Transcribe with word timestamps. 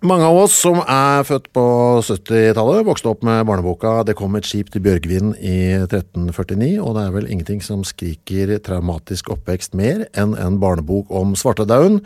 Mange 0.00 0.24
av 0.24 0.38
oss 0.46 0.54
som 0.56 0.78
er 0.80 1.26
født 1.28 1.50
på 1.52 1.62
70-tallet, 2.00 2.86
vokste 2.88 3.10
opp 3.10 3.24
med 3.26 3.42
barneboka 3.44 3.98
Det 4.08 4.14
kom 4.16 4.32
et 4.38 4.46
skip 4.48 4.70
til 4.72 4.80
Bjørgvin 4.86 5.34
i 5.36 5.74
1349, 5.76 6.78
og 6.80 6.94
det 6.96 7.02
er 7.02 7.12
vel 7.18 7.26
ingenting 7.28 7.60
som 7.60 7.82
skriker 7.84 8.54
traumatisk 8.64 9.28
oppvekst 9.34 9.76
mer 9.76 10.06
enn 10.16 10.32
en 10.40 10.56
barnebok 10.62 11.12
om 11.12 11.36
svartedauden. 11.36 12.00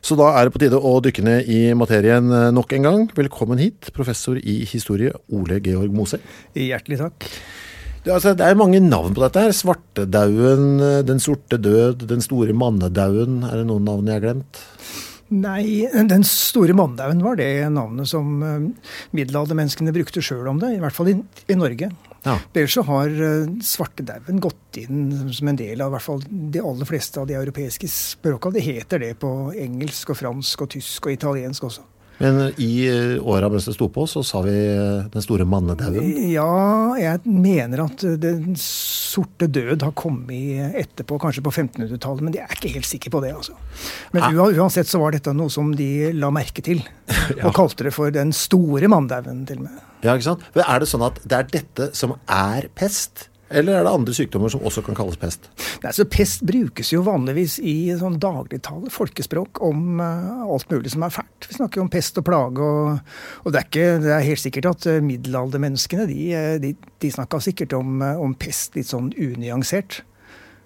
Så 0.00 0.16
da 0.16 0.30
er 0.32 0.48
det 0.48 0.54
på 0.54 0.62
tide 0.62 0.80
å 0.80 0.94
dykke 1.04 1.26
ned 1.28 1.52
i 1.52 1.60
materien 1.76 2.32
nok 2.56 2.72
en 2.78 2.88
gang. 2.88 3.04
Velkommen 3.12 3.60
hit, 3.60 3.92
professor 3.92 4.40
i 4.40 4.62
historie 4.70 5.12
Ole 5.28 5.60
Georg 5.60 5.92
Mose. 5.92 6.22
Hjertelig 6.56 7.02
takk. 7.02 7.28
Altså, 8.04 8.32
det 8.36 8.48
er 8.48 8.56
mange 8.56 8.80
navn 8.80 9.12
på 9.12 9.20
dette 9.20 9.44
her. 9.44 9.52
Svartedauden, 9.52 10.80
Den 11.04 11.20
sorte 11.20 11.60
død, 11.60 12.08
Den 12.08 12.24
store 12.24 12.56
mannedauden. 12.56 13.42
Er 13.44 13.60
det 13.60 13.68
noen 13.68 13.84
navn 13.84 14.08
jeg 14.08 14.16
har 14.16 14.24
glemt? 14.30 14.64
Nei, 15.32 15.88
Den 16.10 16.24
store 16.28 16.74
manndauen 16.76 17.22
var 17.24 17.38
det 17.40 17.48
navnet 17.72 18.10
som 18.10 18.42
uh, 18.44 18.90
middelaldermenneskene 19.16 19.94
brukte 19.94 20.22
sjøl 20.24 20.50
om 20.50 20.60
det, 20.60 20.74
i 20.76 20.82
hvert 20.82 20.96
fall 20.96 21.14
i, 21.14 21.16
i 21.48 21.56
Norge. 21.56 21.88
Ja. 22.24 22.36
Ellers 22.52 22.76
så 22.76 22.84
har 22.88 23.08
uh, 23.08 23.48
svartedauden 23.64 24.42
gått 24.44 24.80
inn 24.82 25.32
som 25.32 25.48
en 25.48 25.60
del 25.60 25.80
av 25.80 25.92
i 25.92 25.96
hvert 25.96 26.06
fall 26.06 26.22
de 26.28 26.60
aller 26.60 26.88
fleste 26.88 27.22
av 27.22 27.30
de 27.30 27.38
europeiske 27.40 27.88
språka. 27.90 28.52
Det 28.54 28.64
heter 28.66 29.00
det 29.00 29.14
på 29.22 29.32
engelsk 29.56 30.12
og 30.12 30.20
fransk 30.20 30.66
og 30.66 30.72
tysk 30.76 31.08
og 31.08 31.16
italiensk 31.16 31.68
også. 31.70 31.88
Men 32.20 32.52
i 32.62 32.86
eh, 32.86 33.16
åra 33.26 33.48
mens 33.50 33.66
det 33.66 33.74
sto 33.74 33.88
på, 33.92 34.04
så 34.06 34.22
sa 34.26 34.40
vi 34.44 34.52
eh, 34.54 35.06
Den 35.10 35.24
store 35.24 35.46
mannedauden. 35.48 36.04
Ja, 36.30 36.94
jeg 37.00 37.20
mener 37.26 37.84
at 37.88 38.04
uh, 38.06 38.14
Den 38.20 38.54
sorte 38.60 39.48
død 39.50 39.82
har 39.82 39.94
kommet 39.98 40.76
etterpå, 40.78 41.18
kanskje 41.22 41.42
på 41.44 41.52
1500-tallet, 41.52 42.22
men 42.26 42.36
jeg 42.38 42.46
er 42.46 42.54
ikke 42.58 42.72
helt 42.76 42.88
sikker 42.88 43.14
på 43.14 43.22
det. 43.24 43.32
altså. 43.34 43.56
Men 44.14 44.28
ua- 44.30 44.52
uansett 44.54 44.90
så 44.90 45.02
var 45.02 45.14
dette 45.16 45.34
noe 45.34 45.50
som 45.52 45.74
de 45.74 46.12
la 46.14 46.30
merke 46.34 46.62
til, 46.64 46.82
og 47.44 47.52
kalte 47.56 47.88
det 47.88 47.94
for 47.96 48.14
den 48.14 48.32
store 48.34 48.90
manndauen 48.92 49.42
til 49.48 49.60
og 49.62 49.68
med. 49.68 49.82
Ja, 50.04 50.14
ikke 50.14 50.30
sant? 50.30 50.42
Men 50.54 50.66
er 50.68 50.82
det 50.82 50.90
sånn 50.90 51.06
at 51.06 51.20
det 51.24 51.38
er 51.40 51.50
dette 51.58 51.90
som 51.98 52.14
er 52.30 52.70
pest? 52.78 53.28
Eller 53.52 53.76
er 53.76 53.84
det 53.84 53.92
andre 53.92 54.14
sykdommer 54.16 54.52
som 54.52 54.62
også 54.64 54.82
kan 54.86 54.96
kalles 54.96 55.18
pest? 55.20 55.50
Nei, 55.82 55.92
så 55.92 56.06
Pest 56.08 56.44
brukes 56.48 56.92
jo 56.94 57.02
vanligvis 57.04 57.58
i 57.60 57.92
sånn 57.98 58.16
dagligtale, 58.22 58.88
folkespråk, 58.92 59.60
om 59.64 60.00
uh, 60.00 60.46
alt 60.48 60.70
mulig 60.72 60.94
som 60.94 61.04
er 61.04 61.12
fælt. 61.12 61.48
Vi 61.48 61.58
snakker 61.58 61.80
jo 61.80 61.84
om 61.84 61.92
pest 61.92 62.18
og 62.20 62.26
plage, 62.26 62.64
og, 62.64 63.12
og 63.44 63.52
det, 63.52 63.60
er 63.60 63.68
ikke, 63.68 63.86
det 64.06 64.14
er 64.16 64.26
helt 64.30 64.44
sikkert 64.44 64.70
at 64.72 64.88
uh, 64.88 64.98
middelaldermenneskene 65.04 66.08
de, 66.10 66.18
eh, 66.32 66.56
de, 66.62 66.72
de 67.04 67.12
snakka 67.12 67.42
sikkert 67.44 67.76
om, 67.76 68.00
uh, 68.00 68.16
om 68.24 68.34
pest 68.38 68.78
litt 68.78 68.88
sånn 68.90 69.12
unyansert. 69.12 70.00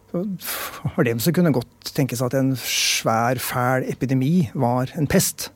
Så 0.09 0.25
For 0.41 1.05
dem 1.05 1.21
så 1.21 1.35
kunne 1.37 1.53
godt 1.53 1.93
tenkes 1.97 2.23
at 2.25 2.37
en 2.39 2.55
svær, 2.63 3.43
fæl 3.43 3.85
epidemi 3.91 4.49
var 4.57 4.95
en 4.97 5.11
pest. 5.11 5.51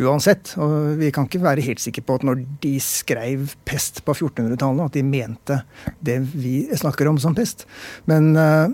Uansett. 0.00 0.54
Og 0.62 0.98
vi 1.00 1.10
kan 1.14 1.26
ikke 1.28 1.42
være 1.42 1.64
helt 1.66 1.82
sikre 1.82 2.04
på 2.06 2.16
at 2.18 2.26
når 2.26 2.44
de 2.62 2.76
skrev 2.82 3.50
pest 3.68 4.02
på 4.06 4.14
1400-tallet, 4.14 4.84
at 4.86 4.96
de 4.96 5.02
mente 5.04 5.58
det 6.00 6.18
vi 6.32 6.62
snakker 6.76 7.10
om 7.10 7.20
som 7.20 7.36
pest. 7.36 7.66
Men 8.08 8.32
eh, 8.36 8.72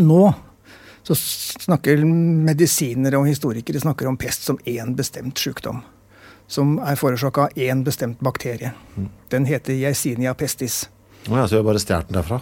nå 0.00 0.22
så 1.02 1.16
snakker 1.16 2.04
medisinere 2.04 3.18
og 3.18 3.28
historikere 3.28 3.80
snakker 3.82 4.08
om 4.10 4.18
pest 4.20 4.44
som 4.46 4.60
én 4.68 4.94
bestemt 4.96 5.40
sykdom. 5.40 5.80
Som 6.50 6.78
er 6.82 6.98
forårsaka 6.98 7.48
av 7.48 7.58
én 7.58 7.84
bestemt 7.86 8.20
bakterie. 8.20 8.72
Den 9.30 9.46
heter 9.48 9.76
Yersinia 9.76 10.34
pestis. 10.34 10.84
Å 11.28 11.36
ja, 11.36 11.46
så 11.46 11.56
vi 11.56 11.60
har 11.60 11.68
bare 11.68 11.82
stjålet 11.82 12.10
den 12.10 12.20
derfra? 12.20 12.40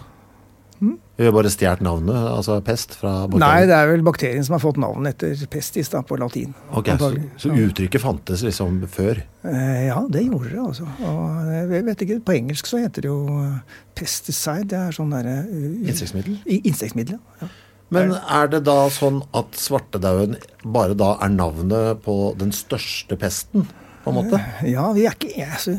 Vi 0.79 1.25
har 1.27 1.33
bare 1.35 1.49
stjålet 1.51 1.81
navnet, 1.83 2.15
altså 2.15 2.55
pest, 2.63 2.93
fra 2.95 3.25
bakterien? 3.27 3.43
Nei, 3.43 3.65
det 3.67 3.75
er 3.75 3.89
vel 3.91 4.03
bakterien 4.07 4.45
som 4.47 4.55
har 4.55 4.61
fått 4.63 4.77
navnet 4.79 5.17
etter 5.17 5.49
pestis 5.51 5.91
da, 5.91 5.99
på 6.07 6.15
latin. 6.19 6.53
Ok, 6.71 6.93
så, 7.01 7.09
så 7.41 7.51
uttrykket 7.51 8.03
fantes 8.03 8.43
liksom 8.47 8.77
før? 8.91 9.19
Eh, 9.43 9.89
Ja, 9.89 9.99
det 10.07 10.23
gjorde 10.23 10.53
det, 10.53 10.61
altså. 10.63 10.87
Og 11.03 11.49
jeg 11.51 11.85
vet 11.89 12.05
ikke, 12.05 12.19
På 12.23 12.35
engelsk 12.37 12.69
så 12.69 12.79
heter 12.79 13.03
det 13.03 13.11
jo 13.11 13.41
eh, 13.41 13.81
pesticide. 13.99 14.69
Det 14.71 14.79
er 14.79 14.95
sånn 14.95 15.11
derre 15.11 15.41
uh, 15.49 15.89
Insektmiddel? 15.91 16.39
Insektmiddel, 16.61 17.19
ja. 17.41 17.51
Men 17.89 18.13
er 18.13 18.49
det 18.51 18.61
da 18.67 18.83
sånn 18.93 19.23
at 19.33 19.55
svartedauden 19.57 20.37
bare 20.61 20.93
da 20.97 21.15
er 21.25 21.31
navnet 21.33 22.03
på 22.05 22.35
den 22.37 22.51
største 22.53 23.17
pesten, 23.19 23.65
på 24.09 24.13
en 24.13 24.19
måte? 24.19 24.39
Ja, 24.67 24.89
vi 24.95 25.05
er, 25.07 25.15
ikke, 25.15 25.45
altså, 25.45 25.75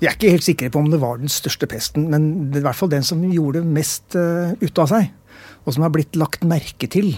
vi 0.00 0.08
er 0.08 0.16
ikke 0.16 0.32
helt 0.32 0.46
sikre 0.46 0.72
på 0.72 0.80
om 0.82 0.90
det 0.92 1.00
var 1.02 1.20
den 1.20 1.32
største 1.32 1.68
pesten, 1.70 2.08
men 2.12 2.50
det 2.50 2.58
er 2.58 2.64
i 2.64 2.68
hvert 2.68 2.80
fall 2.80 2.92
den 2.92 3.06
som 3.06 3.22
gjorde 3.28 3.64
mest 3.66 4.16
uh, 4.18 4.56
ut 4.58 4.82
av 4.82 4.90
seg. 4.90 5.12
Og 5.64 5.76
som 5.76 5.86
har 5.86 5.94
blitt 5.94 6.18
lagt 6.18 6.44
merke 6.48 6.88
til. 6.90 7.14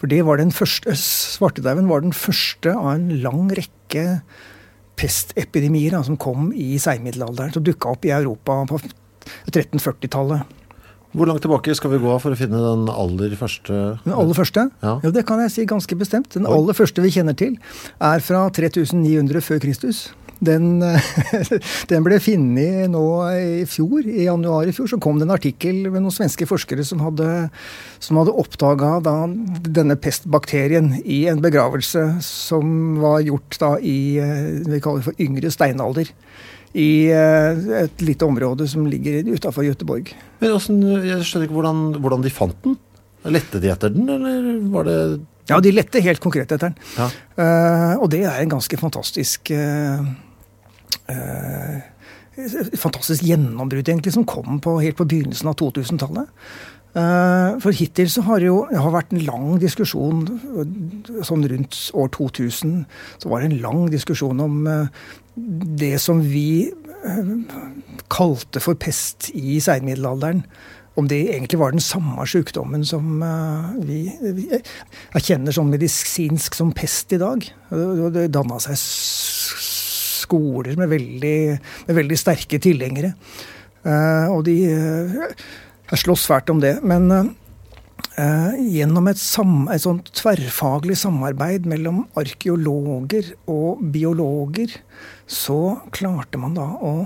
For 0.00 0.10
det 0.10 0.24
var 0.26 0.40
den 0.40 0.50
første, 0.54 0.96
Svartedauden 0.98 1.88
var 1.90 2.02
den 2.04 2.14
første 2.16 2.74
av 2.74 2.96
en 2.96 3.08
lang 3.22 3.46
rekke 3.54 4.04
pestepidemier 4.98 5.94
da, 5.94 6.02
som 6.06 6.18
kom 6.20 6.50
i 6.54 6.74
seinmiddelalderen. 6.82 7.54
Som 7.54 7.66
dukka 7.66 7.94
opp 7.94 8.06
i 8.06 8.14
Europa 8.14 8.60
på 8.70 8.80
1340-tallet. 9.50 10.60
Hvor 11.14 11.30
langt 11.30 11.44
tilbake 11.46 11.74
skal 11.78 11.92
vi 11.92 12.02
gå 12.02 12.16
for 12.18 12.34
å 12.34 12.38
finne 12.38 12.58
den 12.58 12.88
aller 12.90 13.36
første 13.38 13.76
Den 14.02 14.16
aller 14.18 14.34
første? 14.34 14.66
Ja. 14.82 14.96
Jo, 15.04 15.12
det 15.14 15.22
kan 15.28 15.38
jeg 15.44 15.52
si 15.54 15.66
ganske 15.70 15.98
bestemt. 15.98 16.32
Den 16.34 16.48
aller 16.50 16.74
første 16.74 17.04
vi 17.04 17.12
kjenner 17.14 17.36
til, 17.38 17.54
er 18.02 18.22
fra 18.24 18.48
3900 18.50 19.44
før 19.44 19.62
Kristus. 19.62 20.08
Den, 20.44 20.82
den 21.90 22.04
ble 22.04 22.18
funnet 22.22 22.90
nå 22.90 23.04
i 23.30 23.62
fjor, 23.70 24.02
i 24.02 24.26
januar 24.26 24.66
i 24.68 24.74
fjor, 24.74 24.88
så 24.90 24.98
kom 25.02 25.20
det 25.20 25.28
en 25.28 25.36
artikkel 25.36 25.84
med 25.86 26.02
noen 26.02 26.14
svenske 26.14 26.48
forskere 26.50 26.84
som 26.86 27.04
hadde, 27.04 27.28
som 28.02 28.18
hadde 28.18 28.34
oppdaga 28.42 28.96
denne 28.98 29.94
pestbakterien 29.94 30.96
i 31.04 31.24
en 31.30 31.42
begravelse 31.44 32.08
som 32.26 32.98
var 33.04 33.22
gjort 33.24 33.60
da 33.62 33.76
i 33.78 33.98
det 34.18 34.74
vi 34.74 34.82
kaller 34.82 35.06
for 35.06 35.22
yngre 35.22 35.54
steinalder. 35.54 36.10
I 36.74 37.06
eh, 37.14 37.60
et 37.84 38.02
lite 38.02 38.26
område 38.26 38.66
som 38.70 38.86
ligger 38.90 39.22
utafor 39.30 39.66
Göteborg. 39.66 40.10
Men 40.40 40.56
også, 40.56 40.74
Jeg 41.04 41.22
skjønner 41.22 41.46
ikke 41.46 41.58
hvordan, 41.60 41.84
hvordan 42.02 42.24
de 42.24 42.34
fant 42.34 42.58
den. 42.66 42.76
Lette 43.30 43.60
de 43.62 43.70
etter 43.72 43.94
den, 43.94 44.10
eller 44.10 44.58
var 44.74 44.84
det 44.88 44.98
Ja, 45.48 45.60
de 45.60 45.72
lette 45.72 46.02
helt 46.04 46.20
konkret 46.20 46.50
etter 46.50 46.72
den. 46.72 46.76
Ja. 46.98 47.08
Uh, 47.38 48.02
og 48.02 48.10
det 48.12 48.24
er 48.26 48.42
en 48.42 48.52
ganske 48.52 48.76
fantastisk 48.80 49.52
uh, 49.54 50.04
uh, 51.08 51.78
Fantastisk 52.34 53.22
gjennombrudd, 53.22 53.86
egentlig, 53.86 54.10
som 54.16 54.26
kom 54.26 54.58
på, 54.58 54.74
helt 54.82 54.98
på 54.98 55.06
begynnelsen 55.06 55.52
av 55.52 55.54
2000-tallet. 55.60 56.32
Eh, 56.94 57.56
for 57.58 57.74
hittil 57.74 58.06
så 58.10 58.22
har 58.28 58.38
det 58.38 58.46
jo 58.46 58.60
det 58.70 58.78
har 58.78 58.92
vært 58.94 59.10
en 59.14 59.24
lang 59.26 59.56
diskusjon 59.58 60.20
sånn 61.26 61.46
rundt 61.50 61.78
år 61.90 62.12
2000. 62.14 62.76
Så 63.18 63.30
var 63.30 63.42
det 63.42 63.50
en 63.50 63.62
lang 63.64 63.88
diskusjon 63.90 64.42
om 64.44 64.60
eh, 64.70 65.08
det 65.82 65.96
som 66.02 66.22
vi 66.22 66.70
eh, 66.70 67.34
kalte 68.14 68.62
for 68.62 68.78
pest 68.78 69.32
i 69.34 69.58
seinmiddelalderen. 69.64 70.44
Om 70.94 71.08
det 71.10 71.24
egentlig 71.32 71.58
var 71.58 71.74
den 71.74 71.82
samme 71.82 72.22
sykdommen 72.30 72.84
som 72.86 73.18
vi, 73.82 74.04
vi 74.22 74.44
erkjenner 75.18 75.50
sånn 75.50 75.72
medisinsk 75.72 76.54
som 76.54 76.70
pest 76.70 77.10
i 77.16 77.18
dag. 77.18 77.42
Det 78.14 78.28
danna 78.30 78.60
seg 78.62 78.78
skoler 80.22 80.78
med 80.78 80.92
veldig, 80.92 81.34
med 81.88 81.98
veldig 81.98 82.20
sterke 82.20 82.62
tilhengere. 82.62 83.10
Og 84.30 84.46
de 84.46 84.54
har 85.90 86.00
slåss 86.00 86.26
fælt 86.30 86.50
om 86.50 86.60
det. 86.62 86.78
Men 86.86 87.10
eh, 87.12 87.30
eh, 88.22 88.56
gjennom 88.76 89.08
et, 89.10 89.20
sam, 89.20 89.68
et 89.72 89.84
sånt 89.84 90.10
tverrfaglig 90.16 90.96
samarbeid 91.00 91.68
mellom 91.70 92.04
arkeologer 92.20 93.34
og 93.50 93.84
biologer, 93.94 94.78
så 95.26 95.78
klarte 95.94 96.40
man 96.40 96.56
da 96.58 96.68
å 96.80 96.96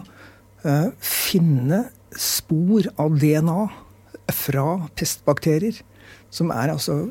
eh, 0.65 0.89
finne 1.05 1.85
spor 2.19 2.89
av 2.99 3.19
DNA 3.21 3.61
fra 4.35 4.67
pestbakterier. 4.99 5.85
Som 6.31 6.51
er 6.53 6.75
altså 6.75 7.07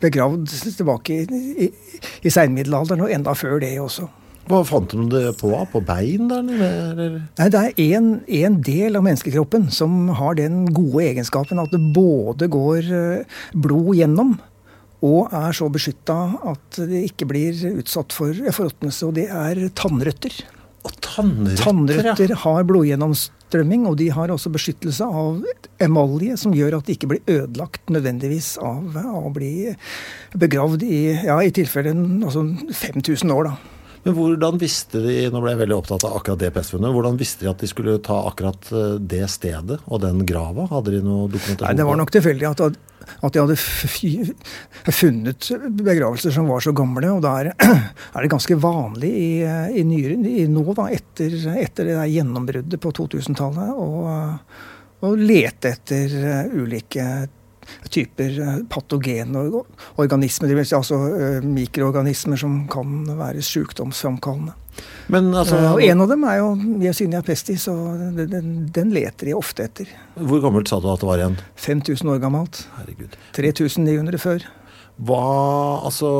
begravd 0.00 0.48
tilbake 0.48 1.18
i, 1.20 1.40
i, 1.66 1.66
i 2.24 2.32
seinmiddelalderen, 2.32 3.04
og 3.04 3.12
enda 3.12 3.34
før 3.36 3.58
det 3.60 3.74
også. 3.82 4.06
Hva 4.50 4.60
fant 4.66 4.90
de 4.90 5.06
det 5.12 5.34
på? 5.38 5.52
På 5.70 5.82
bein 5.86 6.30
der? 6.30 6.42
Eller? 6.42 7.18
Nei, 7.38 7.48
det 7.54 7.64
er 7.70 7.96
en, 8.00 8.60
del 8.66 8.98
av 8.98 9.04
menneskekroppen 9.06 9.68
som 9.74 10.08
har 10.18 10.38
den 10.40 10.64
gode 10.74 11.04
egenskapen 11.06 11.62
at 11.62 11.70
det 11.74 11.80
både 11.94 12.50
går 12.50 12.88
eh, 12.90 13.42
blod 13.54 13.94
gjennom, 13.98 14.34
og 15.06 15.32
er 15.32 15.54
så 15.56 15.70
beskytta 15.72 16.16
at 16.50 16.80
det 16.90 17.06
ikke 17.12 17.28
blir 17.30 17.56
utsatt 17.76 18.12
for 18.12 18.34
forråtnelse. 18.34 19.06
Og 19.06 19.14
det 19.16 19.28
er 19.30 19.62
tannrøtter. 19.78 20.34
Og 20.84 20.92
tannrøtter, 21.04 21.62
tannrøtter 21.62 22.34
ja. 22.34 22.42
har 22.42 22.66
blodgjennomstrømming, 22.68 23.86
og 23.88 23.98
de 24.00 24.10
har 24.12 24.32
også 24.34 24.52
beskyttelse 24.52 25.06
av 25.06 25.44
emalje, 25.80 26.36
som 26.40 26.54
gjør 26.56 26.80
at 26.80 26.88
de 26.88 26.96
ikke 26.98 27.14
blir 27.14 27.34
ødelagt 27.38 27.92
nødvendigvis 27.92 28.54
av, 28.60 28.96
av 29.00 29.28
å 29.30 29.34
bli 29.34 29.70
begravd 30.40 30.84
i, 30.88 31.02
ja, 31.28 31.38
i 31.40 31.52
tilfelle 31.54 31.94
altså 31.94 32.48
5000 32.82 33.36
år. 33.36 33.52
da. 33.52 33.79
Men 34.04 34.14
hvordan 34.16 34.58
visste 34.60 35.00
de 35.04 35.16
nå 35.32 35.40
ble 35.42 35.52
jeg 35.52 35.60
veldig 35.60 35.76
opptatt 35.76 36.04
av 36.08 36.14
akkurat 36.16 36.40
det 36.40 36.52
pestfunnet, 36.54 36.92
hvordan 36.94 37.18
visste 37.20 37.44
de 37.44 37.50
at 37.50 37.60
de 37.60 37.68
skulle 37.68 37.98
ta 38.04 38.16
akkurat 38.30 38.70
eh, 38.72 38.94
det 38.96 39.26
stedet 39.32 39.80
og 39.84 40.00
den 40.04 40.22
grava? 40.28 40.64
Hadde 40.70 40.94
de 40.94 41.02
noe 41.04 41.28
dokumentasjon? 41.28 41.66
Nei, 41.68 41.76
Det 41.76 41.86
var 41.88 42.00
nok 42.00 42.12
tilfeldig 42.14 42.48
at, 42.48 42.62
at 43.28 43.36
de 43.36 43.42
hadde 43.42 43.58
funnet 45.00 45.50
begravelser 45.84 46.32
som 46.36 46.48
var 46.48 46.64
så 46.64 46.72
gamle. 46.76 47.10
Og 47.12 47.20
da 47.24 47.34
er, 47.42 47.52
er 48.14 48.24
det 48.24 48.32
ganske 48.32 48.56
vanlig 48.60 49.10
i, 49.10 49.32
i, 49.44 49.84
nyere, 49.84 50.16
i 50.32 50.46
nå, 50.48 50.64
da, 50.78 50.88
etter, 50.96 51.36
etter 51.60 51.90
det 51.90 51.98
der 51.98 52.14
gjennombruddet 52.14 52.80
på 52.80 52.94
2000-tallet, 53.02 53.76
å 55.00 55.12
lete 55.16 55.74
etter 55.76 56.16
ulike 56.56 56.70
ulike 56.70 57.04
typer 57.90 58.38
eh, 58.40 58.56
patogene 58.70 59.42
organismer, 60.00 60.50
dvs. 60.50 60.70
Si 60.70 60.78
altså 60.78 61.00
eh, 61.14 61.46
mikroorganismer 61.46 62.40
som 62.40 62.62
kan 62.70 63.02
være 63.18 63.44
sykdomsframkallende. 63.44 64.56
Altså, 65.10 65.58
uh, 65.58 65.72
og 65.74 65.82
en 65.82 66.00
av 66.04 66.08
dem 66.08 66.22
er 66.30 66.36
jo 66.38 66.52
Yersinia 66.80 67.20
pestis, 67.26 67.66
og 67.68 67.98
den, 68.16 68.46
den, 68.72 68.92
leter 68.94 69.28
de 69.28 69.34
ofte 69.36 69.66
etter. 69.66 69.90
Hvor 70.14 70.40
gammelt 70.44 70.70
sa 70.70 70.78
du 70.80 70.86
at 70.92 71.02
det 71.02 71.08
var 71.08 71.20
igjen? 71.20 71.36
5000 71.60 72.12
år 72.14 72.22
gammelt. 72.22 72.62
Herregud. 72.78 73.18
3900 73.36 74.22
før. 74.22 74.46
Hva 75.00 75.26
Altså 75.88 76.10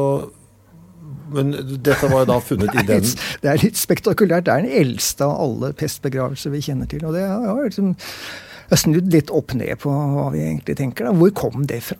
men 1.30 1.52
dette 1.78 2.08
var 2.10 2.24
jo 2.24 2.28
da 2.32 2.36
funnet 2.42 2.74
i 2.74 2.84
den 2.88 3.04
Det 3.42 3.50
er 3.50 3.60
litt 3.62 3.78
spektakulært. 3.78 4.48
Det 4.48 4.54
er 4.54 4.64
den 4.66 4.78
eldste 4.82 5.26
av 5.26 5.36
alle 5.44 5.72
pestbegravelser 5.78 6.54
vi 6.54 6.62
kjenner 6.66 6.90
til. 6.90 7.04
og 7.06 7.14
det 7.14 7.22
er 7.22 7.60
liksom 7.68 7.94
jeg 7.94 8.49
har 8.70 8.80
snudd 8.80 9.10
litt 9.14 9.32
opp 9.34 9.54
ned 9.58 9.80
på 9.82 9.90
hva 9.90 10.28
vi 10.34 10.44
egentlig 10.44 10.78
tenker. 10.78 11.08
Da. 11.08 11.16
Hvor 11.16 11.34
kom 11.36 11.66
det 11.70 11.82
fra? 11.90 11.98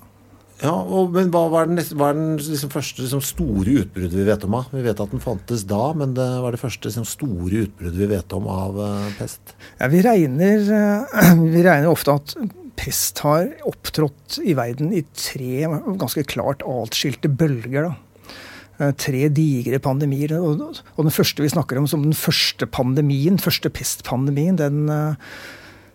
Ja, 0.61 0.75
og, 0.77 1.15
Men 1.15 1.31
hva 1.33 1.47
var 1.49 1.71
den, 1.71 1.81
hva 1.97 2.11
den 2.13 2.35
liksom 2.37 2.73
første 2.73 3.01
liksom, 3.01 3.23
store 3.25 3.79
utbruddet 3.81 4.19
vi 4.19 4.27
vet 4.27 4.45
om 4.45 4.59
av? 4.59 4.69
Vi 4.75 4.85
vet 4.85 5.01
at 5.01 5.15
den 5.15 5.23
fantes 5.25 5.65
da, 5.69 5.87
men 5.97 6.13
det 6.19 6.27
var 6.45 6.53
det 6.53 6.61
første 6.61 6.91
liksom, 6.91 7.07
store 7.09 7.65
utbruddet 7.65 7.97
vi 7.97 8.11
vet 8.11 8.37
om 8.37 8.49
av 8.53 8.77
uh, 8.77 9.07
pest? 9.17 9.55
Ja, 9.81 9.89
vi 9.93 10.03
regner, 10.05 10.67
uh, 10.69 11.33
vi 11.55 11.65
regner 11.65 11.89
ofte 11.89 12.19
at 12.21 12.37
pest 12.81 13.25
har 13.25 13.49
opptrådt 13.69 14.39
i 14.45 14.55
verden 14.57 14.93
i 14.97 15.03
tre 15.17 15.67
ganske 16.01 16.25
klart 16.29 16.65
atskilte 16.65 17.33
bølger. 17.33 17.89
da. 17.89 17.97
Eh, 18.81 18.93
tre 18.97 19.27
digre 19.29 19.81
pandemier. 19.83 20.33
Og 20.41 21.03
den 21.05 21.13
første 21.13 21.45
vi 21.45 21.53
snakker 21.53 21.81
om 21.81 21.89
som 21.91 22.05
den 22.07 22.17
første 22.17 22.65
pandemien, 22.65 23.37
første 23.41 23.69
pestpandemien, 23.73 24.57
den 24.57 24.89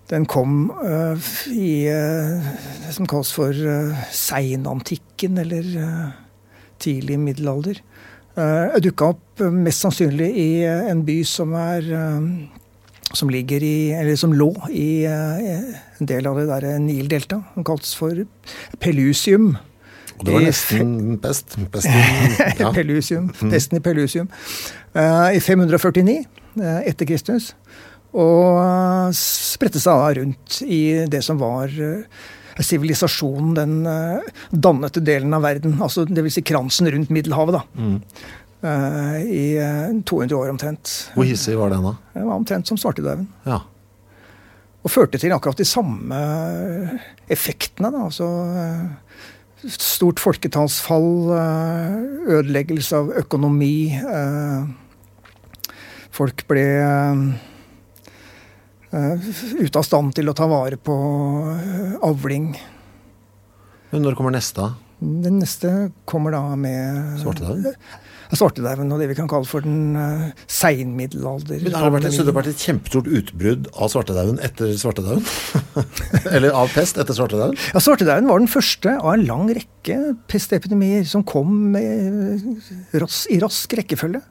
den 0.09 0.25
kom 0.29 0.69
uh, 0.83 1.17
i 1.49 1.87
uh, 1.89 2.49
det 2.83 2.93
som 2.93 3.07
kalles 3.09 3.31
for 3.33 3.49
uh, 3.49 4.03
seinantikken, 4.13 5.39
eller 5.41 6.11
tidlig 6.81 7.17
middelalder. 7.21 7.79
Uh, 8.35 8.75
Dukka 8.83 9.13
opp 9.15 9.41
mest 9.55 9.81
sannsynlig 9.81 10.29
i 10.37 10.49
en 10.67 11.01
by 11.07 11.21
som 11.27 11.55
er 11.57 11.89
som 13.15 13.29
ligger 13.31 13.63
i, 13.63 13.91
eller 13.95 14.17
som 14.19 14.33
lå 14.35 14.49
i 14.73 15.05
en 15.05 16.07
del 16.09 16.25
av 16.27 16.39
det 16.39 16.45
der 16.49 16.79
Nildelta. 16.83 17.37
Den 17.53 17.63
kaltes 17.67 17.93
for 17.95 18.17
Pelusium. 18.81 19.53
Og 20.17 20.25
det 20.25 20.33
var 20.33 20.43
nesten 20.47 21.19
pest. 21.23 21.55
ja. 22.59 22.71
Pelusium. 22.75 23.29
Mm. 23.39 23.53
Pesten 23.53 23.79
i 23.79 23.83
Pelusium. 23.85 24.27
I 24.95 25.39
549 25.39 26.17
etter 26.89 27.07
Kristus. 27.07 27.53
Og 28.15 28.61
eh, 28.61 29.11
spredte 29.17 29.81
seg 29.81 29.99
da 29.99 30.15
rundt 30.21 30.61
i 30.63 30.81
det 31.11 31.21
som 31.25 31.39
var 31.41 31.71
eh, 31.71 32.23
sivilisasjonen, 32.63 33.51
den 33.57 33.73
uh, 33.83 34.23
dannete 34.49 35.01
delen 35.03 35.33
av 35.35 35.43
verden. 35.43 35.73
altså 35.83 36.05
Dvs. 36.07 36.37
Si 36.37 36.43
kransen 36.47 36.87
rundt 36.87 37.11
Middelhavet. 37.11 37.57
da. 37.57 37.63
Mm. 37.75 37.97
I 39.27 39.41
uh, 39.59 39.97
200 40.07 40.37
år 40.39 40.53
omtrent. 40.53 40.93
Hvor 41.13 41.27
hissig 41.27 41.57
var 41.59 41.73
den 41.73 41.83
da? 41.83 41.91
Det 42.13 42.23
var 42.23 42.39
Omtrent 42.39 42.71
som 42.71 42.79
svartedauden. 42.79 43.27
Ja. 43.43 43.59
Og 44.87 44.93
førte 44.93 45.19
til 45.19 45.35
akkurat 45.35 45.59
de 45.59 45.67
samme 45.67 46.21
effektene. 47.27 47.91
da, 47.91 48.05
altså 48.07 48.29
Stort 49.65 50.23
folketallsfall, 50.23 51.11
ødeleggelse 52.37 53.03
av 53.03 53.11
økonomi. 53.19 53.97
Folk 56.15 56.45
ble 56.47 56.65
Eh, 56.85 57.54
ute 58.91 59.79
av 59.79 59.85
stand 59.85 60.15
til 60.17 60.29
å 60.29 60.35
ta 60.37 60.47
vare 60.49 60.77
på 60.77 60.95
eh, 61.51 61.93
avling. 62.05 62.53
Men 63.91 64.03
når 64.05 64.17
kommer 64.17 64.35
neste? 64.35 64.73
Den 64.99 65.41
neste 65.41 65.71
kommer 66.07 66.33
da 66.33 66.41
med 66.57 67.17
Svartedauden? 67.19 67.75
Svartedauden 68.35 68.89
og 68.91 68.99
det 68.99 69.09
vi 69.11 69.15
kan 69.17 69.27
kalle 69.29 69.47
for 69.47 69.63
den 69.63 69.93
uh, 69.99 70.31
seinmiddelalder. 70.49 71.59
Men 71.61 71.75
har 71.77 71.91
det 71.91 71.93
vært, 71.97 72.15
så 72.15 72.23
det 72.25 72.31
har 72.31 72.37
vært 72.39 72.49
et 72.51 72.63
kjempestort 72.63 73.09
utbrudd 73.19 73.67
av 73.75 73.91
svartedauden 73.93 74.39
etter 74.43 74.71
svartedauden? 74.79 75.27
Eller 76.35 76.55
av 76.57 76.71
pest 76.73 76.97
etter 77.01 77.15
svartedauden? 77.15 77.59
Ja, 77.75 77.83
Svartedauden 77.83 78.31
var 78.31 78.41
den 78.41 78.51
første 78.51 78.95
av 78.97 79.11
en 79.13 79.27
lang 79.29 79.51
rekke 79.55 80.15
pestepidemier 80.31 81.05
som 81.07 81.23
kom 81.27 81.77
ras, 81.77 83.25
i 83.29 83.39
rask 83.43 83.77
rekkefølge. 83.77 84.23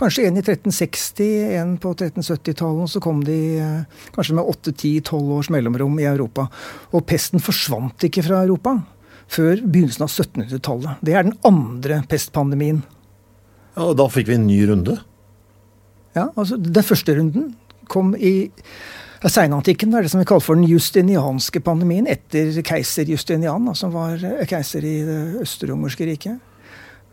Kanskje 0.00 0.24
en 0.26 0.38
i 0.38 0.40
1360, 0.40 1.26
en 1.60 1.74
på 1.80 1.92
1370-tallet, 1.92 2.86
og 2.86 2.88
så 2.88 3.02
kom 3.04 3.20
de 3.24 3.40
eh, 3.60 4.06
kanskje 4.14 4.38
med 4.38 4.48
8-10-12 4.48 5.34
års 5.36 5.50
mellomrom 5.52 5.98
i 6.00 6.08
Europa. 6.08 6.46
Og 6.96 7.04
pesten 7.08 7.42
forsvant 7.42 8.08
ikke 8.08 8.24
fra 8.24 8.40
Europa 8.46 8.78
før 9.30 9.60
begynnelsen 9.60 10.06
av 10.06 10.14
1700-tallet. 10.14 11.04
Det 11.04 11.14
er 11.14 11.28
den 11.28 11.36
andre 11.46 12.00
pestpandemien. 12.08 12.80
Ja, 13.76 13.90
og 13.90 13.98
Da 14.00 14.08
fikk 14.10 14.30
vi 14.32 14.38
en 14.38 14.48
ny 14.48 14.62
runde? 14.72 14.96
Ja, 16.16 16.30
altså 16.32 16.56
den 16.56 16.86
første 16.86 17.14
runden 17.20 17.52
kom 17.90 18.14
i 18.16 18.50
Seinantikken 19.20 19.92
er 19.92 20.06
det 20.06 20.10
som 20.14 20.22
vi 20.22 20.24
kaller 20.24 20.40
for 20.40 20.56
den 20.56 20.64
justinianske 20.64 21.60
pandemien, 21.60 22.06
etter 22.08 22.54
keiser 22.64 23.04
Justinian, 23.04 23.66
som 23.76 23.92
var 23.92 24.22
keiser 24.48 24.86
i 24.88 24.94
det 25.04 25.18
østerromerske 25.42 26.06
riket. 26.08 26.38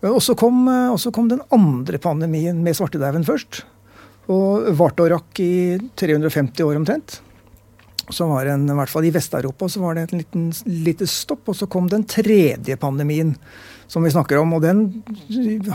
Og 0.06 0.22
så 0.22 0.36
kom, 0.38 0.68
eh, 0.68 1.12
kom, 1.12 1.28
den 1.30 1.42
andre 1.50 1.98
pandemien 1.98 2.62
med 2.64 2.76
svartedauden 2.78 3.26
først. 3.26 3.64
Og 4.30 4.76
varte 4.78 5.04
og 5.04 5.12
rakk 5.12 5.40
i 5.40 5.80
350 5.96 6.64
år 6.64 6.76
omtrent. 6.76 7.22
Så 8.10 8.28
var 8.28 8.46
en, 8.46 8.70
I 8.70 8.76
hvert 8.76 8.90
fall 8.90 9.06
i 9.06 9.12
Vest-Europa 9.12 9.68
så 9.68 9.82
var 9.82 9.96
det 9.96 10.04
et 10.04 10.14
liten, 10.22 10.52
lite 10.66 11.08
stopp. 11.08 11.48
Og 11.50 11.56
så 11.56 11.68
kom 11.68 11.88
den 11.90 12.04
tredje 12.04 12.78
pandemien 12.78 13.36
som 13.88 14.04
vi 14.04 14.12
snakker 14.12 14.38
om. 14.38 14.54
Og 14.54 14.62
den 14.62 15.04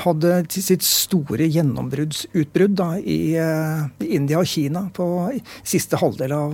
hadde 0.04 0.46
sitt 0.48 0.82
store 0.82 1.48
gjennombruddsutbrudd 1.48 2.80
i, 3.02 3.36
eh, 3.36 3.86
i 4.00 4.14
India 4.16 4.38
og 4.38 4.46
Kina 4.46 4.88
på 4.94 5.32
siste 5.64 5.96
halvdel 5.96 6.32
av 6.32 6.52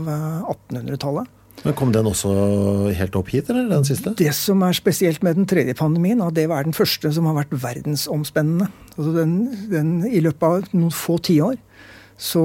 1800-tallet. 0.56 1.37
Eh, 1.58 1.64
men 1.66 1.76
Kom 1.78 1.92
den 1.94 2.08
også 2.10 2.32
helt 2.96 3.16
opp 3.18 3.32
hit, 3.34 3.50
eller 3.50 3.68
den 3.70 3.86
siste? 3.88 4.14
Det 4.18 4.32
som 4.36 4.62
er 4.66 4.76
spesielt 4.76 5.22
med 5.26 5.38
den 5.40 5.48
tredje 5.50 5.74
pandemien, 5.78 6.22
at 6.24 6.36
det 6.38 6.48
var 6.50 6.66
den 6.66 6.76
første 6.76 7.12
som 7.14 7.28
har 7.30 7.38
vært 7.40 7.56
verdensomspennende. 7.58 8.70
Altså 8.96 9.14
den, 9.16 9.34
den, 9.72 9.96
I 10.06 10.22
løpet 10.24 10.48
av 10.48 10.70
noen 10.76 10.94
få 10.94 11.18
tiår 11.18 11.58
så 12.18 12.42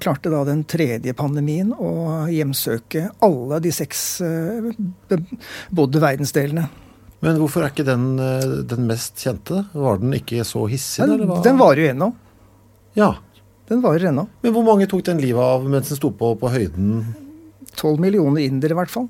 klarte 0.00 0.30
da 0.32 0.38
den 0.48 0.62
tredje 0.64 1.12
pandemien 1.12 1.74
å 1.76 2.24
hjemsøke 2.32 3.10
alle 3.20 3.58
de 3.60 3.68
seks 3.76 4.22
bodde 5.68 6.00
verdensdelene. 6.00 6.64
Men 7.22 7.38
hvorfor 7.38 7.62
er 7.62 7.70
ikke 7.70 7.86
den 7.86 8.16
eh, 8.18 8.54
den 8.66 8.88
mest 8.88 9.20
kjente? 9.22 9.62
Var 9.72 10.00
den 10.02 10.16
ikke 10.16 10.42
så 10.46 10.64
hissig? 10.70 11.06
Den, 11.06 11.30
den 11.44 11.60
varer 11.60 11.84
jo 11.84 11.90
ennå. 11.92 12.08
Ja. 12.98 13.12
Den 13.70 13.82
varer 13.84 14.08
ennå. 14.10 14.26
Men 14.42 14.54
hvor 14.56 14.64
mange 14.66 14.88
tok 14.90 15.04
den 15.06 15.22
livet 15.22 15.38
av 15.38 15.68
mens 15.70 15.92
den 15.92 16.00
sto 16.00 16.10
på 16.18 16.32
på 16.40 16.50
høyden 16.50 17.04
12 17.76 17.98
millioner 18.02 18.44
indere, 18.46 18.74
i 18.76 18.80
hvert 18.82 18.92
fall. 18.92 19.08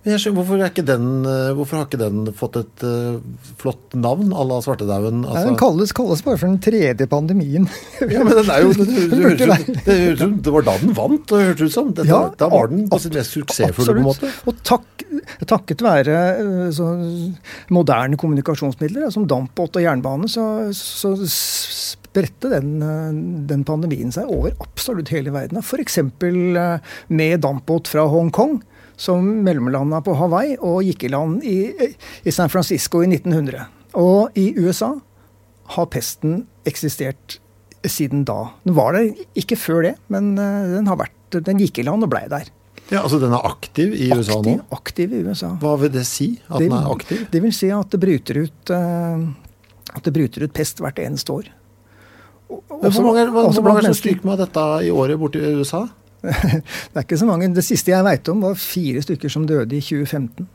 Jeg 0.00 0.16
skjønner, 0.16 0.38
hvorfor, 0.40 0.60
ikke 0.64 0.82
den, 0.88 1.08
eh, 1.28 1.50
hvorfor 1.58 1.76
har 1.76 1.82
ikke 1.84 1.98
den 2.00 2.30
fått 2.32 2.54
et 2.56 2.84
uh, 2.88 3.18
flott 3.60 3.92
navn 4.00 4.30
à 4.32 4.46
la 4.48 4.56
svartedauden? 4.64 5.26
Altså, 5.28 5.42
Den 5.50 5.58
kalles, 5.60 5.92
kalles 5.92 6.22
bare 6.24 6.40
for 6.40 6.48
den 6.48 6.56
tredje 6.64 7.04
pandemien. 7.10 7.66
ja, 8.00 8.22
men 8.24 8.32
den 8.38 8.48
er 8.48 8.64
jo, 8.64 8.70
det, 8.78 8.86
det, 8.88 9.18
ut- 9.20 9.84
det, 9.84 9.98
ut 10.14 10.22
som 10.22 10.38
det 10.40 10.54
var 10.56 10.64
da 10.70 10.78
den 10.80 10.96
vant, 10.96 11.26
det 11.28 11.42
hørtes 11.50 11.68
ut 11.68 11.76
som. 11.76 11.92
Dette, 11.92 12.08
Ja, 12.08 12.22
da 12.40 12.48
var 12.48 12.72
den 12.72 12.86
på 12.88 12.96
sin 13.04 13.12
mest 13.18 13.36
suksessfulle, 13.36 13.92
på 13.92 14.00
en 14.00 14.08
måte. 14.08 14.32
Og 14.48 14.64
takk, 14.64 15.04
takket 15.52 15.84
være 15.84 16.16
eh, 16.32 16.66
så 16.80 16.88
moderne 17.76 18.16
kommunikasjonsmidler, 18.24 19.10
som 19.12 19.28
dampbåt 19.28 19.76
og 19.76 19.84
jernbane, 19.84 20.32
så, 20.32 20.46
så 20.72 21.12
spredte 22.10 22.50
den, 22.50 22.82
eh, 22.82 23.12
den 23.46 23.64
pandemien 23.64 24.12
seg 24.12 24.30
over 24.30 24.54
absolutt 24.60 25.12
hele 25.14 25.32
verden. 25.34 25.62
F.eks. 25.62 25.98
med 27.08 27.40
dampbåt 27.40 27.88
fra 27.88 28.06
Hongkong, 28.10 28.60
som 29.00 29.24
mellomlanda 29.44 30.02
på 30.04 30.16
Hawaii 30.18 30.56
og 30.58 30.82
gikk 30.84 31.06
i 31.06 31.12
land 31.14 31.44
i, 31.46 31.72
i 32.24 32.34
San 32.34 32.50
Francisco 32.52 33.02
i 33.02 33.08
1900. 33.08 33.68
Og 33.98 34.36
i 34.38 34.52
USA 34.58 34.92
har 35.76 35.86
pesten 35.90 36.44
eksistert 36.68 37.38
siden 37.86 38.26
da. 38.28 38.50
Den 38.66 38.76
var 38.76 38.92
der 38.92 39.14
ikke 39.38 39.56
før 39.56 39.84
det, 39.86 39.94
men 40.12 40.34
eh, 40.38 40.72
den, 40.76 40.90
har 40.90 40.98
vært, 41.00 41.38
den 41.46 41.62
gikk 41.62 41.80
i 41.80 41.86
land 41.86 42.04
og 42.04 42.12
blei 42.12 42.26
der. 42.30 42.50
Ja, 42.90 43.04
altså 43.04 43.20
Den 43.22 43.30
er 43.36 43.44
aktiv 43.46 43.92
i 43.94 44.08
USA 44.10 44.40
nå? 44.42 44.56
Aktiv, 44.56 44.62
aktiv 44.74 45.12
i 45.14 45.20
USA. 45.22 45.52
Hva 45.62 45.76
vil 45.78 45.92
det 45.94 46.02
si? 46.10 46.32
At 46.48 46.58
den 46.58 46.74
er 46.74 46.90
aktiv? 46.90 47.22
Det 47.30 47.42
vil 47.44 47.54
si 47.54 47.70
at 47.70 47.94
det 47.94 48.00
bryter 48.02 48.42
ut, 48.42 48.72
eh, 48.74 49.94
at 49.94 50.02
det 50.06 50.14
bryter 50.16 50.44
ut 50.44 50.54
pest 50.56 50.82
hvert 50.82 50.98
eneste 50.98 51.38
år. 51.38 51.52
Hvor 52.50 53.02
mange, 53.06 53.26
hvor 53.30 53.62
mange 53.62 53.78
er 53.78 53.82
det 53.86 53.90
som 53.92 53.98
stryker 54.00 54.26
med 54.26 54.40
dette 54.42 54.68
i 54.86 54.90
året 54.90 55.20
borti 55.20 55.42
USA? 55.60 55.84
Det 56.20 56.96
er 56.98 57.04
ikke 57.04 57.20
så 57.20 57.28
mange. 57.28 57.48
Det 57.54 57.64
siste 57.64 57.92
jeg 57.94 58.04
veit 58.04 58.28
om, 58.28 58.42
var 58.44 58.58
fire 58.60 59.02
stykker 59.04 59.32
som 59.32 59.46
døde 59.48 59.76
i 59.76 59.80
2015. 59.80 60.48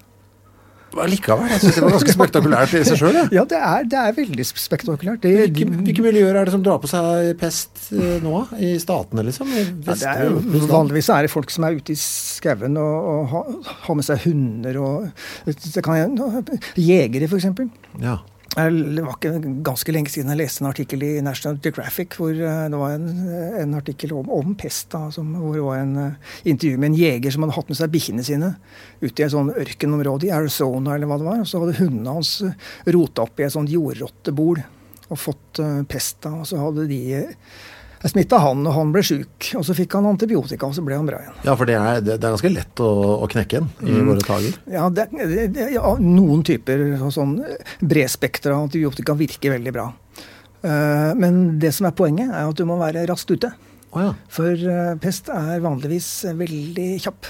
Likevel, 0.95 1.49
jeg 1.51 1.59
synes 1.59 1.75
det 1.75 1.83
var 1.83 1.91
ganske 1.91 2.13
spektakulært 2.15 2.73
i 2.77 2.81
seg 2.87 2.99
sjøl. 3.01 3.17
Ja, 3.35 3.43
det 3.49 3.57
er, 3.59 3.87
det 3.91 3.97
er 3.99 4.13
veldig 4.15 4.45
spektakulært. 4.47 5.25
Det, 5.25 5.33
Hvilke, 5.41 5.65
hvilke 5.83 6.05
miljøer 6.05 6.37
er 6.39 6.47
det 6.47 6.53
som 6.53 6.63
drar 6.63 6.79
på 6.79 6.87
seg 6.87 7.33
pest 7.41 7.89
eh, 7.91 8.21
nå? 8.23 8.45
I 8.63 8.69
statene, 8.79 9.25
liksom? 9.27 9.49
I 9.51 9.65
Ja, 9.65 9.97
det 9.99 10.13
er 10.13 10.69
vanligvis 10.71 11.09
er 11.11 11.27
det 11.27 11.33
folk 11.33 11.51
som 11.51 11.67
er 11.67 11.75
ute 11.75 11.91
i 11.91 11.99
skauen 11.99 12.79
og, 12.79 13.09
og 13.11 13.27
har, 13.33 13.51
ha 13.89 13.97
med 13.97 14.07
seg 14.07 14.23
hunder 14.23 14.79
og 14.79 15.25
det 15.51 15.83
kan, 15.83 16.15
Jegere, 16.79 17.27
f.eks. 17.27 17.51
Ja. 17.99 18.21
Det 18.53 19.01
var 19.03 19.17
ikke 19.17 19.39
ganske 19.65 19.91
lenge 19.91 20.11
siden 20.13 20.29
jeg 20.31 20.39
leste 20.39 20.61
en 20.63 20.69
artikkel 20.69 21.01
i 21.03 21.09
National 21.25 21.57
Geographic 21.59 22.13
hvor 22.15 22.31
eh, 22.31 22.67
det 22.71 22.79
var 22.79 22.93
en, 22.95 23.07
en 23.59 23.73
artikkel 23.75 24.13
om, 24.15 24.29
om 24.31 24.53
pest. 24.55 24.87
Da, 24.93 25.09
som, 25.11 25.33
hvor 25.41 25.57
det 25.57 25.63
var 25.65 25.81
en 25.81 25.95
uh, 25.97 26.35
intervju 26.47 26.79
med 26.79 26.93
en 26.93 26.99
jeger 26.99 27.33
som 27.33 27.43
hadde 27.43 27.57
hatt 27.57 27.73
med 27.73 27.79
seg 27.81 27.91
bikkjene 27.91 28.23
sine 28.23 28.53
ute 29.01 29.17
i 29.17 29.25
et 29.25 29.33
sånn 29.33 29.51
ørkenområde 29.51 30.29
i 30.29 30.33
Arizona 30.35 30.95
eller 30.95 31.09
hva 31.09 31.19
det 31.19 31.27
var. 31.27 31.41
Og 31.43 31.49
så 31.49 31.63
hadde 31.63 31.79
hundene 31.81 32.15
hans 32.15 32.35
eh, 32.45 32.55
rota 32.95 33.25
opp 33.25 33.41
i 33.41 33.47
et 33.47 33.55
sånt 33.57 33.73
jordrottebol 33.73 34.63
og 35.09 35.19
fått 35.19 35.63
uh, 35.65 35.81
pest. 35.89 36.21
da, 36.23 36.37
Og 36.39 36.47
så 36.47 36.61
hadde 36.61 36.87
de 36.91 37.01
uh, 38.05 38.09
smitta 38.11 38.37
han, 38.43 38.61
og 38.69 38.75
han 38.77 38.93
ble 38.93 39.01
sjuk. 39.05 39.49
Og 39.57 39.65
så 39.65 39.75
fikk 39.75 39.97
han 39.97 40.05
antibiotika, 40.05 40.69
og 40.69 40.77
så 40.77 40.83
ble 40.85 40.95
han 40.99 41.09
bra 41.09 41.19
igjen. 41.23 41.35
ja, 41.47 41.55
for 41.57 41.65
det 41.69 41.75
er, 41.81 42.01
det, 42.05 42.15
er 42.19 42.35
ganske 42.37 42.51
lett 42.53 42.81
å, 42.85 42.89
å 43.25 43.29
knekke 43.31 43.63
en 43.63 43.69
i 43.81 43.95
Mm. 43.95 44.09
våre 44.11 44.25
dager. 44.27 44.57
Ja, 44.71 44.87
det, 44.93 45.07
det, 45.17 45.47
det, 45.57 45.69
ja, 45.73 45.95
Noen 45.99 46.43
typer 46.45 46.85
sånn 47.13 47.39
bredspektra 47.81 48.55
antibiotika 48.61 49.15
virker 49.17 49.55
veldig 49.57 49.73
bra. 49.73 49.87
Uh, 50.65 51.13
men 51.17 51.59
det 51.61 51.73
som 51.77 51.89
er 51.89 51.97
poenget, 51.97 52.29
er 52.29 52.45
at 52.49 52.57
du 52.57 52.65
må 52.69 52.77
være 52.79 53.05
raskt 53.09 53.33
ute. 53.33 53.51
Oh, 53.95 54.01
ja. 54.01 54.13
For 54.29 54.53
uh, 54.53 54.95
pest 55.01 55.29
er 55.33 55.61
vanligvis 55.63 56.09
veldig 56.35 56.87
kjapp. 57.03 57.29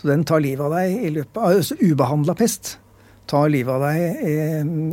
Så 0.00 0.08
den 0.08 0.22
tar 0.24 0.40
livet 0.40 0.64
av 0.64 0.72
deg 0.78 1.02
i 1.04 1.10
løpet 1.12 1.36
av 1.36 1.58
altså 1.58 1.76
Ubehandla 1.76 2.32
pest 2.38 2.78
tar 3.30 3.50
livet 3.52 3.70
av 3.74 3.82
deg 3.84 4.22
i, 4.26 4.36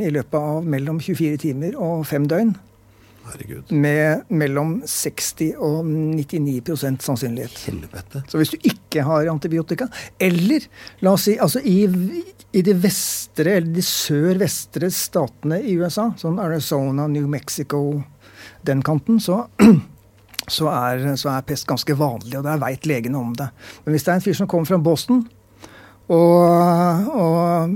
i 0.04 0.10
løpet 0.12 0.36
av 0.36 0.66
mellom 0.68 0.98
24 1.00 1.38
timer 1.42 1.78
og 1.80 2.04
5 2.06 2.26
døgn. 2.30 2.52
Herregud. 3.32 3.72
Med 3.72 4.28
mellom 4.28 4.78
60 4.86 5.54
og 5.64 5.84
99% 5.86 7.04
sannsynlighet. 7.04 7.58
Helvete. 7.68 8.22
Så 8.28 8.40
hvis 8.40 8.52
du 8.54 8.58
ikke 8.62 9.04
har 9.06 9.28
antibiotika, 9.30 9.88
eller 10.18 10.64
la 11.04 11.14
oss 11.14 11.28
si 11.28 11.36
altså 11.40 11.62
i, 11.64 11.82
i 12.52 12.64
de 12.64 12.74
vestre, 12.78 13.58
eller 13.58 13.72
de 13.76 13.84
sør-vestre 13.84 14.90
statene 14.94 15.60
i 15.62 15.76
USA, 15.78 16.10
sånn 16.20 16.40
Arizona, 16.42 17.08
New 17.10 17.28
Mexico, 17.30 18.02
den 18.66 18.82
kanten, 18.86 19.20
så, 19.20 19.44
så, 20.56 20.70
er, 20.72 21.04
så 21.20 21.34
er 21.34 21.48
pest 21.48 21.68
ganske 21.68 21.98
vanlig, 21.98 22.38
og 22.38 22.46
der 22.48 22.62
veit 22.62 22.88
legene 22.88 23.20
om 23.20 23.34
det. 23.36 23.50
Men 23.84 23.96
hvis 23.96 24.08
det 24.08 24.14
er 24.14 24.22
en 24.22 24.28
fyr 24.28 24.40
som 24.40 24.50
kommer 24.50 24.72
fra 24.72 24.80
Boston 24.80 25.26
og, 26.08 27.08
og 27.12 27.68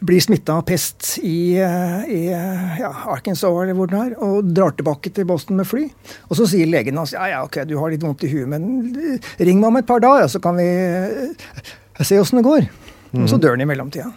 blir 0.00 0.20
smitta 0.22 0.58
av 0.58 0.62
pest 0.68 1.16
i, 1.22 1.58
i 1.58 2.20
ja, 2.28 2.90
Arkansas 3.10 3.48
eller 3.48 3.74
hvor 3.76 3.90
det 3.90 3.98
er, 3.98 4.14
og 4.22 4.52
drar 4.54 4.76
tilbake 4.78 5.10
til 5.14 5.26
Boston 5.28 5.58
med 5.58 5.68
fly. 5.68 5.86
Og 6.28 6.38
så 6.38 6.46
sier 6.50 6.70
legen 6.70 7.00
hans 7.00 7.14
ja, 7.16 7.26
ja, 7.32 7.42
ok, 7.46 7.62
du 7.68 7.76
har 7.80 7.92
litt 7.92 8.04
vondt 8.04 8.24
i 8.26 8.30
huet, 8.32 8.46
men 8.50 9.18
ring 9.40 9.58
meg 9.60 9.70
om 9.72 9.80
et 9.80 9.88
par 9.88 10.02
dager, 10.04 10.30
så 10.30 10.42
kan 10.42 10.58
vi 10.58 10.68
eh, 10.68 11.74
se 12.02 12.20
åssen 12.20 12.40
det 12.40 12.46
går. 12.46 12.70
Og 13.16 13.28
så 13.30 13.40
dør 13.40 13.56
han 13.56 13.64
i 13.64 13.68
mellomtida. 13.68 14.10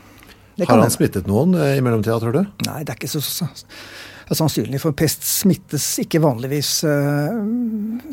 Har 0.62 0.82
han 0.84 0.94
smittet 0.94 1.30
noen 1.30 1.56
eh, 1.58 1.78
i 1.80 1.84
mellomtida, 1.84 2.20
tror 2.22 2.36
du? 2.36 2.42
Nei, 2.68 2.82
det 2.86 2.94
er 2.94 3.00
ikke 3.00 3.12
så, 3.12 3.24
så, 3.24 3.48
så 4.28 4.38
sannsynlig, 4.38 4.80
for 4.84 4.96
pest 4.98 5.26
smittes 5.28 5.86
ikke 6.04 6.22
vanligvis 6.24 6.72
eh, 6.88 7.42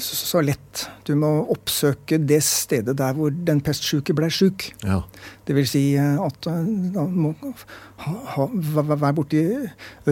så, 0.03 0.43
lett. 0.45 0.85
Du 1.07 1.15
må 1.19 1.31
oppsøke 1.53 2.19
det 2.21 2.41
stedet 2.47 2.97
der 2.99 3.17
hvor 3.17 3.33
den 3.33 3.63
pestsjuke 3.65 4.17
ble 4.17 4.31
sjuk. 4.33 4.71
Ja. 4.85 5.01
Det 5.49 5.57
vil 5.57 5.69
si 5.69 5.85
eh, 5.99 6.19
at 6.25 6.51
eh, 6.51 6.69
da 6.97 7.07
må 7.09 7.33
være 7.99 9.15
borti 9.17 9.43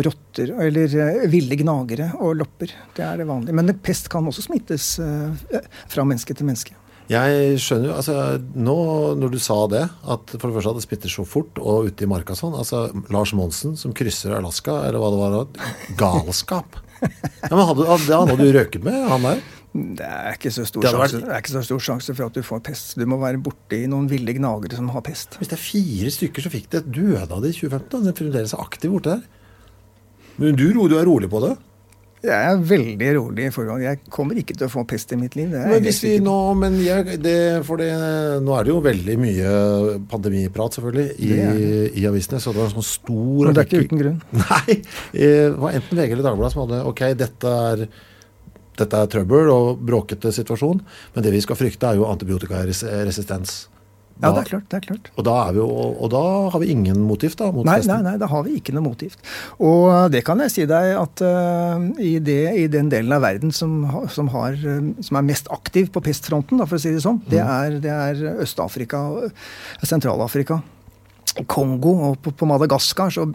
rotter 0.06 0.56
eller 0.66 1.28
ville 1.32 1.58
gnagere 1.60 2.12
og 2.20 2.36
lopper. 2.42 2.72
Det 2.96 3.04
er 3.06 3.22
det 3.22 3.28
vanlige. 3.28 3.56
Men 3.56 3.76
pest 3.82 4.10
kan 4.12 4.26
også 4.26 4.48
smittes 4.48 4.96
fra 4.98 6.04
menneske 6.06 6.34
til 6.34 6.48
menneske. 6.48 6.74
Jeg 7.06 7.58
skjønner 7.62 7.92
jo, 7.92 7.96
altså 8.00 8.14
nå 8.58 8.76
når 9.20 9.30
du 9.30 9.38
sa 9.42 9.56
det, 9.70 9.84
at 10.10 10.32
for 10.40 10.48
det 10.50 10.56
første 10.56 10.72
at 10.72 10.78
det 10.80 10.86
smitter 10.88 11.12
så 11.12 11.24
fort 11.28 11.60
og 11.62 11.86
ute 11.90 12.02
i 12.02 12.08
marka 12.10 12.34
sånn, 12.34 12.56
altså 12.58 12.88
Lars 13.14 13.30
Monsen 13.38 13.76
som 13.78 13.94
krysser 13.94 14.34
Alaska, 14.34 14.80
eller 14.88 14.98
hva 14.98 15.10
det 15.12 15.20
var, 15.20 15.68
galskap. 16.00 16.80
Ja, 17.04 17.52
men 17.52 17.62
hadde, 17.68 17.86
hadde, 17.92 18.18
hadde 18.24 18.36
du 18.40 18.50
røket 18.56 18.82
med, 18.86 18.96
han 19.12 19.22
der? 19.28 19.44
Det 19.76 20.06
er, 20.08 20.32
ikke 20.38 20.50
så 20.54 20.64
stor 20.66 20.86
hadde 20.88 20.98
sjanse, 21.04 21.18
det 21.28 21.34
er 21.36 21.42
ikke 21.44 21.52
så 21.52 21.62
stor 21.68 21.82
sjanse 21.84 22.14
for 22.16 22.26
at 22.30 22.36
du 22.38 22.42
får 22.48 22.62
pest. 22.64 22.94
Du 22.96 23.04
må 23.12 23.18
være 23.20 23.38
borti 23.44 23.82
noen 23.92 24.06
ville 24.10 24.32
gnagere 24.38 24.78
som 24.78 24.88
har 24.94 25.04
pest. 25.04 25.36
Hvis 25.36 25.50
det 25.52 25.58
er 25.58 25.62
fire 25.62 26.12
stykker 26.14 26.46
som 26.46 26.54
fikk 26.54 26.70
det, 26.72 26.80
døde 26.96 27.26
av 27.28 27.42
det 27.44 27.52
i 27.52 27.58
2015, 27.60 28.06
Den 28.08 28.16
fremdeles 28.16 28.54
er 28.56 28.62
aktiv 28.64 28.94
borte 28.96 29.18
der. 29.18 29.26
Men 30.40 30.56
du, 30.56 30.64
ro- 30.74 30.88
du 30.88 30.96
er 30.98 31.04
rolig 31.08 31.28
på 31.32 31.42
det? 31.44 31.52
Jeg 32.26 32.52
er 32.52 32.62
veldig 32.70 33.10
rolig 33.16 33.46
i 33.48 33.52
forhold. 33.54 33.82
Jeg 33.84 34.00
kommer 34.12 34.38
ikke 34.40 34.56
til 34.56 34.66
å 34.66 34.72
få 34.72 34.84
pest 34.88 35.12
i 35.14 35.18
mitt 35.20 35.36
liv. 35.38 35.52
Det 35.52 35.62
Men 35.70 35.84
hvis 35.84 36.00
vi 36.04 36.16
nå, 36.22 36.36
men 36.58 36.78
jeg, 36.82 37.18
det, 37.22 37.36
for 37.68 37.80
det, 37.80 37.90
nå 38.44 38.56
er 38.56 38.66
det 38.66 38.72
jo 38.72 38.80
veldig 38.84 39.16
mye 39.22 39.52
pandemiprat 40.10 40.78
selvfølgelig 40.78 41.06
i, 41.22 41.30
i 42.02 42.08
avisene, 42.08 42.40
så 42.42 42.54
det 42.54 42.62
var 42.62 42.70
en 42.70 42.76
sånn 42.78 42.88
stor 42.88 43.48
Men 43.48 43.56
det 43.56 43.64
er 43.64 43.70
ikke 43.70 43.84
uten 43.86 44.02
grunn. 44.02 44.18
Nei, 44.42 44.76
eh, 44.76 45.46
det 45.46 45.54
var 45.62 45.78
enten 45.78 46.02
VG 46.02 46.16
eller 46.16 46.28
Dagbladet 46.30 46.56
som 46.56 46.64
hadde 46.64 46.82
ok, 46.90 47.04
dette 47.22 47.54
er, 47.70 47.86
dette 48.82 49.00
er 49.04 49.14
trøbbel 49.14 49.54
og 49.54 49.86
bråkete 49.86 50.34
situasjon, 50.34 50.82
men 51.14 51.26
det 51.26 51.34
vi 51.34 51.44
skal 51.44 51.58
frykte 51.60 51.92
er 51.92 52.00
jo 52.00 52.10
antibiotikaresistens. 52.10 53.58
Ja, 54.22 54.30
det 54.32 54.40
er 54.46 54.48
klart. 54.48 54.64
det 54.72 54.76
er 54.78 54.84
klart. 54.86 55.08
Og 55.20 55.24
da, 55.28 55.32
er 55.48 55.52
vi 55.52 55.60
jo, 55.60 55.66
og 56.00 56.08
da 56.14 56.20
har 56.54 56.60
vi 56.62 56.70
ingen 56.72 57.02
motgift 57.04 57.36
da, 57.38 57.50
mot 57.52 57.66
Nei, 57.68 57.78
nei, 57.84 57.98
nei, 58.06 58.14
da 58.22 58.28
har 58.32 58.46
vi 58.46 58.54
ikke 58.56 58.72
noe 58.72 58.86
motgift. 58.86 59.20
Og 59.60 60.10
det 60.14 60.22
kan 60.24 60.40
jeg 60.40 60.54
si 60.54 60.64
deg 60.70 60.92
at 60.96 61.20
uh, 61.20 61.84
i, 62.00 62.14
det, 62.24 62.38
i 62.62 62.64
den 62.72 62.88
delen 62.92 63.12
av 63.12 63.20
verden 63.26 63.52
som, 63.52 63.74
som, 64.14 64.30
har, 64.32 64.56
eh, 64.56 64.88
som 65.04 65.18
er 65.20 65.26
mest 65.28 65.50
aktiv 65.52 65.90
på 65.92 66.00
pestfronten, 66.06 66.56
da, 66.62 66.64
for 66.64 66.78
å 66.78 66.82
si 66.86 66.94
det 66.96 67.04
sånn, 67.04 67.20
det 67.28 67.42
Mm. 67.44 67.52
er, 67.58 67.76
det 67.84 67.92
er 67.92 68.40
Øst-Afrika 68.46 69.02
og 69.12 69.84
Sentral-Afrika. 69.84 70.62
Kongo 71.46 71.92
og 72.08 72.16
på, 72.24 72.32
på 72.32 72.48
Madagaskar 72.48 73.12
så 73.12 73.26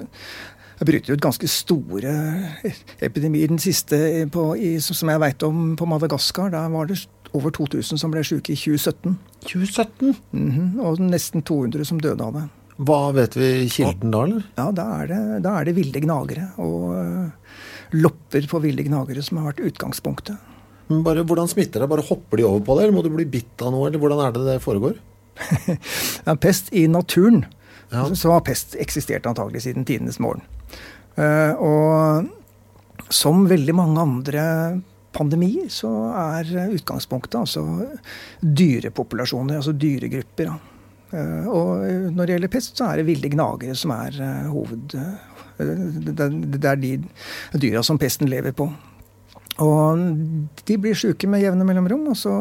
bryter 0.82 1.14
ut 1.14 1.22
ganske 1.22 1.46
store 1.46 2.12
epidemier. 3.06 3.52
Den 3.52 3.62
siste 3.62 4.26
på, 4.34 4.48
i, 4.58 4.80
som 4.82 5.12
jeg 5.14 5.22
veit 5.22 5.44
om 5.46 5.76
på 5.78 5.86
Madagaskar, 5.86 6.50
der 6.50 6.72
var 6.74 6.90
det 6.90 6.98
over 7.38 7.54
2000 7.56 8.00
som 8.02 8.12
ble 8.14 8.24
syke 8.28 8.54
i 8.54 8.58
2017. 8.60 9.16
2017? 9.48 10.16
Mhm, 10.36 10.66
og 10.84 11.00
nesten 11.04 11.44
200 11.48 11.86
som 11.88 12.02
døde 12.04 12.26
av 12.26 12.34
det. 12.38 12.44
Hva 12.82 13.00
vet 13.14 13.36
vi 13.38 13.50
kilden 13.70 14.12
da, 14.14 14.24
eller? 14.26 14.46
Ja, 14.58 14.70
da 14.74 14.86
er 15.02 15.10
det, 15.12 15.20
da 15.46 15.54
er 15.60 15.68
det 15.70 15.76
ville 15.78 16.02
gnagere 16.02 16.48
og 16.64 16.88
uh, 16.96 17.58
lopper 17.94 18.48
på 18.50 18.62
ville 18.64 18.84
gnagere 18.88 19.22
som 19.24 19.38
har 19.42 19.52
vært 19.52 19.62
utgangspunktet. 19.70 20.40
Men 20.90 21.04
bare, 21.06 21.24
hvordan 21.28 21.48
smitter 21.52 21.84
det? 21.84 21.90
Bare 21.92 22.04
hopper 22.08 22.42
de 22.42 22.48
over 22.48 22.64
på 22.66 22.76
det, 22.78 22.84
eller 22.88 22.96
må 22.98 23.04
du 23.06 23.12
bli 23.14 23.28
bitt 23.30 23.62
av 23.64 23.72
noe, 23.76 23.88
eller 23.88 24.02
hvordan 24.02 24.24
er 24.26 24.34
det 24.36 24.46
det 24.50 24.58
foregår? 24.66 24.98
Ja, 26.28 26.36
pest 26.36 26.72
i 26.76 26.88
naturen, 26.92 27.46
Ja. 27.92 28.06
så, 28.08 28.16
så 28.16 28.32
har 28.34 28.44
pest 28.48 28.76
eksistert 28.80 29.26
antagelig 29.30 29.62
siden 29.68 29.86
tidenes 29.88 30.20
morgen. 30.20 30.42
Uh, 31.20 31.54
og 31.60 33.12
som 33.12 33.46
veldig 33.50 33.74
mange 33.76 34.00
andre 34.04 34.44
pandemier, 35.16 35.70
så 35.72 35.90
er 36.16 36.72
utgangspunktet 36.72 37.40
altså 37.42 37.66
dyrepopulasjoner, 38.42 39.60
altså 39.60 39.74
dyregrupper. 39.76 40.52
Da. 40.52 40.58
Eh, 41.18 41.50
og 41.52 42.14
når 42.16 42.24
det 42.24 42.38
gjelder 42.38 42.54
pest, 42.54 42.78
så 42.78 42.90
er 42.90 43.02
det 43.02 43.10
ville 43.12 43.34
gnagere 43.34 43.78
som 43.78 43.96
er 43.98 44.24
hoved... 44.52 44.98
Det 45.62 46.66
er 46.66 46.80
de 46.80 46.96
dyra 47.62 47.84
som 47.86 48.00
pesten 48.02 48.26
lever 48.32 48.56
på. 48.58 48.66
Og 49.62 50.00
de 50.66 50.78
blir 50.82 50.98
sjuke 50.98 51.28
med 51.30 51.44
jevne 51.44 51.68
mellomrom, 51.68 52.08
og 52.10 52.18
så 52.18 52.34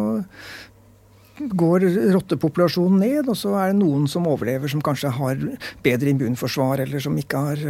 går 1.40 1.84
rottepopulasjonen 2.14 3.00
ned, 3.00 3.28
og 3.28 3.36
så 3.38 3.54
er 3.60 3.72
det 3.72 3.80
noen 3.80 4.06
som 4.10 4.28
overlever, 4.28 4.70
som 4.70 4.82
kanskje 4.84 5.12
har 5.16 5.40
bedre 5.84 6.12
immunforsvar, 6.12 6.84
eller 6.84 7.02
som 7.02 7.16
ikke 7.18 7.44
har, 7.46 7.62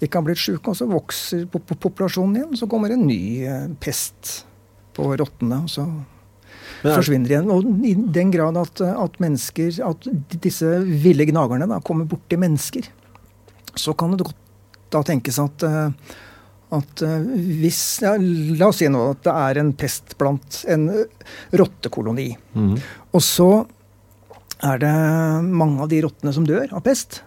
ikke 0.00 0.20
har 0.20 0.26
blitt 0.26 0.42
sjuke. 0.42 0.72
Og 0.72 0.78
så 0.78 0.88
vokser 0.90 1.44
populasjonen 1.50 2.40
igjen, 2.40 2.56
så 2.58 2.70
kommer 2.70 2.94
en 2.94 3.06
ny 3.08 3.22
pest 3.82 4.42
på 4.96 5.12
rottene. 5.16 5.62
og 5.64 5.70
så 5.72 5.86
er... 6.82 6.96
forsvinner 6.96 7.34
igjen. 7.34 7.50
Og 7.52 7.86
i 7.86 7.94
den 7.94 8.32
grad 8.34 8.58
at, 8.60 8.82
at, 8.90 9.18
mennesker, 9.22 9.78
at 9.86 10.10
disse 10.42 10.74
ville 11.04 11.26
gnagerne 11.28 11.68
da, 11.70 11.80
kommer 11.84 12.08
borti 12.08 12.38
mennesker, 12.40 12.88
så 13.78 13.96
kan 13.96 14.16
det 14.16 14.26
godt 14.28 14.38
da 14.92 15.00
tenkes 15.06 15.38
at, 15.40 15.64
eh, 15.64 16.16
at 16.76 17.02
eh, 17.06 17.28
hvis 17.62 17.82
ja, 18.04 18.16
La 18.20 18.68
oss 18.68 18.82
si 18.82 18.90
nå 18.92 19.06
at 19.14 19.22
det 19.24 19.36
er 19.46 19.60
en 19.62 19.72
pest 19.78 20.16
blant 20.20 20.62
en 20.72 20.88
rottekoloni. 21.56 22.28
Mm. 22.52 22.74
Og 23.12 23.24
så 23.24 23.50
er 24.62 24.82
det 24.82 24.96
mange 25.48 25.82
av 25.82 25.90
de 25.90 26.02
rottene 26.04 26.34
som 26.34 26.46
dør 26.46 26.68
av 26.70 26.84
pest. 26.84 27.22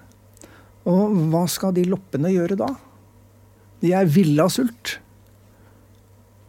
Og 0.86 1.16
hva 1.32 1.46
skal 1.50 1.74
de 1.76 1.86
loppene 1.90 2.32
gjøre 2.34 2.58
da? 2.60 2.70
De 3.82 3.94
er 3.98 4.10
ville 4.10 4.42
av 4.42 4.52
sult. 4.54 4.98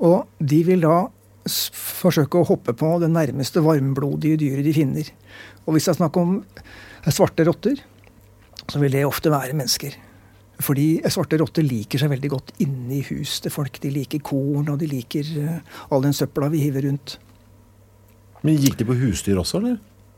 Og 0.04 0.26
de 0.38 0.62
vil 0.66 0.84
da 0.84 1.06
forsøke 1.46 2.40
å 2.40 2.48
hoppe 2.48 2.74
på 2.76 2.96
det 3.00 3.08
nærmeste 3.12 3.62
varmblodige 3.64 4.40
dyret 4.40 4.66
de 4.66 4.74
finner. 4.76 5.12
Og 5.64 5.76
hvis 5.76 5.86
det 5.86 5.94
er 5.94 6.00
snakk 6.00 6.18
om 6.20 6.40
svarte 7.06 7.46
rotter, 7.46 7.80
så 8.66 8.82
vil 8.82 8.96
det 8.96 9.06
ofte 9.06 9.32
være 9.32 9.56
mennesker. 9.56 9.94
Fordi 10.64 10.86
svarte 11.12 11.38
rotter 11.40 11.64
liker 11.66 12.00
seg 12.00 12.10
veldig 12.10 12.30
godt 12.32 12.54
inne 12.64 12.98
i 12.98 13.04
hus 13.10 13.38
til 13.44 13.52
folk. 13.52 13.78
De 13.82 13.92
liker 13.92 14.22
korn, 14.24 14.70
og 14.72 14.80
de 14.80 14.88
liker 14.90 15.28
eh, 15.42 15.74
all 15.92 16.04
den 16.04 16.16
søpla 16.16 16.48
vi 16.52 16.64
hiver 16.64 16.88
rundt. 16.88 17.18
Men 18.42 18.56
Gikk 18.60 18.78
de 18.80 18.88
på 18.88 18.96
husdyr 18.96 19.38
også, 19.42 19.60
eller? 19.60 19.76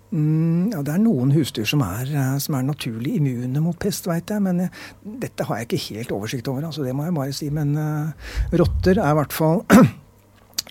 Mm, 0.09 0.73
ja, 0.73 0.81
Det 0.83 0.95
er 0.95 1.03
noen 1.03 1.35
husdyr 1.37 1.67
som 1.69 1.83
er, 1.85 2.09
eh, 2.09 2.39
som 2.41 2.57
er 2.57 2.65
naturlig 2.65 3.19
immune 3.19 3.61
mot 3.61 3.79
pest, 3.79 4.07
veit 4.09 4.31
jeg. 4.31 4.41
Men 4.43 4.61
uh, 4.65 4.69
dette 5.05 5.45
har 5.45 5.61
jeg 5.61 5.69
ikke 5.69 5.85
helt 5.95 6.13
oversikt 6.17 6.49
over. 6.49 6.65
altså 6.65 6.85
Det 6.85 6.95
må 6.97 7.05
jeg 7.05 7.15
bare 7.15 7.33
si. 7.37 7.51
Men 7.51 7.77
uh, 7.77 8.13
rotter 8.57 8.97
er 8.99 9.11
i 9.11 9.19
hvert 9.19 9.37
fall 9.37 9.65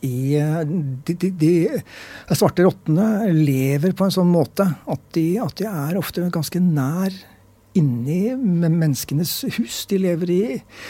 i 0.05 0.35
eh, 0.37 0.61
de, 0.65 1.15
de, 1.15 1.31
de, 1.31 1.53
svarte 2.37 2.65
rottene 2.65 3.31
lever 3.33 3.95
på 3.97 4.05
en 4.05 4.13
sånn 4.13 4.29
måte 4.29 4.65
at 4.65 5.03
de, 5.17 5.25
at 5.41 5.57
de 5.57 5.65
er 5.69 5.97
ofte 5.97 6.27
ganske 6.33 6.61
nær 6.61 7.13
inni 7.77 8.33
menneskenes 8.37 9.39
hus. 9.57 9.83
De 9.89 9.99
lever 10.01 10.33
i 10.33 10.41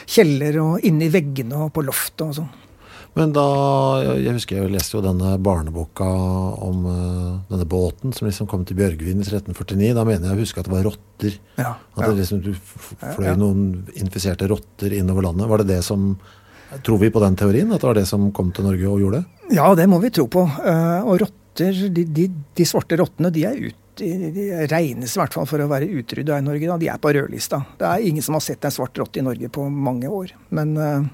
kjeller 0.08 0.60
og 0.63 0.88
inni 0.88 1.12
veggene 1.12 1.68
og 1.68 1.74
på 1.75 1.84
loftet 1.88 2.25
og 2.30 2.39
sånn. 2.39 2.67
Men 3.18 3.34
da, 3.34 3.46
Jeg 4.20 4.36
husker 4.38 4.60
jeg 4.60 4.74
leste 4.74 4.98
jo 4.98 5.04
denne 5.06 5.34
barneboka 5.42 6.06
om 6.06 6.84
uh, 6.86 7.40
denne 7.50 7.68
båten 7.70 8.14
som 8.14 8.30
liksom 8.30 8.50
kom 8.50 8.66
til 8.68 8.78
Bjørgvin 8.80 9.24
i 9.24 9.26
1349. 9.26 9.94
Da 9.98 10.06
mener 10.08 10.30
jeg 10.30 10.38
å 10.38 10.44
huske 10.46 10.62
at 10.62 10.70
det 10.70 10.76
var 10.76 10.86
rotter. 10.86 11.38
Ja, 11.58 11.74
at 11.98 12.04
det 12.06 12.18
liksom, 12.20 12.44
du 12.46 12.54
fløy 12.58 13.32
noen 13.40 13.64
infiserte 13.98 14.50
rotter 14.52 14.94
innover 15.00 15.30
landet. 15.30 15.50
Var 15.50 15.64
det 15.64 15.74
det 15.76 15.82
som 15.88 16.14
Tror 16.84 16.98
vi 17.00 17.08
på 17.08 17.22
den 17.24 17.38
teorien, 17.40 17.70
at 17.72 17.80
det 17.80 17.88
var 17.88 17.96
det 17.96 18.10
som 18.10 18.26
kom 18.36 18.50
til 18.52 18.66
Norge 18.68 18.90
og 18.92 19.00
gjorde 19.00 19.22
det? 19.22 19.54
Ja, 19.56 19.70
det 19.80 19.86
må 19.88 20.02
vi 20.04 20.10
tro 20.12 20.26
på. 20.28 20.42
Eh, 20.44 21.06
og 21.08 21.22
rotter, 21.22 21.78
de, 21.96 22.04
de, 22.04 22.26
de 22.28 22.66
svarte 22.68 22.98
rottene, 23.00 23.32
de 23.32 23.46
er 23.48 23.62
ut 23.70 23.84
de 23.98 24.68
regnes 24.70 25.16
i 25.16 25.20
hvert 25.20 25.34
fall 25.34 25.48
for 25.50 25.64
å 25.64 25.70
være 25.72 25.88
utrydda 26.00 26.38
i 26.38 26.46
Norge. 26.46 26.68
Da. 26.70 26.76
De 26.82 26.90
er 26.92 27.00
på 27.02 27.14
rødlista. 27.16 27.64
Det 27.80 27.88
er 27.88 28.04
ingen 28.06 28.22
som 28.22 28.38
har 28.38 28.44
sett 28.46 28.68
en 28.68 28.76
svart 28.76 29.00
rotte 29.00 29.18
i 29.22 29.26
Norge 29.26 29.50
på 29.50 29.64
mange 29.74 30.12
år. 30.12 30.36
Men 30.54 30.76
uh, 30.78 31.08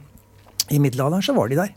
i 0.74 0.81
middelalderen 0.83 1.24
så 1.24 1.36
var 1.38 1.51
de 1.51 1.62
der. 1.62 1.72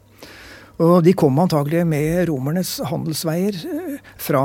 Og 0.82 0.98
de 1.06 1.14
kom 1.16 1.38
antagelig 1.40 1.86
med 1.88 2.26
romernes 2.28 2.74
handelsveier 2.84 3.60
eh, 3.70 4.08
fra 4.20 4.42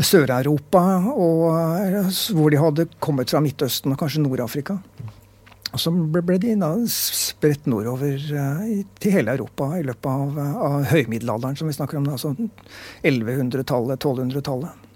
Sør-Europa, 0.00 0.84
hvor 1.12 2.52
de 2.52 2.60
hadde 2.62 2.88
kommet 3.02 3.32
fra 3.32 3.42
Midtøsten 3.44 3.92
og 3.92 4.00
kanskje 4.00 4.22
Nord-Afrika. 4.24 4.78
Og 5.72 5.80
så 5.80 5.92
ble 5.92 6.36
de 6.40 6.54
spredt 6.92 7.68
nordover 7.70 8.18
til 9.00 9.14
hele 9.14 9.36
Europa 9.36 9.70
i 9.78 9.84
løpet 9.88 10.08
av, 10.10 10.40
av, 10.52 10.78
høymiddelalderen, 10.90 11.56
som 11.56 11.68
vi 11.68 11.76
snakker 11.76 12.00
om, 12.00 12.10
altså 12.12 12.34
1100-tallet, 13.00 13.96
1200-tallet. 13.96 14.88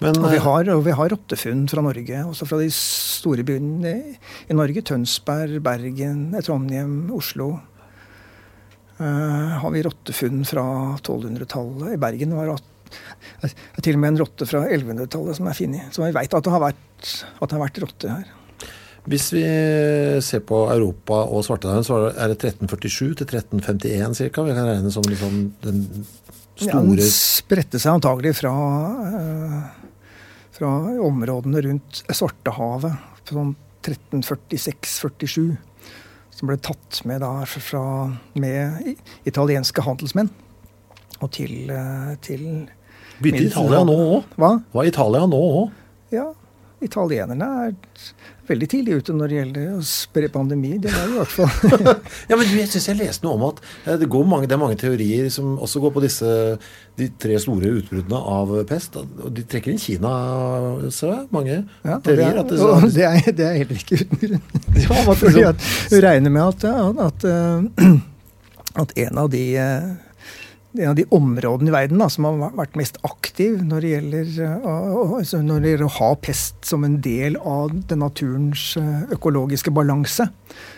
Og, 0.00 0.22
vi 0.30 0.38
eh, 0.38 0.44
har, 0.44 0.70
og 0.72 0.84
vi 0.86 0.94
har 0.96 1.10
rottefunn 1.12 1.66
fra 1.68 1.82
Norge, 1.84 2.22
også 2.24 2.46
fra 2.48 2.60
de 2.62 2.70
store 2.72 3.44
byene 3.46 3.92
i 4.48 4.56
Norge. 4.56 4.84
Tønsberg, 4.86 5.58
Bergen, 5.64 6.30
Trondheim, 6.46 7.10
Oslo. 7.12 7.52
Uh, 9.00 9.56
har 9.62 9.72
vi 9.72 9.84
rottefunn 9.86 10.42
fra 10.44 10.64
1200-tallet. 10.98 11.94
I 11.94 12.00
Bergen 12.00 12.34
var 12.36 12.52
det 12.52 12.58
til 13.80 13.96
og 13.96 14.02
med 14.02 14.12
en 14.12 14.20
rotte 14.20 14.48
fra 14.48 14.66
1100-tallet 14.66 15.38
som 15.38 15.48
er 15.48 15.56
funnet. 15.56 15.94
Så 15.94 16.04
vi 16.04 16.12
veit 16.12 16.36
at 16.36 16.44
det 16.44 16.52
har 16.52 16.62
vært, 16.62 17.14
at 17.40 17.46
det 17.46 17.56
har 17.56 17.64
vært 17.64 17.82
rotte 17.84 18.12
her. 18.12 18.36
Hvis 19.08 19.30
vi 19.32 19.44
ser 20.20 20.42
på 20.44 20.58
Europa 20.68 21.22
og 21.32 21.46
svartedauden, 21.46 21.86
så 21.86 22.02
er 22.10 22.34
det 22.34 22.36
1347 22.36 23.14
til 23.22 23.30
1351 23.30 24.20
ca. 24.20 24.44
Vi 24.44 24.56
kan 24.58 24.68
regne 24.68 24.92
som 24.92 25.06
liksom 25.08 25.38
den 25.64 25.80
store 26.60 26.68
ja, 26.68 26.82
Den 26.84 27.14
spredte 27.14 27.80
seg 27.80 27.96
antagelig 27.96 28.34
fra, 28.42 28.52
uh, 28.52 29.96
fra 30.52 30.74
områdene 31.08 31.64
rundt 31.70 32.02
Svartehavet 32.12 33.08
sånn 33.30 33.54
1346-47. 33.86 35.56
Som 36.40 36.48
ble 36.48 36.56
tatt 36.64 37.02
med 37.04 37.20
da 37.20 37.44
fra, 37.44 37.84
med 38.40 38.94
italienske 39.28 39.82
handelsmenn. 39.84 40.30
Og 41.20 41.28
til, 41.36 41.68
uh, 41.68 42.14
til 42.24 42.46
Begynte 43.20 43.50
Italia 43.50 43.82
nå 43.84 43.96
òg? 44.06 44.30
Hva? 44.40 44.54
Var 44.72 44.88
Italia 44.88 45.26
nå 45.28 45.40
òg? 45.60 45.74
Ja. 46.16 46.30
Italienerne 46.80 47.48
er 47.66 47.74
veldig 48.50 48.68
tidlig 48.70 48.98
ute 49.00 49.14
når 49.16 49.30
det 49.30 49.38
gjelder 49.38 49.72
å 49.76 49.80
spre 49.86 50.30
pandemi. 50.32 50.74
Det 50.82 50.92
var 50.94 51.06
det 51.06 51.14
i 51.14 51.18
hvert 51.18 51.34
fall 51.34 51.88
Ja, 52.30 52.36
men 52.36 52.46
Jeg 52.58 52.68
synes 52.72 52.88
jeg 52.90 52.98
leste 53.00 53.26
noe 53.26 53.38
om 53.38 53.46
at 53.48 53.62
eh, 53.86 53.96
det, 54.00 54.08
mange, 54.10 54.48
det, 54.48 54.56
er 54.56 54.62
mange 54.62 54.78
teorier 54.80 55.30
som 55.32 55.56
også 55.58 55.82
går 55.84 55.94
på 55.96 56.04
disse 56.04 56.34
de 57.00 57.08
tre 57.22 57.38
store 57.40 57.70
utbruddene 57.80 58.20
av 58.34 58.52
pest. 58.68 58.98
Og 59.00 59.30
de 59.34 59.44
trekker 59.48 59.72
inn 59.72 59.80
Kina, 59.80 60.12
så. 60.92 61.14
Mange 61.32 61.56
ja, 61.56 61.96
teorier. 62.04 62.42
Det 62.42 62.58
er, 62.58 62.84
det, 62.84 62.92
det, 62.94 63.08
er, 63.08 63.32
det 63.38 63.48
er 63.48 63.58
heller 63.62 63.82
ikke 63.84 64.02
uten 64.02 64.22
grunn. 64.24 64.46
Ja, 64.80 65.02
Fordi 65.14 65.42
at 65.44 65.66
regner 66.02 66.32
med 66.32 66.42
at, 66.44 66.64
at, 66.70 67.02
at, 67.06 67.26
eh, 67.30 67.90
at 68.82 68.96
en 69.06 69.24
av 69.24 69.32
de 69.32 69.44
eh, 69.60 69.90
en 70.78 70.90
av 70.90 70.94
de 70.94 71.04
områdene 71.10 71.70
i 71.70 71.74
verden 71.74 71.98
da, 72.02 72.06
som 72.12 72.26
har 72.28 72.52
vært 72.54 72.76
mest 72.78 73.00
aktiv 73.06 73.58
når 73.66 73.82
det, 73.82 73.90
gjelder, 73.94 74.28
uh, 74.62 75.16
når 75.42 75.64
det, 75.64 75.72
gjelder, 75.72 75.86
å 75.88 75.96
ha 75.96 76.10
pest 76.22 76.68
som 76.68 76.86
en 76.86 77.00
del 77.02 77.38
av 77.42 77.72
den 77.90 78.02
naturens 78.04 78.76
uh, 78.78 79.08
økologiske 79.10 79.72
balanse. 79.74 80.28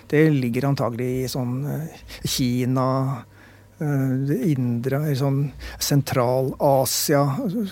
Det 0.09 0.25
ligger 0.33 0.71
antagelig 0.71 1.11
i 1.25 1.29
sånn 1.33 1.61
uh, 1.69 2.09
Kina, 2.25 2.89
det 3.83 4.37
indre, 4.47 5.01
i 5.11 5.15
sånn 5.19 5.41
Sentral-Asia, 5.83 7.23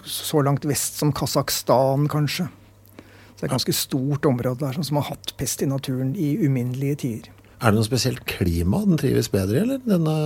så 0.03 0.41
langt 0.43 0.65
vest 0.67 0.97
som 0.99 1.13
Kasakhstan, 1.15 2.09
kanskje. 2.11 2.49
Så 2.49 3.37
det 3.37 3.45
er 3.45 3.47
et 3.47 3.55
ganske 3.55 3.75
stort 3.79 4.27
område 4.27 4.65
der 4.65 4.83
som 4.83 4.99
har 4.99 5.07
hatt 5.13 5.31
pest 5.39 5.63
i 5.63 5.69
naturen 5.71 6.11
i 6.19 6.33
uminnelige 6.43 6.99
tider. 7.05 7.31
Er 7.61 7.71
det 7.71 7.79
noe 7.79 7.87
spesielt 7.87 8.25
klima 8.27 8.83
den 8.89 8.99
trives 8.99 9.31
bedre 9.31 9.61
i, 9.61 9.63
eller, 9.63 9.85
denne 9.87 10.17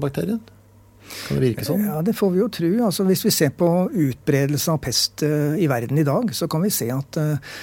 bakterien? 0.00 0.40
Kan 1.26 1.38
det 1.38 1.42
virke 1.42 1.66
sånn? 1.66 1.86
Ja, 1.86 2.02
Det 2.04 2.14
får 2.16 2.32
vi 2.34 2.42
jo 2.42 2.50
tro. 2.52 2.70
Altså, 2.88 3.06
hvis 3.08 3.24
vi 3.26 3.32
ser 3.34 3.54
på 3.56 3.70
utbredelse 3.90 4.74
av 4.74 4.80
pest 4.84 5.24
uh, 5.26 5.56
i 5.58 5.68
verden 5.70 5.98
i 6.00 6.06
dag, 6.06 6.32
så 6.36 6.48
kan 6.50 6.64
vi 6.66 6.72
se 6.74 6.88
at 6.92 7.18
uh, 7.20 7.56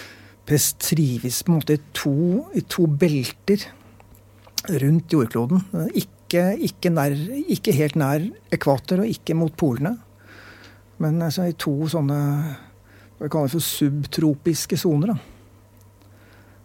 pest 0.48 0.80
trives 0.84 1.42
på 1.44 1.54
en 1.54 1.60
måte 1.60 1.78
i 1.78 1.84
to, 1.96 2.16
i 2.56 2.64
to 2.68 2.88
belter 2.88 3.68
rundt 4.84 5.14
jordkloden. 5.14 5.64
Ikke, 6.00 6.46
ikke, 6.70 6.92
nær, 6.94 7.16
ikke, 7.52 7.76
helt 7.76 8.00
nær 8.00 8.26
ekvator 8.54 9.04
og 9.04 9.12
ikke 9.12 9.36
mot 9.38 9.56
polene. 9.60 9.98
Men 11.04 11.22
altså, 11.26 11.50
i 11.50 11.58
to 11.60 11.76
sånne 11.92 12.20
hva 13.18 13.28
vi 13.28 13.32
kaller 13.32 13.52
for 13.54 13.64
subtropiske 13.64 14.80
soner. 14.80 15.14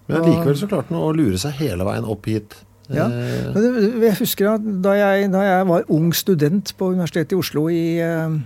Men 0.09 0.25
likevel 0.25 0.57
så 0.57 0.69
klarte 0.71 0.91
den 0.91 1.03
å 1.03 1.13
lure 1.13 1.39
seg 1.41 1.59
hele 1.61 1.85
veien 1.87 2.07
opp 2.09 2.27
hit 2.31 2.57
ja. 2.95 3.07
Eh, 3.09 4.01
jeg 4.05 4.17
husker 4.21 4.55
at 4.55 4.65
da 4.85 4.95
jeg, 4.97 5.29
da 5.33 5.43
jeg, 5.45 5.67
var 5.69 5.89
ung 5.93 6.13
student 6.17 6.73
på 6.79 6.93
Universitetet 6.95 7.35
i 7.37 7.39
Oslo 7.39 7.67
i, 7.73 7.99
eh, 8.01 8.39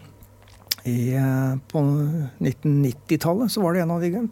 i, 0.91 0.97
eh, 1.19 1.53
på 1.71 1.83
1990-tallet, 2.43 3.53
så 3.53 3.63
var 3.63 3.77
det 3.77 3.85
en 3.85 3.95
av 3.95 4.03
de 4.03 4.27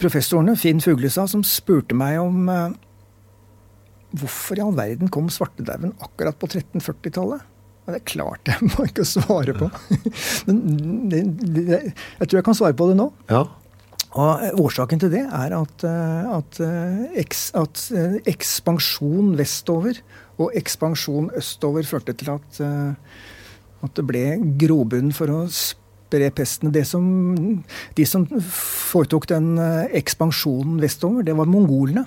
professorene, 0.00 0.56
Finn 0.58 0.82
Fuglestad, 0.82 1.30
som 1.30 1.44
spurte 1.46 1.96
meg 1.96 2.18
om 2.22 2.50
hvorfor 4.18 4.58
i 4.58 4.64
all 4.64 4.74
verden 4.74 5.10
kom 5.12 5.30
svartedauden 5.30 5.94
akkurat 6.02 6.38
på 6.40 6.50
1340-tallet? 6.50 7.46
Ja, 7.86 7.94
det 7.94 8.02
klarte 8.10 8.54
jeg 8.54 8.68
må 8.72 8.86
ikke 8.88 9.06
svare 9.08 9.54
på. 9.56 9.70
Men 10.48 11.08
det, 11.12 11.22
det, 11.46 11.80
jeg 11.92 12.26
tror 12.26 12.40
jeg 12.40 12.48
kan 12.50 12.58
svare 12.58 12.76
på 12.76 12.90
det 12.90 12.98
nå. 12.98 13.10
Ja. 13.30 13.46
Og 14.18 14.58
Årsaken 14.58 14.98
til 14.98 15.12
det 15.12 15.22
er 15.22 15.52
at, 15.54 15.84
eh, 15.86 16.30
at, 16.34 16.60
eh, 16.64 17.02
eks, 17.22 17.42
at 17.54 17.82
eh, 17.94 18.16
ekspansjon 18.26 19.36
vestover 19.38 20.00
og 20.40 20.50
ekspansjon 20.58 21.30
østover 21.38 21.86
førte 21.86 22.16
til 22.18 22.32
at, 22.32 22.60
at 23.84 23.94
det 23.94 24.04
ble 24.08 24.24
grobunn 24.58 25.12
for 25.12 25.30
å 25.30 25.42
spre 25.52 26.30
pesten. 26.32 26.72
Som, 26.88 27.04
de 27.94 28.06
som 28.08 28.24
foretok 28.26 29.28
den 29.28 29.60
ekspansjonen 29.60 30.80
vestover, 30.80 31.22
det 31.28 31.36
var 31.36 31.50
mongolene. 31.50 32.06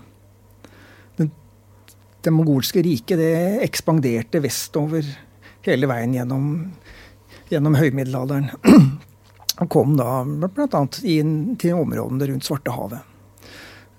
Det, 1.15 1.29
det 2.25 2.33
mongolske 2.33 2.81
riket 2.83 3.21
det 3.21 3.61
ekspanderte 3.69 4.41
vestover 4.41 5.05
hele 5.63 5.87
veien 5.93 6.17
gjennom, 6.17 6.51
gjennom 7.53 7.77
høymiddelalderen. 7.79 8.49
Han 9.55 9.69
kom 9.69 9.97
da 9.97 10.23
bl.a. 10.25 10.83
til 10.91 11.73
områdene 11.77 12.29
rundt 12.31 12.47
Svartehavet. 12.47 13.09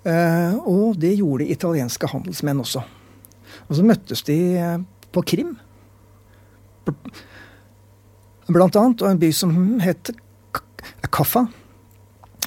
Eh, 0.05 0.55
og 0.69 0.99
det 1.01 1.15
gjorde 1.17 1.47
italienske 1.49 2.09
handelsmenn 2.11 2.61
også. 2.61 2.83
Og 3.65 3.77
så 3.77 3.85
møttes 3.85 4.21
de 4.27 4.37
eh, 4.59 4.77
på 5.15 5.23
Krim, 5.25 5.55
blant 8.45 8.77
annet, 8.77 9.01
og 9.01 9.09
en 9.09 9.21
by 9.21 9.31
som 9.33 9.55
het 9.81 10.11
Kaffa. 11.09 11.47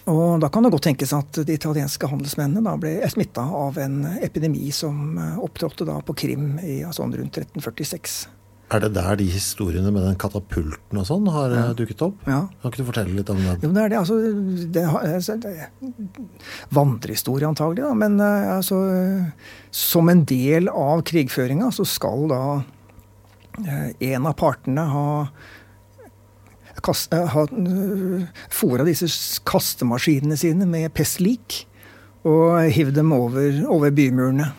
Og 0.09 0.39
da 0.41 0.49
kan 0.53 0.65
det 0.65 0.71
godt 0.73 0.87
tenkes 0.89 1.13
at 1.17 1.41
de 1.45 1.57
italienske 1.57 2.09
handelsmennene 2.09 2.65
da 2.65 2.77
ble 2.81 2.95
smitta 3.13 3.43
av 3.43 3.77
en 3.83 4.01
epidemi 4.23 4.71
som 4.73 5.19
eh, 5.19 5.41
opptrådte 5.43 5.89
da 5.89 5.99
på 6.05 6.17
Krim 6.23 6.53
i, 6.63 6.83
altså 6.87 7.09
rundt 7.09 7.41
1346. 7.43 8.38
Er 8.69 8.83
det 8.85 8.91
der 8.99 9.17
de 9.17 9.25
historiene 9.33 9.89
med 9.95 10.03
den 10.05 10.17
katapulten 10.21 11.01
og 11.01 11.07
sånn 11.09 11.29
har 11.33 11.53
ja. 11.57 11.67
dukket 11.77 12.03
opp? 12.05 12.19
Ja. 12.29 12.43
Kan 12.61 12.73
ikke 12.73 12.83
du 12.83 12.89
fortelle 12.91 13.15
litt 13.17 13.31
om 13.33 13.41
den? 13.41 13.63
Jo, 13.65 13.71
det 13.73 13.85
er 13.85 13.95
det. 13.95 14.01
Altså, 14.03 14.19
det, 14.75 14.83
det 15.45 16.43
vandrehistorie 16.77 17.49
antagelig, 17.49 17.87
da. 17.87 17.95
Men 17.97 18.19
eh, 18.21 18.51
altså, 18.59 18.83
som 19.73 20.13
en 20.13 20.21
del 20.29 20.69
av 20.69 21.01
krigføringa 21.09 21.71
så 21.73 21.89
skal 21.89 22.29
da 22.29 22.43
eh, 23.65 23.89
en 24.13 24.29
av 24.29 24.37
partene 24.37 24.85
ha 24.93 25.09
kast, 26.85 27.17
disse 28.85 29.11
kastemaskinene 29.49 30.37
sine 30.39 30.69
med 30.69 30.93
pestlik 30.95 31.65
og 32.29 32.69
hivd 32.75 33.01
dem 33.01 33.17
over, 33.17 33.63
over 33.73 33.97
bymurene. 33.97 34.53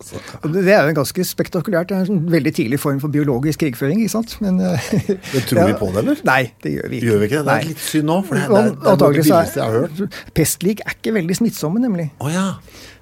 Det 0.00 0.72
er 0.72 0.84
jo 0.86 0.90
en 0.90 0.96
ganske 0.96 1.24
spektakulært. 1.28 1.90
Det 1.90 1.96
er 1.96 2.12
en 2.12 2.22
veldig 2.32 2.52
tidlig 2.56 2.80
form 2.80 3.00
for 3.02 3.12
biologisk 3.12 3.60
krigføring. 3.62 4.00
ikke 4.00 4.14
sant? 4.14 4.36
Men, 4.40 4.60
eh, 4.64 4.86
Men 5.34 5.46
tror 5.48 5.66
vi 5.66 5.74
på 5.80 5.90
det, 5.92 6.04
eller? 6.04 6.22
Nei, 6.28 6.42
det 6.64 6.72
gjør 6.76 6.88
vi 6.88 7.00
ikke. 7.00 7.10
Gjør 7.10 7.18
vi 7.18 7.28
ikke 7.28 7.40
Det 7.40 7.48
Det 7.50 7.56
er 7.56 7.68
litt 7.68 7.82
synd 7.84 8.08
nå. 8.10 8.20
for 8.28 8.38
det, 8.38 8.46
det, 8.48 8.60
er, 8.60 8.70
det 8.70 8.92
er 8.92 9.02
noe 9.02 9.12
det 9.18 9.26
jeg 9.26 9.64
har 9.64 9.76
hørt. 9.76 10.22
Pestlik 10.34 10.84
er 10.86 10.96
ikke 10.96 11.14
veldig 11.18 11.36
smittsomme, 11.36 11.82
nemlig. 11.82 12.08
Oh, 12.18 12.30
ja. 12.32 12.46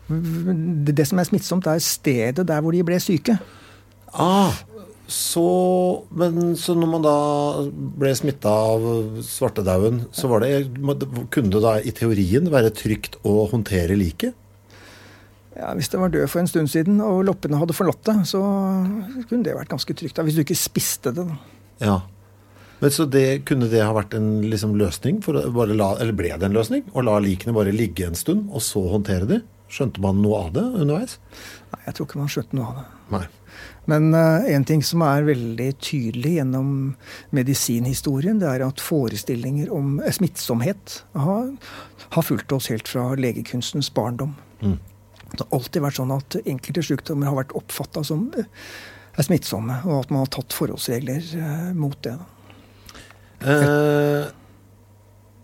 det, 0.09 0.97
det, 0.99 1.07
som 1.09 1.23
er 1.23 1.31
smittsomt, 1.31 1.71
er 1.71 1.85
stedet 1.85 2.49
der 2.49 2.65
hvor 2.65 2.75
de 2.75 2.83
ble 2.87 2.99
syke. 3.03 3.39
Ah, 4.13 4.57
så, 5.09 5.47
men, 6.11 6.53
så 6.61 6.75
når 6.77 6.91
man 6.93 7.05
da 7.05 7.15
ble 8.01 8.11
smitta 8.17 8.51
av 8.75 8.83
svartedauden, 9.25 10.03
så 10.13 10.29
var 10.29 10.45
det, 10.45 10.69
kunne 11.33 11.55
det 11.55 11.63
da 11.65 11.79
i 11.81 11.95
teorien 11.97 12.51
være 12.53 12.75
trygt 12.77 13.17
å 13.25 13.47
håndtere 13.49 13.97
liket? 13.97 14.37
Ja, 15.59 15.73
Hvis 15.75 15.91
det 15.91 15.99
var 15.99 16.13
død 16.15 16.29
for 16.31 16.41
en 16.41 16.51
stund 16.51 16.71
siden, 16.71 17.01
og 17.03 17.25
loppene 17.27 17.59
hadde 17.59 17.75
forlatt 17.75 18.05
det, 18.07 18.15
så 18.31 18.41
kunne 19.27 19.43
det 19.45 19.57
vært 19.57 19.73
ganske 19.73 19.97
trygt. 19.99 20.15
Da, 20.17 20.23
hvis 20.27 20.39
du 20.39 20.45
ikke 20.45 20.59
spiste 20.59 21.11
det. 21.15 21.27
da. 21.27 21.39
Ja. 21.83 21.99
Men 22.79 22.95
så 22.95 23.09
det, 23.11 23.45
Kunne 23.49 23.67
det 23.71 23.83
ha 23.83 23.91
vært 23.95 24.15
en 24.15 24.43
liksom, 24.47 24.77
løsning? 24.79 25.19
La, 25.27 25.89
eller 25.99 26.15
ble 26.15 26.31
det 26.31 26.47
en 26.47 26.55
løsning? 26.55 26.85
Å 26.95 27.03
la 27.03 27.19
likene 27.23 27.57
bare 27.57 27.75
ligge 27.75 28.07
en 28.07 28.19
stund, 28.19 28.47
og 28.55 28.63
så 28.63 28.85
håndtere 28.93 29.27
de? 29.27 29.41
Skjønte 29.69 30.01
man 30.01 30.23
noe 30.23 30.47
av 30.47 30.55
det 30.55 30.63
underveis? 30.65 31.19
Nei, 31.75 31.83
jeg 31.89 31.97
tror 31.97 32.09
ikke 32.09 32.23
man 32.23 32.31
skjønte 32.33 32.57
noe 32.57 32.71
av 32.71 32.79
det. 32.79 32.87
Nei. 33.17 33.25
Men 33.89 34.13
uh, 34.15 34.47
en 34.53 34.65
ting 34.69 34.83
som 34.85 35.03
er 35.05 35.27
veldig 35.27 35.69
tydelig 35.83 36.37
gjennom 36.39 36.71
medisinhistorien, 37.35 38.39
det 38.41 38.49
er 38.49 38.65
at 38.67 38.83
forestillinger 38.85 39.73
om 39.75 39.97
smittsomhet 40.13 41.01
har, 41.19 41.51
har 42.15 42.27
fulgt 42.27 42.55
oss 42.55 42.69
helt 42.73 42.89
fra 42.89 43.11
legekunstens 43.19 43.91
barndom. 43.97 44.37
Mm. 44.61 44.77
Det 45.33 45.45
har 45.45 45.59
alltid 45.59 45.85
vært 45.85 45.99
sånn 45.99 46.15
at 46.15 46.39
enkelte 46.45 46.85
sykdommer 46.85 47.31
har 47.31 47.39
vært 47.43 47.55
oppfatta 47.59 48.05
som 48.07 48.29
er 48.33 48.47
eh, 48.47 49.23
smittsomme, 49.27 49.83
og 49.85 50.05
at 50.05 50.15
man 50.15 50.25
har 50.25 50.33
tatt 50.39 50.57
forholdsregler 50.57 51.33
eh, 51.37 51.69
mot 51.77 51.99
det. 52.07 52.15
Eh, 53.45 54.31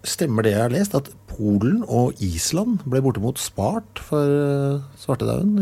stemmer 0.09 0.47
det 0.47 0.55
jeg 0.55 0.65
har 0.65 0.75
lest, 0.75 0.97
at 0.97 1.13
Polen 1.35 1.83
og 1.85 2.21
Island 2.23 2.85
ble 2.89 3.03
bortimot 3.03 3.41
spart 3.43 3.99
for 4.07 4.23
uh, 4.23 4.85
svartedauden 5.03 5.57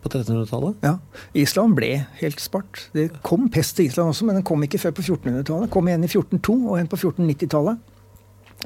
på 0.00 0.08
1300-tallet? 0.08 0.78
Ja, 0.84 0.94
Island 1.36 1.76
ble 1.76 1.90
helt 2.20 2.40
spart. 2.42 2.86
Det 2.96 3.10
kom 3.26 3.50
pest 3.52 3.76
til 3.76 3.90
Island 3.90 4.14
også, 4.14 4.26
men 4.28 4.38
den 4.38 4.46
kom 4.48 4.64
ikke 4.64 4.80
før 4.80 4.96
på 4.96 5.04
1400-tallet. 5.04 5.70
kom 5.72 5.88
igjen 5.90 6.06
i 6.06 6.10
1402 6.10 6.56
og 6.56 6.78
en 6.80 6.90
på 6.90 6.98
1490-tallet. 7.02 7.92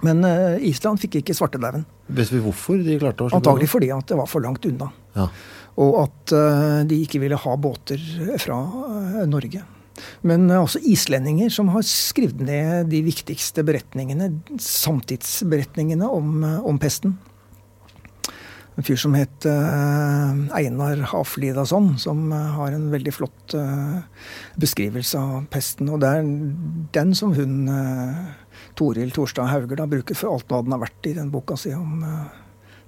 Men 0.05 0.23
uh, 0.25 0.57
Island 0.65 1.01
fikk 1.03 1.21
ikke 1.21 1.37
svartedauden. 1.37 1.85
Vet 2.15 2.31
vi 2.33 2.41
hvorfor 2.43 2.81
de 2.85 2.99
klarte 3.01 3.27
å 3.27 3.33
Antagelig 3.37 3.71
fordi 3.73 3.91
at 3.95 4.09
det 4.11 4.19
var 4.21 4.31
for 4.31 4.45
langt 4.45 4.65
unna. 4.69 4.91
Ja. 5.17 5.27
Og 5.81 5.99
at 6.05 6.35
uh, 6.35 6.81
de 6.89 7.03
ikke 7.05 7.21
ville 7.23 7.39
ha 7.39 7.57
båter 7.61 8.01
fra 8.41 8.63
uh, 8.65 9.23
Norge. 9.29 9.65
Men 10.25 10.47
også 10.55 10.81
islendinger 10.89 11.51
som 11.53 11.69
har 11.75 11.85
skrevet 11.85 12.41
ned 12.41 12.89
de 12.89 13.03
viktigste 13.05 13.65
beretningene, 13.67 14.31
samtidsberetningene 14.65 16.09
om, 16.09 16.39
om 16.65 16.79
pesten. 16.81 17.19
En 18.79 18.87
fyr 18.87 18.97
som 18.97 19.13
het 19.19 19.45
Einar 19.45 21.03
Haflidason, 21.11 21.91
som 22.01 22.31
har 22.33 22.73
en 22.73 22.87
veldig 22.95 23.13
flott 23.13 23.53
beskrivelse 24.63 25.21
av 25.21 25.51
pesten. 25.53 25.91
Og 25.93 26.01
det 26.01 26.15
er 26.17 26.31
den 26.97 27.13
som 27.19 27.35
hun 27.37 27.69
Toril 28.81 29.13
Torstad 29.13 29.51
Hauger 29.51 29.77
da, 29.77 29.89
bruker 29.91 30.17
for 30.17 30.33
alt 30.33 30.49
hva 30.49 30.63
den 30.65 30.75
har 30.75 30.83
vært 30.83 31.11
i 31.11 31.17
den 31.19 31.31
boka 31.33 31.59
si 31.61 31.73
om 31.77 32.01
uh, 32.01 32.27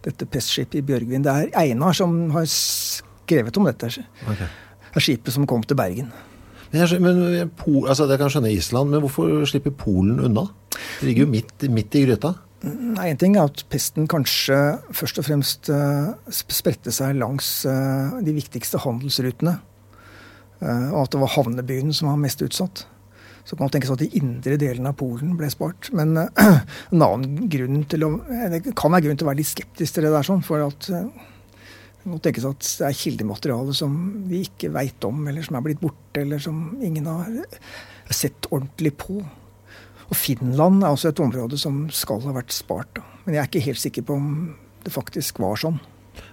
dette 0.07 0.27
pestskipet 0.27 0.81
i 0.81 0.85
Bjørgvin. 0.89 1.25
Det 1.25 1.33
er 1.33 1.57
Einar 1.63 1.97
som 1.97 2.17
har 2.35 2.49
skrevet 2.51 3.59
om 3.61 3.69
dette. 3.69 3.91
Okay. 4.25 4.49
Det 4.89 5.01
er 5.01 5.07
skipet 5.07 5.37
som 5.37 5.49
kom 5.49 5.65
til 5.67 5.79
Bergen. 5.79 6.09
Men, 6.73 6.81
jeg, 6.81 7.03
men 7.05 7.51
Pol, 7.61 7.85
altså, 7.85 8.09
jeg 8.09 8.21
kan 8.21 8.33
skjønne 8.33 8.55
Island, 8.55 8.93
men 8.93 9.05
hvorfor 9.05 9.45
slipper 9.49 9.75
Polen 9.77 10.23
unna? 10.25 10.47
Det 10.73 11.11
ligger 11.11 11.27
jo 11.27 11.33
midt, 11.35 11.69
midt 11.69 11.99
i 12.01 12.07
gryta. 12.07 12.33
Nei, 12.63 13.09
En 13.11 13.19
ting 13.19 13.35
er 13.37 13.51
at 13.51 13.65
pesten 13.73 14.07
kanskje 14.11 14.57
først 14.95 15.19
og 15.19 15.27
fremst 15.27 15.71
uh, 15.73 16.15
spredte 16.33 16.95
seg 16.95 17.19
langs 17.19 17.51
uh, 17.67 18.17
de 18.23 18.35
viktigste 18.37 18.81
handelsrutene. 18.85 19.59
Uh, 20.63 20.89
og 20.95 21.01
at 21.05 21.15
det 21.15 21.23
var 21.25 21.35
havnebyen 21.35 21.93
som 21.97 22.13
var 22.13 22.21
mest 22.23 22.45
utsatt. 22.45 22.87
Så 23.45 23.57
kan 23.57 23.67
man 23.67 23.73
tenke 23.75 23.89
seg 23.89 23.99
at 23.99 24.05
de 24.05 24.21
indre 24.21 24.57
delene 24.61 24.93
av 24.93 24.99
Polen 25.01 25.35
ble 25.39 25.51
spart. 25.51 25.91
Men 25.97 26.15
uh, 26.17 26.31
en 26.93 27.05
annen 27.05 27.51
grunn 27.53 27.83
til 27.91 28.07
å 28.07 28.15
Det 28.53 28.75
kan 28.79 28.95
være 28.95 29.09
grunn 29.09 29.21
til 29.21 29.27
å 29.27 29.33
være 29.33 29.43
litt 29.43 29.51
skeptisk 29.51 29.97
til 29.99 30.07
det 30.07 30.15
der, 30.15 30.27
sånn, 30.27 30.45
for 30.47 30.63
at 30.65 30.89
uh, 30.95 31.07
det 32.03 32.19
tenkes 32.25 32.49
at 32.49 32.67
det 32.81 32.89
er 32.89 32.99
kildemateriale 32.99 33.75
som 33.79 33.93
vi 34.27 34.43
ikke 34.47 34.73
veit 34.75 35.05
om, 35.07 35.21
eller 35.31 35.47
som 35.47 35.59
er 35.59 35.67
blitt 35.69 35.83
borte, 35.83 36.25
eller 36.25 36.43
som 36.43 36.65
ingen 36.83 37.07
har 37.07 37.31
sett 38.11 38.49
ordentlig 38.51 38.97
på. 38.99 39.21
Og 40.09 40.19
Finland 40.19 40.83
er 40.83 40.91
også 40.91 41.13
et 41.13 41.23
område 41.23 41.59
som 41.61 41.85
skal 41.95 42.21
ha 42.27 42.35
vært 42.35 42.55
spart. 42.55 42.99
Men 43.25 43.37
jeg 43.37 43.43
er 43.43 43.51
ikke 43.51 43.67
helt 43.69 43.83
sikker 43.83 44.07
på 44.09 44.19
om 44.19 44.33
det 44.83 44.93
faktisk 44.93 45.39
var 45.43 45.61
sånn. 45.63 45.79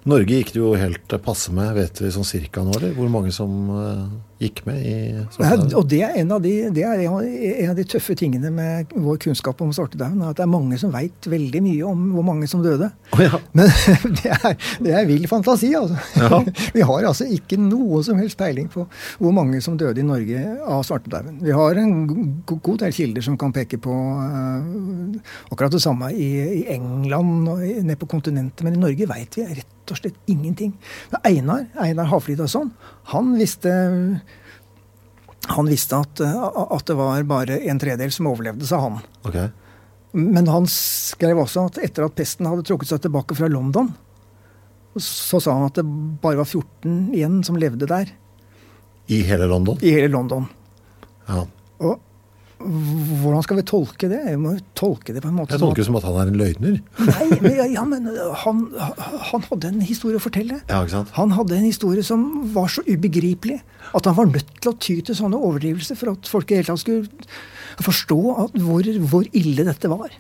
Norge 0.10 0.40
gikk 0.40 0.52
det 0.56 0.60
jo 0.60 0.74
helt 0.80 1.14
passe 1.24 1.54
med, 1.56 1.72
vet 1.78 2.02
vi 2.02 2.10
sånn 2.12 2.28
cirka 2.28 2.64
nå, 2.66 2.74
eller? 2.80 2.96
Hvor 2.98 3.12
mange 3.14 3.32
som 3.36 3.54
uh, 3.70 4.10
gikk 4.40 4.62
med 4.68 4.80
i 4.80 4.96
Svartedauden? 5.34 5.74
Og 5.80 5.88
det 5.92 6.00
er, 6.06 6.14
en 6.22 6.32
av 6.32 6.44
de, 6.44 6.54
det 6.76 6.84
er 6.88 7.02
en 7.04 7.72
av 7.72 7.76
de 7.78 7.86
tøffe 7.88 8.16
tingene 8.20 8.52
med 8.54 8.94
vår 8.96 9.20
kunnskap 9.26 9.60
om 9.64 9.74
Svartedauden. 9.76 10.22
At 10.26 10.40
det 10.40 10.46
er 10.46 10.52
mange 10.52 10.80
som 10.80 10.94
veit 10.94 11.28
veldig 11.30 11.62
mye 11.66 11.90
om 11.90 12.06
hvor 12.16 12.26
mange 12.28 12.48
som 12.52 12.64
døde. 12.64 12.90
Oh, 13.16 13.24
ja. 13.24 13.40
Men 13.58 13.72
det 14.22 14.32
er, 14.38 14.56
det 14.86 14.96
er 14.96 15.10
vill 15.10 15.28
fantasi, 15.32 15.74
altså. 15.78 16.00
Ja. 16.20 16.42
Vi 16.78 16.86
har 16.88 17.10
altså 17.12 17.28
ikke 17.28 17.60
noe 17.62 18.02
som 18.06 18.20
helst 18.22 18.40
peiling 18.40 18.70
på 18.72 18.86
hvor 19.20 19.36
mange 19.36 19.60
som 19.66 19.78
døde 19.80 20.00
i 20.02 20.08
Norge 20.08 20.44
av 20.64 20.86
svartedauden. 20.88 21.42
Vi 21.44 21.56
har 21.56 21.82
en 21.82 21.96
god 22.48 22.78
del 22.86 22.96
kilder 22.96 23.26
som 23.26 23.38
kan 23.40 23.54
peke 23.56 23.80
på 23.82 23.92
uh, 23.94 25.20
akkurat 25.52 25.74
det 25.76 25.84
samme 25.84 26.14
i, 26.16 26.30
i 26.62 26.64
England 26.76 27.52
og 27.52 27.66
nede 27.66 28.00
på 28.00 28.10
kontinentet, 28.10 28.64
men 28.66 28.78
i 28.78 28.84
Norge 28.88 29.10
veit 29.10 29.36
vi 29.36 29.48
rett 29.50 29.76
og 29.94 30.00
slett 30.02 30.18
ingenting. 30.30 30.76
Men 31.12 31.26
Einar, 31.28 31.66
Einar 31.80 32.10
Haflid 32.12 32.42
og 32.44 32.52
sånn, 32.52 32.74
han 33.14 33.34
visste 33.40 33.74
han 35.50 35.70
visste 35.72 35.98
at, 35.98 36.20
at, 36.22 36.86
det 36.86 36.96
var 37.00 37.24
bare 37.26 37.58
en 37.72 37.80
tredjedel 37.82 38.12
som 38.14 38.28
overlevde, 38.30 38.68
sa 38.70 38.82
han. 38.84 39.00
Okay. 39.26 39.48
Men 40.12 40.50
han 40.50 40.68
skrev 40.70 41.40
også 41.42 41.68
at 41.70 41.80
etter 41.86 42.06
at 42.06 42.18
pesten 42.18 42.50
hadde 42.50 42.66
trukket 42.68 42.92
seg 42.92 43.02
tilbake 43.06 43.38
fra 43.38 43.50
London, 43.50 43.92
så 45.00 45.40
sa 45.42 45.56
han 45.56 45.70
at 45.70 45.80
det 45.80 45.86
bare 46.22 46.42
var 46.42 46.50
14 46.50 47.16
igjen 47.16 47.40
som 47.48 47.58
levde 47.62 47.90
der. 47.90 48.12
I 49.10 49.24
hele 49.26 49.48
London? 49.50 49.80
I 49.82 49.94
hele 49.96 50.12
London. 50.14 50.46
Ja. 51.30 51.46
Og 51.80 51.98
hvordan 52.60 53.44
skal 53.46 53.60
vi 53.60 53.64
tolke 53.68 54.10
det? 54.12 54.20
Vi 54.26 54.36
må 54.40 54.52
jo 54.58 54.64
tolke 54.76 55.14
det 55.16 55.22
på 55.24 55.30
en 55.30 55.38
måte 55.38 55.56
Jeg 55.56 55.62
tolker 55.62 55.80
det 55.80 55.88
som 55.88 55.98
at 56.00 56.08
han 56.08 56.18
er 56.20 56.32
en 56.32 56.40
løgner. 56.42 56.80
Nei, 57.08 57.28
men, 57.40 57.56
ja, 57.72 57.84
men 57.88 58.10
han, 58.42 58.64
han 59.30 59.46
hadde 59.48 59.72
en 59.72 59.86
historie 59.86 60.20
å 60.20 60.24
fortelle. 60.24 60.60
Ja, 60.68 60.82
ikke 60.84 60.98
sant? 60.98 61.14
Han 61.16 61.32
hadde 61.38 61.56
en 61.56 61.68
historie 61.70 62.04
som 62.04 62.26
var 62.56 62.68
så 62.74 62.84
ubegripelig 62.88 63.62
at 63.96 64.10
han 64.10 64.18
var 64.18 64.28
nødt 64.34 64.52
til 64.60 64.74
å 64.74 64.76
ty 64.76 64.98
til 65.08 65.16
sånne 65.16 65.40
overdrivelser 65.40 66.00
for 66.00 66.14
at 66.14 66.28
folk 66.30 66.52
i 66.52 66.60
hele 66.60 66.68
tatt 66.68 66.84
skulle 66.84 67.08
forstå 67.86 68.20
hvor, 68.60 68.92
hvor 69.14 69.32
ille 69.32 69.66
dette 69.70 69.92
var. 69.92 70.12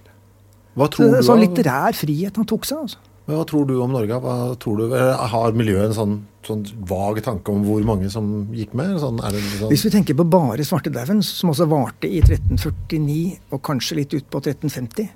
Hva 0.79 0.87
tror, 0.93 1.11
du, 1.11 1.21
Sånn 1.25 1.43
litterær 1.43 1.97
frihet 1.97 2.39
han 2.39 2.47
tok 2.47 2.67
seg. 2.69 2.85
altså. 2.87 3.03
Men 3.29 3.37
hva 3.37 3.45
tror 3.45 3.67
du 3.69 3.75
om 3.77 3.91
Norge? 3.93 4.15
Du, 4.57 4.93
har 5.29 5.53
miljøet 5.53 5.91
en 5.91 5.93
sånn, 5.93 6.13
sånn 6.47 6.63
vag 6.89 7.19
tanke 7.21 7.53
om 7.53 7.61
hvor 7.67 7.83
mange 7.85 8.09
som 8.09 8.47
gikk 8.57 8.73
med? 8.73 8.95
Sånn, 9.03 9.19
det 9.21 9.41
sånn, 9.59 9.69
Hvis 9.69 9.85
vi 9.85 9.91
tenker 9.93 10.17
på 10.17 10.25
bare 10.33 10.65
svartedauden, 10.65 11.21
som 11.21 11.51
også 11.53 11.67
varte 11.69 12.09
i 12.09 12.23
1349 12.23 13.53
og 13.53 13.61
kanskje 13.69 13.99
litt 13.99 14.15
ut 14.17 14.25
på 14.33 14.41
1350, 14.41 15.11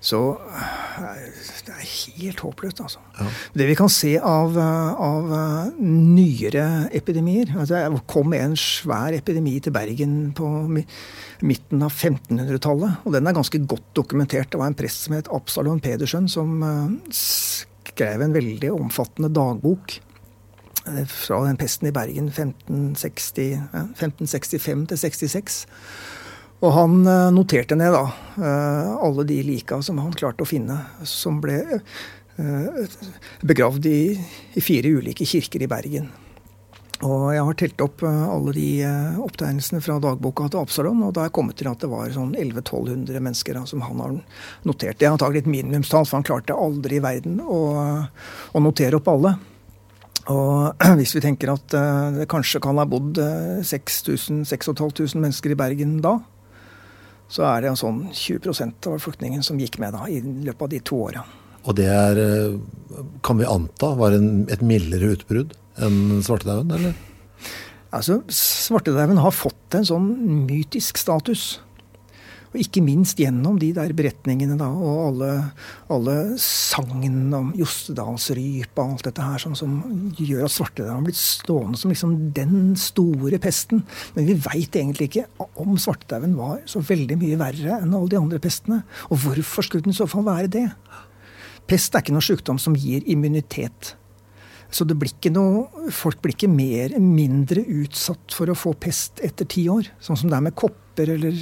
så 0.00 0.18
eh, 0.54 1.38
det 1.66 1.74
er 1.74 1.86
helt 2.20 2.40
håpløst, 2.44 2.80
altså. 2.84 3.00
Det 3.58 3.66
vi 3.66 3.76
kan 3.78 3.90
se 3.90 4.12
av, 4.22 4.54
eh, 4.54 5.00
av 5.02 5.32
eh, 5.34 5.80
nyere 5.82 6.66
epidemier 6.94 7.50
altså 7.58 7.82
Det 7.90 8.02
kom 8.10 8.34
en 8.36 8.54
svær 8.58 9.16
epidemi 9.16 9.56
til 9.62 9.74
Bergen 9.74 10.16
på 10.38 10.48
midten 11.42 11.82
av 11.82 11.90
1500-tallet. 11.90 13.02
Og 13.04 13.14
den 13.16 13.26
er 13.26 13.36
ganske 13.36 13.62
godt 13.66 13.90
dokumentert. 13.98 14.52
Det 14.52 14.60
var 14.60 14.70
en 14.70 14.78
prest 14.78 15.06
som 15.06 15.16
het 15.18 15.30
Absalon 15.34 15.82
Pedersen, 15.82 16.28
som 16.30 16.62
skrev 17.14 18.22
en 18.22 18.36
veldig 18.36 18.70
omfattende 18.74 19.32
dagbok 19.34 19.98
fra 21.12 21.42
den 21.44 21.58
pesten 21.60 21.90
i 21.90 21.92
Bergen 21.92 22.30
1560, 22.30 23.58
1565 23.98 24.86
til 24.88 25.00
66. 25.02 25.58
Og 26.58 26.72
han 26.74 27.02
eh, 27.06 27.28
noterte 27.34 27.76
ned 27.78 27.92
da 27.94 28.04
eh, 28.36 28.94
alle 29.06 29.26
de 29.28 29.42
lika 29.46 29.78
som 29.84 30.00
han 30.02 30.14
klarte 30.14 30.42
å 30.42 30.48
finne, 30.48 30.78
som 31.06 31.38
ble 31.42 31.60
eh, 31.62 32.96
begravd 33.46 33.86
i, 33.86 34.00
i 34.58 34.62
fire 34.64 34.90
ulike 34.98 35.26
kirker 35.28 35.62
i 35.62 35.70
Bergen. 35.70 36.08
Og 37.06 37.28
jeg 37.30 37.44
har 37.46 37.56
telt 37.60 37.82
opp 37.84 38.02
alle 38.02 38.52
de 38.56 38.70
opptegnelsene 39.22 39.78
fra 39.78 40.00
dagboka 40.02 40.48
til 40.50 40.64
Absalon, 40.64 41.04
og 41.06 41.12
da 41.14 41.22
er 41.22 41.28
jeg 41.28 41.34
kommet 41.36 41.54
til 41.60 41.68
at 41.70 41.78
det 41.78 41.90
var 41.92 42.10
sånn 42.10 42.32
1100-1200 42.32 43.22
mennesker 43.22 43.54
da, 43.54 43.62
som 43.70 43.84
han 43.86 44.00
har 44.02 44.16
notert. 44.66 44.98
Det 44.98 45.06
er 45.06 45.14
antagelig 45.14 45.44
et 45.44 45.50
minimumstall, 45.52 46.08
for 46.08 46.18
han 46.18 46.26
klarte 46.26 46.56
aldri 46.58 46.98
i 46.98 47.04
verden 47.04 47.38
å, 47.38 47.60
å 48.50 48.62
notere 48.64 48.98
opp 48.98 49.12
alle. 49.12 49.36
Og 50.34 50.82
hvis 50.98 51.14
vi 51.14 51.22
tenker 51.22 51.54
at 51.54 51.78
det 52.18 52.26
kanskje 52.34 52.64
kan 52.66 52.82
ha 52.82 52.88
bodd 52.90 53.22
eh, 53.22 53.62
6000-6500 53.62 55.22
mennesker 55.22 55.54
i 55.54 55.60
Bergen 55.62 56.00
da, 56.02 56.16
så 57.28 57.44
er 57.48 57.62
det 57.62 57.72
en 57.72 57.80
sånn 57.80 58.00
20% 58.16 58.88
av 58.88 58.98
flyktningene 59.04 59.44
som 59.44 59.60
gikk 59.60 59.78
med 59.82 59.94
da, 59.96 60.06
i 60.08 60.22
løpet 60.22 60.64
av 60.64 60.72
de 60.72 60.80
to 60.80 61.02
åra. 61.10 61.24
og 61.68 61.74
det 61.76 61.88
er, 61.92 62.16
eh, 62.16 62.58
kan 63.22 63.36
vi 63.36 63.44
anta, 63.44 63.94
var 63.94 64.16
en, 64.16 64.46
et 64.48 64.62
mildere 64.64 65.12
utbrudd 65.16 65.52
enn 65.78 66.22
svartedauden, 66.24 66.72
eller? 66.72 66.94
Altså, 67.92 68.22
Svartedauden 68.28 69.20
har 69.20 69.32
fått 69.32 69.74
en 69.76 69.86
sånn 69.88 70.08
mytisk 70.46 70.98
status. 71.00 71.60
Og 72.58 72.64
ikke 72.64 72.80
minst 72.82 73.20
gjennom 73.22 73.54
de 73.62 73.68
der 73.70 73.92
beretningene 73.94 74.56
da, 74.58 74.66
og 74.66 74.96
alle, 75.12 75.28
alle 75.94 76.14
sagn 76.42 77.28
om 77.36 77.52
Jostedalsrypa 77.54 78.82
og 78.82 78.96
alt 78.96 79.06
dette 79.06 79.22
her, 79.22 79.38
sånn 79.38 79.54
som 79.54 79.76
gjør 80.18 80.48
at 80.48 80.54
svartedauden 80.56 80.96
har 80.96 81.04
blitt 81.06 81.20
stående 81.20 81.78
som 81.78 81.92
liksom 81.92 82.16
den 82.34 82.72
store 82.82 83.38
pesten. 83.38 83.84
Men 84.16 84.26
vi 84.26 84.34
veit 84.42 84.74
egentlig 84.74 85.06
ikke 85.06 85.46
om 85.62 85.78
svartedauden 85.78 86.34
var 86.34 86.64
så 86.66 86.82
veldig 86.82 87.20
mye 87.20 87.38
verre 87.38 87.78
enn 87.78 87.94
alle 87.94 88.10
de 88.10 88.18
andre 88.18 88.42
pestene. 88.42 88.80
Og 89.06 89.22
hvorfor 89.22 89.68
skulle 89.68 89.86
den 89.86 89.94
i 89.94 90.00
så 90.00 90.08
fall 90.10 90.26
være 90.26 90.50
det? 90.58 90.66
Pest 91.70 91.94
er 91.94 92.02
ikke 92.02 92.18
noe 92.18 92.26
sykdom 92.26 92.58
som 92.58 92.74
gir 92.74 93.06
immunitet. 93.06 93.94
Så 94.74 94.82
det 94.82 94.98
blir 94.98 95.14
ikke 95.14 95.30
noe, 95.30 95.86
folk 95.94 96.18
blir 96.24 96.34
ikke 96.34 96.50
mer, 96.50 96.98
mindre 96.98 97.62
utsatt 97.84 98.34
for 98.34 98.50
å 98.50 98.58
få 98.58 98.74
pest 98.82 99.22
etter 99.22 99.46
ti 99.46 99.68
år. 99.70 99.94
Sånn 100.02 100.18
som 100.18 100.34
det 100.34 100.42
er 100.42 100.48
med 100.50 100.58
kopper 100.58 101.14
eller 101.14 101.38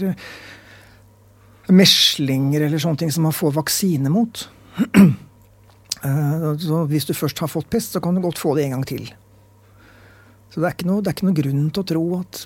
meslinger 1.68 2.61
eller 2.66 2.79
sånne 2.79 2.98
ting 2.98 3.11
som 3.12 3.22
man 3.26 3.33
får 3.37 3.55
vaksine 3.59 4.11
mot. 4.12 4.48
Eh, 6.05 6.42
så 6.61 6.83
hvis 6.87 7.07
du 7.09 7.14
først 7.16 7.38
har 7.40 7.48
fått 7.48 7.70
pest, 7.72 7.94
så 7.96 8.00
kan 8.05 8.14
du 8.14 8.20
godt 8.22 8.38
få 8.38 8.52
det 8.55 8.66
en 8.66 8.74
gang 8.76 8.83
til. 8.87 9.07
Så 10.52 10.61
det 10.61 10.68
er 10.68 10.74
ikke 10.76 10.87
noe, 10.90 11.00
det 11.02 11.09
er 11.11 11.16
ikke 11.16 11.26
noe 11.26 11.38
grunn 11.38 11.62
til 11.72 11.83
å 11.83 11.87
tro 11.88 12.02
at 12.20 12.42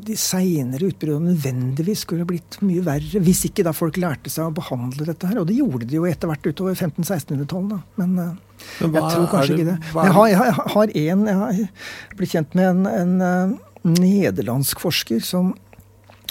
de 0.00 0.14
seinere 0.20 0.90
utbruddene 0.92 1.32
nødvendigvis 1.32 2.04
skulle 2.04 2.26
blitt 2.28 2.58
mye 2.62 2.84
verre, 2.86 3.22
hvis 3.24 3.40
ikke 3.48 3.64
da 3.66 3.72
folk 3.74 3.96
lærte 4.00 4.30
seg 4.30 4.46
å 4.50 4.54
behandle 4.54 5.08
dette 5.08 5.26
her. 5.32 5.40
Og 5.42 5.48
det 5.48 5.56
gjorde 5.58 5.88
de 5.90 5.96
jo 5.98 6.04
etter 6.08 6.30
hvert 6.30 6.46
utover 6.52 6.76
1500-1600-tallet. 6.76 7.82
Men, 8.00 8.14
eh, 8.18 8.60
Men 8.84 8.92
hva 8.94 9.00
jeg 9.00 9.16
tror 9.16 9.26
kanskje 9.32 9.48
det- 9.48 9.58
ikke 9.58 9.70
det. 9.72 9.78
hva 9.96 10.04
jeg 10.04 10.14
har, 10.14 10.28
jeg 10.28 10.54
har- 10.54 10.94
en 10.94 11.26
Jeg 11.26 11.36
har 11.40 12.16
blitt 12.20 12.30
kjent 12.36 12.54
med 12.54 12.64
en, 12.68 12.86
en 12.86 13.20
eh, 13.22 13.58
nederlandsk 13.96 14.78
forsker 14.78 15.24
som 15.24 15.54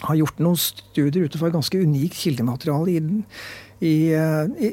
har 0.06 0.20
gjort 0.20 0.40
noen 0.44 0.60
studier 0.60 1.28
ut 1.28 1.36
fra 1.40 1.52
ganske 1.54 1.82
unikt 1.82 2.18
kildemateriale 2.22 2.94
i, 2.94 3.02
i, 3.84 3.94
eh, 4.16 4.68
i, 4.68 4.72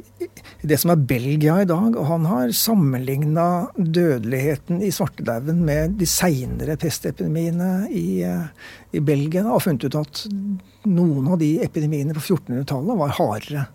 i 0.62 0.70
det 0.70 0.78
som 0.82 0.92
er 0.94 1.02
Belgia 1.08 1.58
i 1.62 1.68
dag. 1.68 1.96
Og 1.96 2.08
han 2.10 2.26
har 2.30 2.54
sammenligna 2.54 3.46
dødeligheten 3.76 4.82
i 4.86 4.92
svartedauden 4.94 5.64
med 5.66 5.98
de 6.00 6.08
seinere 6.10 6.78
pestepidemiene 6.80 7.88
i, 7.90 8.22
eh, 8.26 8.68
i 8.94 9.02
Belgia. 9.02 9.46
Og 9.50 9.64
funnet 9.66 9.88
ut 9.88 9.98
at 10.02 10.26
noen 10.86 11.32
av 11.32 11.40
de 11.42 11.56
epidemiene 11.66 12.14
på 12.16 12.22
1400-tallet 12.22 13.02
var 13.02 13.18
hardere 13.18 13.66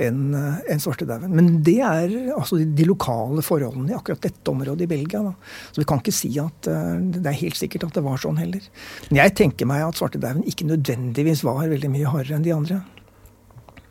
enn 0.00 0.34
en 0.34 0.82
svartedauden. 0.82 1.32
Men 1.36 1.50
det 1.66 1.78
er 1.84 2.14
altså 2.34 2.60
de, 2.60 2.86
lokale 2.88 3.44
forholdene 3.44 3.92
i 3.92 3.96
akkurat 3.98 4.22
dette 4.24 4.52
området 4.52 4.86
i 4.86 4.90
Belgia. 4.90 5.22
Da. 5.26 5.34
Så 5.70 5.82
vi 5.82 5.88
kan 5.88 6.00
ikke 6.02 6.14
si 6.14 6.32
at 6.42 6.70
eh, 6.70 6.94
det 7.16 7.26
er 7.26 7.42
helt 7.42 7.58
sikkert 7.60 7.88
at 7.88 7.98
det 7.98 8.04
var 8.06 8.20
sånn 8.22 8.40
heller. 8.40 8.64
Men 9.10 9.22
jeg 9.22 9.36
tenker 9.42 9.68
meg 9.70 9.84
at 9.86 10.00
svartedauden 10.00 10.46
ikke 10.48 10.68
nødvendigvis 10.70 11.44
var 11.46 11.66
veldig 11.70 11.92
mye 11.92 12.14
hardere 12.14 12.38
enn 12.38 12.46
de 12.46 12.56
andre. 12.56 12.80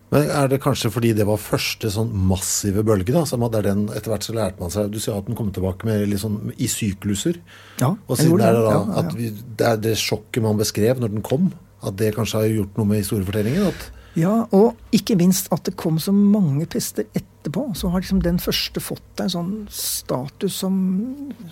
Men 0.10 0.26
er 0.34 0.50
det 0.50 0.62
kanskje 0.64 0.90
fordi 0.90 1.12
det 1.18 1.28
var 1.30 1.38
første 1.42 1.92
sånn 1.94 2.10
massive 2.30 2.82
bølge? 2.86 3.14
da, 3.14 3.22
som 3.30 3.46
at 3.46 3.54
den, 3.66 3.86
Etter 3.94 4.14
hvert 4.14 4.26
så 4.26 4.34
lærte 4.34 4.62
man 4.62 4.74
seg 4.74 4.90
Du 4.90 4.98
sier 4.98 5.20
at 5.20 5.28
den 5.30 5.38
kom 5.38 5.52
tilbake 5.54 5.86
med 5.86 6.08
litt 6.10 6.24
sånn 6.24 6.50
i 6.58 6.70
sykluser. 6.72 7.38
Ja, 7.82 7.94
Og 8.08 8.18
siden 8.18 8.42
er 8.42 8.58
det 8.58 8.66
da 8.66 8.74
Ja, 8.74 8.80
ja, 8.80 8.90
ja. 8.90 9.04
at 9.04 9.14
vi, 9.18 9.30
det 9.60 9.70
er 9.70 9.82
det 9.86 9.96
sjokket 10.02 10.42
man 10.46 10.58
beskrev 10.58 11.02
når 11.02 11.14
den 11.14 11.26
kom, 11.26 11.52
at 11.86 12.00
det 12.02 12.16
kanskje 12.18 12.42
har 12.42 12.50
gjort 12.50 12.80
noe 12.80 12.90
med 12.90 13.04
historiefortellingen? 13.04 13.70
at 13.70 13.90
Ja, 14.18 14.48
og 14.56 14.76
ikke 14.96 15.16
minst 15.20 15.52
at 15.54 15.64
det 15.68 15.76
kom 15.80 16.00
så 16.02 16.12
mange 16.16 16.66
pester 16.72 17.06
etterpå. 17.14 17.68
Så 17.78 17.92
har 17.94 18.02
liksom 18.02 18.22
den 18.24 18.40
første 18.42 18.82
fått 18.82 19.22
en 19.24 19.30
sånn 19.30 19.52
status 19.74 20.56
som, 20.64 20.76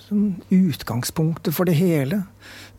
som 0.07 0.23
utgangspunktet 0.53 1.53
for 1.55 1.69
det 1.69 1.77
hele. 1.77 2.23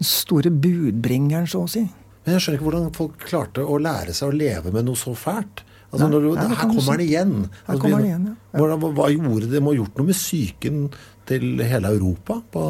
Den 0.00 0.08
store 0.10 0.50
budbringeren, 0.50 1.46
så 1.50 1.62
å 1.64 1.70
si. 1.70 1.84
Men 2.24 2.36
jeg 2.36 2.44
skjønner 2.44 2.58
ikke 2.58 2.68
hvordan 2.68 2.90
folk 2.96 3.22
klarte 3.24 3.64
å 3.64 3.78
lære 3.80 4.12
seg 4.16 4.28
å 4.32 4.36
leve 4.36 4.72
med 4.74 4.84
noe 4.88 4.98
så 4.98 5.14
fælt. 5.16 5.62
Altså, 5.88 6.04
Nei, 6.04 6.18
du, 6.20 6.26
nei, 6.36 6.48
her 6.50 6.58
kommer 6.68 6.90
han 6.92 7.00
igjen. 7.00 7.30
Her 7.38 7.70
Altså, 7.72 7.80
kommer 7.86 8.02
vi- 8.02 8.08
igjen, 8.10 8.26
ja. 8.28 8.58
Hvordan, 8.58 8.80
hva, 8.82 8.90
hva 8.98 9.06
gjorde? 9.14 9.48
Det 9.54 9.62
må 9.64 9.72
ha 9.72 9.78
gjort 9.78 9.96
noe 9.96 10.06
med 10.10 10.18
psyken 10.18 10.82
til 11.30 11.46
hele 11.64 11.94
Europa? 11.96 12.42
På, 12.52 12.64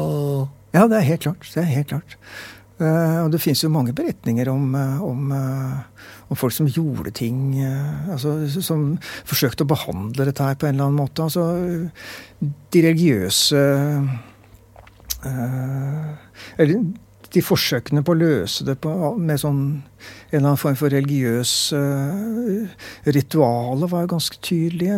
Ja, 0.71 0.85
det 0.87 1.01
er 1.01 1.07
helt 1.09 1.21
klart. 1.25 1.49
Det 1.51 1.57
er 1.65 1.67
helt 1.73 1.87
klart. 1.89 2.15
Eh, 2.79 3.17
og 3.25 3.31
det 3.33 3.41
fins 3.43 3.59
jo 3.63 3.69
mange 3.73 3.91
beretninger 3.91 4.47
om, 4.47 4.69
eh, 4.75 5.01
om, 5.03 5.31
eh, 5.35 6.05
om 6.31 6.37
folk 6.39 6.53
som 6.55 6.67
gjorde 6.71 7.11
ting 7.11 7.57
altså, 7.59 8.37
Som 8.63 8.93
forsøkte 9.27 9.65
å 9.65 9.67
behandle 9.67 10.23
dette 10.29 10.45
her 10.45 10.55
på 10.55 10.69
en 10.69 10.75
eller 10.77 10.87
annen 10.87 11.01
måte. 11.01 11.25
Altså, 11.25 11.43
de 12.71 12.83
religiøse 12.85 13.63
Eller 16.57 16.85
de 17.29 17.41
forsøkene 17.45 18.01
på 18.01 18.15
å 18.15 18.17
løse 18.17 18.63
det 18.65 18.77
på, 18.81 18.93
med 19.19 19.37
sånn 19.41 19.59
en 19.59 19.83
eller 20.31 20.47
annen 20.47 20.57
form 20.61 20.77
for 20.79 20.89
religiøs 20.89 21.51
ritualer 23.05 23.91
var 23.91 24.05
jo 24.07 24.13
ganske 24.15 24.39
tydelige. 24.41 24.95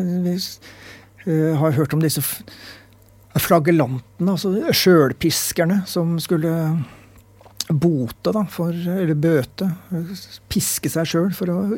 Vi 1.26 1.40
har 1.60 1.76
hørt 1.76 1.94
om 1.98 2.00
disse 2.06 2.22
f- 2.24 2.44
altså 4.22 4.54
sjølpiskerne, 4.76 5.82
som 5.88 6.18
skulle 6.24 6.54
bote, 7.74 8.32
da, 8.36 8.44
for, 8.50 8.72
eller 8.74 9.16
bøte. 9.16 9.68
Piske 10.52 10.90
seg 10.92 11.08
sjøl. 11.08 11.30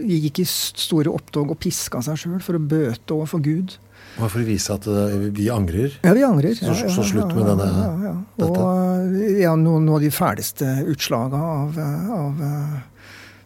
Gikk 0.08 0.40
i 0.44 0.46
store 0.50 1.12
opptog 1.14 1.52
og 1.54 1.60
piska 1.64 2.02
seg 2.06 2.18
sjøl 2.22 2.40
for 2.44 2.58
å 2.60 2.62
bøte 2.62 3.16
overfor 3.16 3.44
Gud. 3.46 3.76
Og 4.20 4.28
for 4.30 4.44
å 4.44 4.46
vise 4.46 4.74
at 4.76 4.86
eh, 4.88 5.14
vi 5.34 5.48
angrer? 5.50 5.96
Ja, 6.06 6.14
vi 6.14 6.24
angrer. 6.28 6.54
Så- 6.56 6.76
så 6.94 7.04
slutt 7.08 7.34
med 7.34 7.46
denne- 7.50 7.70
ja, 7.72 7.92
ja. 8.12 8.16
dette. 8.38 8.60
Og 8.62 9.40
ja, 9.42 9.56
noen, 9.56 9.86
noen 9.88 9.96
av 9.96 10.02
de 10.02 10.12
fæleste 10.14 10.68
utslaga 10.92 11.40
av, 11.40 11.80
av 12.18 12.42
eh, 12.46 12.82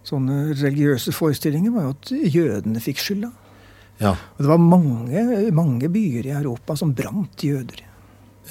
sånne 0.08 0.54
religiøse 0.58 1.14
forestillinger 1.16 1.72
var 1.76 1.84
jo 1.88 1.94
at 1.96 2.12
jødene 2.34 2.82
fikk 2.84 3.00
skylda. 3.04 3.32
Ja. 4.02 4.12
Og 4.12 4.44
det 4.44 4.50
var 4.52 4.60
mange, 4.62 5.52
mange 5.56 5.88
byer 5.90 6.28
i 6.30 6.36
Europa 6.36 6.76
som 6.78 6.92
brant 6.94 7.38
jøder. 7.44 7.86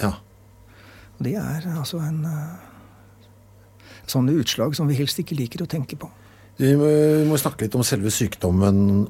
ja. 0.01 0.15
Og 1.17 1.25
det 1.25 1.33
er 1.41 1.63
altså 1.79 1.97
en 2.05 2.25
eh, 2.29 2.57
sånne 4.11 4.35
utslag 4.41 4.77
som 4.79 4.89
vi 4.91 4.99
helst 4.99 5.21
ikke 5.23 5.39
liker 5.39 5.65
å 5.65 5.71
tenke 5.71 5.99
på. 6.01 6.11
Vi 6.57 6.73
må, 6.79 6.89
vi 6.89 7.29
må 7.29 7.39
snakke 7.41 7.67
litt 7.67 7.77
om 7.77 7.85
selve 7.85 8.13
sykdommen 8.15 9.07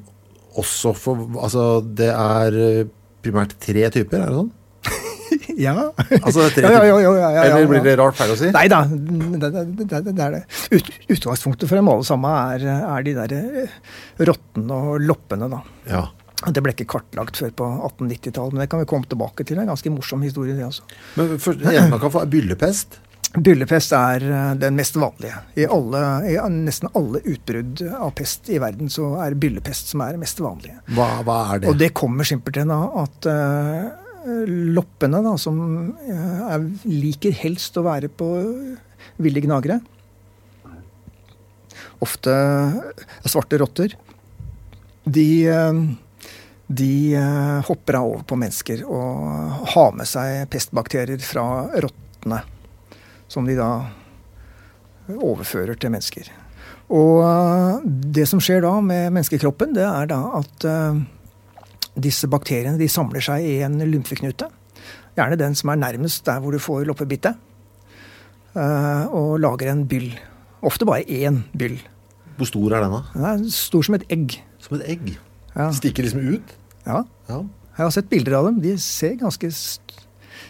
også, 0.57 0.93
for 0.97 1.27
altså, 1.37 1.67
det 1.81 2.09
er 2.11 2.57
eh, 2.59 2.87
primært 3.23 3.55
tre 3.61 3.87
typer, 3.93 4.23
er 4.23 4.31
det 4.31 4.39
sånn? 4.41 4.53
Ja. 5.57 5.73
Altså, 6.21 6.47
Ja, 6.61 6.83
ja, 6.85 6.97
ja, 7.01 7.11
ja, 7.17 7.29
Eller 7.45 7.69
blir 7.69 7.81
det 7.85 7.95
rart 7.99 8.17
feil 8.19 8.33
å 8.33 8.37
si? 8.39 8.51
Nei 8.53 8.67
da, 8.71 8.83
det, 8.89 9.49
det, 9.53 9.63
det, 9.79 10.01
det 10.11 10.23
er 10.23 10.35
det. 10.37 10.43
Ut, 10.73 10.91
utgangspunktet 11.15 11.69
for 11.69 11.79
dem 11.79 11.89
alle 11.91 12.05
sammen 12.07 12.29
er, 12.57 12.67
er 12.77 13.07
de 13.07 13.15
der 13.17 13.35
eh, 13.37 13.81
rottene 14.27 14.77
og 14.77 15.03
loppene, 15.05 15.49
da. 15.51 15.63
Ja. 15.89 16.05
Det 16.45 16.61
ble 16.61 16.75
ikke 16.75 16.85
kartlagt 16.91 17.39
før 17.39 17.53
på 17.57 17.67
1890-tallet, 17.89 18.53
men 18.53 18.61
det 18.61 18.69
kan 18.69 18.83
vi 18.83 18.89
komme 18.89 19.09
tilbake 19.09 19.41
til. 19.41 19.57
Det 19.57 19.63
er 19.63 19.65
en 19.65 19.73
ganske 19.73 19.93
morsom 19.95 20.21
historie, 20.25 20.53
det 20.53 20.67
også. 20.67 20.85
Men 21.17 21.33
først, 21.41 21.65
en 21.65 21.95
kan 21.97 22.13
få 22.13 22.21
er 22.21 22.29
byllepest. 22.35 22.99
Byllepest 23.37 23.93
er 23.93 24.23
eh, 24.25 24.53
den 24.57 24.77
mest 24.79 24.97
vanlige. 24.97 25.37
I, 25.59 25.67
alle, 25.69 26.01
I 26.25 26.37
nesten 26.53 26.89
alle 26.97 27.21
utbrudd 27.21 27.83
av 27.85 28.15
pest 28.17 28.49
i 28.49 28.57
verden 28.61 28.89
så 28.89 29.11
er 29.21 29.37
byllepest 29.37 29.93
som 29.93 30.01
er 30.05 30.15
det 30.15 30.23
mest 30.23 30.41
vanlige. 30.41 30.79
Hva, 30.97 31.09
hva 31.27 31.37
er 31.53 31.61
det? 31.61 31.69
Og 31.69 31.77
det 31.77 31.91
kommer 31.97 32.27
simpelthen 32.27 32.73
av 32.73 32.97
at 33.03 33.29
uh, 33.29 34.41
loppene, 34.73 35.21
da, 35.25 35.35
som 35.41 35.61
eh, 36.07 36.41
er, 36.49 36.65
liker 36.89 37.37
helst 37.43 37.77
å 37.77 37.85
være 37.85 38.09
på 38.09 38.31
ville 39.21 39.41
gnagere 39.41 39.79
Ofte 42.03 42.33
svarte 43.25 43.57
rotter. 43.57 43.93
De, 45.05 45.29
uh, 45.45 45.85
de 46.67 46.91
hopper 47.69 48.01
av 48.01 48.09
over 48.09 48.27
på 48.27 48.41
mennesker 48.41 48.83
og 48.89 49.71
har 49.77 49.97
med 49.97 50.09
seg 50.09 50.45
pestbakterier 50.53 51.21
fra 51.21 51.47
rottene. 51.85 52.41
Som 53.27 53.45
de 53.47 53.55
da 53.59 53.69
overfører 55.17 55.77
til 55.79 55.91
mennesker. 55.93 56.29
Og 56.93 57.19
eh, 57.23 57.81
det 58.15 58.27
som 58.29 58.39
skjer 58.43 58.61
da 58.63 58.73
med 58.83 59.11
menneskekroppen, 59.15 59.73
det 59.75 59.83
er 59.87 60.07
da 60.11 60.19
at 60.39 60.67
eh, 60.67 61.01
disse 61.97 62.29
bakteriene 62.31 62.79
de 62.79 62.87
samler 62.91 63.23
seg 63.23 63.43
i 63.43 63.57
en 63.65 63.75
lymfeknute. 63.83 64.47
Gjerne 65.17 65.39
den 65.39 65.55
som 65.57 65.71
er 65.73 65.79
nærmest 65.81 66.25
der 66.27 66.39
hvor 66.43 66.53
du 66.55 66.59
får 66.61 66.85
loppebittet. 66.87 67.35
eh, 68.55 69.05
Og 69.11 69.39
lager 69.43 69.71
en 69.71 69.85
byll. 69.89 70.11
Ofte 70.65 70.85
bare 70.89 71.03
én 71.07 71.43
byll. 71.57 71.77
Hvor 72.37 72.45
stor 72.49 72.73
er 72.77 72.83
den, 72.85 72.91
da? 72.93 73.01
Den 73.15 73.25
er 73.47 73.51
stor 73.53 73.83
som 73.85 73.95
et 73.97 74.05
egg. 74.13 74.39
Som 74.61 74.77
et 74.79 74.87
egg. 74.93 75.15
Ja. 75.55 75.71
Stikker 75.73 76.05
liksom 76.05 76.21
ut? 76.35 76.57
ja. 76.85 77.03
Ja. 77.29 77.43
Jeg 77.77 77.85
har 77.85 77.91
sett 77.93 78.07
bilder 78.09 78.33
av 78.39 78.45
dem. 78.47 78.55
De 78.61 78.71
ser 78.81 79.11
ganske, 79.19 79.51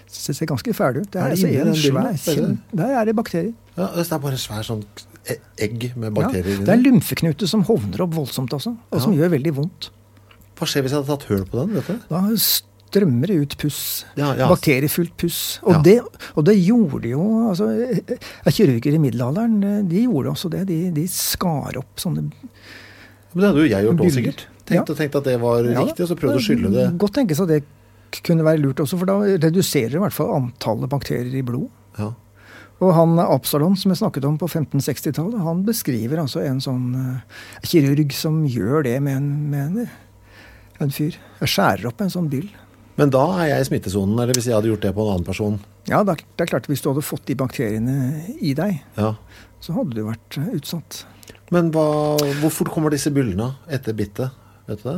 st- 0.08 0.36
ser 0.36 0.46
ganske 0.50 0.74
fæle 0.74 1.02
ut. 1.04 1.12
Det 1.12 1.22
Er 1.22 1.26
er, 1.26 1.36
det 1.36 1.68
altså 1.68 1.98
en 1.98 2.16
svær 2.16 2.58
Der 2.76 2.96
er 3.02 3.06
det 3.06 3.16
bakterier. 3.16 3.54
ja 3.78 3.88
det 3.96 4.12
er 4.12 4.20
bare 4.20 4.32
en 4.32 4.38
svær 4.38 4.64
sånn 4.64 4.84
e- 5.30 5.40
egg 5.60 5.92
med 5.96 6.10
Ja, 6.16 6.22
bakterier 6.22 6.64
det 6.66 6.70
er 6.70 6.82
lymfeknute 6.82 7.48
som 7.48 7.64
hovner 7.64 8.02
opp 8.02 8.14
voldsomt 8.16 8.50
også, 8.54 8.76
og 8.92 9.02
som 9.02 9.14
gjør 9.14 9.30
veldig 9.38 9.54
vondt. 9.56 9.90
Hva 10.58 10.66
skjer 10.66 10.82
hvis 10.84 10.92
jeg 10.96 11.04
hadde 11.04 11.12
tatt 11.18 11.28
høl 11.30 11.46
på 11.46 11.60
den? 11.66 11.76
vet 11.76 11.88
du? 11.88 12.00
Da 12.10 12.22
strømmer 12.36 13.28
det 13.28 13.36
ut 13.44 13.58
puss. 13.62 14.06
Ja, 14.18 14.34
ja. 14.34 14.48
Bakteriefullt 14.50 15.14
puss. 15.18 15.60
Og, 15.64 15.74
Ja. 15.76 15.82
det, 15.84 16.00
og 16.36 16.46
det 16.46 16.56
gjorde 16.66 17.04
jo 17.12 17.50
altså, 17.52 17.68
eh, 17.70 18.52
Kirurger 18.52 18.94
i 18.96 18.98
middelalderen 18.98 19.64
eh, 19.64 19.82
de 19.84 20.04
gjorde 20.08 20.32
også 20.34 20.50
det. 20.50 20.66
De, 20.68 20.90
de 20.96 21.06
skar 21.08 21.78
opp 21.78 22.00
sånne 22.00 22.32
Men 23.34 23.44
det 23.44 23.50
hadde 23.52 23.60
jo 23.62 23.70
jeg 23.70 23.86
gjort 23.86 24.00
òg, 24.02 24.12
sikkert. 24.16 24.46
Tenkt, 24.66 24.88
Ja. 24.90 24.94
og 24.94 24.98
tenkt 24.98 25.16
at 25.16 25.24
det 25.24 25.40
var 25.40 25.64
Ja, 25.64 25.84
riktig, 25.84 26.02
og 26.04 26.10
så 26.10 26.16
prøvde 26.18 26.40
å 26.40 26.44
skylle 26.44 26.72
det. 26.74 26.98
Godt 26.98 27.14
tenkes 27.14 27.40
at 27.44 27.48
det 27.48 27.64
k- 28.12 28.22
kunne 28.28 28.46
være 28.48 28.62
lurt 28.64 28.80
også, 28.84 28.98
for 29.00 29.10
da 29.10 29.18
reduserer 29.48 29.96
i 29.98 30.02
hvert 30.04 30.16
fall 30.16 30.34
antallet 30.36 30.90
bakterier 30.92 31.34
i 31.40 31.44
blod. 31.46 31.68
Ja. 32.00 32.12
Og 32.80 32.92
han 32.94 33.16
Absalon 33.24 33.74
som 33.80 33.90
jeg 33.90 33.98
snakket 34.04 34.26
om 34.30 34.36
på 34.38 34.46
1560-tallet, 34.52 35.40
han 35.42 35.64
beskriver 35.66 36.20
altså 36.22 36.44
en 36.46 36.60
sånn 36.62 36.92
uh, 36.94 37.40
kirurg 37.66 38.12
som 38.14 38.44
gjør 38.46 38.84
det 38.86 39.00
med 39.02 39.18
en, 39.18 39.30
med 39.50 39.80
en, 39.82 39.90
en 40.86 40.94
fyr. 40.94 41.18
Jeg 41.42 41.50
skjærer 41.56 41.88
opp 41.90 42.04
en 42.06 42.14
sånn 42.14 42.28
byll. 42.30 42.52
Men 42.98 43.10
da 43.14 43.24
er 43.42 43.52
jeg 43.52 43.64
i 43.66 43.70
smittesonen, 43.72 44.14
eller 44.22 44.34
hvis 44.38 44.48
jeg 44.50 44.56
hadde 44.58 44.70
gjort 44.72 44.86
det 44.86 44.94
på 44.98 45.04
en 45.06 45.12
annen 45.16 45.26
person. 45.26 45.58
Ja, 45.90 46.04
det 46.06 46.16
er, 46.18 46.24
det 46.38 46.46
er 46.46 46.52
klart 46.54 46.70
hvis 46.70 46.82
du 46.86 46.92
hadde 46.92 47.04
fått 47.06 47.26
de 47.30 47.36
bakteriene 47.38 47.98
i 48.42 48.54
deg, 48.58 48.80
Ja. 48.98 49.12
så 49.62 49.74
hadde 49.78 49.98
du 49.98 50.04
vært 50.06 50.38
eh, 50.42 50.48
utsatt. 50.58 51.04
Men 51.54 51.70
hva, 51.74 51.84
hvor 52.42 52.52
fort 52.54 52.70
kommer 52.74 52.94
disse 52.94 53.10
byllene 53.14 53.52
etter 53.74 53.94
bittet? 53.98 54.34
Vet 54.70 54.82
du 54.84 54.90
det? 54.92 54.98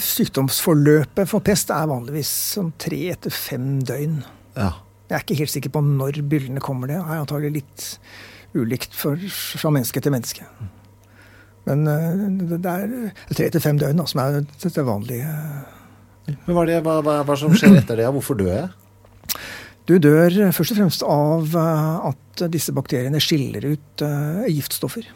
Sykdomsforløpet 0.00 1.28
for 1.30 1.44
pest 1.44 1.72
er 1.74 1.88
vanligvis 1.90 2.30
som 2.56 2.72
tre 2.80 2.98
etter 3.14 3.32
fem 3.34 3.78
døgn. 3.86 4.20
Ja. 4.56 4.72
Jeg 5.10 5.16
er 5.16 5.24
ikke 5.24 5.38
helt 5.40 5.52
sikker 5.52 5.72
på 5.74 5.82
når 5.84 6.20
byllene 6.30 6.62
kommer. 6.62 6.90
Det 6.90 6.98
er 7.00 7.16
antagelig 7.18 7.62
litt 7.62 7.86
ulikt 8.54 8.94
for, 8.96 9.18
fra 9.60 9.72
menneske 9.74 10.02
til 10.02 10.14
menneske. 10.14 10.46
Men 11.68 11.86
eh, 11.90 12.24
det 12.50 12.60
det 12.64 12.74
er 12.74 13.34
tre 13.34 13.48
til 13.54 13.64
fem 13.64 13.80
døgn 13.80 14.00
da, 14.00 14.06
som 14.10 14.22
er 14.22 14.40
det 14.44 14.86
vanlige. 14.86 15.32
Men 16.30 16.54
hva 16.54 16.62
er, 16.62 16.70
det, 16.70 16.82
hva, 16.86 17.00
hva, 17.04 17.16
hva 17.26 17.38
som 17.38 17.54
skjer 17.56 17.80
etter 17.80 17.98
det? 18.00 18.06
Hvorfor 18.14 18.38
dør 18.38 18.52
jeg? 18.54 18.68
Du 19.90 19.96
dør 19.98 20.36
først 20.54 20.76
og 20.76 20.78
fremst 20.78 21.02
av 21.06 21.56
eh, 21.58 22.10
at 22.12 22.44
disse 22.52 22.74
bakteriene 22.76 23.22
skiller 23.22 23.72
ut 23.72 24.04
eh, 24.06 24.46
giftstoffer. 24.54 25.08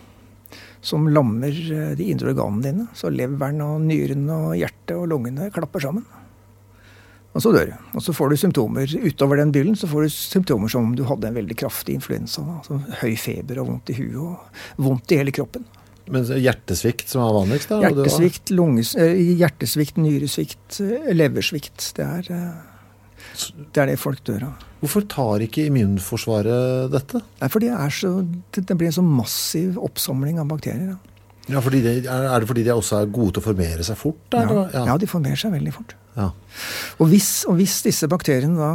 Som 0.85 1.07
lammer 1.09 1.49
eh, 1.55 1.95
de 1.97 2.11
indre 2.13 2.35
organene 2.35 2.63
dine. 2.69 2.87
Så 2.97 3.09
leveren 3.13 3.63
og 3.65 3.81
nyrene 3.89 4.37
og 4.51 4.57
hjertet 4.61 4.97
og 4.99 5.09
lungene 5.15 5.51
klapper 5.55 5.81
sammen. 5.87 6.05
Og 7.35 7.43
så 7.43 7.51
dør 7.51 7.73
du. 7.73 7.79
Og 7.99 8.03
så 8.05 8.13
får 8.15 8.31
du 8.31 8.37
symptomer. 8.39 8.93
Utover 9.03 9.41
den 9.41 9.51
byllen 9.55 9.75
så 9.79 9.89
får 9.91 10.05
du 10.07 10.13
symptomer 10.15 10.71
som 10.71 10.85
om 10.87 10.93
du 10.95 11.03
hadde 11.09 11.27
en 11.33 11.35
veldig 11.41 11.57
kraftig 11.65 11.97
influensa. 11.99 12.45
Altså 12.61 12.79
høy 13.01 13.17
feber 13.19 13.59
og 13.63 13.73
vondt 13.73 13.91
i 13.91 13.97
huet 13.99 14.21
og 14.23 14.85
vondt 14.87 15.11
i 15.17 15.19
hele 15.19 15.35
kroppen. 15.35 15.65
Men 16.15 16.29
hjertesvikt 16.29 17.09
som 17.11 17.25
er 17.25 17.33
vanligst? 17.33 17.71
da? 17.73 17.81
var- 17.81 17.89
Hjertesvikt, 17.97 18.51
lunges, 18.55 18.93
eh, 19.01 19.17
hjertesvikt, 19.41 19.97
nyresvikt, 20.05 20.79
eh, 20.85 21.11
leversvikt. 21.17 21.89
Det 21.97 22.05
er, 22.05 22.29
det 23.75 23.83
er 23.83 23.91
det 23.93 23.99
folk 24.01 24.23
dør 24.27 24.47
av. 24.51 24.63
Hvorfor 24.85 25.07
tar 25.09 25.43
ikke 25.47 25.65
immunforsvaret 25.71 26.93
dette? 26.93 27.23
Nei, 27.41 27.49
for 27.49 27.65
det, 27.65 27.73
er 27.73 27.93
så, 27.95 28.13
det 28.57 28.77
blir 28.77 28.91
en 28.91 28.99
så 28.99 29.05
massiv 29.05 29.79
oppsamling 29.81 30.41
av 30.43 30.51
bakterier. 30.51 30.95
Da. 30.95 31.15
Ja, 31.55 31.61
fordi 31.61 31.83
det, 31.85 31.95
er, 32.09 32.41
det 32.41 32.49
fordi 32.49 32.65
de 32.65 32.73
også 32.73 33.03
er 33.03 33.11
gode 33.13 33.35
til 33.37 33.43
å 33.43 33.45
formere 33.45 33.85
seg 33.85 33.99
fort? 34.01 34.21
Ja, 34.33 34.45
eller? 34.45 34.71
ja, 34.73 34.97
de 35.01 35.09
formerer 35.09 35.41
seg 35.41 35.53
veldig 35.53 35.73
fort. 35.77 35.97
ja. 36.17 36.31
Og 37.03 37.09
hvis, 37.11 37.31
og 37.51 37.59
hvis 37.59 37.81
disse 37.85 38.09
bakteriene 38.09 38.57
da 38.57 38.71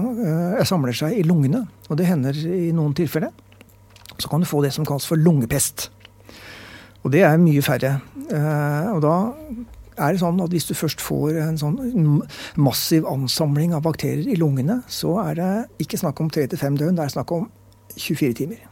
uh, 0.59 0.65
samler 0.67 0.97
seg 0.97 1.17
i 1.17 1.25
lungene, 1.25 1.63
og 1.89 1.97
det 1.97 2.09
hender 2.09 2.37
i 2.37 2.69
noen 2.75 2.93
tilfeller, 2.97 3.33
så 4.19 4.29
kan 4.29 4.43
du 4.43 4.49
få 4.49 4.61
det 4.65 4.73
som 4.75 4.85
kalles 4.85 5.07
for 5.07 5.17
lungepest. 5.17 5.87
Og 7.05 7.13
det 7.13 7.23
er 7.25 7.39
mye 7.41 7.63
færre. 7.65 7.95
Uh, 8.29 8.97
og 8.97 9.01
da 9.05 9.15
er 9.99 10.15
det 10.15 10.21
sånn 10.23 10.39
at 10.43 10.53
hvis 10.55 10.67
du 10.69 10.73
først 10.77 11.03
får 11.03 11.39
en 11.43 11.59
sånn 11.59 11.77
massiv 12.59 13.07
ansamling 13.09 13.75
av 13.77 13.83
bakterier 13.85 14.27
i 14.31 14.37
lungene, 14.39 14.81
så 14.87 15.17
er 15.27 15.39
det 15.39 15.51
ikke 15.85 15.99
snakk 16.01 16.21
om 16.23 16.31
tre 16.33 16.47
til 16.49 16.61
fem 16.61 16.77
døgn, 16.79 16.97
det 16.97 17.05
er 17.05 17.15
snakk 17.17 17.35
om 17.35 17.49
24 17.97 18.39
timer. 18.41 18.63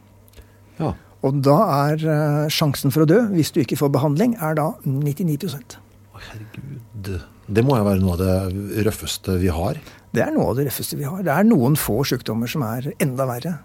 ja. 0.80 0.94
Og 1.26 1.40
da 1.42 1.56
er 1.90 2.02
eh, 2.06 2.44
sjansen 2.52 2.92
for 2.94 3.02
å 3.02 3.08
dø, 3.10 3.16
hvis 3.32 3.50
du 3.50 3.58
ikke 3.64 3.78
får 3.80 3.90
behandling, 3.96 4.36
er 4.38 4.54
da 4.54 4.68
99 4.86 5.48
Å, 5.50 6.20
herregud. 6.28 7.16
Det 7.48 7.64
må 7.64 7.78
jo 7.78 7.86
være 7.88 8.02
noe 8.02 8.14
av 8.14 8.20
det 8.22 8.84
røffeste 8.86 9.38
vi 9.42 9.50
har. 9.50 9.80
Det 10.14 10.22
er 10.22 10.30
noe 10.34 10.52
av 10.52 10.58
det 10.58 10.68
røffeste 10.68 10.98
vi 11.00 11.08
har. 11.08 11.24
Det 11.26 11.32
er 11.34 11.48
noen 11.48 11.74
få 11.80 12.04
sykdommer 12.06 12.50
som 12.50 12.62
er 12.66 12.92
enda 13.02 13.26
verre. 13.28 13.56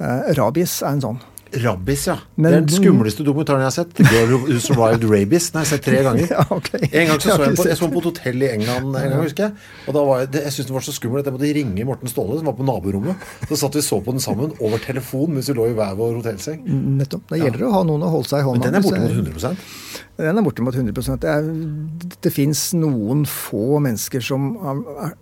Eh, 0.00 0.32
rabies 0.38 0.80
er 0.82 0.96
en 0.96 1.04
sånn. 1.04 1.22
Rabies, 1.64 2.06
ja. 2.06 2.16
Men- 2.36 2.52
det 2.52 2.56
er 2.56 2.66
den 2.66 2.76
skumleste 2.84 3.24
dokumentaren 3.26 3.60
jeg 3.60 3.66
har 3.66 3.74
sett. 3.74 3.94
The 3.94 4.04
Girl 4.06 4.34
Who 4.36 4.58
Survived 4.62 5.04
Rabies. 5.10 5.50
Den 5.50 5.58
har 5.60 5.64
jeg 5.66 5.70
sett 5.72 5.84
tre 5.84 6.02
ganger. 6.06 6.28
Ja, 6.30 6.44
okay. 6.54 6.80
En 6.92 7.06
gang 7.10 7.20
så, 7.20 7.34
så 7.34 7.42
jeg, 7.46 7.56
på, 7.58 7.64
jeg 7.68 7.76
så 7.80 7.86
den 7.88 7.94
på 7.96 8.02
et 8.02 8.08
hotell 8.10 8.42
i 8.42 8.50
England 8.54 8.86
en 8.86 9.10
gang, 9.10 9.22
husker 9.24 9.44
jeg. 9.48 9.52
Og 9.88 9.94
da 9.96 10.04
var 10.06 10.20
jeg, 10.22 10.30
det, 10.36 10.42
jeg 10.46 10.52
syntes 10.56 10.70
den 10.70 10.76
var 10.78 10.86
så 10.86 10.94
skummel 10.96 11.20
at 11.22 11.30
jeg 11.30 11.34
måtte 11.36 11.52
ringe 11.60 11.86
Morten 11.90 12.12
Ståle, 12.12 12.38
som 12.40 12.46
var 12.50 12.56
på 12.60 12.66
naborommet. 12.68 13.28
Så 13.50 13.58
satt 13.64 13.74
vi 13.80 13.82
så 13.82 14.00
på 14.04 14.14
den 14.16 14.20
sammen 14.24 14.54
over 14.60 14.78
telefon 14.84 15.34
mens 15.34 15.50
vi 15.50 15.56
lå 15.58 15.68
i 15.70 15.74
hver 15.78 15.96
vår 15.98 16.18
hotellseng. 16.20 16.62
Nettopp. 17.00 17.26
Det 17.34 17.40
gjelder 17.42 17.66
å 17.68 17.72
ha 17.78 17.82
noen 17.88 18.06
å 18.06 18.12
holde 18.14 18.30
seg 18.30 18.44
i 18.44 18.46
hånda. 18.48 18.60
Men 18.60 18.72
den 18.72 18.80
er 18.80 18.86
bortimot 18.86 19.10
jeg- 19.10 19.24
100 19.24 19.56
Den 20.20 20.38
er 20.38 20.42
bortimot 20.44 20.74
100 20.76 21.16
Det, 21.20 21.30
er, 21.30 22.14
det 22.20 22.32
fins 22.32 22.62
noen 22.76 23.24
få 23.26 23.80
mennesker 23.80 24.20
som, 24.20 24.52
er, 24.60 25.12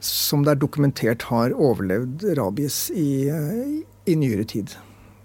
som 0.00 0.42
det 0.46 0.54
er 0.56 0.60
dokumentert 0.66 1.22
har 1.30 1.52
overlevd 1.52 2.24
rabies 2.38 2.90
i, 2.90 3.28
eh, 3.28 3.82
i 4.08 4.14
nyere 4.16 4.44
tid. 4.48 4.72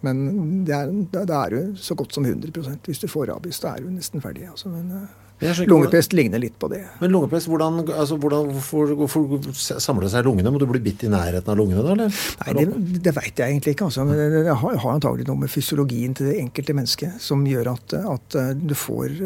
Men 0.06 0.22
det 0.68 0.76
er, 0.76 0.92
det 1.14 1.38
er 1.38 1.58
jo 1.58 1.64
så 1.80 1.98
godt 1.98 2.16
som 2.16 2.26
100 2.26 2.78
Hvis 2.88 3.02
du 3.02 3.10
får 3.12 3.30
rabies, 3.32 3.60
da 3.62 3.76
er 3.76 3.84
du 3.86 3.92
nesten 3.94 4.24
ferdig. 4.24 4.48
Altså. 4.50 4.72
Men 4.74 4.90
eh, 4.98 5.66
lungepest 5.70 6.14
ligner 6.14 6.42
litt 6.42 6.58
på 6.60 6.70
det. 6.72 6.82
Men 7.00 7.14
lungepest, 7.14 7.50
hvordan, 7.50 7.82
altså, 7.90 8.18
hvordan, 8.22 8.52
hvorfor, 8.56 8.94
hvorfor 9.00 9.80
samler 9.82 10.08
det 10.08 10.12
seg 10.14 10.26
i 10.26 10.30
lungene? 10.30 10.54
Må 10.54 10.62
du 10.62 10.68
bli 10.70 10.84
bitt 10.84 11.06
i 11.06 11.12
nærheten 11.12 11.54
av 11.54 11.58
lungene 11.60 11.86
da, 11.86 11.96
eller? 11.96 12.22
Nei, 12.44 12.56
det, 12.58 13.02
det 13.08 13.16
veit 13.18 13.42
jeg 13.42 13.56
egentlig 13.56 13.76
ikke. 13.76 13.90
Altså. 13.90 14.06
Men 14.10 14.22
det, 14.22 14.46
det 14.48 14.58
har, 14.64 14.78
har 14.86 14.96
antagelig 14.98 15.28
noe 15.30 15.44
med 15.44 15.54
fysiologien 15.54 16.18
til 16.18 16.32
det 16.32 16.38
enkelte 16.44 16.78
mennesket 16.78 17.22
som 17.24 17.46
gjør 17.48 17.74
at, 17.76 17.98
at 18.02 18.40
eh, 18.42 18.54
du 18.58 18.78
får 18.78 19.18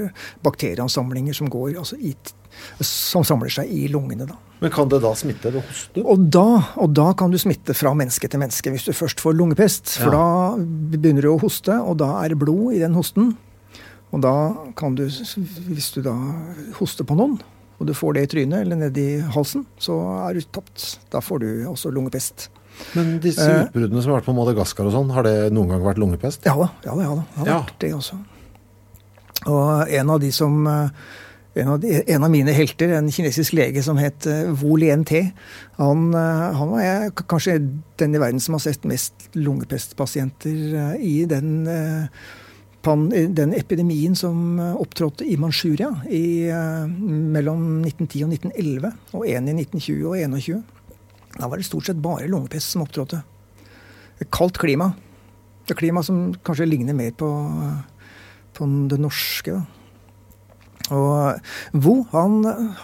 bakterieansamlinger 0.46 1.38
som 1.38 1.52
går 1.52 1.76
altså 1.84 2.00
i, 2.00 2.16
som 2.84 3.28
samler 3.28 3.52
seg 3.54 3.72
i 3.72 3.88
lungene. 3.92 4.28
da. 4.30 4.40
Men 4.62 4.72
kan 4.72 4.88
det 4.90 5.02
da 5.04 5.12
smitte 5.14 5.52
ved 5.52 5.62
hoste? 5.68 6.02
Og 6.06 6.30
da, 6.32 6.46
og 6.80 6.94
da 6.96 7.10
kan 7.14 7.30
du 7.32 7.38
smitte 7.38 7.74
fra 7.76 7.92
menneske 7.94 8.30
til 8.32 8.40
menneske 8.40 8.72
hvis 8.72 8.86
du 8.88 8.94
først 8.96 9.20
får 9.20 9.36
lungepest. 9.36 9.98
For 10.00 10.12
Ja. 10.12 10.56
da 10.56 10.64
begynner 10.98 11.22
du 11.22 11.30
å 11.34 11.40
hoste, 11.42 11.76
og 11.84 11.98
da 11.98 12.24
er 12.24 12.30
det 12.30 12.40
blod 12.40 12.74
i 12.74 12.80
den 12.80 12.94
hosten. 12.96 13.36
Og 14.14 14.22
da 14.22 14.54
kan 14.78 14.96
du, 14.96 15.04
hvis 15.06 15.92
du 15.94 16.02
da 16.02 16.14
hoster 16.80 17.04
på 17.04 17.18
noen, 17.20 17.40
og 17.80 17.88
du 17.88 17.94
får 17.94 18.14
det 18.16 18.24
i 18.24 18.32
trynet 18.32 18.62
eller 18.64 18.76
nedi 18.80 19.20
halsen, 19.36 19.66
så 19.78 19.98
er 20.30 20.34
du 20.40 20.42
tapt. 20.56 21.00
Da 21.12 21.20
får 21.20 21.40
du 21.44 21.48
også 21.68 21.92
lungepest. 21.92 22.48
Men 22.96 23.20
disse 23.20 23.44
Eh. 23.50 23.66
utbruddene 23.68 24.02
som 24.02 24.12
har 24.14 24.22
vært 24.22 24.26
på 24.32 24.36
Madagaskar 24.36 24.86
og 24.88 24.94
sånn, 24.94 25.12
har 25.12 25.24
det 25.24 25.52
noen 25.52 25.68
gang 25.70 25.82
vært 25.84 25.98
lungepest? 26.00 26.46
Ja 26.46 26.56
da, 26.56 26.70
ja 26.86 26.96
da, 26.96 27.02
ja 27.02 27.16
da. 27.16 27.24
Det 27.36 27.38
har 27.38 27.48
Ja. 27.48 27.60
vært 27.64 27.80
det 27.80 27.92
også. 27.94 28.18
Og 29.48 29.90
en 29.90 30.10
av 30.10 30.20
de 30.20 30.32
som 30.32 30.66
eh, 30.68 30.90
en 31.56 31.68
av, 31.68 31.86
en 31.86 32.24
av 32.24 32.32
mine 32.32 32.52
helter, 32.52 32.92
en 32.98 33.08
kinesisk 33.12 33.56
lege 33.56 33.84
som 33.86 34.00
het 34.00 34.28
eh, 34.28 34.50
Wu 34.60 34.76
Lien-T, 34.80 35.22
han, 35.78 36.10
eh, 36.12 36.48
han 36.60 36.74
var 36.74 36.84
jeg, 36.84 37.14
kanskje 37.32 37.60
den 38.02 38.18
i 38.18 38.20
verden 38.22 38.44
som 38.44 38.58
har 38.58 38.66
sett 38.66 38.88
mest 38.88 39.30
lungepestpasienter 39.38 40.58
eh, 40.82 40.98
i 41.00 41.14
den, 41.32 41.54
pan, 42.84 43.08
den 43.10 43.56
epidemien 43.56 44.18
som 44.20 44.60
opptrådte 44.60 45.28
i 45.32 45.38
Manchuria 45.40 45.94
i, 46.12 46.52
mellom 46.92 47.86
1910 47.86 48.26
og 48.28 48.36
1911, 48.36 48.92
og 49.16 49.26
en 49.32 49.48
i 49.48 49.56
1920 49.56 50.04
og 50.12 50.20
21. 50.20 50.60
Da 51.38 51.50
var 51.52 51.60
det 51.60 51.70
stort 51.70 51.88
sett 51.88 52.04
bare 52.04 52.28
lungepest 52.32 52.76
som 52.76 52.84
opptrådte. 52.84 53.22
Et 54.20 54.28
kaldt 54.32 54.60
klima. 54.60 54.92
Et 55.66 55.76
klima 55.76 56.04
som 56.06 56.30
kanskje 56.46 56.68
ligner 56.68 56.96
mer 56.96 57.16
på, 57.18 57.32
på 58.56 58.70
det 58.92 59.00
norske. 59.02 59.56
Da. 59.56 59.75
Og 60.94 61.80
Vo 61.82 61.96
han, 62.12 62.40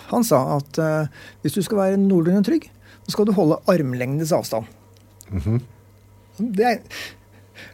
han 0.09 0.23
sa 0.25 0.39
at 0.57 0.79
uh, 0.81 1.25
hvis 1.43 1.57
du 1.57 1.61
skal 1.65 1.77
være 1.83 1.99
noenlunde 2.01 2.43
trygg, 2.47 2.69
så 3.05 3.15
skal 3.15 3.27
du 3.29 3.33
holde 3.37 3.59
armlengdes 3.69 4.33
avstand. 4.33 4.65
det, 6.37 6.65
er, 6.65 6.79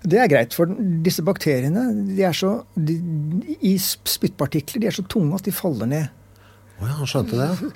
det 0.04 0.20
er 0.22 0.32
greit, 0.32 0.56
for 0.58 0.72
disse 1.06 1.24
bakteriene 1.26 1.86
de 2.16 2.24
er 2.28 2.36
så, 2.36 2.54
de, 2.76 2.98
i 3.62 3.76
spyttpartikler 3.82 4.84
de 4.84 4.90
er 4.92 4.96
så 4.98 5.06
tunge 5.10 5.36
at 5.38 5.48
de 5.48 5.56
faller 5.56 5.90
ned. 5.90 6.08
Å 6.78 6.86
ja, 6.86 6.98
han 7.00 7.10
skjønte 7.10 7.40
det. 7.40 7.72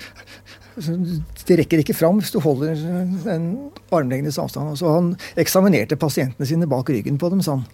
De 0.72 1.56
rekker 1.58 1.82
ikke 1.82 1.92
fram 1.92 2.16
hvis 2.16 2.30
du 2.32 2.38
holder 2.40 2.78
en 3.28 3.42
armlengdes 3.92 4.38
avstand. 4.40 4.72
Så 4.80 4.88
han 4.88 5.10
eksaminerte 5.36 5.98
pasientene 6.00 6.46
sine 6.48 6.64
bak 6.70 6.88
ryggen 6.88 7.18
på 7.20 7.28
dem, 7.28 7.42
sa 7.44 7.58
han. 7.58 7.66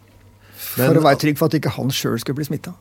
For 0.59 0.89
Men- 0.89 0.99
å 0.99 1.05
være 1.05 1.20
trygg 1.22 1.39
for 1.39 1.47
at 1.47 1.55
ikke 1.61 1.76
han 1.76 1.93
sjøl 1.95 2.18
skulle 2.18 2.41
bli 2.41 2.49
smitta. 2.49 2.72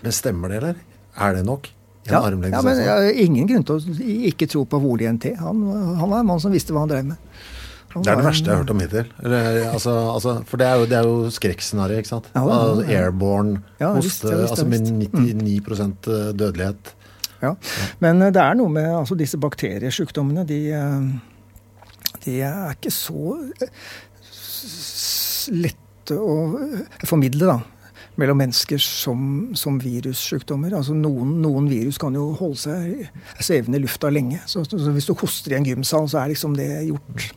Men 0.00 0.14
stemmer 0.16 0.48
det, 0.48 0.62
eller? 0.62 0.80
Er 1.16 1.36
det 1.38 1.44
nok? 1.46 1.70
En 2.06 2.12
Ja, 2.12 2.20
ja, 2.30 2.62
men 2.62 2.78
jeg 2.78 2.86
har 2.86 3.08
ingen 3.18 3.48
grunn 3.50 3.64
til 3.66 3.80
å 3.80 4.08
ikke 4.30 4.46
tro 4.46 4.62
på 4.70 4.78
Voli 4.78 5.08
NT. 5.10 5.32
Han, 5.40 5.62
han 5.98 6.10
var 6.12 6.20
en 6.20 6.28
mann 6.28 6.42
som 6.42 6.54
visste 6.54 6.74
hva 6.74 6.84
han 6.84 6.92
drev 6.92 7.08
med. 7.08 7.38
Han 7.96 8.04
Det 8.04 8.12
er 8.12 8.20
det 8.20 8.26
verste 8.28 8.46
jeg 8.46 8.52
har 8.52 8.62
hørt 8.62 8.70
om 8.74 8.82
hittil. 8.84 9.08
Altså, 9.72 9.94
altså, 10.12 10.34
for 10.46 10.60
det 10.60 10.68
er 10.68 10.78
jo, 10.78 10.86
det 10.90 10.98
er 10.98 11.08
jo 11.08 11.30
skrekkscenario, 11.34 12.02
ikke 12.02 12.12
sant? 12.12 12.28
Ja, 12.34 12.44
det 12.44 12.52
er 12.52 12.60
det, 12.60 12.68
altså, 12.68 12.98
airborne 13.00 13.62
Ja, 13.80 13.92
hoste, 13.96 14.34
altså 14.36 14.66
med 14.68 14.86
99% 14.86 16.10
dødelighet. 16.36 16.92
Ja. 17.42 17.54
Men 18.04 18.22
eh, 18.22 18.32
det 18.32 18.42
er 18.42 18.58
noe 18.58 18.72
med 18.72 18.86
altså, 18.90 19.16
disse 19.18 19.40
bakteriesjukdommene. 19.40 20.44
De, 20.48 20.60
eh, 20.76 21.08
de 22.24 22.36
er 22.46 22.76
ikke 22.76 22.92
så 22.94 23.36
eh, 23.64 23.88
lette 25.56 26.16
å 26.20 26.36
eh, 26.60 27.06
formidle, 27.08 27.50
da. 27.50 27.58
Mellom 28.16 28.38
mennesker 28.40 28.80
som, 28.80 29.52
som 29.58 29.76
virussjukdommer. 29.82 30.72
Altså 30.76 30.96
noen, 30.96 31.36
noen 31.44 31.68
virus 31.68 31.98
kan 32.00 32.16
jo 32.16 32.30
holde 32.38 32.62
seg 32.62 33.42
svevende 33.44 33.76
i 33.76 33.84
lufta 33.84 34.08
lenge. 34.12 34.40
Så, 34.48 34.64
så 34.64 34.94
hvis 34.94 35.08
du 35.08 35.12
hoster 35.20 35.52
i 35.52 35.60
en 35.60 35.68
gymsal, 35.68 36.08
så 36.08 36.22
er 36.22 36.32
liksom 36.32 36.56
det 36.56 36.70
gjort 36.88 37.30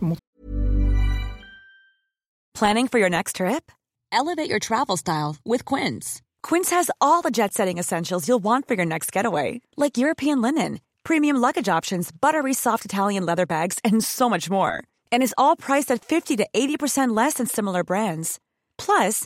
Planning 2.59 2.89
for 2.89 2.99
your 2.99 3.09
next 3.09 3.37
trip? 3.37 3.71
Elevate 4.11 4.49
your 4.49 4.59
travel 4.59 4.97
style 4.97 5.37
with 5.45 5.63
Quince. 5.63 6.21
Quince 6.43 6.71
has 6.71 6.91
all 6.99 7.21
the 7.21 7.31
jet 7.31 7.53
setting 7.53 7.77
essentials 7.77 8.27
you'll 8.27 8.43
want 8.43 8.67
for 8.67 8.73
your 8.73 8.85
next 8.85 9.11
getaway, 9.11 9.61
like 9.77 9.97
European 9.97 10.41
linen, 10.41 10.79
premium 11.03 11.37
luggage 11.37 11.69
options, 11.69 12.11
buttery 12.11 12.53
soft 12.53 12.85
Italian 12.85 13.25
leather 13.25 13.45
bags, 13.45 13.79
and 13.83 14.03
so 14.03 14.29
much 14.29 14.49
more. 14.49 14.83
And 15.11 15.23
is 15.23 15.35
all 15.37 15.55
priced 15.55 15.91
at 15.91 16.03
50 16.03 16.37
to 16.37 16.47
80% 16.53 17.15
less 17.15 17.35
than 17.35 17.45
similar 17.45 17.83
brands. 17.83 18.39
Plus, 18.77 19.25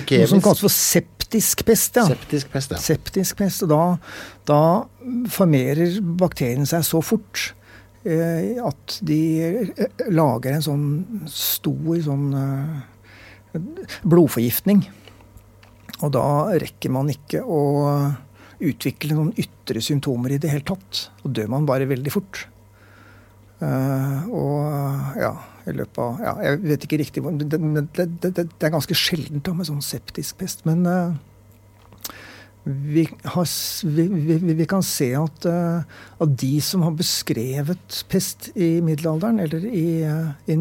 ikke 0.00 0.20
noe 0.22 0.30
som 0.30 0.42
kalles 0.44 0.62
for 0.64 0.72
septisk 0.72 1.64
pest. 1.68 1.98
ja. 1.98 2.06
Septisk 2.10 2.50
pest, 2.52 2.74
ja. 2.74 2.80
Septisk 2.82 3.40
pest. 3.40 3.64
Og 3.66 3.72
da, 3.72 3.82
da 4.48 4.60
formerer 5.32 6.00
bakteriene 6.20 6.68
seg 6.68 6.84
så 6.86 7.02
fort 7.04 7.52
eh, 8.06 8.56
at 8.62 8.98
de 9.06 9.20
eh, 9.46 10.04
lager 10.12 10.56
en 10.56 10.66
sånn 10.66 10.86
stor 11.30 12.02
sånn 12.06 12.28
eh, 12.40 13.58
blodforgiftning. 14.06 14.84
Og 16.04 16.12
da 16.12 16.26
rekker 16.60 16.92
man 16.92 17.08
ikke 17.12 17.40
å 17.40 17.62
utvikle 18.56 19.16
noen 19.16 19.32
ytre 19.40 19.82
symptomer 19.84 20.36
i 20.36 20.40
det 20.40 20.52
hele 20.52 20.66
tatt. 20.66 21.08
Og 21.24 21.32
dør 21.36 21.50
man 21.52 21.68
bare 21.68 21.88
veldig 21.88 22.12
fort. 22.12 22.46
Uh, 23.56 24.28
og 24.36 25.16
ja, 25.16 25.30
i 25.66 25.74
løpet 25.76 26.02
av 26.02 26.20
ja, 26.22 26.34
Jeg 26.46 26.60
vet 26.64 26.84
ikke 26.86 27.00
riktig 27.00 27.22
hvor 27.24 27.34
det, 27.36 27.48
det, 27.50 28.06
det, 28.22 28.32
det, 28.36 28.44
er 28.66 28.74
ganske 28.74 28.96
sjeldent 28.98 29.44
da 29.46 29.54
med 29.56 29.68
sånn 29.68 29.82
septisk 29.84 30.38
pest. 30.40 30.64
Men, 30.68 30.84
uh, 30.86 31.16
vi, 32.66 33.06
har, 33.34 33.48
vi, 33.86 34.06
vi, 34.10 34.38
vi, 34.58 34.66
kan 34.68 34.84
se 34.86 35.12
at, 35.18 35.46
uh, 35.46 35.82
at, 36.18 36.36
de 36.42 36.52
som 36.64 36.82
har 36.86 36.96
beskrevet 36.98 38.02
pest 38.10 38.50
i 38.54 38.76
middelalderen, 38.84 39.40
eller 39.42 39.66
i, 39.70 39.86
uh, 40.06 40.32
i 40.50 40.58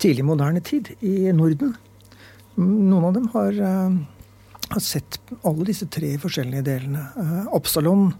tidlig 0.00 0.26
moderne 0.28 0.62
tid 0.64 0.92
i 1.00 1.32
Norden 1.36 1.76
Noen 2.60 3.04
av 3.06 3.12
dem 3.14 3.28
har, 3.32 3.54
har 4.68 4.80
sett 4.84 5.16
alle 5.48 5.64
disse 5.64 5.86
tre 5.88 6.10
forskjellige 6.20 6.64
delene. 6.66 7.06
Absalon 7.56 8.10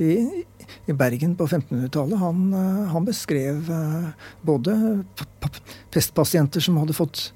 i, 0.00 0.44
i 0.86 0.94
Bergen 0.96 1.34
på 1.38 1.46
1500-tallet, 1.48 2.18
han, 2.20 2.42
han, 2.92 3.06
beskrev 3.06 3.70
både 4.46 4.74
pestpasienter 5.94 6.62
som 6.62 6.78
hadde 6.80 6.96
fått 6.96 7.30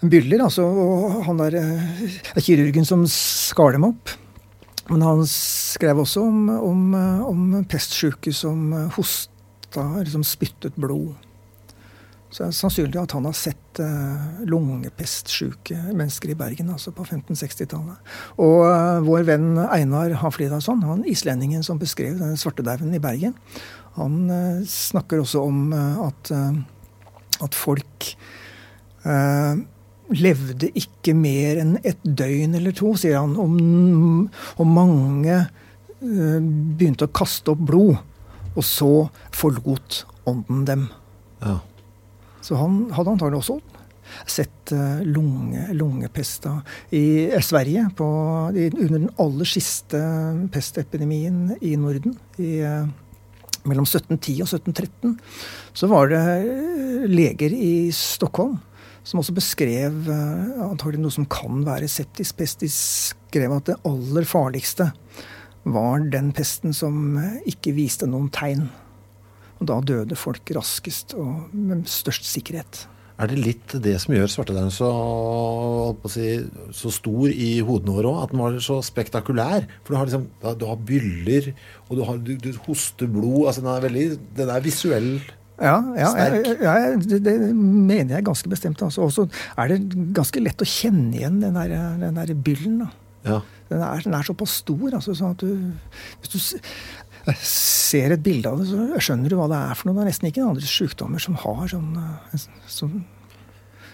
byller. 0.00 0.44
Altså, 0.46 0.64
og 0.66 1.24
han 1.26 1.40
der 1.40 1.58
eh, 1.60 2.40
kirurgen 2.42 2.88
som 2.88 3.04
skar 3.10 3.76
dem 3.76 3.88
opp. 3.90 4.14
Men 4.90 5.02
han 5.02 5.24
skrev 5.30 5.98
også 5.98 6.22
om, 6.22 6.50
om, 6.62 6.82
om 7.26 7.46
pestsjuke 7.68 8.30
som 8.36 8.70
hosta, 8.94 9.88
liksom 9.98 10.22
spyttet 10.26 10.76
blod. 10.78 11.16
Så 12.36 12.44
det 12.44 12.50
er 12.50 12.56
sannsynlig 12.58 12.98
at 13.00 13.14
han 13.16 13.24
har 13.24 13.32
sett 13.32 13.78
uh, 13.80 14.40
lungepestsjuke 14.44 15.78
mennesker 15.96 16.34
i 16.34 16.36
Bergen 16.36 16.68
altså 16.68 16.90
på 16.92 17.06
1560-tallet. 17.06 18.10
Og 18.44 18.58
uh, 18.60 18.98
vår 19.06 19.22
venn 19.24 19.54
Einar 19.64 20.12
Haflidason, 20.20 20.82
han 20.84 21.06
islendingen 21.08 21.64
som 21.64 21.80
beskrev 21.80 22.18
den 22.20 22.36
svartedauden 22.36 22.92
i 22.92 23.00
Bergen, 23.00 23.32
han 23.96 24.18
uh, 24.28 24.58
snakker 24.68 25.22
også 25.22 25.46
om 25.48 25.72
at, 25.72 26.28
at 27.40 27.56
folk 27.56 28.08
levde 29.06 30.68
ikke 30.76 31.14
mer 31.16 31.60
enn 31.62 31.76
et 31.86 32.02
døgn 32.04 32.58
eller 32.58 32.74
to, 32.76 32.90
sier 32.98 33.20
han. 33.22 33.36
Og, 33.38 34.66
mange 34.66 35.38
begynte 36.02 37.06
å 37.06 37.14
kaste 37.16 37.54
opp 37.54 37.62
blod. 37.70 37.96
Og 38.58 38.66
så 38.66 38.90
forlot 39.36 40.02
ånden 40.28 40.66
dem. 40.68 40.84
Ja. 41.40 41.60
Så 42.46 42.58
han 42.60 42.86
hadde 42.94 43.16
antagelig 43.16 43.40
også 43.40 43.58
sett 44.30 44.70
uh, 44.74 45.00
lunge, 45.02 45.64
lungepesta 45.74 46.60
i 46.94 47.26
uh, 47.32 47.40
Sverige 47.42 47.88
på, 47.98 48.06
under 48.54 48.94
den 49.00 49.10
aller 49.22 49.50
siste 49.50 49.98
pestepidemien 50.54 51.56
i 51.60 51.74
Norden. 51.80 52.14
i 52.38 52.62
mellom 53.66 53.82
1710 53.82 54.32
og 54.44 54.46
1713 54.46 55.14
så 55.74 55.88
var 55.90 56.06
det 56.12 56.20
leger 57.10 57.50
i 57.50 57.90
Stockholm 57.90 58.60
som 59.02 59.18
også 59.18 59.34
beskrev 59.34 60.06
antagelig 60.06 61.00
noe 61.02 61.14
som 61.14 61.26
kan 61.26 61.64
være 61.66 61.88
septisk 61.90 62.38
pest. 62.38 62.62
De 62.62 62.70
skrev 62.70 63.56
at 63.56 63.66
det 63.66 63.78
aller 63.90 64.26
farligste 64.26 64.86
var 65.66 66.06
den 66.14 66.30
pesten 66.34 66.74
som 66.74 67.18
ikke 67.42 67.74
viste 67.74 68.06
noen 68.06 68.30
tegn. 68.34 68.68
Og 69.56 69.70
da 69.70 69.80
døde 69.80 70.18
folk 70.18 70.52
raskest 70.56 71.16
og 71.16 71.48
med 71.54 71.86
størst 71.90 72.28
sikkerhet. 72.28 72.84
Er 73.16 73.30
det 73.30 73.38
litt 73.40 73.72
det 73.80 73.94
som 74.02 74.12
gjør 74.12 74.28
svartedauden 74.28 74.74
så, 74.74 74.90
si, 76.12 76.26
så, 76.76 76.90
stor 76.92 77.32
i 77.32 77.62
hodene 77.64 77.94
våre 77.96 78.10
òg? 78.10 78.18
At 78.26 78.34
den 78.34 78.42
var 78.42 78.58
så 78.60 78.76
spektakulær? 78.84 79.64
For 79.86 79.94
du 79.94 79.96
har, 79.96 80.10
liksom, 80.10 80.26
du 80.60 80.66
har 80.68 80.82
byller, 80.90 81.48
og 81.88 81.96
du, 81.96 82.02
har, 82.04 82.20
du, 82.20 82.34
du 82.36 82.50
hoster 82.66 83.08
blod. 83.08 83.46
altså 83.48 83.64
Den 83.64 83.72
er, 83.72 83.86
veldig, 83.86 84.06
den 84.36 84.52
er 84.52 84.66
visuell 84.66 85.10
ja, 85.56 85.78
ja, 85.96 86.10
sterk. 86.12 86.60
ja, 86.60 86.74
ja 86.82 86.92
det, 87.00 87.22
det, 87.24 87.34
mener 87.56 88.18
jeg 88.18 88.28
ganske 88.28 88.52
bestemt. 88.52 88.84
Altså. 88.84 89.08
Og 89.08 89.12
så 89.16 89.26
er 89.56 89.72
det 89.72 89.80
ganske 90.16 90.42
lett 90.44 90.60
å 90.60 90.68
kjenne 90.68 91.16
igjen 91.16 91.40
den 91.40 91.56
der, 91.56 91.72
den 92.02 92.20
der 92.20 92.34
byllen. 92.36 92.84
Ja. 93.24 93.40
Den, 93.70 93.80
er, 93.80 94.02
den, 94.04 94.14
er, 94.14 94.26
såpass 94.28 94.60
stor. 94.60 94.90
Altså, 94.92 95.16
sånn 95.16 95.32
at 95.32 95.40
du, 95.40 95.48
hvis 96.20 96.36
du 96.36 96.38
ser 97.42 98.14
et 98.14 98.22
bilde 98.22 98.50
av 98.50 98.60
det, 98.60 98.68
så 98.70 99.02
skjønner 99.08 99.32
du 99.32 99.36
hva 99.38 99.48
det 99.50 99.58
er 99.58 99.78
for 99.78 99.88
noe. 99.88 99.98
Det 99.98 100.04
er 100.04 100.10
nesten 100.12 100.30
ikke 100.30 100.46
andre 100.46 100.70
sykdommer 100.70 101.22
som 101.22 101.38
har 101.42 101.68
sånn, 101.72 101.92
som 102.70 102.96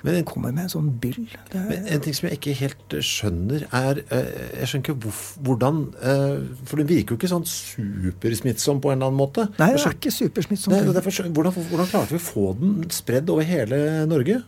men 0.03 0.17
en, 0.19 0.25
kommer 0.27 0.51
med 0.51 0.67
en 0.67 0.73
sånn 0.73 0.89
byll. 0.99 1.29
Er, 1.55 1.67
men 1.69 1.85
en 1.95 2.01
ting 2.03 2.15
som 2.17 2.27
jeg 2.27 2.41
ikke 2.41 2.55
helt 2.59 2.97
skjønner, 3.07 3.69
er 3.71 4.01
eh, 4.03 4.31
Jeg 4.59 4.71
skjønner 4.71 4.83
ikke 4.83 4.97
hvor, 5.05 5.21
hvordan 5.47 5.79
eh, 6.03 6.41
For 6.67 6.81
den 6.81 6.89
virker 6.89 7.15
jo 7.15 7.21
ikke 7.21 7.31
sånn 7.31 7.47
supersmittsom 7.47 8.81
på 8.83 8.91
en 8.91 8.99
eller 8.99 9.13
annen 9.13 9.21
måte. 9.21 9.47
Nei, 9.61 9.71
det 9.77 9.85
er 9.85 9.95
ikke 9.95 10.15
supersmittsom. 10.15 10.75
Nei, 10.75 10.83
derfor, 10.97 11.31
hvordan, 11.31 11.55
hvordan 11.71 11.93
klarte 11.93 12.17
vi 12.17 12.19
å 12.19 12.25
få 12.25 12.49
den 12.59 12.83
spredd 12.95 13.31
over 13.31 13.47
hele 13.47 13.79
Norge? 14.11 14.41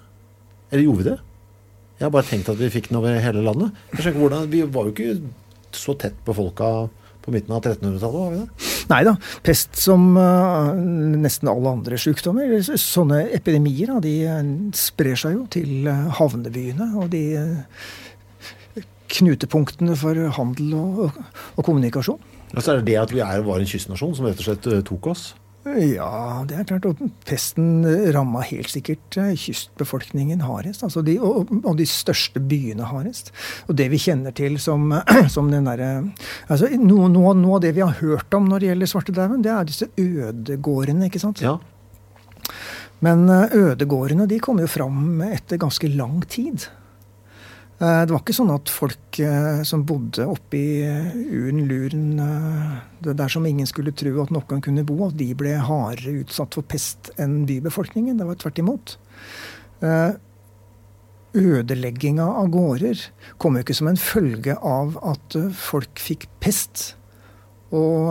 Eller 0.72 0.86
gjorde 0.88 1.02
vi 1.04 1.08
det? 1.12 1.16
Jeg 2.00 2.08
har 2.08 2.14
bare 2.16 2.26
tenkt 2.26 2.50
at 2.50 2.58
vi 2.58 2.72
fikk 2.74 2.90
den 2.90 2.98
over 2.98 3.22
hele 3.22 3.46
landet. 3.46 3.78
Jeg 3.92 4.00
skjønner 4.00 4.16
ikke 4.16 4.24
hvordan, 4.26 4.50
Vi 4.50 4.66
var 4.74 4.90
jo 4.90 4.96
ikke 4.96 5.78
så 5.78 5.94
tett 5.98 6.18
på 6.26 6.34
folka 6.34 6.74
på 7.24 7.32
midten 7.32 7.54
av 7.56 7.62
1300-tallet, 7.64 8.20
var 8.20 8.32
vi 8.32 8.40
det? 8.42 8.70
Nei 8.90 9.00
da. 9.06 9.14
Pest 9.46 9.78
som 9.80 10.10
uh, 10.18 10.74
nesten 10.76 11.50
alle 11.50 11.72
andre 11.78 11.98
sykdommer. 12.00 12.52
Sånne 12.80 13.24
epidemier 13.36 13.94
da, 13.94 14.00
de 14.04 14.14
eh, 14.28 14.40
sprer 14.76 15.16
seg 15.18 15.38
jo 15.38 15.44
til 15.52 15.88
uh, 15.88 16.10
havnebyene. 16.18 16.90
Og 17.00 17.08
de 17.14 17.22
uh, 17.40 18.82
knutepunktene 19.14 19.96
for 19.98 20.20
handel 20.36 20.76
og, 20.78 21.00
og, 21.06 21.22
og 21.54 21.66
kommunikasjon. 21.66 22.20
Og 22.54 22.60
så 22.60 22.74
er 22.74 22.82
det 22.82 22.92
det 22.92 23.00
at 23.00 23.14
vi 23.14 23.24
er, 23.24 23.46
var 23.46 23.62
en 23.62 23.72
kystnasjon 23.72 24.14
som 24.18 24.28
rett 24.28 24.42
og 24.42 24.50
slett 24.50 24.68
tok 24.86 25.10
oss? 25.14 25.32
Ja, 25.64 26.44
det 26.44 26.58
er 26.60 26.66
klart. 26.68 26.84
Og 26.84 26.98
pesten 27.24 27.86
ramma 28.12 28.42
helt 28.44 28.68
sikkert 28.68 29.16
eh, 29.20 29.32
kystbefolkningen 29.40 30.44
hardest. 30.44 30.84
Altså 30.84 31.00
de, 31.06 31.16
og, 31.24 31.48
og, 31.62 31.72
de 31.78 31.86
største 31.88 32.42
byene 32.52 32.84
hardest. 32.90 33.32
Og 33.68 33.78
det 33.78 33.88
vi 33.94 34.00
kjenner 34.02 34.34
til 34.36 34.58
som, 34.60 34.92
som 35.34 35.48
den 35.52 35.70
derre 35.70 35.90
altså 36.52 36.68
noe, 36.76 37.08
noe, 37.08 37.32
noe, 37.38 37.56
av 37.56 37.64
det 37.64 37.72
vi 37.78 37.84
har 37.84 37.96
hørt 38.02 38.36
om 38.36 38.50
når 38.50 38.60
det 38.60 38.72
gjelder 38.72 38.92
svartedauden, 38.92 39.44
det 39.44 39.54
er 39.54 39.70
disse 39.70 39.88
ødegårdene, 39.96 41.08
ikke 41.08 41.22
sant? 41.22 41.40
Ja. 41.44 41.56
Men 43.04 43.24
eh, 43.32 43.56
ødegårdene 43.64 44.28
de 44.28 44.40
kom 44.44 44.60
jo 44.60 44.68
fram 44.70 45.22
etter 45.30 45.60
ganske 45.64 45.88
lang 45.96 46.20
tid. 46.28 46.68
Eh, 47.82 48.02
det 48.06 48.14
var 48.14 48.20
ikke 48.22 48.36
sånn 48.36 48.52
at 48.54 48.70
folk 48.70 49.18
eh, 49.22 49.62
som 49.66 49.82
bodde 49.86 50.28
oppi 50.30 50.62
eh, 50.86 51.08
uren, 51.34 51.64
luren, 51.66 52.04
der 53.02 53.32
som 53.32 53.46
ingen 53.48 53.66
skulle 53.66 53.94
tro 53.96 54.14
at 54.22 54.30
noen 54.34 54.62
kunne 54.62 54.86
bo, 54.86 55.00
at 55.08 55.18
de 55.18 55.32
ble 55.38 55.56
hardere 55.58 56.20
utsatt 56.22 56.54
for 56.54 56.66
pest 56.70 57.10
enn 57.18 57.42
bybefolkningen. 57.48 58.20
Det 58.20 58.28
var 58.28 58.38
tvert 58.40 58.62
imot. 58.62 58.96
Ødelegginga 61.34 62.24
av 62.38 62.52
gårder 62.54 63.00
kom 63.42 63.58
jo 63.58 63.64
ikke 63.64 63.74
som 63.76 63.90
en 63.90 63.98
følge 63.98 64.54
av 64.54 64.94
at 65.02 65.34
folk 65.58 65.98
fikk 66.00 66.28
pest, 66.44 66.92
og 67.74 68.06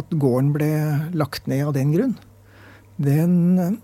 at 0.00 0.16
gården 0.16 0.54
ble 0.54 0.70
lagt 1.12 1.46
ned 1.50 1.68
av 1.68 1.74
den 1.76 1.92
grunn. 1.92 2.16
Den 2.96 3.82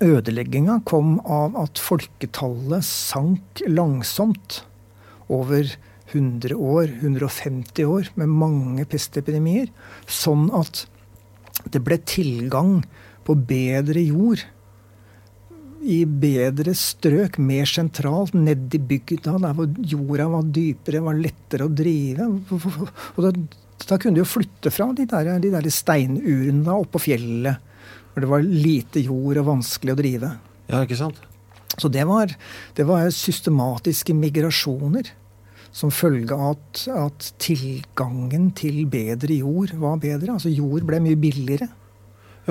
Ødelegginga 0.00 0.78
kom 0.88 1.18
av 1.28 1.56
at 1.60 1.80
folketallet 1.80 2.86
sank 2.86 3.60
langsomt 3.68 4.62
over 5.28 5.68
100 6.10 6.56
år, 6.56 6.88
150 7.02 7.84
år, 7.84 8.08
med 8.16 8.32
mange 8.32 8.86
pestepidemier. 8.88 9.68
Sånn 10.08 10.48
at 10.56 10.86
det 11.70 11.82
ble 11.84 12.00
tilgang 12.08 12.80
på 13.28 13.36
bedre 13.36 14.00
jord 14.08 14.46
i 15.80 16.02
bedre 16.04 16.72
strøk, 16.76 17.36
mer 17.40 17.68
sentralt, 17.68 18.32
ned 18.36 18.72
i 18.76 18.80
bygda, 18.80 19.36
der 19.40 19.56
hvor 19.56 19.68
jorda 19.92 20.26
var 20.32 20.48
dypere, 20.48 21.04
var 21.04 21.20
lettere 21.20 21.68
å 21.68 21.72
drive. 21.72 22.26
Og 22.56 23.24
da, 23.24 23.32
da 23.84 24.00
kunne 24.00 24.16
de 24.16 24.24
jo 24.24 24.28
flytte 24.28 24.72
fra 24.72 24.90
de 24.96 25.06
der, 25.08 25.34
de 25.44 25.52
der 25.52 25.68
steinurene 25.72 26.76
oppå 26.76 27.00
fjellet 27.04 27.68
for 28.12 28.24
det 28.24 28.30
var 28.30 28.44
lite 28.44 29.02
jord 29.04 29.40
og 29.40 29.48
vanskelig 29.48 29.94
å 29.94 30.00
drive. 30.00 30.30
Ja, 30.70 30.82
ikke 30.84 30.98
sant? 30.98 31.20
Så 31.78 31.88
det 31.92 32.04
var, 32.08 32.32
det 32.76 32.86
var 32.88 33.10
systematiske 33.14 34.14
migrasjoner 34.16 35.12
som 35.72 35.92
følge 35.94 36.34
av 36.34 36.56
at, 36.56 36.82
at, 36.90 37.28
tilgangen 37.42 38.50
til 38.58 38.82
bedre 38.90 39.36
jord 39.38 39.74
var 39.78 40.00
bedre. 40.02 40.34
Altså 40.34 40.50
jord 40.50 40.86
ble 40.88 40.98
mye 41.04 41.18
billigere. 41.20 41.70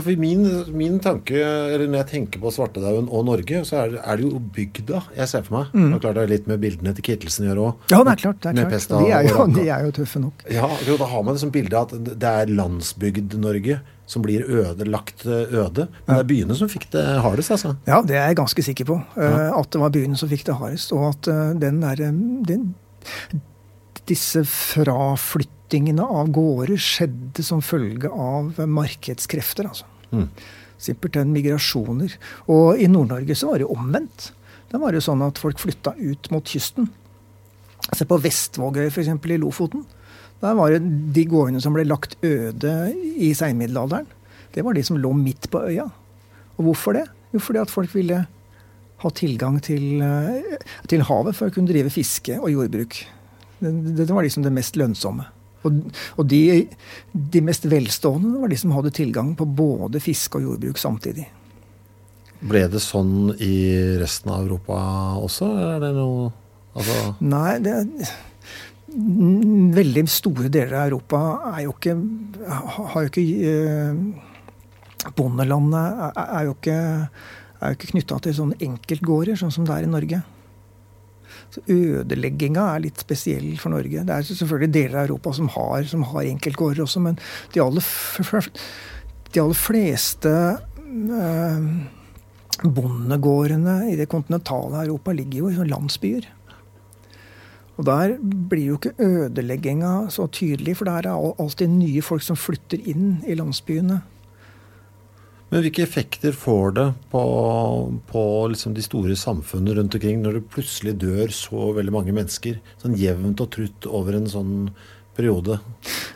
For 0.04 0.20
min, 0.20 0.46
min 0.76 1.00
tanke, 1.04 1.40
eller 1.40 1.88
Når 1.88 2.04
jeg 2.04 2.10
tenker 2.14 2.44
på 2.44 2.52
svartedauden 2.54 3.08
og 3.08 3.26
Norge, 3.30 3.64
så 3.68 3.84
er 3.84 3.96
det, 3.96 4.04
er 4.04 4.20
det, 4.20 4.28
jo 4.28 4.44
bygda 4.60 5.02
jeg 5.16 5.32
ser 5.32 5.48
for 5.48 5.60
meg. 5.60 5.74
Mm. 5.74 5.94
Og 5.96 6.04
klart 6.04 6.20
Det 6.20 6.26
er 6.26 6.34
litt 6.34 6.52
med 6.52 6.62
bildene 6.64 6.96
til 6.98 7.08
Kittelsen 7.08 7.48
å 7.48 7.52
gjøre 7.52 7.66
òg. 7.70 7.88
Ja, 7.94 8.04
det 8.04 8.16
er 8.16 8.24
klart. 8.26 8.42
Det 8.44 8.52
er 8.52 8.70
klart. 8.74 8.90
De, 8.92 9.14
er 9.16 9.30
jo, 9.30 9.48
de 9.56 9.66
er 9.70 9.88
jo 9.88 9.96
tøffe 10.02 10.24
nok. 10.24 10.46
Ja, 10.52 10.70
Da 10.90 11.08
har 11.08 11.24
man 11.24 11.38
liksom 11.38 11.54
bildet 11.56 11.70
bilde 11.70 11.82
at 11.82 12.20
det 12.20 12.30
er 12.30 12.52
landsbygd-Norge 12.58 13.80
som 14.10 14.24
blir 14.26 14.42
ødelagt 14.42 15.26
eh, 15.26 15.54
øde. 15.54 15.88
Men 16.08 16.16
det 16.16 16.24
er 16.24 16.30
byene 16.32 16.58
som 16.58 16.70
fikk 16.72 16.90
det 16.96 17.06
hardest, 17.22 17.54
altså? 17.54 17.76
Ja, 17.88 18.02
det 18.02 18.18
er 18.18 18.32
jeg 18.32 18.40
ganske 18.42 18.66
sikker 18.66 18.90
på. 18.90 18.98
Ja. 19.16 19.30
Eh, 19.30 19.60
at 19.60 19.70
det 19.74 19.84
var 19.84 19.94
byene 19.94 20.18
som 20.18 20.32
fikk 20.32 20.48
det 20.48 20.58
hardest. 20.58 20.94
Og 20.98 21.12
at 21.12 21.30
eh, 21.30 21.54
den 21.62 21.84
der, 21.84 22.02
den, 22.50 22.74
disse 24.10 24.44
fraflyttingene 24.48 26.04
av 26.04 26.32
gårder 26.36 26.80
skjedde 26.82 27.46
som 27.46 27.62
følge 27.64 28.10
av 28.10 28.58
markedskrefter. 28.68 29.70
altså. 29.70 29.88
Mm. 30.12 30.28
Simpelthen 30.80 31.34
migrasjoner. 31.36 32.16
Og 32.52 32.80
i 32.80 32.88
Nord-Norge 32.92 33.36
så 33.38 33.52
var 33.52 33.62
det 33.62 33.70
omvendt. 33.70 34.32
Da 34.72 34.80
var 34.82 34.94
det 34.94 35.04
sånn 35.06 35.22
at 35.26 35.42
folk 35.42 35.60
flytta 35.62 35.96
ut 35.98 36.30
mot 36.34 36.46
kysten. 36.46 36.90
Se 37.90 38.06
på 38.06 38.20
Vestvågøy 38.22 38.88
f.eks. 38.90 39.10
i 39.10 39.40
Lofoten. 39.42 39.86
Der 40.40 40.56
var 40.56 40.72
det 40.72 40.82
De 41.16 41.26
gårdene 41.28 41.62
som 41.64 41.76
ble 41.76 41.84
lagt 41.88 42.16
øde 42.24 42.74
i 42.96 43.34
seinmiddelalderen, 43.36 44.08
det 44.56 44.64
var 44.66 44.74
de 44.74 44.84
som 44.86 44.98
lå 44.98 45.12
midt 45.14 45.50
på 45.52 45.62
øya. 45.68 45.90
Og 46.58 46.70
hvorfor 46.70 46.96
det? 46.98 47.06
Jo, 47.34 47.42
fordi 47.44 47.62
at 47.62 47.72
folk 47.72 47.92
ville 47.94 48.24
ha 49.00 49.10
tilgang 49.16 49.60
til, 49.64 50.02
eh, 50.02 50.58
til 50.88 51.04
havet 51.06 51.36
for 51.36 51.48
å 51.48 51.54
kunne 51.54 51.70
drive 51.70 51.92
fiske 51.94 52.40
og 52.40 52.50
jordbruk. 52.52 53.04
Det, 53.60 53.72
det 54.00 54.10
var 54.12 54.26
liksom 54.26 54.46
det 54.46 54.54
mest 54.56 54.80
lønnsomme. 54.80 55.28
Og, 55.68 55.82
og 56.16 56.28
de, 56.32 56.42
de, 57.12 57.42
mest 57.44 57.66
velstående 57.68 58.40
var 58.40 58.52
de 58.52 58.60
som 58.60 58.72
hadde 58.76 58.94
tilgang 58.96 59.34
på 59.36 59.48
både 59.48 60.00
fiske 60.04 60.40
og 60.40 60.46
jordbruk 60.46 60.80
samtidig. 60.80 61.28
Ble 62.40 62.64
det 62.72 62.80
sånn 62.80 63.34
i 63.44 63.56
resten 64.00 64.32
av 64.32 64.46
Europa 64.46 64.80
også? 65.20 65.50
Er 65.74 65.84
det 65.84 65.92
noe 65.98 66.30
altså 66.80 66.96
Nei, 67.26 67.58
det, 67.66 67.76
veldig 69.76 70.06
store 70.10 70.50
deler 70.54 70.78
av 70.80 70.88
Europa 70.88 71.20
er 71.52 71.66
jo 71.66 71.74
ikke 71.76 71.96
Har 72.94 73.06
jo 73.06 73.12
ikke 73.12 73.26
eh, 73.52 74.00
Bondelandet 75.16 76.18
er 76.20 76.48
jo 76.48 76.56
ikke, 76.56 76.80
er 77.64 77.76
ikke 77.76 77.92
knytta 77.94 78.18
til 78.24 78.34
sånne 78.36 78.58
enkeltgårder, 78.66 79.38
sånn 79.40 79.54
som 79.56 79.64
det 79.68 79.78
er 79.78 79.86
i 79.88 79.92
Norge. 79.92 80.18
Så 81.50 81.64
Ødelegginga 81.74 82.66
er 82.76 82.84
litt 82.84 83.02
spesiell 83.02 83.56
for 83.62 83.74
Norge. 83.74 84.04
Det 84.06 84.16
er 84.16 84.26
selvfølgelig 84.28 84.74
deler 84.76 85.00
av 85.00 85.08
Europa 85.08 85.34
som 85.38 85.50
har, 85.56 85.86
som 85.90 86.04
har 86.12 86.28
enkeltgårder 86.30 86.84
også, 86.86 87.02
men 87.02 87.18
de 87.56 87.64
aller, 87.64 87.86
de 89.34 89.42
aller 89.42 89.58
fleste 89.58 90.34
eh, 90.80 91.70
bondegårdene 92.66 93.80
i 93.90 93.96
det 93.98 94.10
kontinentale 94.12 94.84
Europa 94.86 95.16
ligger 95.16 95.48
jo 95.48 95.50
i 95.50 95.72
landsbyer. 95.72 96.30
Og 97.80 97.86
der 97.88 98.18
blir 98.20 98.74
jo 98.74 98.78
ikke 98.78 98.98
ødelegginga 99.00 100.10
så 100.12 100.28
tydelig, 100.28 100.76
for 100.78 100.90
der 100.90 101.08
er 101.08 101.36
alltid 101.40 101.72
nye 101.72 102.04
folk 102.04 102.26
som 102.26 102.38
flytter 102.38 102.82
inn 102.92 103.22
i 103.24 103.38
landsbyene. 103.40 104.02
Men 105.50 105.64
hvilke 105.66 105.82
effekter 105.82 106.36
får 106.38 106.76
det 106.78 106.88
på, 107.10 107.22
på 108.12 108.24
liksom 108.54 108.76
de 108.78 108.84
store 108.86 109.16
samfunnene 109.18 109.80
rundt 109.80 109.96
omkring 109.98 110.22
når 110.22 110.38
det 110.38 110.50
plutselig 110.54 110.94
dør 111.02 111.34
så 111.34 111.72
veldig 111.78 111.94
mange 111.96 112.14
mennesker? 112.14 112.60
Sånn 112.82 112.98
jevnt 113.00 113.42
og 113.42 113.50
trutt 113.56 113.88
over 113.90 114.20
en 114.20 114.30
sånn 114.30 114.54
periode? 115.18 115.58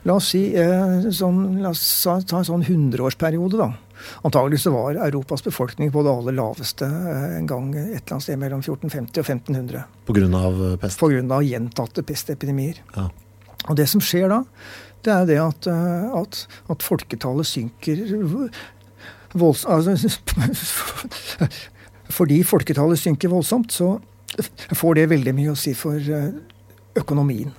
La 0.05 0.17
oss 0.19 0.29
si 0.35 0.43
eh, 0.59 1.09
sånn, 1.15 1.41
la 1.63 1.71
oss 1.73 1.83
ta 2.05 2.39
en 2.39 2.47
sånn 2.47 2.67
hundreårsperiode, 2.67 3.57
da. 3.59 3.71
Antagelig 4.27 4.61
så 4.63 4.73
var 4.73 4.99
Europas 5.07 5.43
befolkning 5.45 5.91
på 5.93 6.03
det 6.05 6.13
aller 6.13 6.37
laveste 6.37 6.87
eh, 6.87 7.35
en 7.39 7.49
gang 7.49 7.73
et 7.73 7.87
eller 7.87 8.15
annet 8.17 8.27
sted 8.27 8.39
mellom 8.39 8.61
1450 8.61 9.17
og 9.17 9.25
1500. 9.25 9.83
Pga. 10.07 10.29
Eh, 10.29 10.77
pest? 10.83 11.01
Pga. 11.01 11.41
gjentatte 11.49 12.05
pestepidemier. 12.05 12.83
Ja. 12.95 13.09
Og 13.71 13.79
det 13.79 13.87
som 13.89 14.03
skjer 14.03 14.29
da, 14.29 14.43
det 15.03 15.11
er 15.11 15.27
det 15.27 15.39
at, 15.39 15.67
at, 16.19 16.39
at 16.71 16.83
folketallet 16.83 17.47
synker 17.47 18.01
volds, 19.33 19.65
altså, 19.65 19.97
Fordi 22.13 22.41
folketallet 22.45 22.99
synker 22.99 23.31
voldsomt, 23.31 23.73
så 23.73 23.97
får 24.73 24.97
det 24.99 25.09
veldig 25.11 25.33
mye 25.35 25.53
å 25.53 25.59
si 25.59 25.73
for 25.77 25.97
eh, 25.97 26.33
økonomien. 26.99 27.51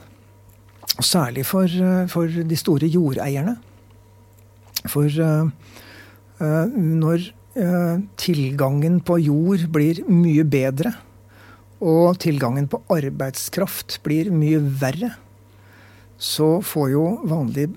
Og 0.95 1.07
særlig 1.07 1.47
for, 1.49 1.67
eh, 1.67 2.05
for 2.11 2.29
de 2.29 2.59
store 2.59 2.91
jordeierne. 2.91 3.57
For 4.91 5.09
uh, 5.09 5.49
når 6.77 7.31
uh, 7.57 8.03
tilgangen 8.21 8.99
på 9.01 9.17
jord 9.25 9.65
blir 9.73 10.03
mye 10.11 10.45
bedre, 10.45 10.93
og 11.81 12.19
tilgangen 12.21 12.69
på 12.69 12.83
arbeidskraft 12.93 13.97
blir 14.05 14.29
mye 14.35 14.61
verre, 14.61 15.15
så 16.21 16.59
får 16.65 16.91
jo 16.93 17.07
vanlige 17.29 17.73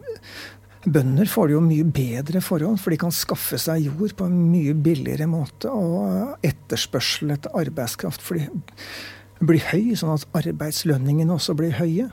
Bønder 0.87 1.27
får 1.27 1.49
det 1.49 1.55
jo 1.57 1.63
mye 1.65 1.85
bedre 1.91 2.39
forhold, 2.43 2.77
for 2.79 2.93
de 2.93 2.99
kan 3.01 3.11
skaffe 3.11 3.57
seg 3.59 3.89
jord 3.89 4.13
på 4.15 4.27
en 4.29 4.37
mye 4.53 4.71
billigere 4.71 5.27
måte. 5.27 5.67
Og 5.67 6.37
etterspørselen 6.47 7.33
etter 7.35 7.55
arbeidskraft 7.59 8.23
blir 9.43 9.65
høy, 9.73 9.91
sånn 9.99 10.15
at 10.15 10.23
arbeidslønningene 10.39 11.35
også 11.35 11.57
blir 11.59 11.75
høye. 11.81 12.07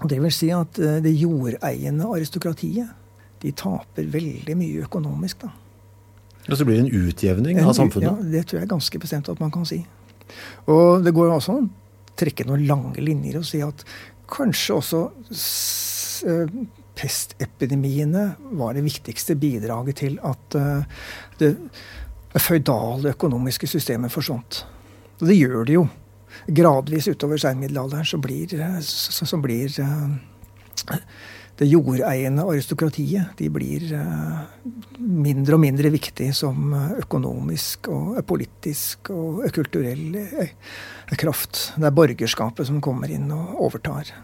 Og 0.00 0.08
det 0.08 0.22
vil 0.24 0.32
si 0.32 0.48
at 0.54 0.80
eh, 0.80 1.02
det 1.04 1.12
jordeiende 1.20 2.08
aristokratiet 2.08 2.96
de 3.42 3.52
taper 3.58 4.08
veldig 4.08 4.56
mye 4.56 4.86
økonomisk. 4.86 5.44
da. 5.44 5.52
Og 6.48 6.56
så 6.56 6.64
blir 6.66 6.80
det 6.80 6.86
en 6.86 7.08
utjevning 7.08 7.60
av 7.62 7.74
samfunnet? 7.76 8.08
Ja, 8.08 8.30
det 8.38 8.46
tror 8.48 8.60
jeg 8.62 8.66
er 8.66 8.72
ganske 8.72 9.00
bestemt 9.02 9.28
at 9.30 9.42
man 9.42 9.52
kan 9.54 9.68
si. 9.68 9.82
Og 10.70 11.04
det 11.04 11.12
går 11.14 11.34
også 11.36 11.58
an 11.58 11.68
å 11.68 12.16
trekke 12.18 12.46
noen 12.48 12.64
lange 12.68 13.04
linjer 13.04 13.40
og 13.40 13.46
si 13.46 13.60
at 13.62 13.84
kanskje 14.32 14.78
også 14.78 15.02
eh, 16.30 16.56
pestepidemiene 16.98 18.32
var 18.58 18.76
det 18.76 18.84
viktigste 18.86 19.36
bidraget 19.40 20.00
til 20.02 20.18
at 20.26 20.56
uh, 20.58 20.84
det 21.40 21.54
føydale 22.40 23.12
økonomiske 23.16 23.68
systemet 23.68 24.12
forsvant. 24.12 24.64
Og 25.20 25.28
det 25.28 25.36
gjør 25.38 25.68
det 25.68 25.76
jo. 25.76 25.86
Gradvis 26.48 27.10
utover 27.12 27.40
seinmiddelalderen 27.40 28.08
så 28.08 28.18
blir, 28.20 28.54
så, 28.80 29.26
så 29.28 29.38
blir 29.40 29.72
uh, 29.84 30.96
det 31.60 31.68
jordeiende 31.68 32.46
aristokratiet 32.48 33.36
de 33.38 33.50
blir 33.52 33.84
uh, 33.92 34.42
mindre 34.96 35.58
og 35.58 35.62
mindre 35.64 35.92
viktig 35.92 36.30
som 36.36 36.72
økonomisk 36.96 37.92
og 37.92 38.18
politisk 38.26 39.12
og 39.12 39.44
kulturell 39.54 40.16
kraft. 41.20 41.70
Det 41.76 41.88
er 41.88 41.96
borgerskapet 41.96 42.68
som 42.68 42.80
kommer 42.84 43.12
inn 43.12 43.28
og 43.36 43.58
overtar. 43.68 44.14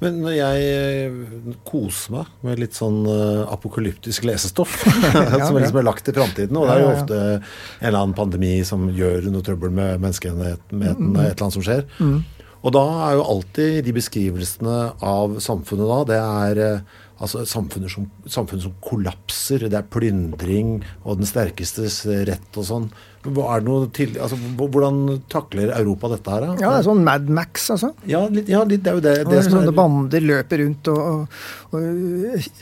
Men 0.00 0.20
når 0.24 0.34
jeg 0.36 0.68
eh, 0.72 1.54
koser 1.68 2.14
meg 2.14 2.28
med 2.46 2.60
litt 2.62 2.76
sånn 2.76 3.02
uh, 3.04 3.44
apokalyptisk 3.52 4.24
lesestoff, 4.28 4.78
som 5.46 5.58
liksom 5.58 5.80
er 5.80 5.86
lagt 5.86 6.06
til 6.08 6.16
framtiden, 6.16 6.56
og 6.56 6.68
det 6.68 6.76
er 6.76 6.84
jo 6.84 6.92
ofte 6.94 7.18
en 7.20 7.42
eller 7.90 8.00
annen 8.00 8.16
pandemi 8.16 8.54
som 8.66 8.88
gjør 8.96 9.28
noe 9.28 9.44
trøbbel 9.44 9.74
med 9.76 10.00
menneskeheten, 10.00 10.40
mm. 10.72 10.86
et 10.88 11.02
eller 11.02 11.44
annet 11.44 11.58
som 11.58 11.66
skjer. 11.66 11.84
Mm. 12.00 12.22
Og 12.60 12.74
da 12.76 12.86
er 13.06 13.14
jo 13.16 13.28
alltid 13.34 13.78
de 13.86 13.94
beskrivelsene 13.96 14.80
av 15.04 15.38
samfunnet 15.40 15.92
da, 15.92 16.00
det 16.08 16.20
er 16.20 16.64
uh, 16.64 16.98
altså 17.20 17.44
samfunnet 17.48 17.92
som, 17.92 18.08
som 18.26 18.74
kollapser. 18.84 19.66
Det 19.68 19.78
er 19.78 19.88
plyndring 19.92 20.78
og 21.04 21.20
den 21.20 21.28
sterkestes 21.28 22.02
rett 22.28 22.60
og 22.60 22.66
sånn. 22.66 22.90
Til, 23.20 24.14
altså, 24.16 24.38
hvordan 24.56 25.02
takler 25.32 25.74
Europa 25.76 26.14
dette 26.14 26.32
her? 26.32 26.46
Da? 26.46 26.54
Ja, 26.56 26.70
det 26.72 26.78
er 26.78 26.86
sånn 26.88 27.02
Mad 27.04 27.28
Max, 27.28 27.66
altså. 27.74 27.92
Ja, 28.08 28.24
litt, 28.32 28.48
ja 28.48 28.62
litt, 28.64 28.86
det 28.86 28.94
er 28.94 28.96
jo 28.96 29.04
det, 29.04 29.16
det 29.28 29.42
som 29.44 29.58
Sånne 29.58 29.74
bander 29.76 30.24
løper 30.24 30.62
rundt 30.62 30.88
og, 30.88 31.42
og, 31.74 32.54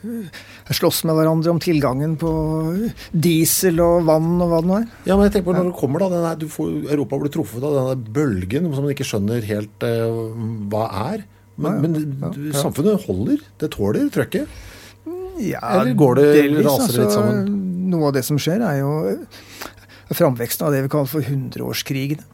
og 0.00 0.74
slåss 0.74 1.02
med 1.06 1.18
hverandre 1.18 1.52
om 1.52 1.60
tilgangen 1.62 2.14
på 2.18 2.30
diesel 3.12 3.82
og 3.84 4.06
vann 4.08 4.32
og 4.40 4.50
hva 4.50 4.60
det 4.62 4.70
nå 4.70 4.78
er. 4.78 4.86
Ja, 5.04 5.14
men 5.14 5.28
jeg 5.28 5.36
tenker 5.36 5.50
på 5.50 5.56
når 5.58 5.68
det 5.70 5.78
kommer 5.78 6.02
da, 6.02 6.10
denne, 6.16 6.50
får, 6.54 6.70
Europa 6.94 7.20
blir 7.20 7.34
truffet 7.34 7.66
av 7.68 7.76
denne 7.76 8.14
bølgen 8.18 8.70
som 8.72 8.86
man 8.86 8.94
ikke 8.94 9.06
skjønner 9.06 9.46
helt 9.50 9.86
eh, 9.86 10.22
hva 10.72 10.86
er. 11.12 11.26
Men, 11.56 11.94
ja, 11.94 12.02
ja. 12.02 12.32
men 12.34 12.52
samfunnet 12.56 13.06
holder? 13.08 13.40
Det 13.60 13.70
tåler 13.74 14.10
trøkket? 14.12 14.60
Eller 15.40 15.94
går 15.96 16.20
det, 16.20 16.26
raser 16.60 16.84
altså, 16.84 17.00
litt 17.00 17.14
sammen? 17.14 17.56
Noe 17.90 18.10
av 18.10 18.16
det 18.16 18.22
som 18.26 18.38
skjer, 18.40 18.62
er 18.62 18.82
jo 18.82 18.92
framveksten 20.14 20.66
av 20.66 20.74
det 20.74 20.84
vi 20.84 20.92
kaller 20.92 21.10
for 21.10 21.26
hundreårskrigene. 21.26 22.26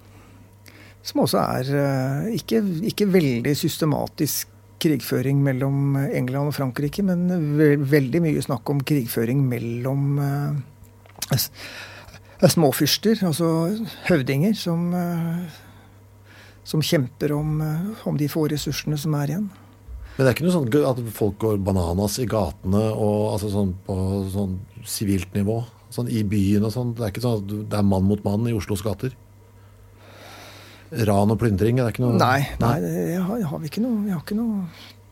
Som 1.06 1.22
også 1.22 1.38
er 1.38 1.68
eh, 1.78 2.30
ikke, 2.40 2.60
ikke, 2.90 3.06
veldig 3.14 3.52
systematisk 3.54 4.50
krigføring 4.82 5.38
mellom 5.44 5.94
England 5.96 6.50
og 6.50 6.56
Frankrike, 6.56 7.04
men 7.06 7.30
veldig 7.88 8.20
mye 8.24 8.42
snakk 8.44 8.68
om 8.68 8.82
krigføring 8.84 9.38
mellom 9.48 10.18
uh, 10.20 11.38
småfyrster, 12.42 13.22
altså 13.24 13.48
høvdinger, 14.10 14.52
som, 14.58 14.90
uh, 14.92 15.62
som 16.66 16.82
kjemper 16.82 17.32
om, 17.36 17.60
om 18.08 18.18
de 18.18 18.28
få 18.30 18.48
ressursene 18.50 18.98
som 18.98 19.14
er 19.20 19.32
igjen. 19.32 19.46
Men 20.16 20.24
det 20.24 20.30
er 20.30 20.34
ikke 20.36 20.46
noe 20.46 20.54
sånn 20.54 20.88
at 20.88 21.00
folk 21.12 21.36
går 21.44 21.58
bananas 21.60 22.16
i 22.22 22.26
gatene 22.28 22.82
og, 22.94 23.34
altså 23.34 23.50
sånn 23.52 23.74
på 23.84 23.96
sånn 24.32 24.56
sivilt 24.88 25.34
nivå? 25.36 25.60
Sånn 25.92 26.08
i 26.10 26.22
byen 26.26 26.64
og 26.66 26.72
sånn. 26.72 26.94
Det 26.96 27.04
er 27.04 27.12
ikke 27.12 27.22
sånn 27.24 27.42
at 27.42 27.54
det 27.70 27.78
er 27.78 27.86
mann 27.86 28.08
mot 28.08 28.22
mann 28.24 28.48
i 28.48 28.54
Oslos 28.56 28.82
gater? 28.84 29.12
Ran 31.06 31.34
og 31.34 31.38
plyndring? 31.42 31.78
Er 31.78 31.88
det 31.88 31.96
ikke 31.96 32.06
noe 32.06 32.16
Nei, 32.18 32.46
nei, 32.62 32.76
det 32.80 32.96
har, 33.20 33.44
har 33.50 33.60
vi 33.60 33.68
ikke 33.68 33.84
noe. 33.84 34.00
Vi 34.06 34.14
har 34.14 34.22
ikke 34.24 34.38
noe 34.38 34.64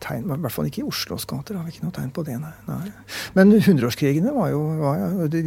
tegn, 0.03 0.27
I 0.31 0.39
hvert 0.43 0.53
fall 0.53 0.67
ikke 0.69 0.81
i 0.83 0.87
Oslos 0.87 1.25
gater 1.29 1.57
har 1.57 1.65
vi 1.65 1.73
ikke 1.73 1.85
noe 1.85 1.95
tegn 1.95 2.11
på 2.15 2.23
det, 2.27 2.35
nei. 2.41 2.51
nei. 2.67 2.91
Men 3.37 3.53
hundreårskrigene 3.65 4.33
var 4.35 4.51
jo, 4.51 4.61
var, 4.81 5.03
de, 5.31 5.41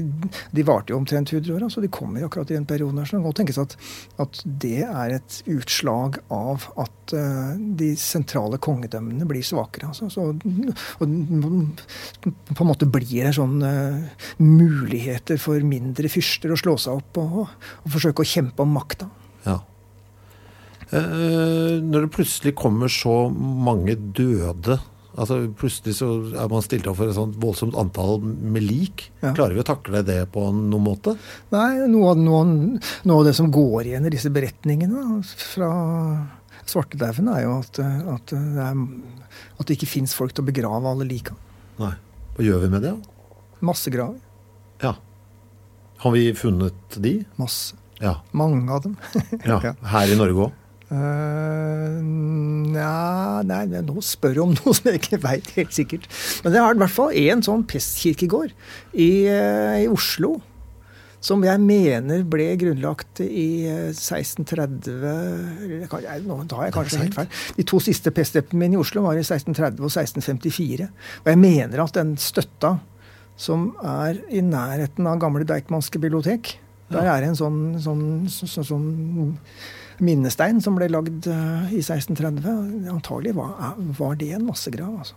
de 0.55 0.64
varte 0.66 0.94
jo 0.94 1.01
omtrent 1.01 1.32
100 1.32 1.53
år. 1.55 1.66
altså 1.66 1.82
De 1.84 1.90
kommer 1.92 2.24
akkurat 2.26 2.51
i 2.53 2.57
den 2.57 2.66
perioden. 2.68 2.99
her, 3.01 3.09
så 3.09 3.18
Det 3.18 3.24
må 3.24 3.34
tenkes 3.36 3.61
at, 3.62 3.76
at, 4.24 4.42
det 4.64 4.82
er 4.86 5.16
et 5.18 5.38
utslag 5.53 6.20
av 6.34 6.68
at 6.80 7.14
uh, 7.16 7.53
de 7.78 7.92
sentrale 8.01 8.61
kongedømmene 8.62 9.28
blir 9.28 9.46
svakere. 9.46 9.92
altså. 9.92 10.11
Så, 10.12 10.30
og 10.32 11.05
på 11.05 12.64
en 12.64 12.70
måte 12.70 12.88
blir 12.90 13.28
det 13.28 13.36
sånn 13.38 13.62
uh, 13.62 14.26
muligheter 14.42 15.40
for 15.42 15.62
mindre 15.66 16.11
fyrster 16.12 16.55
å 16.55 16.61
slå 16.61 16.78
seg 16.80 17.03
opp 17.03 17.22
og, 17.22 17.40
og 17.84 17.94
forsøke 17.94 18.24
å 18.24 18.32
kjempe 18.36 18.64
om 18.64 18.76
makta. 18.78 19.11
Eh, 20.89 21.74
når 21.84 22.07
det 22.07 22.14
plutselig 22.14 22.55
kommer 22.57 22.89
så 22.93 23.26
mange 23.32 23.99
døde 24.16 24.78
altså 25.18 25.39
Plutselig 25.59 25.97
så 25.99 26.09
er 26.39 26.51
man 26.51 26.64
stilt 26.64 26.86
av 26.89 26.99
for 26.99 27.11
et 27.11 27.16
sånt 27.16 27.36
voldsomt 27.43 27.76
antall 27.78 28.20
med 28.22 28.62
lik. 28.64 29.09
Ja. 29.22 29.32
Klarer 29.36 29.57
vi 29.57 29.62
å 29.64 29.66
takle 29.66 30.03
det 30.07 30.20
på 30.34 30.45
noen 30.55 30.84
måte? 30.84 31.16
Nei, 31.55 31.89
noe 31.91 32.12
av, 32.12 32.20
noe, 32.22 32.45
noe 33.09 33.16
av 33.18 33.26
det 33.26 33.34
som 33.36 33.51
går 33.55 33.91
igjen 33.91 34.07
i 34.09 34.12
disse 34.14 34.30
beretningene 34.34 35.18
fra 35.26 35.72
svartedauden, 36.68 37.30
er 37.32 37.47
jo 37.47 37.57
at, 37.57 37.80
at, 38.14 38.30
det 38.34 38.62
er, 38.62 38.78
at 39.59 39.66
det 39.66 39.78
ikke 39.78 39.91
fins 39.91 40.14
folk 40.16 40.36
til 40.36 40.45
å 40.45 40.51
begrave 40.51 40.93
alle 40.93 41.09
lika. 41.09 41.34
Nei. 41.80 41.95
Hva 42.36 42.47
gjør 42.47 42.62
vi 42.62 42.70
med 42.76 42.84
det? 42.86 42.95
Massegraver. 43.64 44.20
Ja. 44.84 44.95
Har 46.05 46.14
vi 46.14 46.28
funnet 46.39 46.99
de? 47.03 47.16
Masse. 47.41 47.74
Ja. 47.99 48.20
Mange 48.30 48.70
av 48.70 48.84
dem. 48.84 48.95
ja. 49.49 49.59
Her 49.91 50.12
i 50.12 50.18
Norge 50.18 50.47
òg? 50.47 50.64
Uh, 50.89 51.99
nja, 52.72 53.43
nei, 53.45 53.64
nå 53.84 54.01
spør 54.01 54.39
du 54.39 54.43
om 54.47 54.53
noe 54.57 54.72
som 54.72 54.89
jeg 54.89 55.03
ikke 55.03 55.20
veit 55.20 55.51
helt 55.59 55.74
sikkert. 55.76 56.07
Men 56.45 56.55
det 56.55 56.62
har 56.64 56.76
i 56.76 56.82
hvert 56.82 56.95
fall 56.95 57.16
én 57.16 57.45
sånn 57.45 57.66
pestkirkegård 57.68 58.55
i, 58.95 59.11
uh, 59.28 59.76
i, 59.82 59.89
Oslo. 59.93 60.39
Som 61.20 61.43
jeg 61.43 61.59
mener 61.59 62.22
ble 62.30 62.47
grunnlagt 62.61 63.20
i 63.24 63.66
1630 63.66 65.01
eller, 65.03 66.20
Nå 66.22 66.36
tar 66.47 66.68
jeg 66.68 66.74
kanskje 66.76 67.01
helt 67.03 67.16
feil. 67.16 67.32
De 67.57 67.64
to 67.66 67.80
siste 67.82 68.12
pestepidemiene 68.14 68.78
i 68.78 68.78
Oslo 68.78 69.03
var 69.03 69.18
i 69.18 69.24
1630 69.24 69.82
og 69.82 69.91
1654. 69.91 70.86
Og 71.24 71.32
jeg 71.32 71.41
mener 71.43 71.82
at 71.82 71.99
den 71.99 72.14
støtta 72.22 72.76
som 73.39 73.72
er 73.82 74.22
i 74.30 74.45
nærheten 74.47 75.11
av 75.11 75.18
gamle 75.22 75.43
Deichmanske 75.47 75.99
bibliotek, 76.03 76.55
der 76.95 77.11
er 77.11 77.20
det 77.20 77.32
en 77.32 77.39
sånn, 77.43 77.59
sånn, 77.82 78.07
sånn, 78.30 78.70
sånn 78.70 78.89
minnestein 80.05 80.61
som 80.64 80.76
ble 80.78 80.90
lagd 80.92 81.26
eh, 81.30 81.72
i 81.74 81.82
1630. 81.82 82.90
Antagelig 82.92 83.34
var, 83.38 83.74
var 83.99 84.18
det 84.20 84.32
en 84.36 84.46
massegrav. 84.49 85.01
altså. 85.01 85.16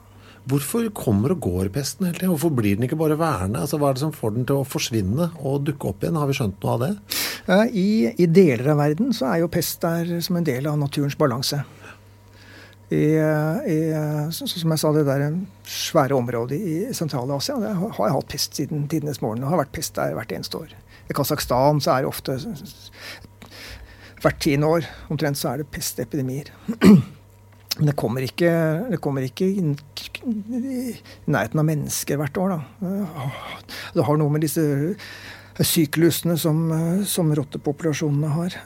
Hvorfor 0.50 0.88
kommer 0.98 1.36
og 1.36 1.44
går 1.46 1.70
pesten 1.74 2.08
hele 2.08 2.18
tiden? 2.18 2.32
Hvorfor 2.34 2.54
blir 2.58 2.78
den 2.78 2.88
ikke 2.88 2.98
bare 2.98 3.18
værende? 3.20 3.62
Altså, 3.62 3.78
hva 3.78 3.92
er 3.92 3.98
det 3.98 4.02
som 4.02 4.16
får 4.16 4.34
den 4.36 4.48
til 4.50 4.62
å 4.62 4.66
forsvinne 4.66 5.30
og 5.38 5.68
dukke 5.68 5.92
opp 5.92 6.02
igjen? 6.02 6.18
Har 6.18 6.32
vi 6.32 6.38
skjønt 6.40 6.64
noe 6.64 6.74
av 6.74 6.82
det? 6.82 6.92
I, 7.78 7.92
I, 8.10 8.26
deler 8.26 8.72
av 8.74 8.82
verden 8.82 9.14
så 9.14 9.30
er 9.30 9.44
jo 9.44 9.52
pest 9.54 9.84
der 9.86 10.10
som 10.26 10.40
en 10.40 10.48
del 10.48 10.66
av 10.70 10.80
naturens 10.82 11.18
balanse. 11.20 11.62
I, 12.92 13.14
i, 13.72 13.78
som 14.34 14.74
jeg 14.74 14.82
sa, 14.82 14.92
det 14.92 15.06
der 15.08 15.28
svære 15.64 16.18
området 16.18 16.58
i 16.58 16.74
Sentral-Asia 16.98 17.56
det 17.62 17.72
har 17.78 18.02
jeg 18.02 18.18
hatt 18.18 18.32
pest 18.34 18.58
siden 18.58 18.88
tidenes 18.92 19.22
morgen. 19.22 19.46
Og 19.46 19.54
har 19.54 19.62
vært 19.62 19.76
pest 19.78 19.96
der 20.00 20.18
hvert 20.18 20.34
eneste 20.34 20.58
år. 20.58 20.74
I 21.06 21.16
Kasakhstan 21.16 21.84
så 21.84 21.94
er 21.94 22.04
det 22.04 22.12
ofte 22.12 22.40
hvert 24.22 24.40
tiende 24.44 24.70
år 24.70 24.88
omtrent 25.12 25.40
så 25.40 25.52
er 25.52 25.62
det 25.62 25.72
pestepidemier. 25.74 26.52
Men 27.80 27.88
det 27.88 27.98
kommer 27.98 28.26
ikke, 28.26 28.52
det 28.92 29.00
kommer 29.02 29.24
ikke 29.26 29.48
i 29.48 29.62
nærheten 31.32 31.62
av 31.62 31.66
mennesker 31.66 32.20
hvert 32.20 32.38
år. 32.38 32.58
Da. 32.58 33.30
Det 33.96 34.06
har 34.06 34.20
noe 34.20 34.34
med 34.34 34.44
disse 34.44 34.66
syklusene 35.62 36.36
som, 36.40 36.60
som 37.08 37.32
rottepopulasjonene 37.38 38.34
har. 38.36 38.58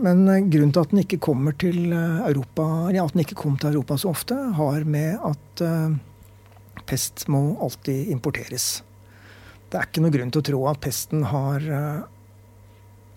Men 0.00 0.24
grunnen 0.48 0.72
til 0.72 0.80
at 0.80 0.94
den 0.94 1.02
ikke 1.04 1.20
kommer 1.28 1.56
til 1.60 1.92
Europa, 1.92 2.66
ja, 2.94 3.04
at 3.04 3.14
den 3.14 3.26
ikke 3.26 3.38
kom 3.38 3.58
til 3.60 3.74
Europa 3.74 3.98
så 4.00 4.14
ofte, 4.14 4.38
har 4.58 4.88
med 4.88 5.20
at 5.28 5.64
pest 6.88 7.26
må 7.28 7.52
alltid 7.60 8.08
importeres. 8.14 8.78
Det 9.68 9.76
er 9.76 9.90
ikke 9.90 10.02
noe 10.02 10.14
grunn 10.14 10.32
til 10.32 10.40
å 10.40 10.48
tro 10.48 10.62
at 10.70 10.80
pesten 10.80 11.26
har 11.28 11.68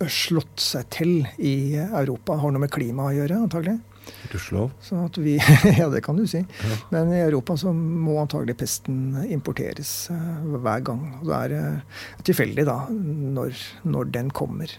slått 0.10 0.62
seg 0.64 0.90
til 0.94 1.14
i 1.38 1.78
Europa. 1.84 2.40
Har 2.42 2.54
noe 2.54 2.64
med 2.64 2.74
klimaet 2.74 3.14
å 3.14 3.18
gjøre, 3.22 3.42
antagelig. 3.46 3.80
Gudskjelov. 4.32 4.72
Vi, 5.22 5.36
ja, 5.80 5.88
det 5.92 6.02
kan 6.06 6.18
du 6.18 6.26
si. 6.30 6.42
Ja. 6.42 6.78
Men 6.94 7.12
i 7.14 7.22
Europa 7.22 7.58
så 7.60 7.74
må 7.74 8.18
antagelig 8.22 8.58
pesten 8.62 9.18
importeres 9.28 9.92
uh, 10.14 10.56
hver 10.62 10.86
gang. 10.88 11.04
Og 11.22 11.28
det 11.30 11.42
er 11.60 12.24
tilfeldig 12.28 12.66
da, 12.70 12.80
når, 12.92 13.60
når, 13.84 14.10
den 14.16 14.32
kommer. 14.36 14.74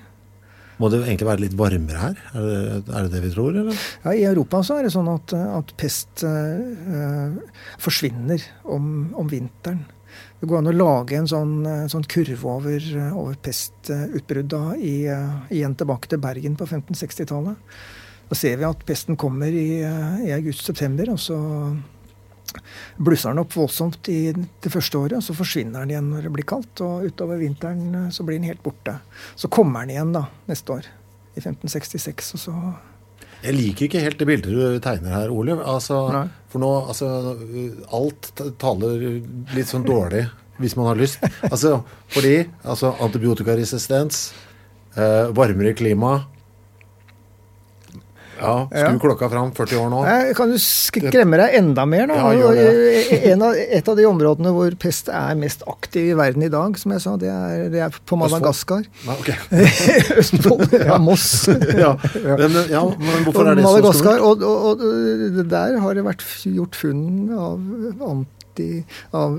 Må 0.81 0.89
det 0.91 1.03
egentlig 1.05 1.29
være 1.29 1.45
litt 1.45 1.57
varmere 1.59 2.01
her? 2.01 2.21
Er 2.33 2.47
det, 2.49 2.61
er 2.83 3.07
det 3.07 3.15
det, 3.15 3.25
vi 3.27 3.33
tror? 3.35 3.55
eller? 3.63 3.89
Ja, 4.05 4.15
I 4.17 4.27
Europa 4.33 4.63
så 4.67 4.79
er 4.79 4.89
det 4.89 4.95
sånn 4.95 5.11
at, 5.13 5.35
at 5.37 5.75
pest 5.79 6.25
uh, 6.27 7.37
forsvinner 7.83 8.47
om, 8.65 9.13
om 9.19 9.31
vinteren. 9.31 9.85
Det 10.43 10.49
går 10.51 10.59
an 10.59 10.73
å 10.73 10.75
lage 10.75 11.15
en 11.15 11.29
sånn, 11.31 11.53
sånn 11.87 12.03
kurve 12.11 12.49
over, 12.51 12.87
over 13.15 13.37
pestutbrudda 13.47 14.73
igjen 14.83 15.77
tilbake 15.79 16.11
til 16.11 16.19
Bergen 16.25 16.57
på 16.59 16.67
1560-tallet. 16.67 17.77
Da 18.27 18.39
ser 18.41 18.59
vi 18.59 18.67
at 18.67 18.83
pesten 18.89 19.15
kommer 19.15 19.55
i, 19.55 19.85
i 19.87 20.33
august-september, 20.35 21.13
og 21.15 21.21
så 21.23 21.39
blusser 22.99 23.31
den 23.31 23.43
opp 23.45 23.55
voldsomt 23.55 24.11
i 24.11 24.33
det 24.35 24.73
første 24.75 24.99
året, 24.99 25.21
og 25.21 25.27
så 25.29 25.37
forsvinner 25.39 25.85
den 25.85 25.95
igjen 25.95 26.11
når 26.11 26.27
det 26.27 26.35
blir 26.35 26.51
kaldt. 26.51 26.83
Og 26.83 27.07
utover 27.07 27.39
vinteren 27.39 28.11
så 28.11 28.27
blir 28.27 28.41
den 28.41 28.51
helt 28.51 28.67
borte. 28.67 28.99
Så 29.39 29.47
kommer 29.47 29.87
den 29.87 29.95
igjen 29.95 30.11
da, 30.19 30.27
neste 30.51 30.75
år, 30.75 30.91
i 31.37 31.39
1566, 31.39 32.35
og 32.35 32.43
så 32.49 32.57
jeg 33.43 33.57
liker 33.57 33.89
ikke 33.89 34.03
helt 34.05 34.21
det 34.21 34.29
bildet 34.29 34.55
du 34.55 34.79
tegner 34.83 35.17
her, 35.17 35.33
Ole. 35.35 35.57
Altså, 35.59 35.99
for 36.53 36.63
nå, 36.63 36.71
altså, 36.93 37.09
alt 37.95 38.31
taler 38.63 39.03
litt 39.57 39.71
sånn 39.71 39.87
dårlig 39.87 40.27
hvis 40.63 40.77
man 40.79 40.93
har 40.93 41.01
lyst. 41.01 41.23
Altså, 41.49 41.81
fordi 42.13 42.37
altså, 42.63 42.93
antibiotikaresistens, 43.03 44.29
eh, 44.95 45.33
varmere 45.35 45.75
klima 45.75 46.21
ja, 48.41 48.55
Skru 48.71 48.99
klokka 49.03 49.29
fram 49.31 49.53
40 49.55 49.79
år 49.79 49.91
nå. 49.93 50.01
Jeg 50.09 50.37
kan 50.39 50.53
du 50.53 50.59
skremme 50.61 51.39
deg 51.41 51.57
enda 51.59 51.85
mer? 51.89 52.09
da? 52.11 52.17
Ja, 52.37 52.51
av, 53.37 53.59
et 53.79 53.89
av 53.89 53.99
de 53.99 54.07
områdene 54.09 54.53
hvor 54.55 54.75
pest 54.81 55.11
er 55.13 55.37
mest 55.39 55.65
aktiv 55.71 56.13
i 56.13 56.17
verden 56.19 56.47
i 56.47 56.51
dag, 56.53 56.77
som 56.81 56.95
jeg 56.97 57.05
sa, 57.05 57.15
det 57.21 57.31
er, 57.33 57.65
det 57.73 57.85
er 57.87 57.97
på 58.09 58.19
Madagaskar. 58.21 58.85
Okay. 59.19 59.39
Østfold. 60.23 60.69
Ja, 60.83 60.99
Moss. 60.99 61.47
ja. 61.85 61.93
Men, 62.25 62.57
ja, 62.71 62.83
men 62.99 63.25
hvorfor 63.27 63.49
er 63.53 63.59
det 63.59 63.65
så 63.65 63.93
stort? 63.97 64.23
Og, 64.25 64.43
og, 64.43 64.83
og, 64.83 65.43
der 65.53 65.79
har 65.83 65.97
det 65.97 66.05
vært 66.07 66.25
gjort 66.49 66.79
funn 66.79 67.03
av 67.33 68.09
anti 68.09 68.69
av 69.17 69.37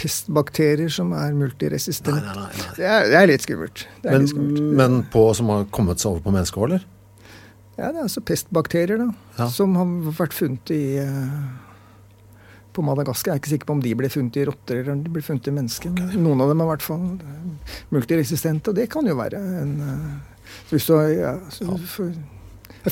pestbakterier 0.00 0.90
som 0.92 1.12
er 1.16 1.34
multiresistente. 1.36 2.34
Det, 2.76 2.82
det, 2.82 3.16
er 3.20 3.28
litt 3.30 3.44
skummelt. 3.44 3.84
Men, 4.06 4.28
men 4.78 5.02
på, 5.12 5.28
som 5.38 5.52
har 5.54 5.68
kommet 5.74 6.02
seg 6.02 6.16
over 6.16 6.24
på 6.26 6.34
mennesker, 6.34 6.66
eller? 6.70 6.86
Ja, 7.78 7.92
det 7.94 8.00
er 8.00 8.04
altså 8.08 8.22
pestbakterier 8.26 8.98
da, 8.98 9.08
ja. 9.38 9.48
som 9.54 9.76
har 9.78 10.12
vært 10.18 10.34
funnet 10.34 10.72
i 10.74 10.82
på 12.74 12.84
Madagaskar. 12.86 13.32
Jeg 13.32 13.38
er 13.38 13.42
ikke 13.42 13.52
sikker 13.54 13.68
på 13.70 13.76
om 13.78 13.82
de 13.82 13.94
ble 13.98 14.10
funnet 14.12 14.38
i 14.38 14.44
rotter 14.46 14.82
eller 14.82 14.94
om 14.94 15.00
de 15.02 15.12
ble 15.14 15.22
funnet 15.24 15.50
i 15.50 15.54
mennesker. 15.54 15.94
Okay. 15.94 16.18
Noen 16.20 16.42
av 16.44 16.52
dem 16.52 16.62
er 16.62 16.68
i 16.68 16.72
hvert 16.72 16.86
fall 16.86 17.06
multiresistente, 17.94 18.72
og 18.72 18.78
det 18.78 18.88
kan 18.92 19.08
jo 19.08 19.16
være 19.18 19.40
en 19.62 19.72
Hvis 20.70 20.86
du 20.88 20.94
ja, 21.12 21.34
får 21.48 22.14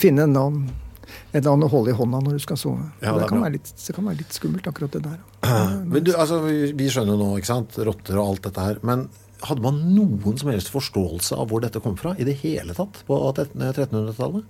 finne 0.01 0.27
en 0.27 0.37
annen 0.37 0.67
et 1.07 1.39
eller 1.39 1.53
annet 1.53 1.69
å 1.69 1.71
holde 1.71 1.93
i 1.93 1.97
hånda 1.97 2.19
når 2.25 2.39
du 2.39 2.43
skal 2.43 2.59
sove. 2.59 2.83
Ja, 2.99 3.13
det, 3.15 3.21
det, 3.23 3.29
kan 3.31 3.45
litt, 3.53 3.69
det, 3.79 3.95
kan 3.95 4.09
være 4.09 4.19
litt, 4.19 4.35
skummelt, 4.35 4.67
akkurat 4.67 4.97
det 4.97 5.03
der. 5.05 5.21
Men 5.93 6.03
du, 6.03 6.11
altså, 6.17 6.41
vi, 6.43 6.73
vi 6.77 6.89
skjønner 6.91 7.21
nå, 7.21 7.29
ikke 7.39 7.51
sant, 7.53 7.79
rotter 7.87 8.19
og 8.19 8.33
alt 8.33 8.49
dette 8.49 8.65
her. 8.65 8.81
Men 8.87 9.07
hadde 9.47 9.63
man 9.63 9.79
noen 9.93 10.41
som 10.41 10.51
helst 10.51 10.73
forståelse 10.75 11.39
av 11.39 11.51
hvor 11.51 11.63
dette 11.63 11.83
kom 11.85 11.95
fra 12.01 12.17
i 12.19 12.27
det 12.27 12.39
hele 12.43 12.75
tatt 12.77 13.03
på 13.07 13.19
1300-tallet? 13.37 14.49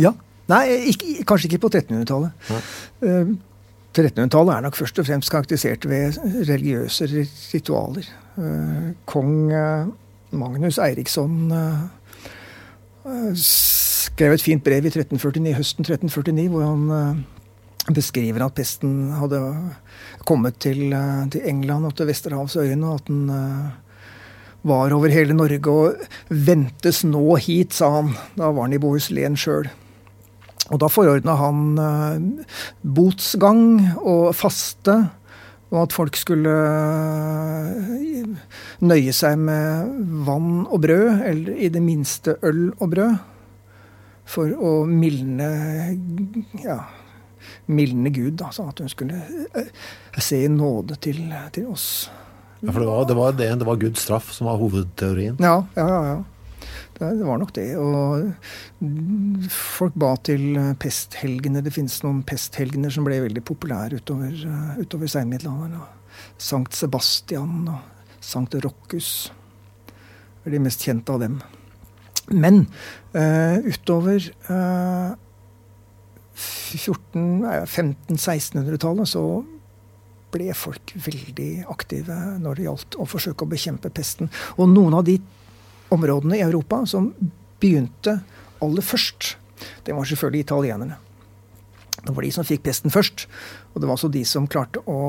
Ja. 0.00 0.12
Nei, 0.50 0.66
ikke, 0.90 1.22
kanskje 1.28 1.48
ikke 1.48 1.62
på 1.64 1.70
1300-tallet. 1.72 2.30
Uh, 3.02 3.34
1300-tallet 3.92 4.54
er 4.54 4.64
nok 4.66 4.76
først 4.76 4.98
og 5.00 5.06
fremst 5.06 5.32
karakterisert 5.32 5.86
ved 5.88 6.18
religiøse 6.48 7.08
ritualer. 7.52 8.08
Uh, 8.36 8.92
kong 9.08 9.52
uh, 9.52 9.90
Magnus 10.32 10.78
Eiriksson 10.80 11.52
skrev 13.36 14.32
et 14.32 14.44
fint 14.44 14.62
brev 14.64 14.86
i 14.86 14.92
1349, 14.92 15.54
høsten 15.58 15.84
1349 15.84 16.48
hvor 16.52 16.62
han 16.64 17.24
beskriver 17.92 18.44
at 18.46 18.54
pesten 18.56 19.10
hadde 19.18 19.40
kommet 20.24 20.56
til, 20.62 20.94
til 21.34 21.48
England 21.50 21.88
og 21.90 21.96
til 21.98 22.08
Vesterhavsøyene, 22.08 22.86
og 22.88 23.02
at 23.02 23.10
den 23.10 23.26
var 24.62 24.94
over 24.94 25.12
hele 25.12 25.34
Norge 25.36 25.70
og 25.70 26.02
ventes 26.28 27.02
nå 27.06 27.36
hit, 27.42 27.74
sa 27.74 27.90
han. 27.98 28.12
Da 28.38 28.50
var 28.50 28.68
han 28.68 28.76
i 28.76 28.82
Bohuslän 28.82 29.38
sjøl. 29.38 29.68
Og 30.72 30.78
da 30.80 30.88
forordna 30.88 31.34
han 31.36 31.64
uh, 31.76 32.46
botsgang 32.80 33.64
og 33.98 34.30
faste, 34.38 34.94
og 35.72 35.78
at 35.82 35.96
folk 35.96 36.16
skulle 36.20 36.52
uh, 36.52 38.30
nøye 38.86 39.12
seg 39.16 39.36
med 39.42 39.92
vann 40.28 40.62
og 40.64 40.80
brød, 40.86 41.26
eller 41.28 41.58
i 41.58 41.68
det 41.72 41.82
minste 41.82 42.38
øl 42.46 42.70
og 42.78 42.94
brød, 42.94 43.14
for 44.32 44.54
å 44.54 44.84
mildne 44.86 45.50
ja, 46.62 46.78
mildne 47.66 48.12
Gud, 48.14 48.40
sånn 48.54 48.70
at 48.70 48.80
hun 48.80 48.92
skulle 48.92 49.18
uh, 49.58 49.86
se 50.16 50.44
i 50.46 50.52
nåde 50.52 51.00
til, 51.02 51.24
til 51.52 51.68
oss. 51.74 52.06
Ja, 52.62 52.70
For 52.70 52.80
det 52.80 52.88
var, 52.88 53.06
det, 53.08 53.14
var 53.18 53.32
det, 53.38 53.48
det 53.58 53.66
var 53.66 53.80
Guds 53.80 54.04
straff 54.06 54.30
som 54.32 54.46
var 54.46 54.60
hovedteorien? 54.60 55.36
Ja, 55.42 55.64
ja, 55.74 55.86
ja. 56.06 56.18
det 57.00 57.24
var 57.26 57.38
nok 57.42 57.54
det. 57.56 57.76
Og 57.76 58.30
folk 59.50 59.94
ba 59.98 60.12
til 60.22 60.60
pesthelgene. 60.82 61.62
Det 61.64 61.74
finnes 61.74 62.04
noen 62.06 62.22
pesthelgener 62.26 62.90
som 62.94 63.04
ble 63.08 63.18
veldig 63.24 63.42
populære 63.48 63.98
utover, 63.98 64.32
utover 64.78 65.06
seinmiddelalderen. 65.10 65.82
Sankt 66.38 66.74
Sebastian 66.78 67.66
og 67.72 67.80
Sankt 68.22 68.54
Rockus 68.62 69.32
er 70.46 70.50
de 70.54 70.62
mest 70.62 70.84
kjente 70.86 71.12
av 71.14 71.20
dem. 71.22 71.40
Men 72.30 72.66
uh, 73.16 73.58
utover 73.66 74.20
uh, 74.46 75.10
1500-1600-tallet 76.32 79.08
så 79.10 79.44
ble 80.32 80.50
folk 80.56 80.94
veldig 81.06 81.66
aktive 81.72 82.16
når 82.42 82.58
det 82.58 82.66
gjaldt 82.66 82.98
å 83.00 83.06
forsøke 83.08 83.44
å 83.44 83.52
bekjempe 83.52 83.92
pesten. 83.94 84.30
Og 84.56 84.70
noen 84.72 84.96
av 84.98 85.06
de 85.08 85.18
områdene 85.92 86.38
i 86.38 86.44
Europa 86.44 86.82
som 86.88 87.10
begynte 87.62 88.18
aller 88.62 88.84
først, 88.84 89.36
det 89.86 89.94
var 89.94 90.08
selvfølgelig 90.08 90.46
italienerne. 90.46 90.98
Det 92.02 92.14
var 92.14 92.24
de 92.24 92.32
som 92.34 92.46
fikk 92.46 92.64
pesten 92.66 92.90
først. 92.90 93.26
Og 93.72 93.82
det 93.82 93.88
var 93.88 93.98
også 93.98 94.10
de 94.12 94.24
som 94.26 94.48
klarte 94.50 94.82
å 94.90 95.00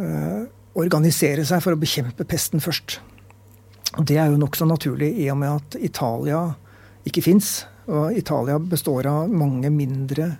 øh, 0.00 0.42
organisere 0.80 1.46
seg 1.48 1.62
for 1.64 1.76
å 1.76 1.80
bekjempe 1.80 2.26
pesten 2.28 2.62
først. 2.62 2.98
Og 3.98 4.06
det 4.06 4.20
er 4.20 4.30
jo 4.30 4.40
nokså 4.40 4.68
naturlig 4.68 5.14
i 5.22 5.30
og 5.32 5.40
med 5.40 5.56
at 5.56 5.78
Italia 5.80 6.42
ikke 7.08 7.24
fins. 7.24 7.64
Og 7.90 8.14
Italia 8.18 8.58
består 8.60 9.08
av 9.10 9.32
mange 9.32 9.70
mindre 9.72 10.34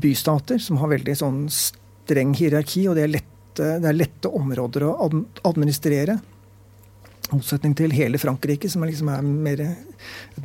bystater 0.00 0.60
som 0.62 0.78
har 0.80 0.92
veldig 0.92 1.16
sånn 1.18 1.42
streng 2.10 2.34
hierarki, 2.34 2.84
og 2.90 2.98
det 2.98 3.06
er 3.06 3.14
lette, 3.14 3.70
det 3.82 3.86
er 3.86 3.96
lette 3.96 4.30
områder 4.34 4.86
å 4.88 4.94
administrere. 5.46 6.18
I 7.30 7.36
motsetning 7.38 7.76
til 7.78 7.94
hele 7.94 8.18
Frankrike, 8.18 8.70
som 8.70 8.82
er, 8.82 8.90
liksom 8.90 9.10
er 9.12 9.26
mer, 9.26 9.64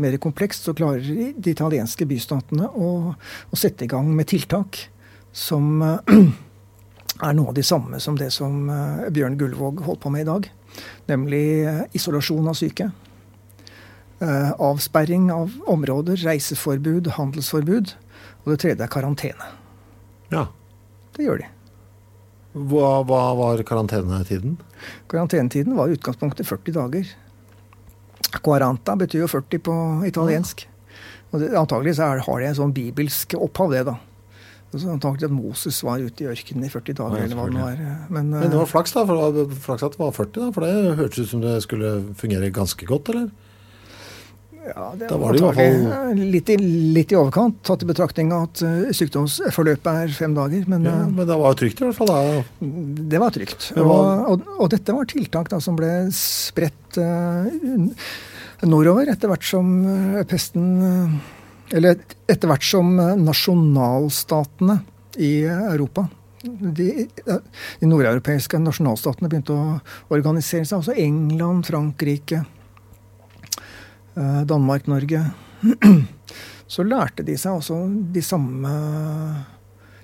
mer 0.02 0.18
komplekst, 0.22 0.68
så 0.68 0.76
klarer 0.78 1.06
de 1.34 1.54
italienske 1.54 2.06
bystatene 2.06 2.70
å, 2.70 2.90
å, 3.16 3.58
sette 3.58 3.88
i 3.88 3.90
gang 3.90 4.12
med 4.14 4.30
tiltak 4.30 4.84
som 5.36 5.82
er 7.26 7.34
noe 7.34 7.50
av 7.50 7.58
de 7.58 7.64
samme 7.66 7.98
som 8.04 8.20
det 8.20 8.30
som 8.36 8.70
eh, 8.70 9.08
Bjørn 9.16 9.40
Gullvåg 9.40 9.82
holdt 9.88 10.04
på 10.04 10.14
med 10.14 10.28
i 10.28 10.30
dag. 10.30 10.52
Nemlig 11.10 11.48
eh, 11.66 11.82
isolasjon 11.98 12.52
av 12.52 12.60
syke. 12.60 12.92
Eh, 14.22 14.54
avsperring 14.62 15.32
av 15.34 15.58
områder, 15.72 16.22
reiseforbud, 16.28 17.16
handelsforbud. 17.18 17.98
Og 18.46 18.54
det 18.54 18.62
tredje 18.62 18.86
er 18.86 18.94
karantene. 18.94 19.52
Ja. 20.30 20.48
Det 21.16 21.26
gjør 21.26 21.42
de. 21.42 21.55
Hva, 22.56 23.02
hva 23.04 23.22
var 23.36 23.62
karantenetiden? 23.68 24.56
Karantenetiden 25.12 25.76
var 25.76 25.92
i 25.92 25.98
utgangspunktet 25.98 26.48
40 26.48 26.78
dager. 26.78 27.10
Quaranta 28.46 28.96
betyr 29.00 29.26
jo 29.26 29.32
40 29.32 29.64
på 29.66 29.76
italiensk. 30.08 30.64
Og 31.34 31.42
det, 31.42 31.52
antagelig 31.60 31.98
så 31.98 32.08
er, 32.08 32.24
har 32.24 32.42
det 32.42 32.52
en 32.52 32.60
sånn 32.62 32.76
bibelsk 32.76 33.36
opphav, 33.36 33.74
det, 33.76 33.84
da. 33.90 33.98
Så 34.76 34.92
antagelig 34.92 35.30
at 35.30 35.36
Moses 35.36 35.78
var 35.88 36.04
ute 36.04 36.26
i 36.26 36.30
ørkenen 36.32 36.68
i 36.68 36.72
40 36.72 36.98
dager. 37.00 37.20
Ja, 37.20 37.28
eller 37.28 37.40
hva 37.40 37.48
det 37.52 37.62
var. 37.62 37.82
Men, 38.10 38.32
Men, 38.32 38.50
det 38.52 38.60
var 38.60 38.72
flaks, 38.72 38.96
da. 38.96 39.06
For, 39.08 39.52
flaks 39.68 39.86
at 39.88 39.96
det 39.96 40.02
var 40.02 40.16
40, 40.16 40.32
da, 40.40 40.48
for 40.56 40.66
det 40.66 40.96
hørtes 41.00 41.22
ut 41.22 41.32
som 41.32 41.44
det 41.44 41.58
skulle 41.64 41.92
fungere 42.20 42.52
ganske 42.56 42.88
godt, 42.88 43.12
eller? 43.14 43.30
Ja, 44.66 44.86
det 44.98 45.10
da 45.12 45.18
var 45.22 45.34
det 45.34 45.42
i 45.42 45.44
hvert 45.44 45.60
fall 45.60 46.22
litt 46.34 46.50
i, 46.50 46.56
litt 46.96 47.12
i, 47.14 47.18
overkant, 47.20 47.60
tatt 47.68 47.84
i 47.86 47.90
betraktning 47.90 48.32
at 48.34 48.64
uh, 48.66 48.88
sykdomsforløpet 48.96 50.00
er 50.06 50.16
fem 50.16 50.34
dager. 50.38 50.66
Men, 50.72 50.88
ja, 50.88 50.96
men 51.06 51.30
det 51.30 51.38
var 51.42 51.58
trygt 51.60 51.82
i 51.82 51.86
hvert 51.86 52.00
fall 52.00 52.10
da? 52.10 52.22
Det 53.14 53.22
var 53.22 53.36
trygt. 53.36 53.70
Det 53.76 53.86
var... 53.86 54.26
Og, 54.26 54.34
og, 54.34 54.50
og, 54.58 54.72
dette 54.74 54.96
var 54.98 55.10
tiltak 55.12 55.52
da, 55.54 55.62
som 55.62 55.78
ble 55.78 55.92
spredt 56.16 56.98
uh, 56.98 57.46
nordover 58.66 59.14
etter 59.14 59.30
hvert 59.30 59.46
som 59.46 59.72
uh, 59.86 60.20
pesten 60.30 60.68
Eller 61.76 62.02
etter 62.30 62.50
hvert 62.50 62.66
som 62.66 62.94
nasjonalstatene 62.98 64.80
i 65.22 65.34
Europa 65.46 66.08
de, 66.46 67.08
de 67.18 67.88
nordeuropeiske 67.90 68.60
nasjonalstatene 68.62 69.30
begynte 69.32 69.56
å 69.56 69.80
organisere 70.14 70.68
seg. 70.68 70.78
Altså 70.78 70.94
England, 71.02 71.66
Frankrike, 71.66 72.44
Eh, 72.44 72.55
Danmark-Norge, 74.16 75.22
så 76.74 76.86
lærte 76.88 77.26
de 77.26 77.36
seg 77.40 77.60
også 77.60 77.78
de 78.16 78.24
samme, 78.26 78.72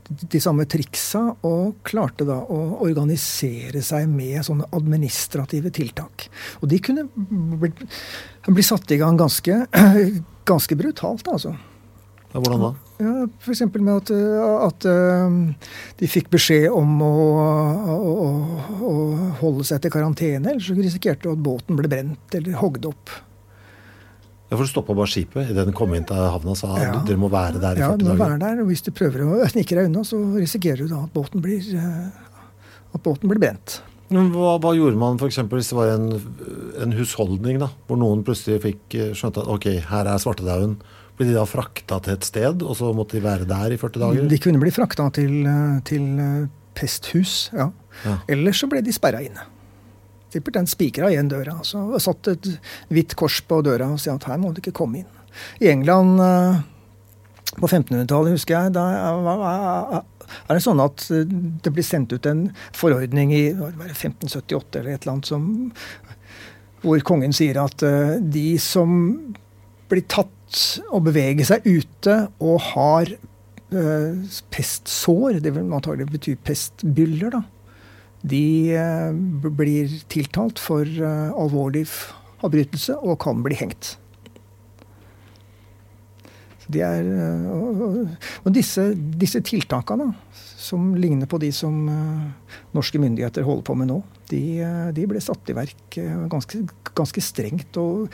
de 0.07 0.41
samme 0.43 0.67
triksa, 0.69 1.23
og 1.47 1.79
klarte 1.87 2.27
da 2.27 2.37
å 2.43 2.61
organisere 2.83 3.83
seg 3.85 4.09
med 4.11 4.43
sånne 4.47 4.69
administrative 4.75 5.71
tiltak. 5.75 6.27
Og 6.61 6.69
de 6.71 6.81
kunne 6.83 7.07
bli, 7.15 7.71
bli 8.47 8.65
satt 8.65 8.91
i 8.91 8.99
gang 9.01 9.19
ganske, 9.19 9.63
ganske 10.51 10.79
brutalt, 10.79 11.31
altså. 11.31 11.55
Ja, 12.31 12.39
hvordan 12.39 12.61
da? 12.63 12.69
Ja, 13.01 13.25
F.eks. 13.41 13.63
med 13.73 13.95
at, 13.95 14.11
at, 14.67 14.85
eh, 14.87 15.33
de 15.99 16.07
fikk 16.07 16.29
beskjed 16.31 16.69
om 16.71 17.01
å, 17.03 17.15
å, 17.91 17.95
å, 18.87 18.93
holde 19.41 19.65
seg 19.67 19.81
til 19.83 19.91
karantene, 19.91 20.53
ellers 20.53 20.69
så 20.69 20.77
risikerte 20.77 21.27
de 21.27 21.33
at 21.33 21.43
båten 21.43 21.79
ble 21.79 21.91
brent 21.91 22.37
eller 22.37 22.59
hogd 22.61 22.87
opp. 22.87 23.11
Ja, 24.51 24.57
For 24.59 24.67
du 24.67 24.71
stoppa 24.73 24.91
bare 24.97 25.07
skipet 25.07 25.53
idet 25.53 25.63
den 25.63 25.75
kom 25.75 25.93
inn 25.95 26.03
til 26.07 26.17
havna 26.19 26.51
og 26.51 26.57
sa 26.59 26.73
ja. 26.75 26.97
dere 27.07 27.19
må 27.19 27.29
være 27.31 27.61
der 27.61 27.79
i 27.79 27.85
40 27.85 27.85
dager? 27.85 27.93
Ja, 27.93 27.99
du 28.01 28.09
må 28.09 28.17
være 28.19 28.39
der. 28.41 28.57
Og 28.59 28.67
hvis 28.67 28.83
du 28.83 28.89
prøver 28.91 29.23
å 29.23 29.47
snike 29.47 29.77
deg 29.77 29.87
unna, 29.87 30.03
så 30.07 30.19
risikerer 30.35 30.83
du 30.83 30.91
da 30.91 31.05
at 31.05 31.13
båten 31.15 31.43
blir, 31.43 31.63
eh, 31.71 32.81
at 32.91 33.05
båten 33.05 33.31
blir 33.31 33.39
brent. 33.39 33.77
Men 34.11 34.27
hva, 34.33 34.57
hva, 34.59 34.73
gjorde 34.75 34.99
man 34.99 35.15
f.eks. 35.15 35.39
hvis 35.53 35.71
det 35.71 35.77
var 35.77 35.93
en, 35.93 36.09
en, 36.83 36.95
husholdning 36.97 37.61
da, 37.61 37.69
hvor 37.87 38.01
noen 38.01 38.25
plutselig 38.27 38.59
fikk 38.65 38.97
eh, 38.99 39.13
skjønte 39.15 39.45
at 39.45 39.53
ok, 39.55 39.69
her 39.87 40.11
er 40.11 40.19
svartedauden. 40.19 40.75
Ble 41.15 41.29
de 41.29 41.37
da 41.37 41.47
frakta 41.47 42.01
til 42.03 42.17
et 42.17 42.27
sted, 42.27 42.67
og 42.67 42.75
så 42.75 42.91
måtte 42.97 43.15
de 43.15 43.23
være 43.23 43.47
der 43.47 43.71
i 43.71 43.79
40 43.79 44.03
dager? 44.03 44.27
De 44.35 44.43
kunne 44.43 44.59
bli 44.59 44.75
frakta 44.75 45.07
til, 45.15 45.45
eh, 45.47 45.79
til 45.87 46.11
pesthus, 46.75 47.37
ja. 47.55 47.71
ja. 48.03 48.19
Eller 48.27 48.51
så 48.57 48.67
ble 48.67 48.83
de 48.83 48.99
sperra 48.99 49.23
inne. 49.23 49.47
Simpelthen 50.31 50.69
spikra 50.69 51.09
igjen 51.11 51.31
døra. 51.31 51.57
Altså, 51.59 51.81
og 51.91 52.01
satt 52.03 52.29
et 52.31 52.51
hvitt 52.91 53.15
kors 53.19 53.41
på 53.47 53.59
døra 53.65 53.89
og 53.91 53.99
sa 54.01 54.15
at 54.15 54.29
her 54.29 54.39
må 54.39 54.53
du 54.53 54.61
ikke 54.63 54.75
komme 54.81 55.01
inn. 55.01 55.09
I 55.63 55.71
England 55.71 56.21
eh, 56.23 56.61
på 57.57 57.67
1500-tallet, 57.67 58.35
husker 58.37 58.57
jeg, 58.57 58.73
da 58.75 58.85
er 60.47 60.55
det 60.55 60.63
sånn 60.63 60.83
at 60.83 61.05
eh, 61.11 61.27
det 61.27 61.73
blir 61.75 61.87
sendt 61.87 62.15
ut 62.15 62.27
en 62.29 62.45
forordning 62.77 63.33
i 63.35 63.43
1578 63.51 64.79
eller 64.79 64.93
et 64.93 65.03
eller 65.03 65.15
annet 65.17 65.31
som, 65.31 65.47
hvor 66.83 67.03
kongen 67.07 67.35
sier 67.35 67.59
at 67.63 67.83
eh, 67.87 68.17
de 68.21 68.55
som 68.61 69.01
blir 69.91 70.07
tatt 70.11 70.29
og 70.91 71.05
beveger 71.07 71.47
seg 71.47 71.67
ute 71.67 72.15
og 72.43 72.57
har 72.73 73.13
pestsår, 74.51 75.37
det 75.39 75.53
vil 75.55 75.69
antagelig 75.71 76.09
bety 76.11 76.33
pestbyller, 76.43 77.31
da, 77.31 77.39
de 78.21 78.75
eh, 78.77 79.11
blir 79.57 79.89
tiltalt 80.11 80.61
for 80.61 80.85
eh, 80.85 81.33
alvorlig 81.33 81.87
forbrytelse 81.89 82.99
og 83.01 83.19
kan 83.23 83.41
bli 83.45 83.57
hengt. 83.57 83.95
Er, 86.71 87.03
eh, 87.03 87.47
og 88.45 88.53
disse, 88.55 88.91
disse 88.95 89.41
tiltakene, 89.43 90.11
som 90.61 90.93
ligner 90.95 91.27
på 91.27 91.39
de 91.41 91.49
som 91.51 91.73
norske 92.71 93.01
myndigheter 93.01 93.43
holder 93.43 93.65
på 93.65 93.75
med 93.75 93.89
nå, 93.89 93.97
de, 94.29 94.43
de 94.95 95.07
ble 95.09 95.19
satt 95.19 95.49
i 95.51 95.55
verk 95.57 95.97
ganske, 96.31 96.61
ganske 96.95 97.23
strengt. 97.25 97.79
Og 97.81 98.05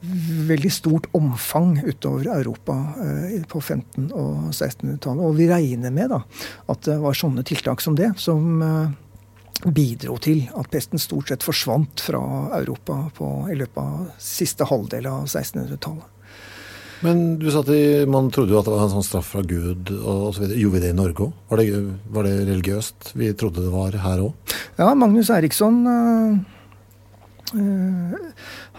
veldig 0.00 0.72
stort 0.72 1.08
omfang 1.16 1.74
utover 1.84 2.30
Europa 2.32 2.76
eh, 3.04 3.42
på 3.48 3.60
1500- 3.60 4.12
og 4.16 4.48
1600-tallet. 4.52 5.24
Og 5.26 5.36
vi 5.36 5.48
regner 5.50 5.92
med 5.94 6.12
da, 6.14 6.22
at 6.72 6.82
det 6.88 6.96
var 7.02 7.16
sånne 7.16 7.44
tiltak 7.46 7.84
som 7.84 7.98
det 7.98 8.14
som 8.20 8.62
eh, 8.64 8.94
bidro 9.66 10.16
til 10.22 10.46
at 10.56 10.70
pesten 10.72 11.00
stort 11.00 11.28
sett 11.28 11.44
forsvant 11.44 12.00
fra 12.00 12.22
Europa 12.60 13.02
på, 13.16 13.28
i 13.52 13.58
løpet 13.60 13.82
av 13.82 14.08
siste 14.22 14.68
halvdel 14.68 15.10
av 15.10 15.28
1600-tallet. 15.28 16.16
Men 17.00 17.38
du 17.40 17.46
sa 17.48 17.62
at 17.64 17.70
man 18.12 18.28
trodde 18.32 18.52
jo 18.52 18.60
at 18.60 18.66
det 18.68 18.74
var 18.74 18.84
en 18.84 18.92
sånn 18.92 19.06
straff 19.06 19.30
fra 19.32 19.40
Gud 19.48 19.88
og 19.96 20.30
osv. 20.30 20.50
Gjorde 20.52 20.74
vi 20.74 20.82
det 20.82 20.90
i 20.92 20.96
Norge 20.96 21.28
òg? 21.28 21.36
Var, 21.48 21.62
var, 22.12 22.28
det 22.28 22.48
religiøst 22.50 23.12
vi 23.16 23.30
trodde 23.40 23.64
det 23.64 23.72
var 23.72 23.96
her 24.04 24.24
òg? 24.26 24.56
Ja, 24.76 24.90
Magnus 24.92 25.30
Eriksson 25.32 25.80
øh, 25.88 26.34
øh, 27.56 28.18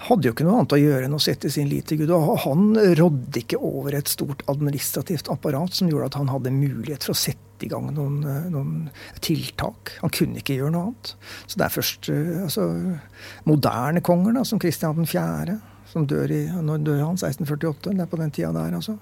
hadde 0.08 0.28
jo 0.28 0.34
ikke 0.34 0.46
noe 0.48 0.62
annet 0.62 0.76
å 0.76 0.82
gjøre 0.82 1.08
enn 1.08 1.16
å 1.18 1.22
sette 1.22 1.52
sin 1.54 1.70
lit 1.70 1.88
til 1.90 2.02
Gud. 2.02 2.14
Og 2.16 2.42
han 2.46 2.74
rådde 2.98 3.44
ikke 3.44 3.60
over 3.62 3.96
et 3.98 4.12
stort 4.12 4.44
administrativt 4.52 5.30
apparat 5.34 5.78
som 5.78 5.90
gjorde 5.92 6.12
at 6.12 6.20
han 6.20 6.32
hadde 6.32 6.54
mulighet 6.56 7.06
for 7.06 7.16
å 7.16 7.22
sette 7.22 7.68
i 7.68 7.70
gang 7.70 7.92
noen, 7.94 8.22
eh, 8.26 8.48
noen 8.50 8.90
tiltak. 9.22 9.94
Han 10.02 10.14
kunne 10.14 10.42
ikke 10.42 10.58
gjøre 10.58 10.74
noe 10.74 10.90
annet. 10.90 11.14
Så 11.46 11.62
det 11.62 11.68
er 11.68 11.76
først 11.76 12.10
eh, 12.10 12.34
altså, 12.48 12.68
moderne 13.50 14.02
konger, 14.06 14.40
da, 14.40 14.46
som 14.48 14.62
Kristian 14.62 15.06
4., 15.06 15.60
som 15.92 16.08
dør 16.08 16.32
i 16.32 16.46
når 16.48 16.86
dør 16.88 17.02
han? 17.04 17.18
1648? 17.20 17.92
Det 17.92 18.06
er 18.06 18.10
på 18.10 18.20
den 18.22 18.32
tida 18.34 18.54
der, 18.56 18.78
altså. 18.78 18.96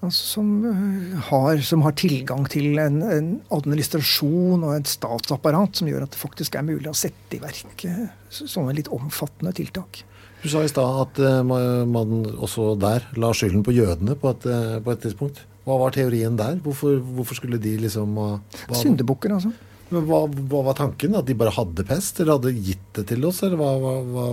Altså 0.00 0.38
som, 0.38 0.50
eh, 0.64 1.16
har, 1.28 1.58
som 1.60 1.82
har 1.84 1.92
tilgang 1.92 2.46
til 2.48 2.78
en, 2.80 3.02
en, 3.04 3.30
administrasjon 3.52 4.62
og 4.64 4.78
et 4.78 4.88
statsapparat 4.88 5.76
som 5.76 5.90
gjør 5.90 6.06
at 6.06 6.14
det 6.14 6.20
faktisk 6.22 6.56
er 6.56 6.64
mulig 6.64 6.88
å 6.88 6.96
sette 6.96 7.36
i 7.36 7.42
verk 7.42 7.84
eh, 7.84 8.06
sånne 8.32 8.78
litt 8.78 8.88
omfattende 8.96 9.52
tiltak. 9.56 10.02
Du 10.40 10.48
sa 10.48 10.62
i 10.64 10.70
stad 10.72 11.02
at 11.02 11.18
uh, 11.20 11.42
man 11.44 12.22
også 12.40 12.72
der 12.80 13.04
la 13.20 13.28
skylden 13.36 13.60
på 13.66 13.74
jødene 13.76 14.14
på 14.16 14.30
et, 14.32 14.46
på 14.80 14.94
et 14.94 15.02
tidspunkt. 15.04 15.42
Hva 15.68 15.76
var 15.82 15.92
teorien 15.92 16.38
der? 16.38 16.56
Hvorfor, 16.64 16.96
hvorfor 17.18 17.36
skulle 17.36 17.60
de 17.60 17.74
liksom 17.82 18.16
uh, 18.16 18.62
Syndebukker, 18.72 19.34
altså. 19.36 19.52
Men 19.90 20.06
hva, 20.08 20.22
hva, 20.30 20.62
var 20.70 20.78
tanken? 20.78 21.18
At 21.18 21.28
de 21.28 21.36
bare 21.36 21.52
hadde 21.52 21.84
pest, 21.84 22.22
eller 22.22 22.38
hadde 22.38 22.54
gitt 22.56 22.88
det 22.96 23.04
til 23.10 23.26
oss? 23.28 23.42
Eller 23.44 23.60
hva, 23.60 23.98
hva, 24.14 24.26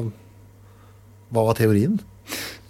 hva 1.33 1.45
var 1.49 1.59
teorien? 1.59 1.97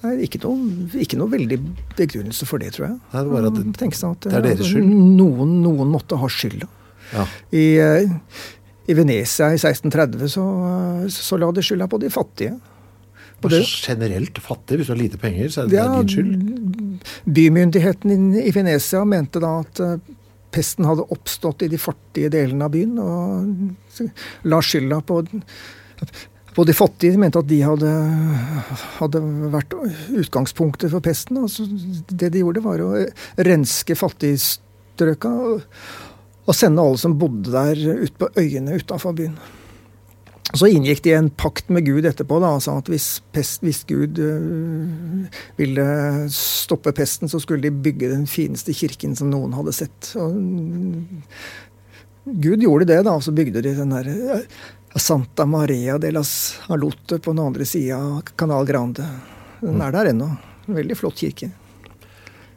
Nei, 0.07 0.15
ikke 0.23 0.39
noe, 0.45 0.87
ikke 1.03 1.19
noe, 1.19 1.31
veldig 1.33 1.57
begrunnelse 1.97 2.47
for 2.47 2.63
det, 2.63 2.71
tror 2.77 2.87
jeg. 2.87 2.97
Det, 3.11 3.19
at 3.19 3.59
det, 3.59 3.91
at, 3.91 4.27
det 4.27 4.37
er 4.39 4.45
deres 4.45 4.71
skyld? 4.71 4.87
Noen, 5.17 5.57
noen 5.65 5.91
måtte 5.91 6.19
ha 6.19 6.29
skylda. 6.31 6.69
Ja. 7.11 7.27
I, 7.55 7.65
I, 8.87 8.95
Venezia 8.95 9.51
i 9.53 9.59
1630 9.59 10.31
så, 10.31 10.47
så 11.11 11.39
la 11.39 11.51
de 11.55 11.63
skylda 11.65 11.89
på 11.91 11.99
de 12.03 12.11
fattige. 12.13 12.55
På 13.41 13.51
det, 13.53 13.61
generelt 13.67 14.39
fattig? 14.41 14.79
Hvis 14.79 14.89
du 14.89 14.95
har 14.95 15.01
lite 15.03 15.19
penger, 15.21 15.51
så 15.53 15.63
er 15.63 15.69
det 15.69 15.77
ja, 15.77 15.89
din 15.99 16.09
skyld? 16.09 17.11
Bymyndigheten 17.37 18.31
i 18.41 18.53
Venezia 18.55 19.03
mente 19.05 19.43
da 19.43 19.59
at 19.61 19.83
eh, 19.83 19.99
pesten 20.53 20.87
hadde 20.89 21.05
oppstått 21.13 21.67
i 21.67 21.69
de 21.69 21.77
fattige 21.81 22.31
delene 22.33 22.65
av 22.65 22.73
byen, 22.73 22.97
og 22.97 24.47
la 24.49 24.61
skylda 24.63 25.03
på, 25.05 25.21
på 26.57 26.65
de 26.65 26.73
fattige. 26.73 27.13
De 27.13 27.21
mente 27.21 27.41
at 27.41 27.49
de 27.49 27.59
hadde, 27.61 27.91
hadde 28.97 29.21
vært 29.53 29.75
utgangspunktet 30.23 30.93
for 30.93 31.05
pesten. 31.05 31.43
Altså, 31.43 31.67
det 32.09 32.31
de 32.33 32.41
gjorde, 32.41 32.65
var 32.65 32.81
å 32.81 33.05
renske 33.45 33.97
fattigstrøka 33.97 35.35
og, 35.51 35.61
og 36.47 36.57
sende 36.57 36.81
alle 36.81 37.01
som 37.01 37.17
bodde 37.21 37.53
der, 37.53 37.85
ut 38.07 38.17
på 38.17 38.31
øyene 38.41 38.79
utafor 38.81 39.15
byen. 39.17 39.37
Så 40.55 40.69
inngikk 40.71 41.01
de 41.03 41.11
en 41.11 41.27
pakt 41.29 41.67
med 41.75 41.83
Gud 41.85 42.05
etterpå, 42.07 42.37
da, 42.39 42.53
sa 42.63 42.77
at 42.79 42.87
hvis, 42.87 43.17
pest, 43.35 43.59
hvis 43.67 43.81
Gud 43.85 44.17
øh, 44.23 45.25
ville 45.59 45.87
stoppe 46.31 46.93
pesten, 46.95 47.27
så 47.27 47.41
skulle 47.43 47.67
de 47.67 47.83
bygge 47.83 48.13
den 48.13 48.23
fineste 48.31 48.71
kirken 48.73 49.17
som 49.19 49.27
noen 49.29 49.57
hadde 49.57 49.75
sett. 49.75 50.13
Og, 50.15 50.39
Gud 52.27 52.63
gjorde 52.63 52.87
det, 52.87 53.01
da, 53.03 53.13
og 53.15 53.23
så 53.23 53.35
bygde 53.35 53.61
de 53.63 53.75
den 53.75 53.91
der 53.91 54.07
Santa 54.97 55.45
Maria 55.45 55.97
de 56.01 56.11
las 56.11 56.59
Alote 56.67 57.19
på 57.19 57.31
den 57.33 57.43
andre 57.43 57.65
sida 57.65 57.97
av 57.97 58.21
Canal 58.35 58.65
Grande. 58.65 59.05
Den 59.61 59.81
er 59.81 59.93
der 59.93 60.11
ennå. 60.11 60.29
En 60.67 60.77
veldig 60.77 60.97
flott 60.97 61.21
kirke. 61.21 61.49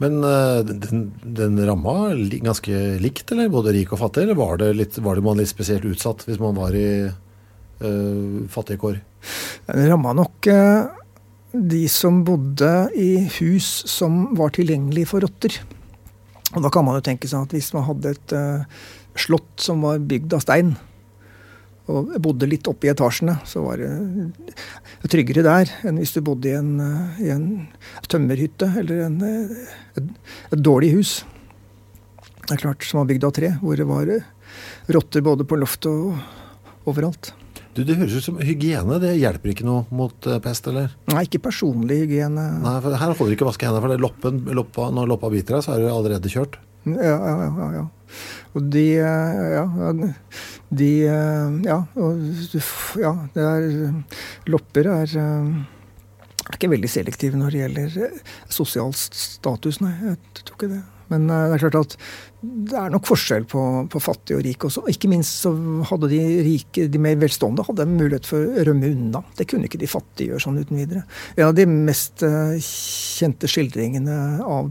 Men 0.00 0.20
den, 0.64 1.02
den 1.22 1.58
ramma 1.68 2.14
ganske 2.40 2.78
likt, 3.02 3.32
eller? 3.32 3.50
Både 3.52 3.74
rik 3.76 3.92
og 3.92 4.00
fattig? 4.00 4.24
Eller 4.24 4.38
var 4.38 4.56
det, 4.60 4.70
litt, 4.78 4.96
var 5.04 5.18
det 5.18 5.24
man 5.26 5.36
litt 5.36 5.50
spesielt 5.50 5.84
utsatt 5.84 6.24
hvis 6.24 6.40
man 6.40 6.56
var 6.56 6.72
i 6.72 6.88
uh, 7.04 8.48
fattige 8.48 8.80
kår? 8.80 8.96
Den 9.68 9.90
ramma 9.92 10.14
nok 10.16 10.48
uh, 10.48 10.88
de 11.52 11.82
som 11.92 12.22
bodde 12.24 12.72
i 12.96 13.26
hus 13.40 13.68
som 13.90 14.30
var 14.38 14.54
tilgjengelige 14.56 15.10
for 15.12 15.26
rotter. 15.26 15.60
Og 16.54 16.64
da 16.64 16.70
kan 16.72 16.86
man 16.86 16.96
jo 16.96 17.04
tenke 17.10 17.28
seg 17.28 17.44
at 17.44 17.52
hvis 17.54 17.72
man 17.76 17.84
hadde 17.90 18.14
et 18.16 18.34
uh, 18.36 18.64
slott 19.20 19.52
som 19.60 19.84
var 19.84 20.00
bygd 20.00 20.38
av 20.38 20.44
stein, 20.46 20.74
og 21.90 22.12
bodde 22.22 22.48
litt 22.48 22.68
oppe 22.70 22.88
i 22.88 22.92
etasjene, 22.92 23.36
så 23.48 23.62
var 23.64 23.80
det 23.82 25.10
tryggere 25.10 25.44
der 25.46 25.72
enn 25.88 25.98
hvis 26.00 26.14
du 26.16 26.20
bodde 26.24 26.50
i 26.50 26.56
en, 26.56 26.72
i 27.22 27.30
en 27.32 27.46
tømmerhytte 28.10 28.68
eller 28.82 29.04
en, 29.08 29.18
et, 29.98 30.08
et, 30.50 30.60
dårlig 30.60 30.94
hus. 30.96 31.18
Det 32.46 32.56
er 32.56 32.64
klart, 32.64 32.86
Som 32.86 33.02
var 33.02 33.10
bygd 33.10 33.26
av 33.28 33.34
tre, 33.36 33.52
hvor 33.60 33.78
det 33.78 33.86
var 33.88 34.14
rotter 34.90 35.22
både 35.22 35.46
på 35.46 35.58
loftet 35.60 35.90
og 35.90 36.88
overalt. 36.90 37.32
Du, 37.74 37.84
Det 37.86 37.94
høres 37.94 38.16
ut 38.18 38.26
som 38.26 38.40
hygiene. 38.42 38.98
Det 39.02 39.12
hjelper 39.14 39.52
ikke 39.52 39.66
noe 39.68 39.84
mot 39.94 40.26
pest, 40.42 40.66
eller? 40.66 40.90
Nei, 41.12 41.22
ikke 41.28 41.44
personlig 41.44 42.02
hygiene. 42.02 42.48
Nei, 42.64 42.74
for 42.82 42.98
Her 42.98 43.14
holder 43.14 43.36
ikke 43.36 43.46
å 43.46 43.52
vaske 43.52 43.68
hendene, 43.68 43.84
for 43.84 44.04
loppen, 44.08 44.42
loppa, 44.58 44.90
når 44.94 45.12
loppa 45.12 45.30
biter 45.30 45.58
deg, 45.58 45.66
så 45.66 45.76
er 45.76 45.84
du 45.84 45.92
allerede 45.92 46.32
kjørt. 46.32 46.58
Ja, 46.88 47.14
ja, 47.14 47.34
ja. 47.46 47.70
ja. 47.78 47.86
Og 48.56 48.70
de 48.72 48.86
eh, 48.98 49.42
Ja. 49.54 49.66
De 50.70 50.92
eh, 51.06 51.58
Ja. 51.66 51.80
Og, 51.96 52.22
ja 53.00 53.14
det 53.34 53.48
er 53.48 53.68
Lopper 54.50 54.90
er, 54.94 55.16
er 55.18 56.56
ikke 56.56 56.72
veldig 56.72 56.90
selektive 56.90 57.38
når 57.38 57.54
det 57.54 57.60
gjelder 57.64 58.22
sosial 58.50 58.94
status, 58.96 59.80
nei. 59.84 59.94
Jeg 60.02 60.42
tror 60.42 60.58
ikke 60.58 60.72
det. 60.76 60.82
Men 61.10 61.24
det 61.26 61.56
er 61.56 61.62
klart 61.64 61.78
at 61.78 61.94
det 62.40 62.76
er 62.78 62.92
nok 62.94 63.08
forskjell 63.08 63.44
på, 63.50 63.62
på 63.90 64.00
fattig 64.02 64.36
og 64.36 64.44
rik 64.46 64.62
også. 64.68 64.84
Ikke 64.92 65.10
minst 65.10 65.42
så 65.42 65.50
hadde 65.90 66.10
de 66.12 66.20
rike, 66.46 66.86
de 66.86 67.00
mer 67.02 67.18
velstående, 67.18 67.66
hadde 67.66 67.88
mulighet 67.90 68.28
for 68.30 68.46
å 68.46 68.66
rømme 68.68 68.92
unna. 68.94 69.24
Det 69.36 69.48
kunne 69.50 69.66
ikke 69.66 69.80
de 69.82 69.90
fattige 69.90 70.30
gjøre 70.30 70.44
sånn 70.46 70.60
uten 70.62 70.78
videre. 70.78 71.02
En 71.34 71.50
av 71.50 71.56
de 71.58 71.66
mest 71.66 72.22
kjente 72.22 73.50
skildringene 73.50 74.20
av 74.46 74.70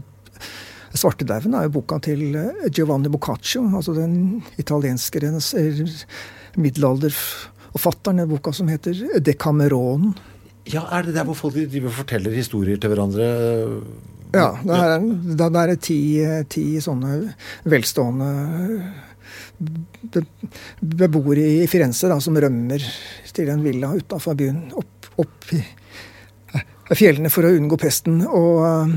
svartedauden 0.98 1.54
er 1.54 1.68
jo 1.68 1.74
boka 1.78 2.00
til 2.02 2.34
eh, 2.38 2.66
Giovanni 2.74 3.10
Boccaccio, 3.12 3.62
altså 3.76 3.94
den 3.94 4.42
italienske 4.58 5.22
middelalderforfatteren, 6.60 8.24
en 8.24 8.30
boka 8.30 8.52
som 8.56 8.70
heter 8.72 9.20
Decameron. 9.20 10.14
Ja, 10.70 10.84
er 10.92 11.06
det 11.06 11.16
der 11.16 11.26
hvor 11.26 11.38
folk 11.38 11.54
driver 11.54 11.94
forteller 11.94 12.34
historier 12.34 12.78
til 12.78 12.92
hverandre? 12.92 13.28
Ja, 14.30 14.50
det 14.62 14.76
er, 14.78 15.06
det 15.38 15.62
er 15.62 15.76
ti, 15.82 16.00
ti, 16.50 16.64
sånne 16.82 17.32
velstående 17.66 18.28
beboere 20.80 21.46
i 21.60 21.66
Firenze 21.70 22.08
da, 22.10 22.20
som 22.22 22.38
rømmer 22.38 22.84
til 23.34 23.50
en 23.52 23.64
villa 23.64 23.90
utafor 23.96 24.38
byen, 24.38 24.68
opp, 24.78 25.10
opp 25.20 25.50
i 25.54 25.60
fjellene 26.96 27.30
for 27.32 27.46
å 27.46 27.52
unngå 27.56 27.78
pesten. 27.80 28.22
Og, 28.26 28.94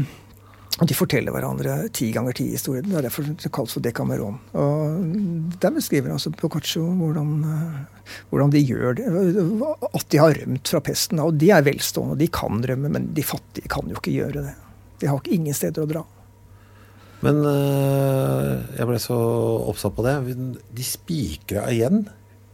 og 0.82 0.90
de 0.90 0.96
forteller 0.98 1.34
hverandre 1.34 1.76
ti 1.94 2.08
ganger 2.16 2.34
ti 2.38 2.48
historier. 2.54 2.86
Det 2.86 2.96
er 2.98 3.06
derfor 3.06 3.28
det 3.28 3.52
kalles 3.54 3.76
for 3.76 3.84
Decameron. 3.86 4.40
Og 4.58 5.60
Der 5.62 5.74
beskriver 5.76 6.14
altså 6.14 6.32
Boccaccio 6.34 6.86
hvordan, 6.98 7.30
hvordan, 8.32 8.54
de 8.54 8.64
gjør 8.66 8.98
det. 8.98 9.06
At 9.94 10.08
de 10.10 10.22
har 10.22 10.34
rømt 10.40 10.74
fra 10.74 10.82
pesten. 10.82 11.22
Og 11.22 11.38
de 11.38 11.52
er 11.54 11.66
velstående, 11.66 12.18
de 12.18 12.32
kan 12.34 12.64
rømme, 12.64 12.90
men 12.90 13.12
de 13.14 13.24
fattige 13.24 13.70
kan 13.70 13.90
jo 13.90 14.02
ikke 14.02 14.16
gjøre 14.18 14.48
det. 14.50 14.56
De 15.02 15.08
har 15.12 15.22
ikke 15.22 15.38
ingen 15.38 15.54
steder 15.58 15.86
å 15.86 15.90
dra. 15.90 16.04
Men 17.24 17.40
øh, 17.48 18.52
jeg 18.76 18.90
ble 18.90 19.00
så 19.00 19.18
oppsatt 19.70 19.96
på 19.96 20.04
det. 20.08 20.18
De 20.74 20.86
spikra 20.88 21.70
igjen 21.72 22.04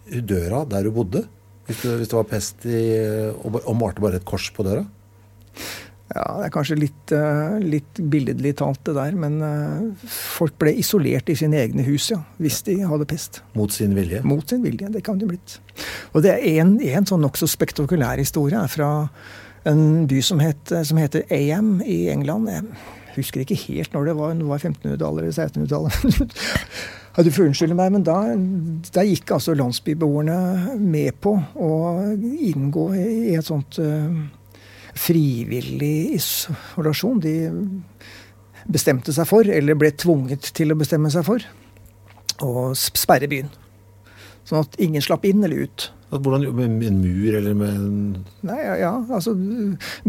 døra 0.10 0.66
der 0.70 0.86
du 0.86 0.94
bodde? 0.94 1.24
Hvis, 1.70 1.84
det, 1.84 1.96
hvis 2.02 2.10
det 2.10 2.18
var 2.18 2.30
pest 2.30 2.66
i, 2.66 2.80
og, 3.46 3.62
og 3.62 3.76
malte 3.78 4.02
bare 4.02 4.20
et 4.20 4.28
kors 4.28 4.50
på 4.54 4.66
døra? 4.66 4.84
Ja, 6.10 6.24
det 6.39 6.47
er 6.47 6.53
kanskje 6.53 6.78
litt, 6.80 7.12
uh, 7.14 7.60
litt 7.62 7.99
billedlig 8.10 8.55
talt, 8.57 8.82
det 8.88 8.95
der. 8.97 9.18
Men 9.20 9.38
uh, 9.43 10.07
folk 10.10 10.55
ble 10.62 10.74
isolert 10.82 11.30
i 11.30 11.38
sine 11.38 11.60
egne 11.62 11.86
hus, 11.86 12.10
ja. 12.14 12.22
Hvis 12.41 12.64
de 12.66 12.80
hadde 12.89 13.05
pest. 13.10 13.43
Mot 13.57 13.74
sin 13.74 13.93
vilje? 13.97 14.24
Mot 14.26 14.49
sin 14.49 14.64
vilje, 14.66 14.89
det 14.93 15.03
kan 15.05 15.20
de 15.22 15.30
blitt. 15.30 15.60
Og 16.14 16.26
det 16.26 16.34
er 16.39 16.64
en, 16.64 16.80
en 16.82 17.10
sånn 17.10 17.22
nokså 17.26 17.49
spektakulær 17.49 18.22
historie 18.22 18.57
er 18.57 18.72
fra 18.74 18.89
en 19.70 20.07
by 20.10 20.22
som, 20.26 20.41
het, 20.41 20.74
som 20.88 20.97
heter 20.97 21.28
AM 21.36 21.78
i 21.86 22.07
England. 22.10 22.49
Jeg 22.49 23.20
husker 23.20 23.43
ikke 23.43 23.60
helt 23.68 23.93
når 23.93 24.10
det 24.10 24.16
var, 24.18 24.34
det 24.39 24.47
var 24.49 24.64
1500-tallet 24.64 25.28
eller 25.28 25.36
1600-tallet. 25.36 26.39
Ja, 27.18 27.24
du 27.26 27.34
får 27.36 27.49
unnskylde 27.49 27.76
meg, 27.76 27.89
men 27.91 28.03
da, 28.05 28.16
da, 28.95 29.03
gikk 29.03 29.34
altså 29.36 29.51
landsbyboerne 29.57 30.78
med 30.80 31.18
på 31.20 31.34
å 31.36 31.72
inngå 32.16 32.86
i 32.95 33.34
et 33.36 33.43
sånt 33.43 33.76
uh, 33.82 34.22
frivillig 35.00 36.16
isolasjon. 36.18 37.22
De 37.24 37.36
bestemte 38.70 39.14
seg 39.16 39.28
for, 39.30 39.47
eller 39.47 39.78
ble 39.80 39.91
tvunget 39.95 40.52
til 40.58 40.74
å 40.74 40.80
bestemme 40.80 41.12
seg 41.14 41.26
for, 41.28 41.45
å 42.43 42.70
sperre 42.78 43.30
byen. 43.32 43.50
Sånn 44.47 44.64
at 44.64 44.78
ingen 44.82 45.04
slapp 45.04 45.26
inn 45.30 45.43
eller 45.45 45.68
ut. 45.68 45.89
Hvordan, 46.10 46.47
Med 46.58 46.88
en 46.88 47.02
mur 47.04 47.36
eller 47.38 47.54
med 47.54 47.70
en 47.70 47.97
Nei, 48.41 48.56
ja, 48.58 48.76
ja, 48.82 48.91
altså 49.14 49.36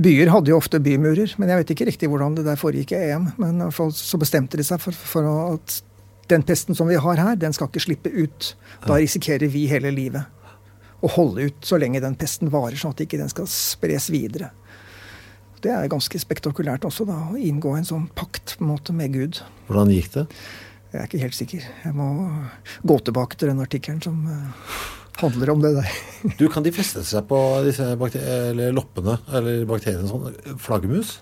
Byer 0.00 0.30
hadde 0.32 0.48
jo 0.48 0.56
ofte 0.56 0.78
bymurer, 0.80 1.34
men 1.36 1.52
jeg 1.52 1.60
vet 1.60 1.72
ikke 1.74 1.86
riktig 1.90 2.08
hvordan 2.08 2.38
det 2.38 2.46
der 2.46 2.56
foregikk 2.56 2.94
i 2.96 3.02
EM. 3.10 3.26
Men 3.36 3.58
i 3.58 3.66
hvert 3.66 3.76
fall 3.76 3.92
så 3.92 4.20
bestemte 4.20 4.56
de 4.56 4.64
seg 4.64 4.80
for, 4.80 4.96
for 4.96 5.28
at 5.28 5.76
den 6.32 6.46
pesten 6.46 6.78
som 6.78 6.88
vi 6.88 6.96
har 6.96 7.20
her, 7.20 7.36
den 7.36 7.52
skal 7.52 7.68
ikke 7.68 7.84
slippe 7.84 8.12
ut. 8.14 8.54
Da 8.86 8.96
risikerer 8.96 9.50
vi 9.52 9.66
hele 9.68 9.92
livet 9.92 10.24
å 11.00 11.08
holde 11.14 11.48
ut 11.48 11.64
så 11.64 11.78
lenge 11.80 12.00
den 12.02 12.16
pesten 12.20 12.50
varer, 12.52 12.76
sånn 12.80 12.92
at 12.94 13.04
ikke 13.04 13.20
den 13.20 13.30
skal 13.32 13.48
spres 13.50 14.10
videre. 14.12 14.50
Det 15.60 15.72
er 15.74 15.90
ganske 15.92 16.20
spektakulært 16.22 16.86
også, 16.88 17.04
da, 17.08 17.18
å 17.28 17.36
inngå 17.36 17.74
en 17.76 17.84
sånn 17.84 18.06
pakt 18.16 18.56
på 18.56 18.64
en 18.64 18.70
måte 18.72 18.94
med 18.96 19.12
Gud. 19.12 19.42
Hvordan 19.68 19.92
gikk 19.92 20.14
det? 20.14 20.26
Jeg 20.90 20.98
er 20.98 21.06
ikke 21.06 21.20
helt 21.22 21.36
sikker. 21.36 21.66
Jeg 21.84 21.94
må 21.94 22.06
gå 22.88 22.96
tilbake 23.06 23.36
til 23.38 23.52
den 23.52 23.60
artikkelen 23.62 24.00
som 24.02 24.22
uh, 24.26 24.70
handler 25.20 25.52
om 25.52 25.60
det 25.62 25.74
der. 25.76 25.98
du, 26.40 26.46
Kan 26.50 26.64
de 26.66 26.72
feste 26.74 27.04
seg 27.06 27.28
på 27.30 27.38
disse 27.66 27.86
eller 27.92 28.72
loppene 28.74 29.18
eller 29.28 29.66
bakteriene 29.68 30.08
sånn? 30.08 30.56
Flaggermus? 30.58 31.18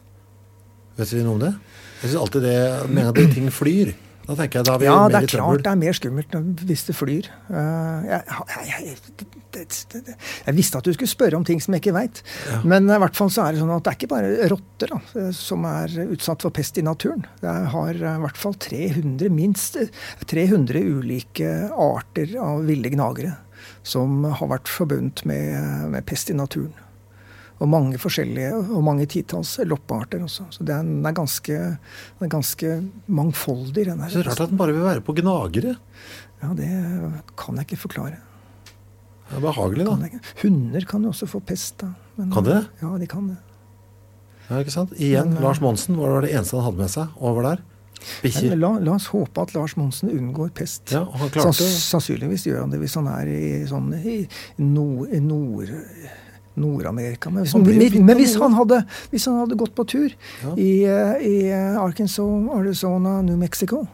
Vet 0.98 1.12
vi 1.12 1.24
noe 1.26 1.36
om 1.36 1.42
det? 1.42 1.52
Jeg 1.98 2.12
syns 2.12 2.22
alltid 2.22 2.46
det 2.46 2.58
mener 2.88 3.10
at 3.10 3.34
ting 3.34 3.50
flyr. 3.54 3.92
Da 4.28 4.36
tenker 4.36 4.60
jeg 4.60 4.68
da 4.68 4.74
har 4.74 4.80
vi 4.82 4.88
Ja, 4.88 4.96
mer 5.00 5.14
det 5.14 5.20
er 5.22 5.30
klart 5.32 5.62
det 5.64 5.70
er 5.72 5.80
mer 5.80 5.96
skummelt 5.96 6.34
hvis 6.68 6.84
det 6.84 6.94
flyr. 6.96 7.28
Eh, 7.48 8.08
jeg, 8.08 8.20
jeg, 8.68 8.68
jeg, 8.68 10.16
jeg 10.44 10.56
visste 10.58 10.80
at 10.80 10.84
du 10.84 10.92
skulle 10.92 11.10
spørre 11.10 11.38
om 11.38 11.46
ting 11.48 11.62
som 11.64 11.72
jeg 11.74 11.82
ikke 11.82 11.96
veit. 11.96 12.20
Men 12.68 12.90
i 12.92 12.98
hvert 13.00 13.16
fall 13.16 13.32
så 13.32 13.46
er 13.46 13.56
det 13.56 13.62
sånn 13.62 13.72
at 13.72 13.86
det 13.86 13.94
er 13.94 13.98
ikke 13.98 14.10
bare 14.12 14.50
rotter 14.52 14.92
da, 14.92 15.00
eh, 15.22 15.30
som 15.36 15.64
er 15.68 15.96
utsatt 16.08 16.44
for 16.44 16.54
pest 16.54 16.80
i 16.80 16.84
naturen. 16.84 17.24
Det 17.40 17.54
har 17.72 17.92
eh, 17.96 18.18
i 18.18 18.24
hvert 18.26 18.40
fall 18.40 18.58
300, 18.68 19.32
minst 19.32 19.80
eh, 19.80 19.88
300 20.28 20.84
ulike 20.98 21.54
arter 21.72 22.36
av 22.42 22.66
ville 22.68 22.92
gnagere 22.92 23.38
som 23.86 24.26
har 24.28 24.50
vært 24.52 24.68
forbundet 24.70 25.24
med, 25.28 25.88
med 25.94 26.04
pest 26.06 26.28
i 26.30 26.36
naturen. 26.36 26.74
Og 27.58 27.66
mange 27.68 27.98
forskjellige, 27.98 28.52
og 28.70 28.84
mange 28.86 29.06
titalls 29.10 29.56
loppearter 29.66 30.20
også. 30.22 30.44
Så 30.54 30.64
den 30.64 31.04
er 31.06 31.12
ganske, 31.16 31.56
den 31.58 32.26
er 32.28 32.30
ganske 32.30 32.68
mangfoldig, 33.10 33.84
den 33.88 33.98
her. 34.04 34.12
Så 34.12 34.22
rart 34.22 34.40
at 34.44 34.52
den 34.52 34.60
bare 34.60 34.72
vil 34.76 34.84
være 34.86 35.02
på 35.02 35.14
gnagere. 35.18 35.74
Ja, 36.42 36.52
det 36.54 36.68
kan 37.36 37.56
jeg 37.58 37.66
ikke 37.66 37.80
forklare. 37.88 38.20
Det 39.28 39.36
er 39.36 39.42
behagelig, 39.44 39.84
da. 39.84 40.20
Hunder 40.44 40.86
kan 40.88 41.02
jo 41.02 41.10
også 41.10 41.26
få 41.28 41.40
pest. 41.44 41.78
da. 41.82 41.90
Men- 42.16 42.30
Kan 42.32 42.44
de? 42.44 42.60
Ja, 42.80 42.96
de 42.98 43.06
kan 43.06 43.26
det. 43.28 43.36
Ja, 44.48 44.60
ikke 44.62 44.70
sant? 44.72 44.92
Igjen, 44.96 45.28
Men, 45.34 45.36
eh, 45.36 45.42
Lars 45.42 45.60
Monsen 45.60 45.96
var 45.98 46.22
det 46.22 46.30
eneste 46.32 46.56
han 46.56 46.64
hadde 46.64 46.78
med 46.78 46.88
seg 46.88 47.08
over 47.20 47.42
der. 47.42 47.58
Bikkjer. 48.22 48.54
La, 48.56 48.78
la 48.78 48.92
oss 48.94 49.08
håpe 49.08 49.42
at 49.42 49.52
Lars 49.54 49.74
Monsen 49.76 50.08
unngår 50.14 50.52
pest. 50.54 50.92
Ja, 50.92 51.00
og 51.02 51.12
han 51.18 51.28
Sanns- 51.30 51.90
Sannsynligvis 51.90 52.46
gjør 52.46 52.60
han 52.60 52.70
det 52.70 52.78
hvis 52.80 52.94
han 52.94 53.08
er 53.08 53.26
i, 53.26 53.64
sånn, 53.66 53.92
i 54.06 54.28
nord, 54.62 55.10
nord, 55.20 55.68
Nord-Amerika. 56.60 57.30
Men, 57.34 57.46
men, 57.64 58.16
hvis, 58.18 58.36
han 58.40 58.56
hadde, 58.58 58.82
hvis 59.12 59.28
han 59.30 59.38
hadde 59.42 59.58
gått 59.60 59.74
på 59.78 59.86
tur 59.88 60.08
Ja. 60.42 60.54
i, 60.56 60.72
eh, 60.88 61.22
i 61.24 61.36
eh, 61.52 61.78
Arkansas, 61.80 62.50
Arizona, 62.54 63.20
New 63.22 63.38
Mexico, 63.38 63.86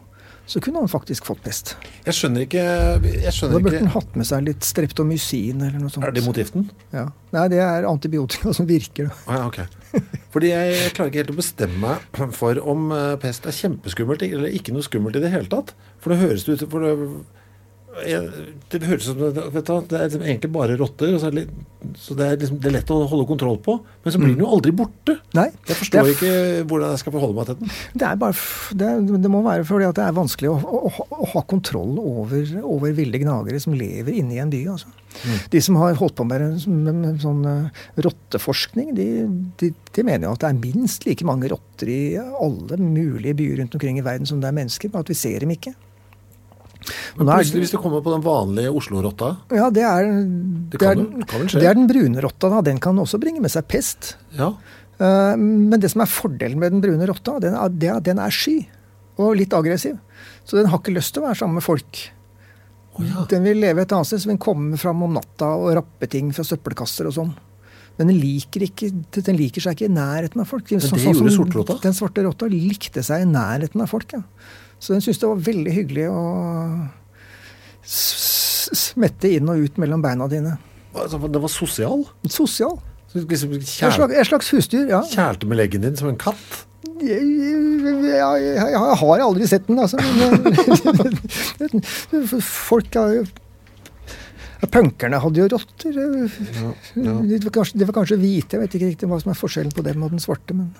så 0.45 0.61
kunne 0.61 0.83
han 0.83 0.89
faktisk 0.89 1.25
fått 1.25 1.41
pest. 1.41 1.71
Jeg 2.05 2.13
skjønner 2.13 2.43
ikke 2.45 2.61
Jeg 2.61 3.31
Da 3.33 3.57
burde 3.57 3.79
han 3.79 3.89
hatt 3.95 4.17
med 4.17 4.27
seg 4.29 4.43
litt 4.45 4.65
streptomycin 4.65 5.57
eller 5.57 5.79
noe 5.81 5.89
sånt. 5.93 6.05
Er 6.05 6.13
det 6.13 6.21
mot 6.25 6.37
giften? 6.37 6.67
Ja. 6.93 7.07
Nei, 7.33 7.47
det 7.49 7.61
er 7.65 7.87
antibiotika 7.89 8.53
som 8.53 8.67
virker. 8.69 9.09
Ah, 9.25 9.39
ja, 9.39 9.47
ok. 9.49 10.03
Fordi 10.35 10.51
jeg, 10.51 10.75
jeg 10.75 10.93
klarer 10.97 11.09
ikke 11.11 11.23
helt 11.23 11.33
å 11.33 11.39
bestemme 11.39 11.95
meg 12.19 12.35
for 12.37 12.61
om 12.61 12.91
eh, 12.93 13.15
pest 13.21 13.47
er 13.49 13.57
kjempeskummelt 13.57 14.25
eller 14.27 14.53
ikke 14.53 14.75
noe 14.75 14.85
skummelt 14.85 15.17
i 15.17 15.23
det 15.23 15.33
hele 15.33 15.49
tatt. 15.49 15.73
For 16.03 16.13
det 16.13 16.21
høres 16.21 16.45
ut 16.45 16.67
for 16.69 16.85
det, 16.85 16.93
det 17.95 18.81
høres 18.89 19.07
ut 19.07 19.15
som 19.15 19.85
Det 19.87 19.95
er 19.95 20.07
liksom 20.09 20.23
egentlig 20.25 20.49
bare 20.51 20.75
rotter, 20.79 21.13
og 21.15 21.21
så 21.21 21.29
er 21.29 21.35
det, 21.37 21.43
så 22.01 22.15
det 22.17 22.25
er, 22.27 22.37
liksom, 22.41 22.57
det 22.59 22.67
er 22.69 22.73
lett 22.75 22.91
å 22.91 22.97
holde 23.07 23.27
kontroll 23.29 23.57
på. 23.63 23.75
Men 24.03 24.13
så 24.15 24.19
blir 24.19 24.33
den 24.33 24.41
jo 24.43 24.49
aldri 24.57 24.73
borte. 24.75 25.15
Nei, 25.37 25.47
Jeg 25.69 25.77
forstår 25.79 26.01
er 26.01 26.11
ikke 26.15 26.33
hvordan 26.67 26.91
jeg 26.95 27.01
skal 27.03 27.15
forholde 27.15 27.37
meg 27.37 27.47
til 27.51 27.59
den. 27.61 27.71
Det, 27.93 28.09
er 28.09 28.19
bare, 28.19 28.35
det, 28.81 28.89
det 29.23 29.31
må 29.31 29.41
være 29.45 29.67
fordi 29.69 29.87
at 29.87 29.99
det 29.99 30.05
er 30.09 30.17
vanskelig 30.17 30.51
å, 30.51 30.57
å, 30.59 30.91
å- 31.05 31.29
ha 31.35 31.43
kontroll 31.47 31.95
over, 32.01 32.43
over 32.65 32.93
ville 32.97 33.21
gnagere 33.21 33.61
som 33.63 33.73
lever 33.77 34.17
inne 34.19 34.35
i 34.35 34.41
en 34.43 34.51
by. 34.53 34.61
Altså. 34.75 34.91
De 35.53 35.61
som 35.63 35.77
har 35.79 35.95
holdt 35.95 36.17
på 36.19 36.25
med, 36.27 36.43
med, 36.67 36.91
med 36.99 37.21
sånn 37.23 37.45
eh, 37.47 37.83
rotteforskning, 38.03 38.91
de, 38.97 39.07
de, 39.61 39.69
de 39.95 40.03
mener 40.03 40.27
jo 40.27 40.33
at 40.35 40.43
det 40.43 40.49
er 40.51 40.59
minst 40.65 41.05
like 41.07 41.23
mange 41.27 41.47
rotter 41.53 41.91
i 41.93 41.99
alle 42.19 42.77
mulige 42.81 43.37
byer 43.39 43.61
rundt 43.61 43.77
omkring 43.79 44.01
i 44.01 44.05
verden 44.05 44.27
som 44.27 44.41
det 44.43 44.49
er 44.51 44.57
mennesker, 44.59 44.91
bare 44.91 45.05
at 45.07 45.13
vi 45.13 45.17
ser 45.21 45.45
dem 45.45 45.53
ikke. 45.55 45.71
Men 47.17 47.27
plutselig, 47.31 47.63
hvis 47.65 47.73
det 47.75 47.81
kommer 47.81 48.01
på 48.05 48.13
den 48.13 48.23
vanlige 48.25 48.71
Oslo-rotta 48.77 49.31
ja, 49.57 49.69
det 49.73 49.83
er, 49.83 50.09
Det 50.69 50.79
det, 50.79 50.87
er, 50.91 51.03
kan 51.25 51.47
det 51.49 51.65
er 51.65 51.77
den 51.77 51.87
brune 51.89 52.21
rotta. 52.21 52.49
Da. 52.53 52.61
Den 52.61 52.79
kan 52.83 52.99
også 53.01 53.19
bringe 53.21 53.41
med 53.41 53.51
seg 53.53 53.65
pest. 53.67 54.15
Ja. 54.37 54.51
Uh, 54.99 55.33
Men 55.39 55.79
det 55.81 55.89
som 55.91 56.01
er 56.05 56.11
fordelen 56.11 56.59
med 56.61 56.71
den 56.75 56.83
brune 56.85 57.07
rotta, 57.09 57.39
den 57.43 57.55
er, 57.57 57.69
det 57.73 57.89
at 57.97 58.03
den 58.07 58.19
er 58.21 58.29
sky 58.33 58.59
og 59.17 59.35
litt 59.39 59.53
aggressiv. 59.55 59.97
Så 60.45 60.59
den 60.59 60.67
har 60.69 60.79
ikke 60.81 60.93
lyst 60.95 61.13
til 61.15 61.23
å 61.23 61.27
være 61.29 61.39
sammen 61.39 61.57
med 61.61 61.65
folk. 61.65 62.03
Den 63.31 63.43
vil 63.43 63.59
leve 63.59 63.83
et 63.83 63.91
annet 63.91 64.07
sted, 64.07 64.21
så 64.23 64.29
den 64.31 64.39
kommer 64.39 64.79
fram 64.79 65.01
om 65.03 65.15
natta 65.17 65.49
og 65.59 65.73
rappe 65.75 66.07
ting 66.11 66.29
fra 66.35 66.45
søppelkasser 66.47 67.09
og 67.09 67.15
sånn. 67.17 67.33
Men 67.97 68.09
den 68.11 68.19
liker, 68.19 68.63
ikke, 68.67 68.89
den 69.23 69.37
liker 69.39 69.63
seg 69.63 69.75
ikke 69.77 69.87
i 69.87 69.95
nærheten 69.95 70.41
av 70.43 70.47
folk. 70.51 70.67
Men 70.69 70.79
det 70.83 70.89
Sånn- 70.89 70.99
gjorde 71.03 71.31
som- 71.31 71.45
sortrotta? 71.45 71.77
Den 71.83 71.93
svarte 71.95 72.23
rotta 72.23 72.47
likte 72.51 73.03
seg 73.03 73.23
i 73.23 73.29
nærheten 73.31 73.81
av 73.81 73.87
folk, 73.91 74.11
ja. 74.11 74.21
Så 74.85 74.93
den 74.93 75.01
syntes 75.01 75.17
det 75.23 75.29
var 75.31 75.39
veldig 75.41 75.71
hyggelig 75.73 76.03
å 76.13 76.19
smette 77.85 79.31
inn 79.33 79.49
og 79.49 79.63
ut 79.65 79.79
mellom 79.81 80.03
beina 80.03 80.27
dine. 80.29 80.59
Altså, 80.93 81.17
Den 81.25 81.41
var 81.41 81.51
sosial? 81.51 82.05
Sosial. 82.29 82.77
Så 83.09 83.23
kjæl... 83.23 83.55
Et 83.57 83.95
slags, 83.95 84.13
et 84.13 84.29
slags 84.29 84.51
husdyr, 84.53 84.85
ja. 84.91 85.01
kjælte 85.09 85.49
med 85.49 85.57
leggen 85.57 85.85
din 85.85 85.97
som 85.97 86.11
en 86.11 86.19
katt? 86.19 86.65
Jeg, 87.01 87.17
jeg, 87.17 88.13
jeg, 88.13 88.79
har 89.01 89.25
aldri 89.25 89.47
sett 89.49 89.65
den, 89.67 89.81
altså. 89.81 89.97
Men, 92.13 92.41
folk 92.69 92.99
har 92.99 93.17
jo 93.17 93.25
Punkerne 94.71 95.19
hadde 95.21 95.41
jo 95.43 95.45
rotter. 95.51 95.97
De, 96.95 97.37
var 97.43 97.53
kanskje, 97.53 97.77
de 97.77 97.85
var 97.85 97.95
kanskje 97.99 98.17
hvite. 98.17 98.55
Jeg 98.55 98.63
vet 98.63 98.77
ikke 98.77 98.87
riktig 98.89 99.09
hva 99.11 99.19
som 99.21 99.33
er 99.33 99.37
forskjellen 99.37 99.73
på 99.75 99.83
dem 99.85 100.05
og 100.05 100.13
den 100.15 100.23
svarte. 100.23 100.55
men... 100.57 100.71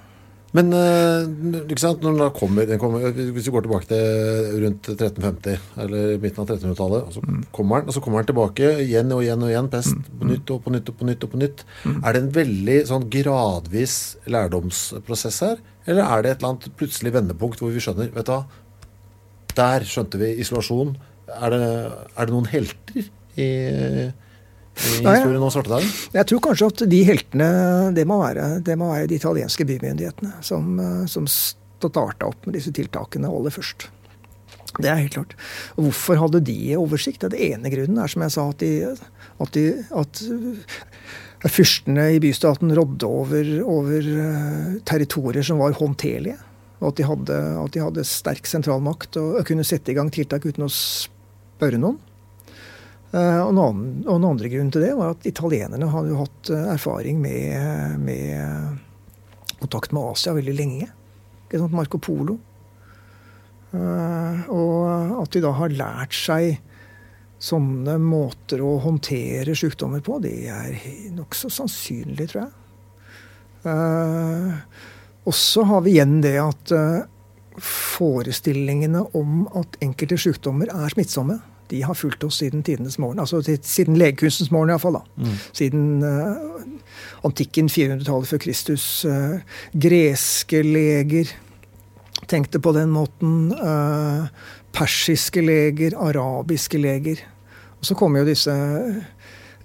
Men 0.55 0.71
eh, 0.71 1.25
ikke 1.65 1.81
sant, 1.81 2.03
når 2.05 2.15
den 2.19 2.33
kommer, 2.37 2.67
den 2.69 2.79
kommer 2.79 3.09
Hvis 3.11 3.47
vi 3.49 3.53
går 3.53 3.65
tilbake 3.65 3.89
til 3.89 4.61
rundt 4.63 4.89
1350, 4.93 5.65
eller 5.83 6.19
midten 6.23 6.43
av 6.43 6.51
1300-tallet, 6.53 7.07
og 7.09 7.15
så 7.15 7.23
kommer 7.55 7.81
den, 7.81 7.91
og 7.91 7.97
så 7.97 8.03
kommer 8.03 8.21
den 8.21 8.29
tilbake 8.29 8.69
igjen 8.85 9.11
og 9.11 9.23
igjen 9.25 9.43
og 9.43 9.51
igjen, 9.51 9.71
pest 9.73 10.11
på 10.19 10.29
nytt 10.29 10.53
og 10.55 10.61
på 10.63 10.75
nytt 10.75 10.91
og 10.91 10.99
på 10.99 11.09
nytt. 11.09 11.25
og 11.27 11.33
på 11.33 11.41
nytt. 11.41 11.65
Er 11.97 12.15
det 12.15 12.21
en 12.21 12.33
veldig 12.37 12.77
sånn 12.91 13.09
gradvis 13.11 13.97
lærdomsprosess 14.31 15.41
her, 15.43 15.63
eller 15.89 16.05
er 16.05 16.23
det 16.23 16.31
et 16.31 16.39
eller 16.39 16.53
annet 16.53 16.77
plutselig 16.79 17.13
vendepunkt 17.13 17.59
hvor 17.61 17.73
vi 17.73 17.83
skjønner 17.83 18.13
Vet 18.15 18.29
du 18.29 18.33
hva, 18.33 18.43
der 19.55 19.85
skjønte 19.87 20.19
vi 20.19 20.33
isolasjon. 20.43 20.95
Er 21.35 21.51
det, 21.51 21.65
er 22.15 22.27
det 22.27 22.33
noen 22.33 22.47
helter 22.51 23.03
i, 23.35 23.49
i 24.75 25.01
historien 25.01 25.43
om 25.43 25.51
svartedauden? 25.53 25.91
Jeg 26.15 26.27
tror 26.29 26.41
kanskje 26.49 26.69
at 26.71 26.85
de 26.91 27.01
heltene, 27.07 27.49
det 27.95 28.05
må 28.07 28.19
være, 28.21 28.47
det 28.65 28.77
må 28.79 28.91
være 28.91 29.09
de 29.11 29.19
italienske 29.19 29.67
bymyndighetene 29.67 30.41
som, 30.45 30.73
eh, 30.79 31.03
som 31.11 31.27
starta 31.29 32.27
opp 32.27 32.47
med 32.47 32.57
disse 32.57 32.73
tiltakene 32.75 33.31
aller 33.31 33.53
først. 33.53 33.89
Det 34.75 34.89
er 34.91 34.99
helt 34.99 35.15
klart. 35.15 35.35
Hvorfor 35.79 36.19
hadde 36.19 36.43
de 36.43 36.57
oversikt? 36.75 37.23
Det 37.31 37.39
ene 37.39 37.71
grunnen 37.71 38.01
er 38.01 38.11
som 38.11 38.25
jeg 38.25 38.33
sa, 38.35 38.49
at, 38.51 38.59
de, 38.59 38.71
at, 39.45 39.55
de, 39.55 39.63
at 40.01 40.23
eh, 40.25 41.47
fyrstene 41.47 42.09
i 42.17 42.19
bystaten 42.23 42.73
rådde 42.75 43.07
over, 43.07 43.53
over 43.63 44.09
eh, 44.25 44.73
territorier 44.87 45.47
som 45.47 45.63
var 45.63 45.77
håndterlige. 45.79 46.35
Og 46.81 46.89
at 46.91 46.99
de, 46.99 47.07
hadde, 47.07 47.37
at 47.61 47.71
de 47.71 47.85
hadde 47.85 48.03
sterk 48.07 48.49
sentralmakt 48.49 49.15
og 49.21 49.39
kunne 49.47 49.63
sette 49.63 49.93
i 49.93 49.95
gang 49.95 50.11
tiltak 50.11 50.43
uten 50.43 50.67
å 50.67 50.71
spørre 50.71 51.79
noen. 51.79 52.01
Eh, 53.15 53.41
Og 53.45 53.55
en, 53.55 54.25
andre 54.27 54.49
grunn 54.51 54.71
til 54.73 54.83
det 54.83 54.95
var 54.97 55.13
at 55.15 55.27
italienerne 55.29 55.87
hadde 55.91 56.11
jo 56.11 56.21
hatt 56.23 56.51
eh, 56.51 56.67
erfaring 56.73 57.21
med, 57.23 57.99
med 58.03 58.81
kontakt 59.61 59.95
med 59.95 60.11
Asia 60.11 60.35
veldig 60.35 60.55
lenge. 60.57 60.89
Ikke 61.45 61.61
sant? 61.61 61.75
Marco 61.77 62.01
Polo. 62.01 62.37
Eh, 63.71 64.45
Og 64.51 65.21
at 65.21 65.31
de 65.35 65.43
da 65.45 65.53
har 65.55 65.75
lært 65.75 66.17
seg 66.17 66.59
sånne 67.45 67.97
måter 68.01 68.61
å 68.63 68.77
håndtere 68.81 69.53
sykdommer 69.59 70.01
på, 70.01 70.17
det 70.23 70.47
er 70.49 70.77
nokså 71.13 71.51
sannsynlig, 71.51 72.29
tror 72.31 72.45
jeg. 72.45 72.53
Eh, 73.69 74.53
Og 75.25 75.33
så 75.33 75.63
har 75.65 75.83
vi 75.85 75.95
igjen 75.95 76.19
det 76.23 76.37
at 76.41 76.71
eh, 76.75 77.03
forestillingene 77.59 79.01
om 79.17 79.45
at 79.57 79.77
enkelte 79.83 80.17
sykdommer 80.21 80.71
er 80.73 80.91
smittsomme, 80.93 81.39
de 81.71 81.81
har 81.81 81.97
fulgt 81.97 82.23
oss 82.23 82.39
siden 82.41 82.63
tidenes 82.63 82.97
morgen. 83.01 83.19
Altså 83.19 83.41
siden 83.43 83.97
legekunstens 83.99 84.51
morgen, 84.53 84.69
iallfall. 84.69 84.99
Siden 85.55 86.03
uh, 86.03 86.61
antikken, 87.25 87.69
400-tallet 87.71 88.29
før 88.29 88.43
Kristus. 88.45 88.85
Uh, 89.05 89.39
greske 89.73 90.61
leger 90.65 91.31
tenkte 92.31 92.61
på 92.61 92.73
den 92.75 92.93
måten. 92.93 93.53
Uh, 93.57 94.27
persiske 94.75 95.41
leger, 95.45 95.97
arabiske 95.97 96.81
leger. 96.81 97.23
Og 97.79 97.89
så 97.89 97.97
kommer 97.97 98.21
jo 98.21 98.29
disse, 98.29 98.55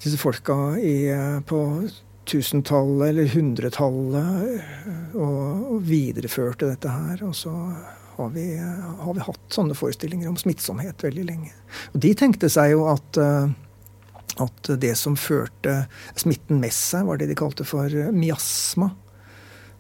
disse 0.02 0.18
folka 0.20 0.76
i, 0.80 1.10
på 1.46 1.60
tusentallet 2.30 3.08
eller 3.10 3.30
hundretallet 3.32 5.14
og, 5.18 5.72
og 5.74 5.80
videreførte 5.88 6.68
dette 6.70 6.92
her. 6.92 7.24
Og 7.26 7.34
så 7.36 7.54
har 8.16 8.30
vi, 8.34 8.46
har 9.00 9.14
vi 9.14 9.24
hatt 9.24 9.54
sånne 9.54 9.76
forestillinger 9.78 10.30
om 10.30 10.38
smittsomhet 10.38 11.04
veldig 11.04 11.26
lenge. 11.26 11.52
Og 11.94 12.00
de 12.04 12.14
tenkte 12.18 12.50
seg 12.52 12.74
jo 12.74 12.86
at 12.90 13.20
eh, 13.20 13.50
at 14.40 14.68
det 14.80 14.94
som 14.96 15.18
førte 15.18 15.82
smitten 16.16 16.60
med 16.62 16.72
seg, 16.72 17.04
var 17.04 17.18
det 17.20 17.26
de 17.28 17.36
kalte 17.36 17.64
for 17.66 17.92
miasma. 18.14 18.86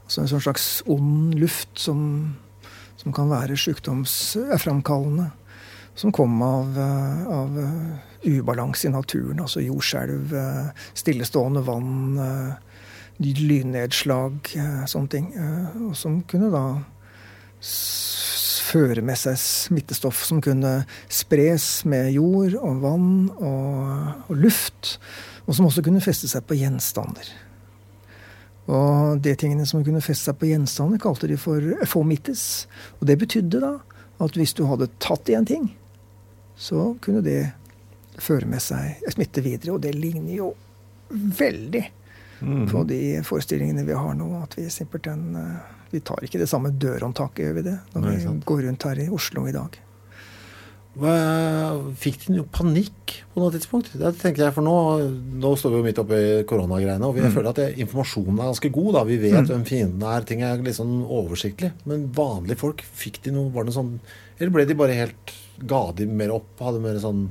Altså 0.04 0.20
en 0.20 0.28
sånn 0.32 0.42
slags 0.42 0.66
ond 0.90 1.36
luft 1.38 1.78
som, 1.80 2.00
som 3.00 3.14
kan 3.16 3.30
være 3.30 3.56
sykdomsframkallende. 3.56 5.30
Som 5.96 6.12
kom 6.16 6.34
av, 6.44 6.76
eh, 6.82 7.22
av 7.30 7.56
eh, 7.62 8.34
ubalanse 8.34 8.90
i 8.90 8.92
naturen, 8.92 9.40
altså 9.40 9.62
jordskjelv, 9.64 10.34
stillestående 10.98 11.62
vann, 11.64 12.20
lynnedslag, 13.20 14.52
sånne 14.90 15.12
ting. 15.14 15.30
Og 15.86 15.94
som 15.96 16.20
kunne 16.28 16.50
da 16.52 16.64
føre 18.70 19.02
med 19.04 19.18
seg 19.18 19.38
smittestoff 19.40 20.22
som 20.26 20.40
kunne 20.44 20.80
spres 21.10 21.84
med 21.88 22.12
jord 22.14 22.56
og 22.60 22.82
vann 22.84 23.12
og, 23.36 24.26
og 24.30 24.34
luft. 24.38 24.96
Og 25.46 25.56
som 25.56 25.66
også 25.66 25.84
kunne 25.86 26.02
feste 26.04 26.30
seg 26.30 26.46
på 26.46 26.58
gjenstander. 26.60 27.30
Og 28.70 29.20
de 29.24 29.34
tingene 29.38 29.66
som 29.66 29.82
kunne 29.84 30.02
feste 30.04 30.28
seg 30.28 30.38
på 30.38 30.50
gjenstander, 30.50 31.00
kalte 31.02 31.30
de 31.30 31.38
for 31.40 31.64
fomites. 31.90 32.66
Og 33.00 33.08
det 33.10 33.18
betydde 33.22 33.62
da 33.62 33.74
at 34.20 34.36
hvis 34.36 34.54
du 34.54 34.66
hadde 34.68 34.90
tatt 35.02 35.30
i 35.32 35.36
en 35.38 35.48
ting, 35.48 35.70
så 36.60 36.92
kunne 37.02 37.24
det 37.24 37.54
føre 38.20 38.48
med 38.48 38.62
seg 38.62 39.00
smitte 39.14 39.42
videre. 39.44 39.74
Og 39.74 39.82
det 39.82 39.96
ligner 39.96 40.36
jo 40.36 40.52
veldig 41.10 41.84
mm. 42.40 42.64
på 42.70 42.84
de 42.90 43.00
forestillingene 43.26 43.86
vi 43.88 43.96
har 43.96 44.14
nå. 44.18 44.28
At 44.44 44.58
vi 44.58 44.68
simpelthen 44.70 45.34
eh, 45.40 45.79
Vi 45.90 46.02
tar 46.06 46.24
ikke 46.26 46.40
det 46.40 46.48
samme 46.50 46.70
dørhåndtaket, 46.70 47.44
gjør 47.46 47.56
vi 47.60 47.68
det? 47.68 47.78
Når 47.94 48.04
Nei, 48.06 48.18
vi 48.22 48.34
går 48.46 48.66
rundt 48.68 48.86
her 48.86 49.00
i 49.02 49.08
Oslo 49.14 49.46
i 49.50 49.54
dag. 49.54 49.78
Hva, 51.00 51.12
fikk 52.02 52.24
de 52.24 52.32
noe 52.34 52.48
panikk 52.50 53.12
på 53.30 53.38
noe 53.38 53.52
tidspunkt? 53.54 53.92
Det 53.94 54.10
tenker 54.18 54.42
jeg, 54.42 54.54
for 54.56 54.66
Nå, 54.66 54.74
nå 55.38 55.52
står 55.58 55.72
vi 55.72 55.78
jo 55.78 55.86
midt 55.86 56.00
oppe 56.02 56.18
i 56.18 56.32
koronagreiene, 56.50 57.06
og 57.06 57.14
vi 57.14 57.22
mm. 57.22 57.34
føler 57.34 57.50
at 57.52 57.60
det, 57.62 57.68
informasjonen 57.84 58.40
er 58.40 58.50
ganske 58.50 58.72
god. 58.74 58.90
da, 58.98 59.04
Vi 59.06 59.18
vet 59.22 59.38
mm. 59.38 59.50
hvem 59.52 59.66
fienden 59.68 60.06
er. 60.10 60.26
Ting 60.26 60.42
er 60.46 60.64
litt 60.66 60.78
sånn 60.80 60.96
oversiktlig. 61.06 61.70
Men 61.90 62.08
vanlige 62.16 62.58
folk, 62.64 62.82
fikk 62.82 63.22
de 63.26 63.36
noe, 63.36 63.52
var 63.54 63.64
det 63.64 63.70
noe 63.70 63.78
sånn 63.78 63.92
Eller 64.40 64.54
ble 64.54 64.66
de 64.66 64.78
bare 64.78 64.98
helt 64.98 65.34
Ga 65.70 65.84
de 65.94 66.08
mer 66.10 66.34
opp? 66.34 66.50
Hadde 66.58 66.82
mer 66.82 66.98
sånn 67.02 67.28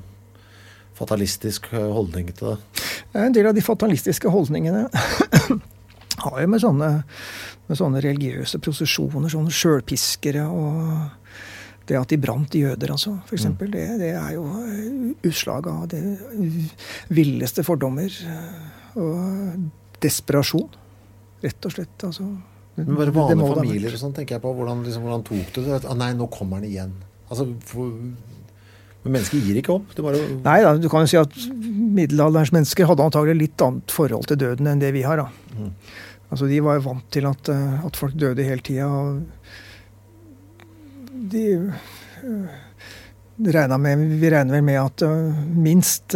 fatalistisk 1.00 1.70
holdning 1.74 2.32
til 2.36 2.54
det? 2.54 2.86
En 3.20 3.36
del 3.36 3.48
av 3.50 3.56
de 3.58 3.64
fatalistiske 3.64 4.32
holdningene 4.32 4.88
har 6.24 6.42
jo 6.44 6.50
med 6.52 6.62
sånne, 6.62 6.90
med 7.70 7.78
sånne 7.78 8.02
religiøse 8.04 8.60
prosesjoner, 8.66 9.30
sånne 9.32 9.54
sjølpiskere 9.54 10.46
og 10.50 11.16
det 11.90 11.98
at 11.98 12.12
de 12.12 12.20
brant 12.22 12.54
jøder, 12.54 12.92
altså, 12.94 13.16
f.eks., 13.26 13.48
mm. 13.50 13.58
det, 13.74 13.86
det 14.02 14.12
er 14.14 14.36
jo 14.36 14.44
utslag 15.26 15.70
av 15.72 15.88
det 15.90 16.04
villeste 17.10 17.66
fordommer 17.66 18.14
og 19.00 19.70
desperasjon. 20.04 20.70
Rett 21.42 21.66
og 21.66 21.74
slett. 21.74 22.06
altså. 22.06 22.28
Men 22.78 22.98
bare 23.00 23.14
vanlige 23.16 23.54
familier 23.56 23.96
og 23.96 24.02
sånn, 24.02 24.14
tenker 24.16 24.38
jeg 24.38 24.44
på. 24.44 24.52
Hvordan, 24.56 24.84
liksom, 24.86 25.06
hvordan 25.08 25.24
tok 25.28 25.54
du 25.56 25.62
det? 25.64 25.80
Ah, 25.82 25.96
nei, 25.98 26.12
nå 26.20 26.28
kommer 26.32 26.60
han 26.60 26.68
igjen. 26.68 26.94
Altså, 27.30 27.48
for, 27.70 27.90
men 29.00 29.16
mennesker 29.16 29.42
gir 29.42 29.60
ikke 29.62 29.78
opp. 29.78 29.96
Bare... 30.04 30.20
Nei 30.44 30.60
da, 30.66 30.76
du 30.80 30.90
kan 30.92 31.06
jo 31.06 31.12
si 31.12 31.20
at 31.20 31.36
middelalderens 31.56 32.52
mennesker 32.56 32.90
hadde 32.90 33.06
antagelig 33.08 33.38
litt 33.48 33.66
annet 33.66 33.96
forhold 33.96 34.28
til 34.30 34.40
døden 34.42 34.68
enn 34.70 34.82
det 34.84 34.92
vi 34.96 35.06
har. 35.08 35.24
da. 35.24 35.56
Mm. 35.56 35.74
Altså, 36.30 36.48
De 36.48 36.60
var 36.62 36.78
jo 36.78 36.86
vant 36.88 37.06
til 37.12 37.26
at, 37.30 37.50
eh, 37.50 37.86
at 37.86 37.98
folk 37.98 38.18
døde 38.20 38.46
hele 38.46 38.62
tida. 38.66 38.88
De 41.30 41.46
uh, 42.24 43.78
med, 43.80 44.06
Vi 44.20 44.30
regner 44.30 44.54
vel 44.54 44.64
med 44.64 44.80
at 44.80 45.02
uh, 45.04 45.34
minst 45.56 46.16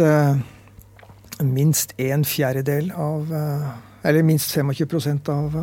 minst 1.42 1.92
en 1.98 2.22
fjerdedel 2.24 2.92
av 2.94 3.26
Eller 4.04 4.22
minst 4.22 4.54
25% 4.54 5.28
av 5.32 5.56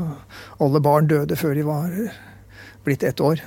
alle 0.59 0.81
barn 0.81 1.07
døde 1.07 1.35
før 1.35 1.55
de 1.55 1.63
var 1.63 1.93
blitt 2.83 3.03
ett 3.03 3.21
år. 3.21 3.39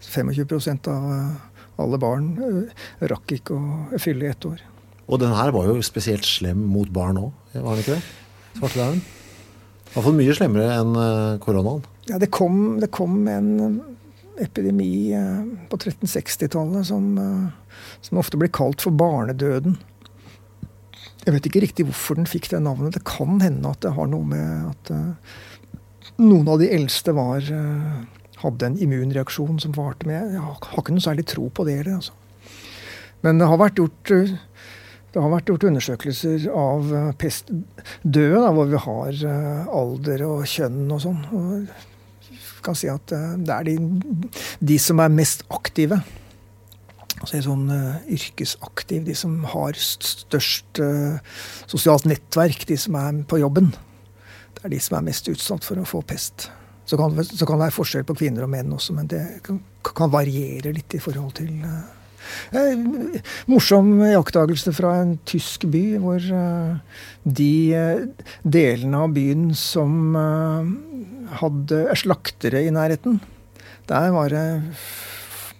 25% 0.00 0.88
av 0.88 1.36
alle 1.80 2.00
barn 2.00 2.34
eh, 2.44 2.84
rakk 3.10 3.36
ikke 3.38 3.56
å 3.56 4.00
fylle 4.00 4.30
ett 4.30 4.46
år. 4.48 4.60
Og 5.10 5.20
den 5.22 5.32
her 5.34 5.52
var 5.54 5.70
jo 5.70 5.80
spesielt 5.84 6.26
slem 6.28 6.60
mot 6.70 6.90
barn 6.94 7.18
òg, 7.18 7.32
var 7.56 7.74
den 7.74 7.84
ikke 7.84 7.96
det? 7.96 8.04
Svartedauden? 8.60 9.02
Iallfall 9.90 10.16
mye 10.16 10.34
slemmere 10.36 10.68
enn 10.78 10.96
eh, 10.98 11.38
koronaen. 11.42 11.82
Ja, 12.10 12.18
det 12.22 12.30
kom, 12.34 12.78
det 12.82 12.90
kom 12.94 13.24
en 13.30 13.80
epidemi 14.40 15.12
eh, 15.16 15.40
på 15.70 15.78
1360-tallet 15.78 16.88
som, 16.88 17.12
som, 18.00 18.20
ofte 18.22 18.38
blir 18.40 18.52
kalt 18.54 18.82
for 18.84 18.94
barnedøden. 18.94 19.78
Jeg 21.26 21.34
vet 21.36 21.50
ikke 21.50 21.64
riktig 21.66 21.88
hvorfor 21.88 22.16
den 22.16 22.30
fikk 22.30 22.48
det 22.52 22.62
navnet. 22.64 22.94
Det 22.96 23.04
kan 23.08 23.42
hende 23.42 23.74
at 23.74 23.82
det 23.84 23.92
har 23.96 24.08
noe 24.08 24.24
med 24.30 24.70
at 24.70 24.94
noen 26.20 26.48
av 26.48 26.62
de 26.62 26.70
eldste 26.72 27.12
var 27.16 27.44
hadde 28.40 28.66
en 28.66 28.78
immunreaksjon 28.80 29.60
som 29.60 29.74
varte 29.76 30.08
med. 30.08 30.32
Jeg 30.32 30.40
har 30.40 30.80
ikke 30.80 30.94
noe 30.94 31.04
særlig 31.04 31.26
tro 31.28 31.48
på 31.52 31.66
det 31.68 31.76
heller. 31.80 32.00
Altså. 32.00 32.16
Men 33.24 33.40
det 33.40 33.48
har 33.50 33.60
vært 33.60 33.80
gjort 33.80 34.12
eh, 34.16 34.36
det 35.10 35.22
har 35.22 35.32
vært 35.32 35.50
gjort 35.50 35.66
undersøkelser 35.70 36.46
av 36.54 36.92
eh, 36.94 37.10
pestdøde, 37.18 38.44
hvor 38.56 38.70
vi 38.70 38.82
har 38.86 39.22
eh, 39.32 39.72
alder 39.80 40.24
og 40.28 40.46
kjønn 40.50 40.84
og 40.86 41.02
sånn. 41.06 41.20
Og 41.34 42.64
kan 42.64 42.76
si 42.76 42.90
at 42.92 43.08
det 43.08 43.54
er 43.54 43.64
de, 43.64 43.76
de 44.60 44.76
som 44.76 45.00
er 45.00 45.12
mest 45.14 45.46
aktive. 45.48 45.96
Altså 47.20 47.40
sånn 47.44 47.66
yrkesaktiv, 48.12 49.06
de 49.06 49.16
som 49.16 49.38
har 49.48 49.76
størst 49.80 50.80
sosialt 51.68 52.04
nettverk, 52.08 52.66
de 52.68 52.76
som 52.80 52.96
er 53.00 53.22
på 53.28 53.40
jobben. 53.40 53.72
Det 54.56 54.68
er 54.68 54.74
de 54.74 54.80
som 54.84 54.98
er 54.98 55.06
mest 55.08 55.28
utsatt 55.32 55.64
for 55.64 55.80
å 55.80 55.88
få 55.88 56.02
pest. 56.04 56.50
Så 56.90 56.96
kan, 56.96 57.14
så 57.24 57.46
kan, 57.46 57.54
det 57.54 57.68
være 57.68 57.76
forskjell 57.76 58.04
på 58.08 58.16
kvinner 58.18 58.42
og 58.42 58.50
menn 58.50 58.72
også, 58.74 58.96
men 58.96 59.06
det 59.10 59.22
kan, 59.46 59.60
kan 59.86 60.10
variere 60.10 60.72
litt 60.74 60.96
i 60.96 61.02
forhold 61.02 61.36
til 61.38 61.52
uh, 61.62 61.68
eh, 61.70 61.99
Morsom 63.50 63.92
iakttagelse 64.06 64.72
fra 64.76 64.94
en 65.02 65.14
tysk 65.28 65.66
by, 65.70 65.84
hvor 66.02 66.24
uh, 66.34 66.78
de 67.24 67.52
uh, 67.74 68.30
delene 68.42 69.04
av 69.04 69.14
byen 69.16 69.50
som 69.56 70.16
hadde 71.40 71.82
slaktere 72.00 72.64
i 72.66 72.72
nærheten, 72.74 73.20
der 73.90 74.10
var 74.14 74.32
det 74.32 74.44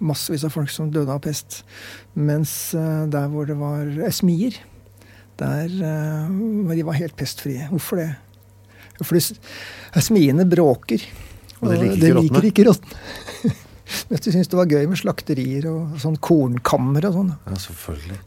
massevis 0.01 0.47
av 0.47 0.55
folk 0.55 0.71
som 0.73 0.91
døde 0.93 1.13
av 1.13 1.23
pest. 1.25 1.63
Mens 2.15 2.73
der 2.73 3.31
hvor 3.31 3.47
det 3.47 3.57
var 3.61 3.91
smier, 4.15 4.57
der 5.41 5.71
de 5.71 6.87
var 6.87 6.99
helt 6.99 7.17
pestfrie. 7.19 7.69
Hvorfor 7.71 8.01
det? 8.01 8.11
Fordi 9.01 9.23
smiene 10.05 10.47
bråker. 10.49 11.05
Og 11.61 11.75
det 11.75 12.15
liker 12.17 12.49
ikke 12.51 12.69
rottene. 12.71 13.57
Du 14.11 14.31
syns 14.31 14.51
det 14.51 14.59
var 14.59 14.71
gøy 14.71 14.87
med 14.91 15.01
slakterier 15.01 15.69
og 15.71 15.99
sånn 16.03 16.19
kornkammer 16.23 17.07
og 17.09 17.17
sånn. 17.17 17.31
Ja, 17.47 17.59
selvfølgelig. 17.65 18.19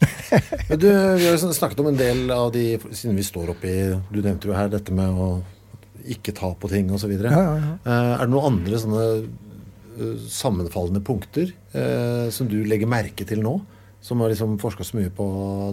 du, 0.81 0.87
vi 1.19 1.27
har 1.29 1.39
snakket 1.43 1.83
om 1.83 1.91
en 1.91 1.99
del 1.99 2.23
av 2.33 2.51
de, 2.55 2.65
siden 2.91 3.17
vi 3.19 3.25
står 3.25 3.53
oppi 3.53 3.73
Du 4.11 4.21
nevnte 4.21 4.49
jo 4.49 4.55
her 4.57 4.71
dette 4.73 4.95
med 4.95 5.11
å 5.13 5.29
ikke 6.13 6.35
ta 6.35 6.51
på 6.59 6.69
ting 6.71 6.91
osv. 6.93 7.13
Ja, 7.15 7.31
ja, 7.31 7.53
ja. 7.55 7.73
Eh, 7.79 8.13
er 8.17 8.25
det 8.25 8.33
noen 8.33 8.57
andre 8.57 8.79
sånne 8.81 9.03
eh, 9.15 10.25
sammenfallende 10.31 11.03
punkter 11.05 11.47
eh, 11.47 12.27
som 12.33 12.49
du 12.51 12.59
legger 12.67 12.91
merke 12.91 13.27
til 13.27 13.43
nå? 13.43 13.57
Som 14.03 14.19
har 14.19 14.33
liksom 14.33 14.57
forska 14.59 14.83
så 14.83 14.99
mye 14.99 15.13
på 15.15 15.25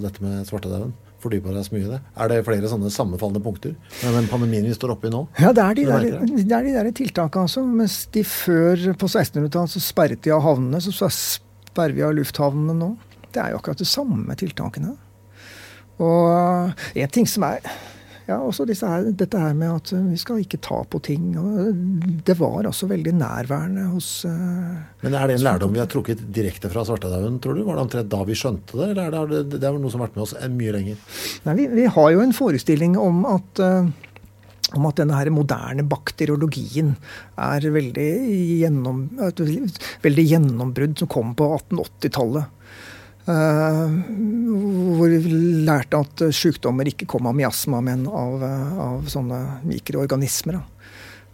dette 0.04 0.22
med 0.22 0.46
svartedauden? 0.46 0.94
Fordypa 1.22 1.52
deg 1.54 1.66
så 1.66 1.74
mye 1.74 1.84
i 1.84 1.90
det. 1.90 2.00
Er 2.22 2.32
det 2.32 2.40
flere 2.46 2.70
sånne 2.70 2.92
sammenfallende 2.94 3.42
punkter 3.44 3.74
med 3.74 4.16
den 4.18 4.30
pandemien 4.30 4.66
vi 4.68 4.76
står 4.76 4.94
oppe 4.96 5.10
i 5.10 5.12
nå? 5.14 5.22
Ja, 5.40 5.52
det 5.56 5.64
er 5.64 5.78
de, 5.78 5.84
der, 5.90 6.08
det 6.24 6.56
er 6.56 6.66
de 6.66 6.74
der 6.78 6.90
tiltakene, 6.96 7.46
altså. 7.48 7.64
Mens 7.66 8.00
de 8.14 8.24
før, 8.26 8.88
på 9.00 9.10
1600-tallet, 9.10 9.74
så 9.76 9.84
sperret 9.84 10.24
de 10.24 10.34
av 10.34 10.42
havnene, 10.46 10.80
så 10.82 11.12
sperrer 11.12 11.96
vi 11.96 12.04
av 12.06 12.16
lufthavnene 12.18 12.76
nå. 12.80 12.90
Det 13.30 13.42
er 13.42 13.52
jo 13.52 13.60
akkurat 13.60 13.80
de 13.80 13.88
samme 13.88 14.36
tiltakene. 14.38 14.96
Og 16.00 16.72
en 16.96 17.12
ting 17.12 17.28
som 17.28 17.44
er 17.46 17.64
ja, 18.30 18.38
også 18.40 18.66
her, 18.66 19.08
dette 19.12 19.40
her 19.40 19.54
med 19.58 19.74
at 19.74 19.92
vi 19.92 20.18
skal 20.20 20.42
ikke 20.42 20.60
ta 20.62 20.80
på 20.88 21.00
ting. 21.04 21.32
det 22.26 22.36
var 22.38 22.66
altså 22.68 22.88
veldig 22.90 23.14
nærværende 23.18 23.88
hos 23.92 24.24
uh, 24.28 24.76
Men 25.02 25.16
er 25.18 25.26
det 25.26 25.38
en 25.38 25.46
lærdom 25.46 25.74
vi 25.74 25.82
har 25.82 25.90
trukket 25.90 26.22
direkte 26.32 26.70
fra 26.72 26.84
svartedauden, 26.86 27.40
tror 27.42 27.58
du? 27.58 27.64
Var 27.66 27.78
det 27.78 27.86
omtrent 27.86 28.12
da 28.12 28.22
vi 28.28 28.38
skjønte 28.38 28.78
det, 28.78 28.92
eller 28.92 29.18
er 29.22 29.32
det, 29.34 29.42
det 29.58 29.66
er 29.66 29.80
noe 29.80 29.92
som 29.92 30.02
har 30.02 30.10
vært 30.10 30.20
med 30.20 30.28
oss 30.28 30.36
mye 30.60 30.76
lenger? 30.78 31.02
Nei, 31.48 31.56
vi, 31.58 31.66
vi 31.82 31.88
har 31.96 32.14
jo 32.14 32.22
en 32.24 32.36
forestilling 32.36 32.96
om 33.00 33.26
at 33.28 33.64
om 34.76 34.86
at 34.86 35.00
denne 35.00 35.16
her 35.18 35.30
moderne 35.34 35.84
bakteriologien 35.88 36.92
er 37.40 37.66
veldig, 37.74 38.10
gjennom, 38.62 39.02
et 39.26 39.42
veldig 40.04 40.26
gjennombrudd 40.32 41.00
som 41.00 41.10
kom 41.10 41.34
på 41.38 41.48
1880-tallet. 41.56 42.56
Uh, 43.28 43.92
hvor 44.96 45.12
vi 45.12 45.34
lærte 45.66 46.00
at 46.00 46.22
sykdommer 46.34 46.88
ikke 46.88 47.06
kom 47.10 47.28
av 47.30 47.36
miasma, 47.36 47.82
men 47.84 48.06
av, 48.08 48.42
av 48.42 49.10
sånne 49.12 49.40
mikroorganismer. 49.68 50.58
Da. 50.58 50.80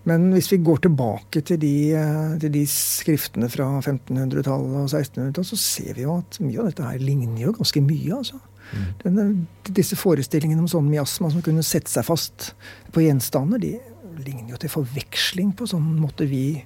Men 0.07 0.29
hvis 0.37 0.53
vi 0.53 0.61
går 0.63 0.85
tilbake 0.85 1.41
til 1.49 1.59
de, 1.59 1.73
eh, 1.99 2.35
til 2.39 2.53
de 2.55 2.63
skriftene 2.71 3.49
fra 3.51 3.67
1500-tallet 3.81 4.77
og 4.85 4.85
1600-tallet, 4.87 5.49
så 5.49 5.59
ser 5.59 5.97
vi 5.97 6.05
jo 6.05 6.21
at 6.21 6.39
mye 6.45 6.61
av 6.63 6.69
dette 6.71 6.87
her 6.87 7.03
ligner 7.03 7.49
jo 7.49 7.55
ganske 7.57 7.83
mye. 7.83 8.21
altså. 8.21 8.39
Mm. 8.71 8.85
Denne, 9.03 9.25
disse 9.67 9.99
forestillingene 9.99 10.63
om 10.63 10.71
sånn 10.71 10.87
miasma 10.91 11.31
som 11.35 11.43
kunne 11.43 11.67
sette 11.67 11.91
seg 11.91 12.07
fast 12.07 12.53
på 12.95 13.03
gjenstander, 13.03 13.59
de 13.59 13.75
ligner 14.23 14.55
jo 14.55 14.61
til 14.63 14.73
forveksling 14.77 15.51
på 15.59 15.67
sånn 15.71 15.89
måte 15.99 16.29
vi 16.31 16.61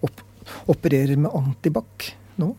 opp, 0.00 0.24
opererer 0.72 1.20
med 1.20 1.36
antibac 1.36 2.14
nå. 2.40 2.54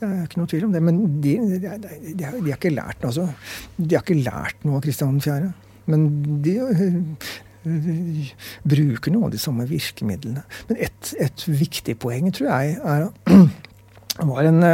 Det 0.00 0.08
er 0.08 0.24
ikke 0.24 0.40
noe 0.40 0.48
tvil 0.48 0.64
om 0.64 0.72
det. 0.72 0.80
Men 0.84 1.00
de, 1.20 1.34
de, 1.60 1.60
de, 1.60 1.96
de 2.16 2.24
har 2.24 2.56
ikke 2.56 2.72
lært 2.72 3.02
noe, 3.02 3.10
altså. 3.10 3.26
De 3.76 3.94
har 3.94 4.04
ikke 4.04 4.22
lært 4.22 4.64
noe 4.64 4.78
av 4.78 4.84
Kristian 4.86 5.20
4. 5.20 5.50
Men 5.90 6.06
de, 6.44 6.54
bruker 8.64 9.12
noen 9.12 9.26
av 9.28 9.34
de 9.34 9.40
samme 9.40 9.66
virkemidlene. 9.68 10.44
Men 10.70 10.80
et, 10.86 11.12
et 11.20 11.44
viktig 11.46 11.98
poeng, 12.00 12.30
tror 12.32 12.48
jeg, 12.48 12.78
er, 12.80 13.10
var 14.30 14.48
en, 14.48 14.64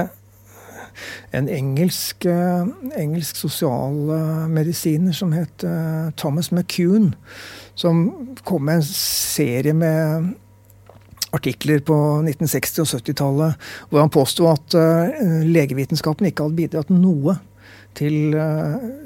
en 1.40 1.50
engelsk, 1.58 2.28
engelsk 2.28 3.42
sosialmedisiner 3.42 5.16
som 5.16 5.34
het 5.34 5.66
Thomas 6.20 6.52
McCune, 6.54 7.14
som 7.74 8.06
kom 8.46 8.68
med 8.68 8.80
en 8.80 8.90
serie 8.92 9.74
med 9.76 10.34
artikler 11.36 11.82
på 11.86 11.96
1960- 12.22 12.82
og 12.82 12.90
70-tallet 12.90 13.68
hvor 13.90 14.02
han 14.02 14.12
påsto 14.12 14.48
at 14.50 14.76
legevitenskapen 15.46 16.28
ikke 16.30 16.46
hadde 16.46 16.60
bidratt 16.60 16.92
noe 16.92 17.36
til 17.96 18.34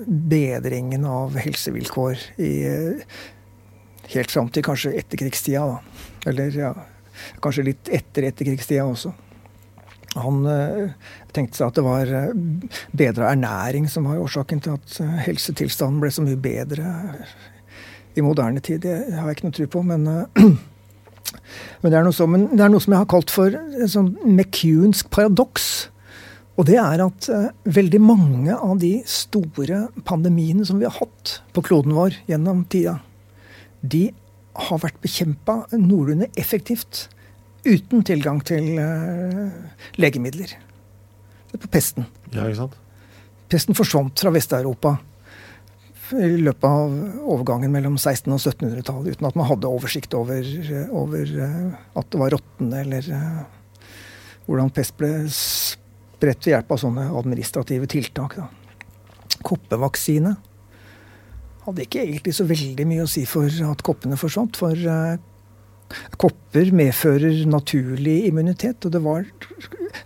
bedringen 0.06 1.04
av 1.06 1.36
helsevilkår 1.38 2.24
i 2.42 2.52
helt 4.10 4.32
fram 4.34 4.48
til 4.50 4.66
kanskje 4.66 4.96
etterkrigstida. 4.98 5.62
Da. 5.62 6.06
Eller 6.30 6.56
ja, 6.58 6.72
kanskje 7.42 7.68
litt 7.70 7.90
etter 7.94 8.26
etterkrigstida 8.30 8.86
også. 8.88 9.12
Han 10.18 10.42
tenkte 11.30 11.60
seg 11.60 11.68
at 11.68 11.78
det 11.78 11.86
var 11.86 12.10
bedre 12.98 13.30
ernæring 13.30 13.86
som 13.90 14.08
var 14.10 14.18
årsaken 14.24 14.62
til 14.64 14.74
at 14.74 14.96
helsetilstanden 15.28 16.02
ble 16.02 16.10
så 16.10 16.24
mye 16.26 16.40
bedre 16.40 16.90
i 18.18 18.24
moderne 18.26 18.58
tid. 18.64 18.82
Det 18.82 18.96
har 19.14 19.28
jeg 19.28 19.38
ikke 19.38 19.46
noe 19.46 19.56
tro 19.60 19.68
på, 19.76 19.84
men, 19.86 20.08
men, 21.82 21.92
det 21.92 22.14
som, 22.16 22.36
det 22.50 22.64
er 22.64 22.72
noe 22.72 22.82
som 22.82 22.94
jeg 22.94 23.02
har 23.02 23.10
kalt 23.10 23.32
for 23.32 23.54
en 23.54 23.90
sånn 23.90 24.12
McEwansk 24.26 25.10
paradoks. 25.14 25.68
Og 26.60 26.66
det 26.68 26.76
er 26.82 27.00
at 27.04 27.28
eh, 27.32 27.50
veldig 27.72 28.00
mange 28.04 28.56
av 28.56 28.80
de 28.82 28.98
store 29.08 29.86
pandemiene 30.08 30.66
som 30.68 30.80
vi 30.80 30.88
har 30.88 30.96
hatt 30.98 31.38
på 31.56 31.64
kloden 31.64 31.94
vår 31.96 32.18
gjennom 32.28 32.66
tida, 32.72 32.98
de 33.80 34.10
har 34.68 34.82
vært 34.82 35.00
bekjempa 35.00 35.62
noenlunde 35.72 36.28
effektivt 36.40 37.06
uten 37.64 38.04
tilgang 38.04 38.42
til 38.44 38.76
eh, 38.80 39.46
legemidler. 40.00 40.52
Det 41.50 41.58
er 41.58 41.64
på 41.64 41.72
pesten. 41.72 42.08
Ja, 42.34 42.44
ikke 42.44 42.66
sant? 42.66 42.76
Pesten 43.50 43.78
forsvant 43.78 44.20
fra 44.20 44.32
Vest-Europa 44.34 44.98
i 46.16 46.40
løpet 46.40 46.66
av 46.66 46.92
overgangen 47.30 47.72
mellom 47.72 47.96
1600- 47.98 48.34
og 48.34 48.42
1700-tallet, 48.42 49.16
uten 49.16 49.28
at 49.28 49.38
man 49.38 49.48
hadde 49.50 49.70
oversikt 49.70 50.14
over, 50.18 50.46
over 50.90 51.32
uh, 51.38 51.80
at 52.00 52.10
det 52.10 52.20
var 52.20 52.34
rottene, 52.34 52.82
eller 52.84 53.10
uh, 53.14 53.88
hvordan 54.46 54.72
pest 54.74 54.96
ble 54.98 55.12
spredt 55.30 56.46
ved 56.46 56.54
hjelp 56.54 56.74
av 56.74 56.80
sånne 56.82 57.08
administrative 57.20 57.88
tiltak. 57.90 58.38
Da. 58.40 58.48
Koppevaksine 59.46 60.34
hadde 61.64 61.84
ikke 61.84 62.02
egentlig 62.04 62.34
så 62.36 62.46
veldig 62.48 62.86
mye 62.88 63.04
å 63.04 63.10
si 63.10 63.26
for 63.28 63.46
at 63.46 63.84
koppene 63.86 64.18
forsvant. 64.20 64.58
For 64.60 64.74
uh, 64.74 65.20
kopper 66.20 66.72
medfører 66.76 67.44
naturlig 67.50 68.24
immunitet, 68.30 68.86
og 68.86 68.98
var 69.04 69.28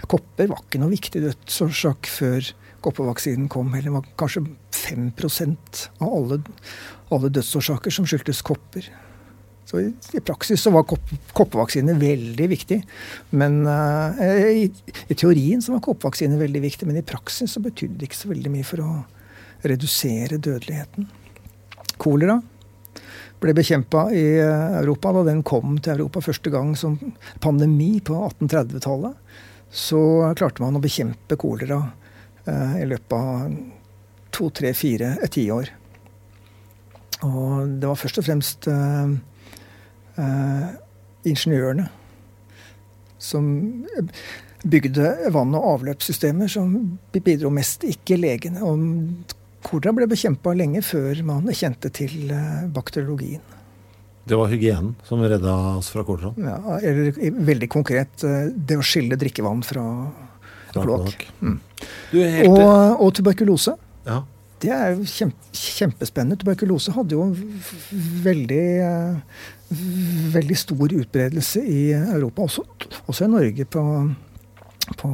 Kopper 0.08 0.48
var 0.48 0.62
ikke 0.62 0.80
noe 0.80 0.92
viktig 0.94 1.20
dødsårsak 1.20 2.08
før 2.08 2.46
koppevaksinen 2.84 3.48
kom. 3.52 3.72
Eller 3.74 3.96
var 3.96 4.06
kanskje 4.20 4.44
5% 4.74 5.86
av 5.98 6.12
alle, 6.18 6.40
alle 7.14 7.32
dødsårsaker 7.32 7.94
som 7.94 8.06
skyldtes 8.08 8.44
kopper. 8.46 8.90
Så 9.64 9.80
i, 9.80 9.88
i, 10.12 10.20
praksis 10.20 10.60
så 10.60 10.70
var 10.74 10.84
kopp, 10.88 11.08
koppevaksine 11.36 11.96
veldig 11.98 12.48
viktig. 12.52 12.80
Men 13.40 13.62
uh, 13.66 14.20
i, 14.20 14.68
i, 15.08 15.16
teorien 15.16 15.62
så 15.64 15.76
var 15.76 15.84
koppevaksine 15.86 16.38
veldig 16.40 16.64
viktig, 16.66 16.88
men 16.88 17.00
i 17.00 17.06
praksis 17.06 17.56
så 17.56 17.64
betydde 17.64 17.98
det 18.00 18.10
ikke 18.10 18.20
så 18.20 18.32
veldig 18.34 18.52
mye 18.52 18.66
for 18.68 18.84
å 18.84 18.90
redusere 19.64 20.36
dødeligheten. 20.36 21.08
Kolera 21.96 22.36
ble 23.40 23.54
bekjempa 23.56 24.06
i 24.14 24.24
Europa 24.40 25.12
da 25.16 25.24
den 25.26 25.42
kom 25.46 25.78
til 25.82 25.96
Europa 25.96 26.22
første 26.24 26.52
gang 26.52 26.72
som 26.78 26.96
pandemi 27.44 27.98
på 28.04 28.16
1830-tallet. 28.30 29.16
Så 29.74 30.00
klarte 30.38 30.62
man 30.62 30.78
å 30.78 30.82
bekjempe 30.82 31.36
kolera 31.40 31.80
eh, 31.80 32.03
i 32.48 32.84
løpet 32.84 33.14
av 33.16 33.54
to, 34.34 34.50
tre, 34.50 34.72
fire, 34.76 35.14
et 35.22 35.32
tiår. 35.32 35.70
Og 37.24 37.76
det 37.80 37.88
var 37.88 37.98
først 37.98 38.20
og 38.20 38.26
fremst 38.26 38.68
eh, 38.70 39.14
eh, 40.20 40.66
ingeniørene 41.30 41.86
som 43.24 43.46
bygde 44.64 45.30
vann- 45.32 45.56
og 45.56 45.70
avløpssystemer 45.78 46.50
som 46.50 46.74
bidro 47.14 47.52
mest, 47.54 47.84
ikke 47.88 48.18
legene. 48.20 48.60
Og 48.64 49.34
kolera 49.64 49.94
ble 49.96 50.08
bekjempa 50.10 50.54
lenge 50.56 50.82
før 50.84 51.22
man 51.26 51.48
kjente 51.52 51.92
til 51.94 52.32
eh, 52.32 52.64
bakteriologien. 52.74 53.44
Det 54.24 54.36
var 54.40 54.48
hygienen 54.48 54.94
som 55.04 55.20
redda 55.20 55.54
oss 55.78 55.90
fra 55.92 56.04
kolera? 56.04 56.32
Ja, 56.40 56.78
eller 56.80 57.12
veldig 57.44 57.68
konkret 57.72 58.24
eh, 58.24 58.48
det 58.52 58.80
å 58.80 58.84
skille 58.84 59.20
drikkevann 59.20 59.64
fra 59.64 59.84
kloakk. 60.74 61.26
Mm. 61.40 61.58
Og, 62.50 63.00
og, 63.00 63.10
tuberkulose. 63.16 63.76
Ja. 64.06 64.20
Det 64.62 64.70
er 64.72 64.94
jo 64.94 65.04
kjempe, 65.08 65.50
kjempespennende. 65.52 66.38
Tuberkulose 66.40 66.94
hadde 66.94 67.16
jo 67.18 67.26
veldig, 68.24 68.62
eh, 68.86 69.40
veldig 70.34 70.56
stor 70.56 70.94
utbredelse 71.00 71.64
i 71.64 71.82
Europa, 71.92 72.46
også, 72.46 72.64
også 73.06 73.26
i 73.26 73.32
Norge 73.34 73.66
på, 73.68 73.84
på 75.00 75.10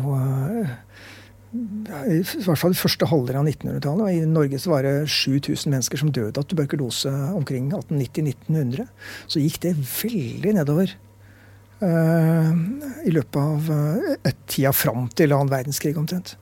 i 1.50 2.20
hvert 2.22 2.60
fall 2.60 2.74
i 2.76 2.78
første 2.78 3.08
halvdel 3.10 3.40
av 3.40 3.48
1900-tallet. 3.48 4.20
I 4.20 4.26
Norge 4.30 4.58
så 4.62 4.70
var 4.70 4.86
det 4.86 5.08
7000 5.10 5.72
mennesker 5.72 5.98
som 5.98 6.12
døde 6.14 6.38
av 6.38 6.46
tuberkulose 6.46 7.10
omkring 7.34 7.72
1890-1900. 7.74 8.86
Så 9.26 9.42
gikk 9.42 9.58
det 9.64 9.74
veldig 9.80 10.54
nedover 10.60 10.94
i 11.80 13.12
løpet 13.14 13.36
av 13.40 13.68
et 14.28 14.40
tida 14.50 14.72
fram 14.76 15.06
til 15.16 15.32
annen 15.32 15.48
verdenskrig 15.48 15.94
omtrent. 15.96 16.34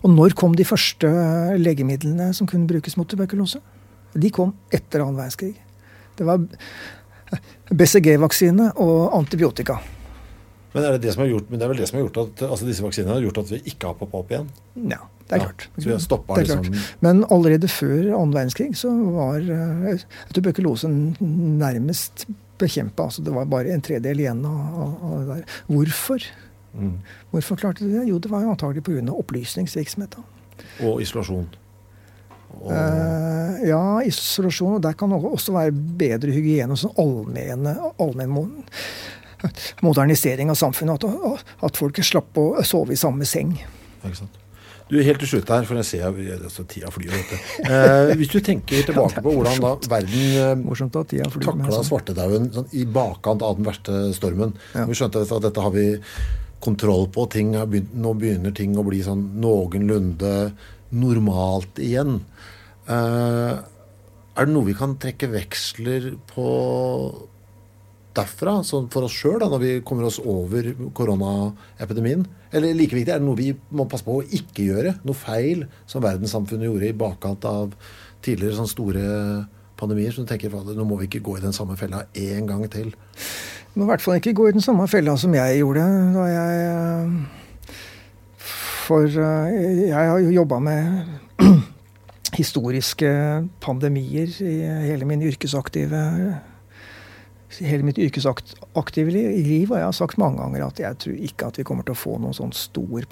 Og 0.00 0.12
når 0.14 0.36
kom 0.38 0.54
de 0.56 0.64
første 0.64 1.10
legemidlene 1.60 2.30
som 2.36 2.48
kunne 2.48 2.68
brukes 2.70 2.96
mot 2.96 3.08
tuberkulose? 3.10 3.60
De 4.16 4.30
kom 4.32 4.54
etter 4.72 5.04
annen 5.04 5.18
verdenskrig. 5.18 5.52
Det 6.16 6.24
var 6.24 6.40
BCG-vaksine 7.76 8.70
og 8.80 9.18
antibiotika. 9.18 9.76
Men 10.76 10.84
er 10.84 10.96
det, 10.96 11.06
det 11.06 11.12
som 11.14 11.22
har 11.24 11.30
gjort, 11.30 11.46
men 11.48 11.60
det 11.60 11.64
er 11.64 11.70
vel 11.72 11.78
det 11.80 11.86
som 11.88 11.96
har 11.96 12.02
gjort 12.04 12.18
at 12.20 12.42
altså 12.50 12.66
disse 12.68 12.84
vaksinene 12.84 13.14
har 13.14 13.22
gjort 13.24 13.38
at 13.40 13.52
vi 13.54 13.60
ikke 13.72 13.88
har 13.88 13.94
poppa 13.96 14.20
opp 14.20 14.32
igjen? 14.34 14.48
Ja, 14.92 14.98
det 15.24 15.38
er 15.38 15.44
klart. 15.46 15.62
Ja, 15.70 15.76
så 15.78 15.88
vi 15.88 15.94
har 15.94 16.02
stoppet. 16.04 16.40
Liksom... 16.42 16.66
Men 17.06 17.22
allerede 17.32 17.70
før 17.72 18.10
annen 18.10 18.34
verdenskrig 18.36 18.76
så 18.76 18.92
var 19.14 19.46
uh, 19.48 20.04
tuberkulosen 20.36 20.98
nærmest 21.62 22.26
bekjempa. 22.60 23.08
Altså 23.08 23.24
det 23.24 23.34
var 23.34 23.48
bare 23.50 23.74
en 23.74 23.84
tredel 23.84 24.22
igjen 24.22 24.42
av, 24.48 24.96
av 24.96 25.14
det 25.18 25.26
der. 25.30 25.60
Hvorfor? 25.70 26.26
Mm. 26.76 26.96
Hvorfor 27.32 27.60
klarte 27.60 27.84
de 27.84 27.92
det? 27.94 28.06
Jo, 28.10 28.18
det 28.22 28.32
var 28.32 28.44
jo 28.44 28.52
antagelig 28.52 28.84
pga. 28.86 29.04
opplysningsvirksomhet. 29.12 30.18
Og 30.84 31.00
isolasjon. 31.04 31.48
Og... 32.56 32.70
Eh, 32.72 33.68
ja, 33.70 33.82
isolasjon. 34.06 34.78
Og 34.78 34.82
der 34.84 34.96
kan 34.98 35.12
det 35.12 35.20
også 35.20 35.56
være 35.56 35.74
bedre 35.74 36.34
hygiene 36.34 36.76
og 36.76 36.80
sånn 36.80 36.96
allmenne, 37.00 37.76
allmenn 38.02 38.34
modernisering 39.84 40.50
av 40.52 40.58
samfunnet. 40.58 41.04
At, 41.04 41.54
at 41.68 41.78
folk 41.80 42.00
slapp 42.04 42.40
å 42.40 42.50
sove 42.66 42.96
i 42.96 43.00
samme 43.00 43.28
seng. 43.28 43.56
Ikke 44.02 44.18
sant. 44.24 44.42
Du, 44.86 44.96
Helt 45.02 45.18
til 45.18 45.30
slutt 45.32 45.50
her, 45.50 45.64
for 45.66 45.80
jeg 45.80 45.88
ser 45.88 46.18
altså, 46.36 46.62
tida 46.70 46.90
flyr. 46.94 47.14
Eh, 47.66 48.12
hvis 48.20 48.30
du 48.30 48.38
tenker 48.44 48.84
tilbake 48.88 49.22
på 49.24 49.32
hvordan 49.34 49.62
da 49.64 49.72
verden 49.90 50.62
eh, 50.62 51.30
takla 51.42 51.82
svartedauden 51.88 52.50
sånn, 52.54 52.68
i 52.78 52.84
bakkant 52.86 53.42
av 53.42 53.58
den 53.58 53.66
verste 53.66 54.04
stormen 54.14 54.54
ja. 54.76 54.86
Vi 54.86 54.94
skjønte 54.98 55.24
at 55.26 55.42
dette 55.42 55.64
har 55.64 55.74
vi 55.74 55.88
kontroll 56.62 57.08
på. 57.12 57.26
Begynt, 57.26 57.96
nå 57.98 58.14
begynner 58.18 58.54
ting 58.54 58.78
å 58.78 58.86
bli 58.86 59.02
sånn 59.04 59.26
noenlunde 59.42 60.34
normalt 60.94 61.82
igjen. 61.82 62.20
Eh, 62.86 63.54
er 64.36 64.46
det 64.46 64.52
noe 64.54 64.68
vi 64.68 64.76
kan 64.78 64.94
trekke 65.02 65.32
veksler 65.32 66.12
på 66.30 66.46
derfra, 68.16 68.56
for 68.64 69.06
oss 69.06 69.16
sjøl, 69.16 69.42
når 69.42 69.60
vi 69.62 69.72
kommer 69.86 70.08
oss 70.08 70.18
over 70.22 70.70
koronaepidemien? 70.96 72.24
Eller 72.52 72.76
like 72.76 72.96
viktig, 72.96 73.12
er 73.12 73.20
det 73.20 73.26
noe 73.26 73.38
vi 73.38 73.50
må 73.76 73.86
passe 73.90 74.06
på 74.06 74.18
å 74.18 74.24
ikke 74.24 74.66
gjøre? 74.70 74.96
Noe 75.06 75.18
feil 75.18 75.66
som 75.88 76.04
verdenssamfunnet 76.04 76.68
gjorde 76.68 76.90
i 76.90 76.96
bakkant 76.96 77.46
av 77.48 77.76
tidligere 78.24 78.58
sånne 78.58 78.72
store 78.72 79.04
pandemier? 79.78 80.14
Så 80.14 80.24
du 80.24 80.30
tenker 80.30 80.54
at 80.56 80.72
nå 80.76 80.88
må 80.88 80.98
vi 81.00 81.10
ikke 81.10 81.24
gå 81.26 81.36
i 81.38 81.44
den 81.44 81.56
samme 81.56 81.76
fella 81.78 82.06
en 82.12 82.48
gang 82.48 82.64
til? 82.72 82.92
Vi 83.74 83.80
må 83.80 83.86
i 83.86 83.90
hvert 83.92 84.04
fall 84.04 84.18
ikke 84.20 84.36
gå 84.36 84.48
i 84.48 84.56
den 84.56 84.64
samme 84.64 84.88
fella 84.88 85.16
som 85.20 85.34
jeg 85.36 85.60
gjorde 85.60 85.84
da 86.16 86.26
jeg 86.32 87.10
For 88.86 89.04
jeg 89.10 89.92
har 89.92 90.18
jo 90.22 90.32
jobba 90.32 90.60
med 90.62 91.42
historiske 92.40 93.10
pandemier 93.60 94.30
i 94.40 94.58
hele 94.88 95.08
min 95.08 95.24
yrkesaktive 95.26 96.02
hele 97.64 97.86
mitt 97.86 97.98
yrkesaktive 98.02 99.12
liv, 99.12 99.70
og 99.70 99.78
jeg 99.78 99.86
har 99.86 99.94
sagt 99.96 100.18
mange 100.20 100.40
ganger 100.42 100.66
at 100.66 100.80
jeg 100.82 100.98
tror 101.02 101.20
ikke 101.28 101.50
at 101.50 101.60
vi 101.60 101.66
kommer 101.68 101.86
til 101.86 101.96
å 101.96 101.98
få 101.98 102.16
noen 102.22 102.36
sånn 102.36 102.52
stor, 102.56 103.06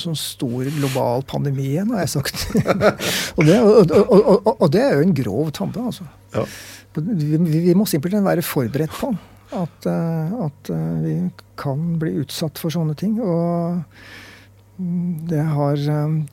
sånn 0.00 0.18
stor 0.18 0.70
global 0.78 1.24
pandemi 1.30 1.68
igjen, 1.74 1.92
har 1.94 2.04
jeg 2.04 2.14
sagt. 2.16 2.46
og, 3.36 3.44
det, 3.46 3.60
og, 3.60 3.94
og, 3.94 4.50
og, 4.54 4.66
det, 4.74 4.82
er 4.82 4.98
jo 4.98 5.06
en 5.06 5.16
grov 5.20 5.52
tabbe, 5.56 5.86
altså. 5.92 6.08
Ja. 6.34 6.46
Vi, 6.94 7.38
vi, 7.38 7.74
må 7.74 7.86
simpelthen 7.90 8.26
være 8.26 8.44
forberedt 8.46 8.94
på 8.94 9.12
at, 9.54 9.86
eh, 9.90 10.34
at, 10.46 10.70
eh, 10.70 10.92
vi 11.02 11.14
kan 11.58 11.96
bli 12.00 12.14
utsatt 12.22 12.58
for 12.62 12.74
sånne 12.74 12.94
ting. 12.98 13.18
Og 13.22 13.82
det 15.30 15.42
har, 15.54 15.78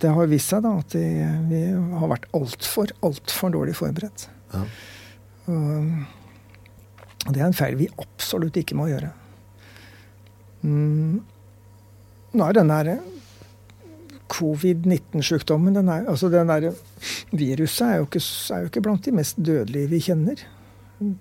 det 0.01 0.13
har 0.15 0.31
vist 0.31 0.53
seg 0.53 0.63
da 0.65 0.73
at 0.81 0.95
vi, 0.97 1.05
vi 1.49 1.61
har 1.97 2.09
vært 2.09 2.25
altfor, 2.37 2.93
altfor 3.05 3.53
dårlig 3.53 3.75
forberedt. 3.77 4.25
Ja. 4.53 4.63
Og 5.51 6.20
det 7.29 7.41
er 7.41 7.47
en 7.47 7.57
feil 7.57 7.77
vi 7.77 7.89
absolutt 8.01 8.57
ikke 8.57 8.77
må 8.77 8.87
gjøre. 8.89 9.11
Mm. 10.65 11.19
Nå 12.31 12.47
er 12.47 12.57
den 12.57 12.71
der 12.71 12.95
covid-19-sykdommen 14.31 15.75
den 15.75 15.89
er, 15.91 16.07
altså 16.09 16.29
den 16.31 16.49
der 16.49 16.71
Viruset 17.35 17.87
er 17.87 17.95
jo, 17.99 18.07
ikke, 18.07 18.21
er 18.53 18.63
jo, 18.63 18.71
ikke, 18.71 18.83
blant 18.85 19.05
de 19.05 19.13
mest 19.15 19.39
dødelige 19.41 19.91
vi 19.91 20.01
kjenner. 20.07 20.43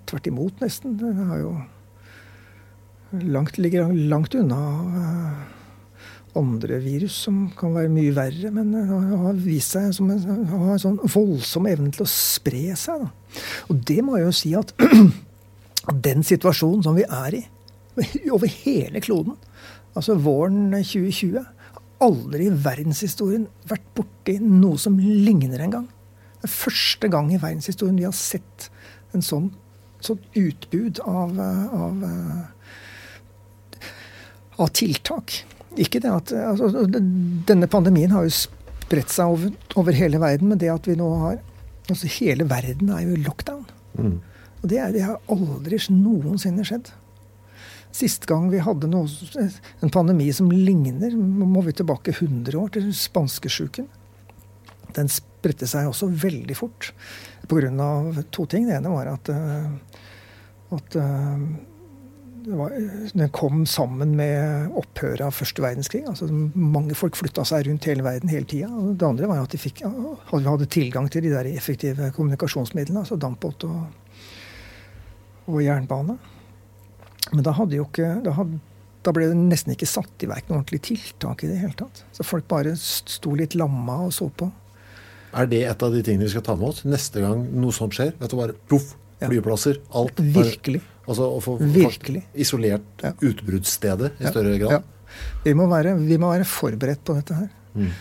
Tvert 0.07 0.29
imot, 0.29 0.59
nesten. 0.61 0.95
Den 0.99 1.17
har 1.27 1.41
jo 1.41 1.55
langt, 3.27 3.57
ligger 3.59 3.91
langt 3.91 4.35
unna 4.37 4.59
uh, 4.85 5.41
andre 6.37 6.77
virus 6.83 7.17
som 7.25 7.41
kan 7.57 7.73
være 7.75 7.91
mye 7.91 8.13
verre, 8.15 8.51
men 8.55 8.71
har 8.77 9.39
vist 9.41 9.75
seg 9.75 9.89
som 9.95 10.11
en, 10.13 10.21
har 10.51 10.75
en 10.75 10.83
sånn 10.85 11.01
voldsom 11.01 11.67
evne 11.71 11.91
til 11.95 12.05
å 12.05 12.11
spre 12.11 12.77
seg. 12.79 13.03
Da. 13.03 13.41
Og 13.71 13.83
det 13.89 13.99
må 14.05 14.19
jeg 14.19 14.29
jo 14.29 14.37
si 14.37 14.53
at 14.59 14.71
den 15.89 16.25
situasjonen 16.25 16.83
som 16.85 16.97
vi 16.97 17.05
er 17.07 17.39
i 17.39 17.41
over 18.35 18.47
hele 18.47 19.01
kloden, 19.03 19.35
altså 19.97 20.15
våren 20.21 20.69
2020 20.71 21.41
aldri 22.01 22.47
i 22.47 22.53
verdenshistorien 22.65 23.47
vært 23.69 23.89
borti 23.97 24.37
noe 24.41 24.79
som 24.81 24.97
ligner 24.99 25.61
engang. 25.61 25.87
Det 26.41 26.49
er 26.49 26.53
første 26.55 27.09
gang 27.13 27.29
i 27.29 27.39
verdenshistorien 27.41 27.99
vi 27.99 28.07
har 28.07 28.15
sett 28.17 28.69
en 29.13 29.21
sånn, 29.25 29.51
sånn 30.01 30.21
utbud 30.39 31.03
av, 31.05 31.35
av, 31.37 32.01
av, 34.57 34.71
tiltak. 34.73 35.43
Ikke 35.79 36.01
det 36.03 36.09
at 36.11 36.33
altså, 36.35 36.87
Denne 36.89 37.69
pandemien 37.71 38.11
har 38.11 38.25
jo 38.25 38.33
spredt 38.33 39.13
seg 39.13 39.35
over, 39.35 39.53
over, 39.77 39.95
hele 39.95 40.19
verden, 40.23 40.49
men 40.51 40.59
det 40.59 40.71
at 40.73 40.89
vi 40.89 40.97
nå 40.99 41.13
har 41.21 41.39
altså 41.91 42.07
Hele 42.07 42.45
verden 42.47 42.91
er 42.93 43.03
jo 43.03 43.15
i 43.17 43.23
lockdown. 43.25 43.65
Mm. 43.99 44.17
Og 44.61 44.69
det, 44.69 44.77
er, 44.77 44.91
det 44.93 45.05
har 45.05 45.31
aldri 45.31 45.79
noensinne 45.93 46.65
skjedd. 46.67 46.91
Sist 47.91 48.25
gang 48.29 48.47
vi 48.51 48.61
hadde 48.63 48.87
noe, 48.87 49.09
en 49.83 49.91
pandemi 49.91 50.29
som 50.33 50.51
ligner, 50.51 51.15
må 51.17 51.63
vi 51.65 51.73
tilbake 51.75 52.13
100 52.13 52.55
år, 52.59 52.69
til 52.77 52.93
spanskesjuken. 52.95 53.89
Den 54.95 55.11
spredte 55.11 55.67
seg 55.67 55.89
også 55.89 56.07
veldig 56.21 56.55
fort 56.55 56.93
pga. 57.51 58.23
to 58.31 58.45
ting. 58.45 58.67
Det 58.67 58.77
ene 58.77 58.93
var 58.93 59.11
at, 59.11 59.29
eh, 59.29 59.67
at 60.77 60.95
eh, 60.95 61.43
var, 62.47 62.71
den 63.13 63.29
kom 63.29 63.65
sammen 63.65 64.15
med 64.15 64.71
opphøret 64.71 65.21
av 65.25 65.35
første 65.35 65.61
verdenskrig. 65.61 66.05
altså 66.07 66.29
Mange 66.31 66.95
folk 66.95 67.15
flytta 67.19 67.43
seg 67.45 67.67
rundt 67.67 67.85
hele 67.85 68.03
verden 68.03 68.31
hele 68.31 68.45
tida. 68.45 68.69
Det 68.69 69.07
andre 69.07 69.27
var 69.27 69.43
at 69.43 69.51
de 69.51 69.59
fikk, 69.59 69.83
vi 69.83 70.43
hadde 70.47 70.69
tilgang 70.71 71.09
til 71.11 71.27
de 71.27 71.33
der 71.35 71.51
effektive 71.51 72.11
kommunikasjonsmidlene, 72.15 73.03
altså 73.03 73.19
dampbåt 73.19 73.67
og, 73.67 73.83
og 75.47 75.61
jernbane. 75.63 76.17
Men 77.31 77.45
da, 77.45 77.53
ikke, 77.53 78.09
da, 78.25 78.33
hadde, 78.35 78.59
da 79.05 79.13
ble 79.15 79.29
det 79.31 79.37
nesten 79.39 79.75
ikke 79.75 79.89
satt 79.89 80.25
i 80.25 80.29
verk 80.29 80.49
noe 80.49 80.59
ordentlig 80.59 80.81
tiltak 80.89 81.45
i 81.45 81.51
det 81.51 81.59
hele 81.61 81.77
tatt. 81.79 82.03
Så 82.15 82.25
folk 82.27 82.47
bare 82.51 82.73
sto 82.79 83.35
litt 83.37 83.55
lamma 83.59 84.01
og 84.07 84.15
så 84.15 84.27
på. 84.29 84.49
Er 85.31 85.47
det 85.47 85.61
et 85.69 85.85
av 85.85 85.93
de 85.93 86.01
tingene 86.03 86.27
vi 86.27 86.33
skal 86.33 86.43
ta 86.43 86.57
med 86.59 86.73
oss 86.73 86.83
neste 86.83 87.23
gang 87.23 87.45
noe 87.55 87.75
sånt 87.75 87.95
skjer? 87.95 88.11
Vet 88.19 88.33
du 88.33 88.39
bare 88.39 88.57
Proff! 88.67 88.95
Flyplasser. 89.21 89.77
Alt. 89.93 90.17
Virkelig. 90.17 90.81
Altså 91.05 91.27
å 91.35 91.39
få 91.43 91.57
Virkelig. 91.61 92.23
isolert 92.33 93.03
ja. 93.03 93.11
utbruddsstedet 93.13 94.15
i 94.17 94.29
større 94.29 94.55
grad. 94.61 94.79
Ja. 94.79 95.19
Vi, 95.43 95.53
må 95.57 95.67
være, 95.69 95.93
vi, 95.99 96.17
må 96.21 96.31
være, 96.31 96.47
forberedt 96.47 97.03
på 97.05 97.15
dette 97.17 97.37
her. 97.37 97.49
Mm. 97.75 97.91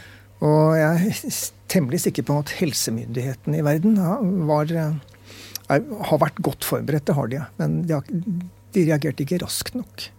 Og 0.47 0.77
jeg 0.79 1.11
er 1.11 1.39
temmelig 1.71 2.03
sikker 2.07 2.27
på 2.29 2.39
at 2.41 2.55
helsemyndighetene 2.61 3.61
i 3.61 3.65
verden 3.67 3.99
var, 4.49 4.73
er, 5.71 5.85
har 6.11 6.23
vært 6.23 6.41
godt 6.45 6.67
forberedt. 6.67 7.07
Det 7.09 7.17
har 7.17 7.31
de. 7.33 7.43
Men 7.61 7.81
de 7.89 7.97
har, 7.97 8.15
de 8.75 8.87
reagerte 8.89 9.27
ikke 9.27 9.41
raskt 9.45 9.79
nok. 9.79 10.11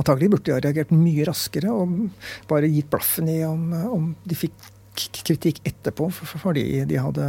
Antagelig 0.00 0.30
burde 0.32 0.46
de 0.48 0.54
ha 0.54 0.60
reagert 0.64 0.92
mye 0.94 1.24
raskere 1.28 1.72
og 1.74 1.96
bare 2.48 2.70
gitt 2.70 2.90
blaffen 2.92 3.28
i 3.28 3.40
om, 3.44 3.72
om 3.90 4.12
de 4.24 4.38
fikk 4.38 4.54
kritikk 5.00 5.60
etterpå 5.68 6.08
fordi 6.12 6.84
de 6.88 7.00
hadde 7.00 7.26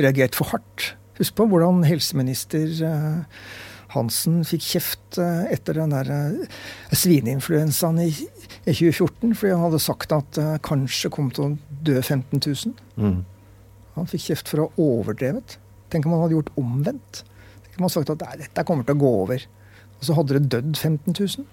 reagert 0.00 0.36
for 0.38 0.52
hardt. 0.54 0.94
Husk 1.18 1.36
på 1.38 1.46
hvordan 1.50 1.84
helseminister 1.86 2.70
eh, 2.82 3.42
Hansen 3.94 4.40
fikk 4.48 4.64
kjeft 4.66 5.18
eh, 5.22 5.44
etter 5.54 5.78
den 5.78 5.94
der 5.94 6.10
eh, 6.10 6.56
svineinfluensaen 6.90 8.00
i 8.02 8.08
2014, 8.66 9.36
fordi 9.36 9.52
han 9.52 9.62
hadde 9.68 9.82
sagt 9.82 10.14
at 10.16 10.40
kanskje 10.66 11.12
kom 11.14 11.30
til 11.34 11.46
å 11.46 11.50
dø 11.86 12.00
15 12.00 12.40
000. 12.40 12.74
Mm. 12.98 13.20
Han 13.94 14.10
fikk 14.10 14.30
kjeft 14.30 14.50
for 14.50 14.64
å 14.64 14.68
ha 14.70 14.88
overdrevet. 14.88 15.58
Tenk 15.92 16.06
om 16.06 16.16
han 16.16 16.24
hadde 16.24 16.38
gjort 16.38 16.54
omvendt. 16.60 17.24
Tenk 17.66 17.76
om 17.76 17.86
hadde 17.86 17.96
sagt 17.96 18.14
at 18.14 18.24
dette 18.40 18.66
kommer 18.68 18.86
til 18.86 18.96
å 18.96 19.02
gå 19.04 19.12
over 19.24 19.46
og 20.04 20.08
så 20.08 20.18
hadde 20.18 20.36
det 20.36 20.50
dødd 20.52 20.76
15 20.76 21.14
000. 21.16 21.44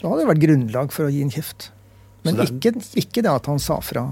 Da 0.00 0.08
hadde 0.08 0.22
det 0.22 0.30
vært 0.30 0.44
grunnlag 0.46 0.92
for 0.94 1.08
å 1.08 1.12
gi 1.12 1.22
en 1.24 1.32
kjeft. 1.32 1.70
Men 2.24 2.38
det 2.38 2.46
er... 2.46 2.52
ikke, 2.54 2.72
ikke, 3.02 3.24
det 3.26 3.32
at 3.32 3.50
han 3.50 3.60
sa 3.60 3.76
fra. 3.84 4.04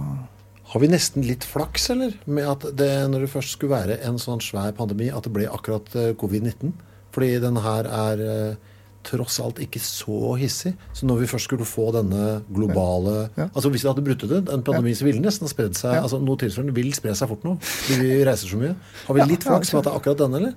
Har 0.75 0.83
vi 0.83 0.91
nesten 0.93 1.25
litt 1.25 1.47
flaks, 1.49 1.89
eller? 1.95 2.13
Med 2.29 2.49
at 2.51 2.67
det, 2.77 2.91
når 3.09 3.25
det 3.25 3.33
først 3.33 3.57
skulle 3.57 3.73
være 3.73 3.97
en 4.05 4.21
sånn 4.21 4.43
svær 4.45 4.75
pandemi, 4.77 5.09
at 5.09 5.25
det 5.25 5.33
ble 5.33 5.49
akkurat 5.49 5.89
eh, 5.97 6.13
covid-19? 6.21 6.75
Fordi 7.15 7.31
den 7.41 7.61
her 7.65 7.89
er 7.89 8.25
eh, 8.27 8.71
tross 9.05 9.39
alt 9.43 9.61
ikke 9.63 9.81
så 9.83 10.35
hissig. 10.41 10.75
Så 10.97 11.07
når 11.09 11.23
vi 11.23 11.29
først 11.31 11.49
skulle 11.49 11.67
få 11.69 11.91
denne 11.95 12.41
globale 12.49 13.29
ja. 13.37 13.47
altså 13.51 13.71
Hvis 13.73 13.85
vi 13.85 13.91
hadde 13.91 14.05
brutt 14.07 14.25
ut 14.25 14.35
en 14.35 14.65
pandemi, 14.67 14.95
så 14.97 15.07
ville 15.07 15.21
den 15.21 15.27
nesten 15.29 15.47
ha 15.47 15.53
spredd 15.53 15.77
seg. 15.79 15.97
Ja. 15.99 16.03
altså 16.07 16.21
Noe 16.23 16.41
tilsvarende 16.41 16.75
vil 16.77 16.93
spre 16.97 17.15
seg 17.17 17.31
fort 17.31 17.47
nå. 17.47 17.57
Fordi 17.63 17.99
vi 18.01 18.21
reiser 18.27 18.51
så 18.51 18.61
mye. 18.61 18.75
Har 19.07 19.19
vi 19.19 19.29
litt 19.31 19.47
flaks 19.47 19.73
med 19.73 19.83
at 19.83 19.89
det 19.89 19.93
er 19.93 19.99
akkurat 20.01 20.23
denne, 20.25 20.41
eller? 20.41 20.55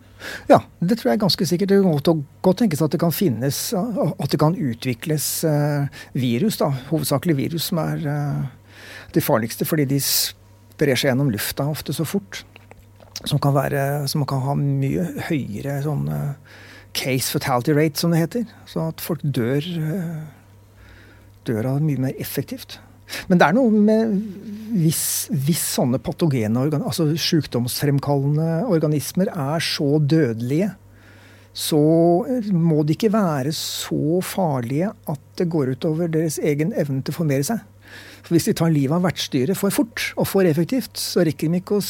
Ja, 0.49 0.61
det 0.81 0.99
tror 0.99 1.11
jeg 1.11 1.19
er 1.19 1.23
ganske 1.25 1.49
sikkert. 1.49 1.73
Det 1.73 1.81
kan 1.83 2.23
godt 2.47 2.61
tenkes 2.63 2.83
at 2.85 2.93
det 2.93 3.01
kan 3.01 3.15
finnes, 3.15 3.61
at 3.75 4.29
det 4.33 4.41
kan 4.41 4.57
utvikles 4.57 5.29
uh, 5.47 6.03
virus, 6.17 6.59
da, 6.61 6.71
hovedsakelig 6.91 7.37
virus, 7.37 7.69
som 7.71 7.81
er 7.83 8.05
uh, 8.07 8.45
de 9.13 9.23
farligste 9.23 9.67
fordi 9.67 9.87
de 9.89 9.99
sprer 10.03 10.97
seg 10.97 11.11
gjennom 11.11 11.31
lufta 11.33 11.67
ofte 11.69 11.95
så 11.95 12.07
fort. 12.07 12.43
Som 13.25 13.41
kan, 13.41 13.55
være, 13.55 14.05
som 14.05 14.21
kan 14.29 14.43
ha 14.45 14.53
mye 14.57 15.07
høyere 15.25 15.79
sånn 15.85 16.05
uh, 16.05 16.57
case 16.93 17.31
fatality 17.33 17.75
rate, 17.75 17.99
som 17.99 18.13
det 18.13 18.23
heter. 18.23 18.49
Så 18.69 18.87
at 18.87 19.03
folk 19.03 19.23
dør, 19.23 19.63
eh, 19.63 20.25
dør 21.47 21.73
av 21.73 21.81
mye 21.81 22.07
mer 22.07 22.13
effektivt. 22.19 22.79
Men 23.29 23.39
det 23.39 23.47
er 23.47 23.55
noe 23.55 23.71
med 23.71 24.17
hvis, 24.75 25.29
hvis 25.31 25.63
sånne 25.77 25.99
patogene, 26.03 26.65
altså 26.77 27.07
sykdomsfremkallende 27.15 28.67
organismer, 28.67 29.31
er 29.31 29.63
så 29.63 29.95
dødelige, 30.03 30.73
så 31.57 31.79
må 32.53 32.83
de 32.85 32.93
ikke 32.93 33.13
være 33.15 33.53
så 33.55 34.19
farlige 34.21 34.91
at 35.09 35.23
det 35.39 35.47
går 35.49 35.73
utover 35.73 36.11
deres 36.11 36.37
egen 36.37 36.75
evne 36.77 37.01
til 37.01 37.15
å 37.15 37.17
formere 37.17 37.47
seg. 37.47 37.63
For 38.21 38.35
Hvis 38.35 38.49
de 38.49 38.53
tar 38.59 38.73
livet 38.73 38.93
av 38.97 39.05
vertsdyret 39.07 39.57
for 39.57 39.73
fort 39.73 40.11
og 40.19 40.27
for 40.27 40.45
effektivt, 40.45 40.99
så 40.99 41.23
rekker 41.25 41.49
de 41.49 41.61
ikke 41.61 41.79
å, 41.79 41.83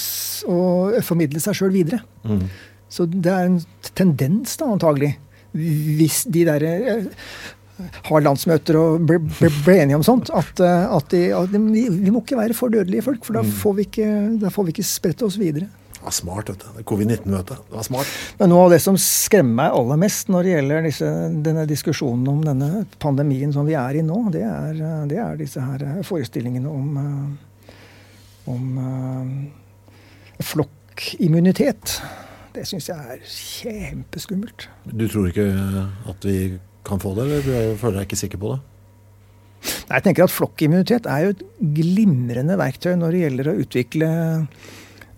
å 0.53 1.01
formidle 1.03 1.41
seg 1.43 1.57
sjøl 1.57 1.73
videre. 1.73 2.03
Mm. 2.23 2.45
Så 2.89 3.07
det 3.11 3.31
er 3.31 3.47
en 3.49 3.61
tendens, 3.97 4.55
da, 4.59 4.69
antagelig. 4.71 5.13
Hvis 5.57 6.23
de 6.31 6.43
der 6.47 6.63
eh, 6.67 7.07
har 8.09 8.23
landsmøter 8.23 8.77
og 8.79 9.01
blir 9.07 9.19
ble, 9.21 9.49
ble 9.65 9.79
enige 9.83 9.99
om 9.99 10.05
sånt, 10.05 10.31
at, 10.35 10.61
eh, 10.63 10.85
at, 10.97 11.09
de, 11.13 11.25
at 11.35 11.51
de, 11.53 11.59
de, 11.89 12.13
må 12.13 12.23
ikke 12.23 12.39
være 12.39 12.57
for 12.57 12.73
dødelige 12.73 13.05
folk, 13.05 13.25
for 13.25 13.39
da 13.39 13.43
mm. 13.45 13.51
får 13.63 13.75
vi 13.77 13.89
ikke, 13.89 14.07
får 14.53 14.67
vi 14.67 14.75
ikke 14.75 14.87
spredt 14.87 15.25
oss 15.27 15.39
videre. 15.41 15.69
Det 15.97 16.05
var 16.05 16.13
smart, 16.15 16.49
vet 16.53 16.61
du. 16.63 16.83
Covid-19-møtet. 16.87 17.65
Det 17.67 17.75
var 17.75 17.85
smart. 17.87 18.11
Men 18.39 18.51
noe 18.53 18.67
av 18.67 18.75
det 18.75 18.79
som 18.83 18.99
skremmer 19.01 19.57
meg 19.57 19.79
aller 19.79 19.99
mest 19.99 20.29
når 20.31 20.45
det 20.45 20.53
gjelder 20.53 20.85
disse, 20.85 21.09
denne 21.47 21.65
diskusjonen 21.67 22.29
om 22.31 22.43
denne 22.45 22.85
pandemien 23.01 23.51
som 23.55 23.67
vi 23.67 23.75
er 23.75 23.97
i 23.97 24.05
nå, 24.05 24.21
det 24.31 24.45
er, 24.45 24.77
det 25.09 25.19
er 25.23 25.41
disse 25.41 25.63
her 25.63 25.83
forestillingene 26.07 26.69
om, 26.69 27.01
om, 28.53 28.63
om 30.37 30.45
flokkimmunitet. 30.53 31.97
Det 32.57 32.63
syns 32.65 32.87
jeg 32.89 32.97
er 32.97 33.19
kjempeskummelt. 33.29 34.65
Du 34.89 35.05
tror 35.05 35.27
ikke 35.29 35.45
at 36.09 36.25
vi 36.25 36.37
kan 36.87 37.01
få 37.01 37.11
det, 37.13 37.27
eller 37.27 37.45
du 37.45 37.77
føler 37.77 37.99
deg 37.99 38.07
ikke 38.07 38.19
sikker 38.23 38.41
på 38.41 38.55
det? 38.55 38.57
Nei, 39.87 39.97
jeg 39.99 40.05
tenker 40.07 40.25
at 40.25 40.33
Flokkimmunitet 40.33 41.09
er 41.11 41.25
jo 41.25 41.35
et 41.35 41.43
glimrende 41.77 42.57
verktøy 42.57 42.95
når 42.97 43.13
det 43.13 43.21
gjelder 43.21 43.51
å 43.51 43.55
utvikle 43.61 44.09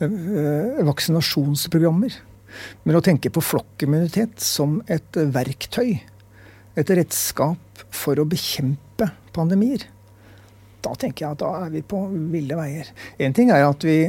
øh, 0.04 0.84
vaksinasjonsprogrammer. 0.90 2.20
Men 2.84 2.98
å 2.98 3.04
tenke 3.06 3.32
på 3.32 3.44
flokkimmunitet 3.46 4.42
som 4.44 4.80
et 4.90 5.16
verktøy, 5.16 6.00
et 6.80 6.94
redskap 6.98 7.84
for 7.94 8.20
å 8.20 8.28
bekjempe 8.28 9.12
pandemier, 9.36 9.86
da 10.84 10.96
tenker 10.98 11.26
jeg 11.26 11.38
at 11.38 11.44
da 11.44 11.52
er 11.66 11.76
vi 11.76 11.84
på 11.86 12.06
ville 12.32 12.58
veier. 12.58 12.90
Én 13.22 13.36
ting 13.36 13.52
er 13.54 13.68
at 13.68 13.84
vi 13.86 14.02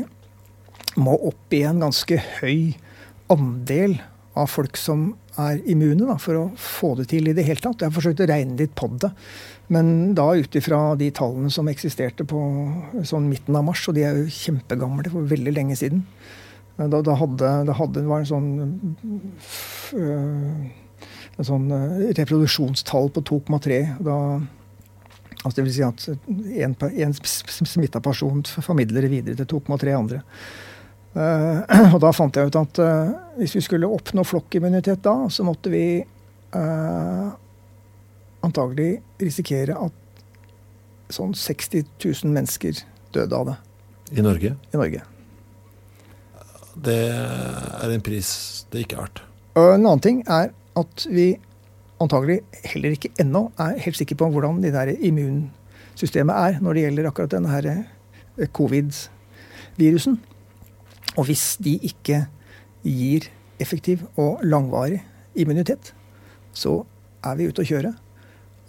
må 0.99 1.15
opp 1.31 1.55
i 1.55 1.65
en 1.69 1.83
ganske 1.83 2.17
høy 2.41 2.73
andel 3.33 3.99
av 4.39 4.51
folk 4.51 4.79
som 4.79 5.11
er 5.41 5.61
immune, 5.71 6.05
da, 6.07 6.17
for 6.21 6.39
å 6.39 6.45
få 6.59 6.95
det 6.99 7.09
til 7.13 7.31
i 7.31 7.35
det 7.37 7.45
hele 7.47 7.63
tatt. 7.63 7.81
Jeg 7.81 7.91
har 7.91 7.97
forsøkt 7.97 8.23
å 8.25 8.29
regne 8.31 8.59
litt 8.61 8.75
på 8.79 8.89
det. 9.03 9.11
Men 9.71 10.13
da 10.19 10.27
ut 10.35 10.57
ifra 10.59 10.97
de 10.99 11.11
tallene 11.15 11.51
som 11.55 11.69
eksisterte 11.71 12.27
på 12.29 12.41
sånn 13.07 13.29
midten 13.31 13.57
av 13.59 13.67
mars, 13.69 13.85
og 13.89 13.97
de 13.97 14.05
er 14.07 14.19
jo 14.19 14.35
kjempegamle, 14.35 15.11
for 15.13 15.31
veldig 15.31 15.55
lenge 15.55 15.79
siden. 15.79 16.05
Da, 16.81 16.89
da 16.89 17.03
da 17.05 17.17
hadde, 17.19 17.51
det 17.99 18.07
var 18.09 18.23
en 18.23 18.31
sånn 18.31 18.51
øh, 19.99 20.71
en 21.41 21.47
sånn 21.47 21.67
øh, 21.75 22.09
reproduksjonstall 22.17 23.11
på 23.15 23.25
2,3. 23.29 23.81
Da 24.07 24.17
altså 25.41 25.55
Det 25.57 25.67
vil 25.67 25.75
si 25.77 25.85
at 25.87 26.09
en 27.07 27.15
smitta 27.17 28.03
person 28.05 28.43
formidler 28.61 29.07
det 29.07 29.13
videre 29.13 29.39
til 29.41 29.61
2,3 29.61 29.95
andre. 29.97 30.21
Uh, 31.11 31.67
og 31.95 31.99
da 32.05 32.13
fant 32.15 32.37
jeg 32.39 32.51
ut 32.51 32.59
at 32.61 32.81
uh, 32.85 33.15
hvis 33.41 33.57
vi 33.59 33.65
skulle 33.67 33.89
oppnå 33.91 34.23
flokkimmunitet 34.27 35.03
da, 35.03 35.15
så 35.33 35.47
måtte 35.47 35.73
vi 35.73 35.85
uh, 36.55 37.31
antagelig 38.47 38.93
risikere 39.21 39.75
at 39.75 39.97
sånn 41.11 41.35
60 41.35 41.89
000 41.99 42.31
mennesker 42.35 42.85
døde 43.15 43.37
av 43.41 43.51
det. 43.51 43.57
I 44.15 44.23
Norge? 44.23 44.55
I 44.71 44.79
Norge. 44.79 45.03
Det 46.81 47.01
er 47.11 47.91
en 47.91 48.05
pris 48.07 48.31
det 48.71 48.85
ikke 48.85 48.97
er 48.97 49.07
verdt. 49.09 49.23
En 49.59 49.83
annen 49.83 50.03
ting 50.03 50.23
er 50.31 50.53
at 50.79 51.07
vi 51.11 51.33
antagelig 52.01 52.41
heller 52.71 52.95
ikke 52.95 53.11
ennå 53.21 53.49
er 53.61 53.81
helt 53.83 53.99
sikre 53.99 54.17
på 54.23 54.31
hvordan 54.33 54.63
det 54.63 54.73
der 54.73 54.95
immunsystemet 54.95 56.39
er 56.39 56.61
når 56.63 56.77
det 56.77 56.85
gjelder 56.87 57.09
akkurat 57.11 57.35
denne 57.35 57.51
her 57.53 57.69
covid-virusen. 58.57 60.21
Og 61.19 61.27
hvis 61.27 61.57
de 61.63 61.77
ikke 61.87 62.25
gir 62.87 63.27
effektiv 63.61 64.07
og 64.17 64.41
langvarig 64.47 65.03
immunitet, 65.35 65.93
så 66.53 66.81
er 67.25 67.37
vi 67.39 67.49
ute 67.51 67.63
å 67.63 67.69
kjøre 67.69 67.93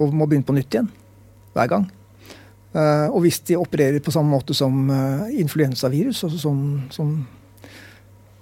og 0.01 0.15
må 0.15 0.25
begynne 0.25 0.47
på 0.47 0.55
nytt 0.55 0.73
igjen 0.73 0.89
hver 1.55 1.69
gang. 1.71 1.85
Uh, 2.71 3.11
og 3.11 3.25
hvis 3.25 3.41
de 3.49 3.59
opererer 3.59 3.99
på 4.03 4.13
samme 4.15 4.31
måte 4.31 4.55
som 4.55 4.73
uh, 4.87 5.27
influensavirus, 5.35 6.23
altså 6.23 6.39
som, 6.39 6.59
som 6.93 7.09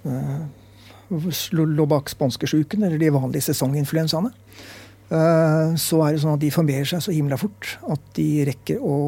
uh, 0.06 0.44
lå 1.50 1.86
bak 1.90 2.12
spanskesjuken 2.12 2.86
eller 2.86 3.00
de 3.00 3.10
vanlige 3.10 3.48
sesonginfluensaene, 3.48 4.30
så 5.10 6.00
er 6.06 6.14
det 6.14 6.20
sånn 6.22 6.36
at 6.36 6.42
de 6.44 6.52
formerer 6.54 6.86
seg 6.86 7.00
så 7.02 7.10
himla 7.10 7.34
fort 7.40 7.72
at 7.90 8.04
de 8.14 8.44
rekker 8.46 8.78
å 8.78 8.98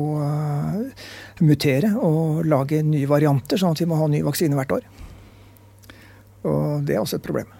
mutere 1.46 1.92
og 1.94 2.42
lage 2.50 2.80
nye 2.82 3.06
varianter, 3.06 3.60
sånn 3.60 3.76
at 3.76 3.84
vi 3.84 3.86
må 3.86 4.00
ha 4.00 4.08
ny 4.10 4.24
vaksine 4.26 4.58
hvert 4.58 4.74
år. 4.80 4.88
Og 6.50 6.82
det 6.86 6.96
er 6.96 7.04
også 7.04 7.20
et 7.20 7.26
problem. 7.26 7.50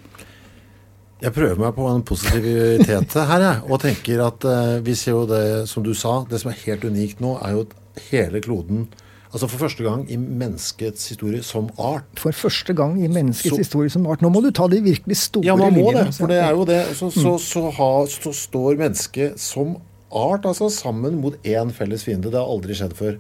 Jeg 1.22 1.34
prøver 1.36 1.58
meg 1.60 1.74
på 1.76 1.86
en 1.86 2.02
positivitet 2.02 3.14
her, 3.30 3.44
jeg. 3.44 3.62
Og 3.70 3.78
tenker 3.82 4.24
at 4.24 4.46
uh, 4.48 4.80
vi 4.82 4.96
ser 4.98 5.14
jo 5.14 5.22
det, 5.30 5.44
som 5.70 5.84
du 5.86 5.92
sa, 5.94 6.22
det 6.26 6.40
som 6.42 6.50
er 6.50 6.58
helt 6.64 6.82
unikt 6.82 7.22
nå, 7.22 7.36
er 7.46 7.54
jo 7.54 7.62
at 7.68 7.76
hele 8.08 8.42
kloden 8.42 8.88
Altså 9.32 9.48
for 9.48 9.62
første 9.64 9.84
gang 9.84 10.02
i 10.12 10.16
menneskets 10.20 11.08
historie 11.08 11.42
som 11.42 11.70
art. 11.80 12.08
For 12.20 12.36
første 12.36 12.74
gang 12.76 12.98
i 13.00 13.08
menneskets 13.08 13.54
så, 13.54 13.60
historie 13.62 13.92
som 13.92 14.04
art. 14.06 14.20
Nå 14.20 14.28
må 14.28 14.42
du 14.44 14.50
ta 14.52 14.66
de 14.68 14.82
virkelig 14.84 15.16
store 15.16 15.46
linjene. 15.46 15.56
Ja, 15.56 15.70
man 15.70 15.72
må 15.78 15.86
linjene, 15.88 16.10
det. 16.10 16.18
For 16.18 16.32
det 16.32 16.40
er 16.42 16.50
jo 16.52 16.66
det. 16.68 16.82
Så, 16.98 17.08
mm. 17.08 17.16
så, 17.24 17.32
så, 17.40 17.64
ha, 17.78 17.90
så 18.12 18.34
står 18.36 18.76
mennesket 18.82 19.40
som 19.40 19.78
art 20.12 20.44
altså 20.44 20.68
sammen 20.68 21.16
mot 21.22 21.38
én 21.48 21.72
felles 21.72 22.04
fiende. 22.04 22.28
Det 22.28 22.36
har 22.36 22.50
aldri 22.52 22.76
skjedd 22.76 22.92
før. 22.98 23.16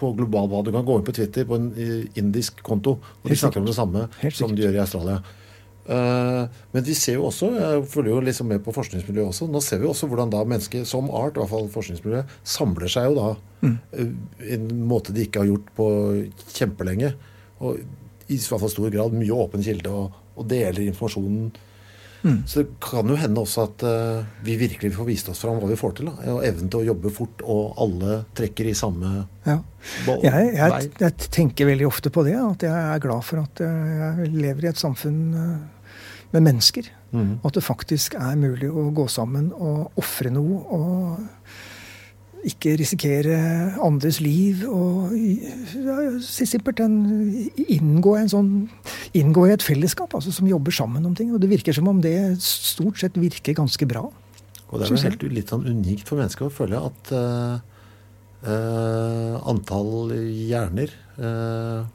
på 0.00 0.12
global 0.16 0.48
bad. 0.48 0.64
Du 0.64 0.72
kan 0.72 0.84
gå 0.88 0.96
inn 0.98 1.04
på 1.04 1.12
Twitter 1.16 1.44
på 1.48 1.56
en 1.60 1.68
indisk 2.16 2.62
konto, 2.64 2.96
og 3.22 3.28
de 3.28 3.36
snakker 3.36 3.60
om 3.60 3.68
det 3.68 3.76
samme 3.76 4.08
som 4.32 4.56
de 4.56 4.64
gjør 4.64 4.80
i 4.80 4.82
Australia. 4.84 5.20
Uh, 5.86 6.50
men 6.74 6.82
vi 6.82 6.96
ser 6.98 7.14
jo 7.20 7.28
også, 7.28 7.52
jeg 7.54 7.82
følger 7.92 8.10
jo 8.10 8.22
liksom 8.26 8.48
med 8.50 8.62
på 8.64 8.74
forskningsmiljøet 8.74 9.30
også, 9.30 9.46
nå 9.46 9.60
ser 9.62 9.78
vi 9.78 9.86
også 9.86 10.08
hvordan 10.10 10.32
da 10.32 10.40
mennesker 10.42 10.82
som 10.88 11.12
art, 11.14 11.36
i 11.36 11.38
hvert 11.38 11.52
fall 11.52 11.68
forskningsmiljøet, 11.70 12.32
samler 12.42 12.90
seg 12.90 13.06
jo 13.06 13.14
da 13.20 13.28
mm. 13.62 13.76
uh, 13.94 14.48
en 14.56 14.66
måte 14.90 15.14
de 15.14 15.28
ikke 15.28 15.44
har 15.44 15.52
gjort 15.52 15.70
på 15.78 15.86
kjempelenge. 16.56 17.12
Og 17.62 17.78
i 18.26 18.40
hvert 18.40 18.64
fall 18.64 18.72
stor 18.72 18.90
grad 18.90 19.14
mye 19.14 19.38
åpen 19.46 19.62
kilde 19.62 19.92
og, 19.94 20.18
og 20.34 20.50
deler 20.50 20.88
informasjonen. 20.88 21.54
Mm. 22.26 22.40
Så 22.50 22.64
det 22.64 22.80
kan 22.82 23.06
jo 23.06 23.14
hende 23.20 23.38
også 23.38 23.68
at 23.68 23.84
uh, 23.86 24.26
vi 24.42 24.56
virkelig 24.58 24.90
får 24.96 25.06
vist 25.06 25.28
oss 25.30 25.44
fram 25.44 25.60
hva 25.62 25.70
vi 25.70 25.78
får 25.78 25.94
til. 26.00 26.10
Da. 26.10 26.32
Og 26.34 26.42
evnen 26.48 26.72
til 26.72 26.82
å 26.82 26.88
jobbe 26.88 27.12
fort, 27.14 27.46
og 27.46 27.78
alle 27.84 28.18
trekker 28.34 28.66
i 28.66 28.74
samme 28.74 29.12
ja. 29.46 29.60
jeg, 30.24 30.50
jeg, 30.56 30.90
jeg, 30.98 31.30
tenker 31.30 31.70
veldig 31.70 31.86
ofte 31.86 32.10
på 32.10 32.26
det. 32.26 32.34
At 32.40 32.66
jeg 32.66 32.74
er 32.74 33.06
glad 33.06 33.22
for 33.28 33.44
at 33.44 33.62
jeg 33.62 34.34
lever 34.34 34.66
i 34.66 34.72
et 34.72 34.82
samfunn 34.82 35.22
med 36.36 36.44
mennesker. 36.46 36.90
Mm. 37.16 37.38
Og 37.40 37.48
at 37.50 37.58
det 37.58 37.64
faktisk 37.66 38.18
er 38.20 38.36
mulig 38.38 38.68
å 38.68 38.90
gå 38.94 39.08
sammen 39.12 39.48
og 39.56 39.96
ofre 40.00 40.32
noe. 40.34 40.60
Og 40.76 41.66
ikke 42.46 42.76
risikere 42.78 43.36
andres 43.82 44.20
liv. 44.22 44.62
Og 44.68 45.14
ja, 45.16 45.96
simpelthen 46.22 46.98
inngå, 47.66 48.16
en 48.20 48.30
sånn, 48.30 48.52
inngå 49.18 49.48
i 49.48 49.54
et 49.56 49.64
fellesskap 49.64 50.14
altså, 50.16 50.34
som 50.34 50.48
jobber 50.50 50.74
sammen 50.74 51.06
om 51.08 51.16
ting. 51.16 51.32
Og 51.34 51.42
det 51.42 51.50
virker 51.52 51.76
som 51.76 51.90
om 51.90 52.02
det 52.04 52.16
stort 52.44 53.00
sett 53.02 53.18
virker 53.20 53.56
ganske 53.58 53.88
bra. 53.90 54.06
Og 54.66 54.78
det 54.78 54.88
er 54.88 54.94
jo 54.94 55.02
helt 55.06 55.26
litt 55.30 55.52
sånn 55.52 55.66
unikt 55.66 56.08
for 56.08 56.18
mennesker 56.18 56.48
å 56.48 56.54
føle 56.54 56.78
at 56.88 57.12
uh, 57.14 57.58
uh, 58.42 59.34
antall 59.46 60.10
hjerner 60.10 60.90
uh, 61.20 61.86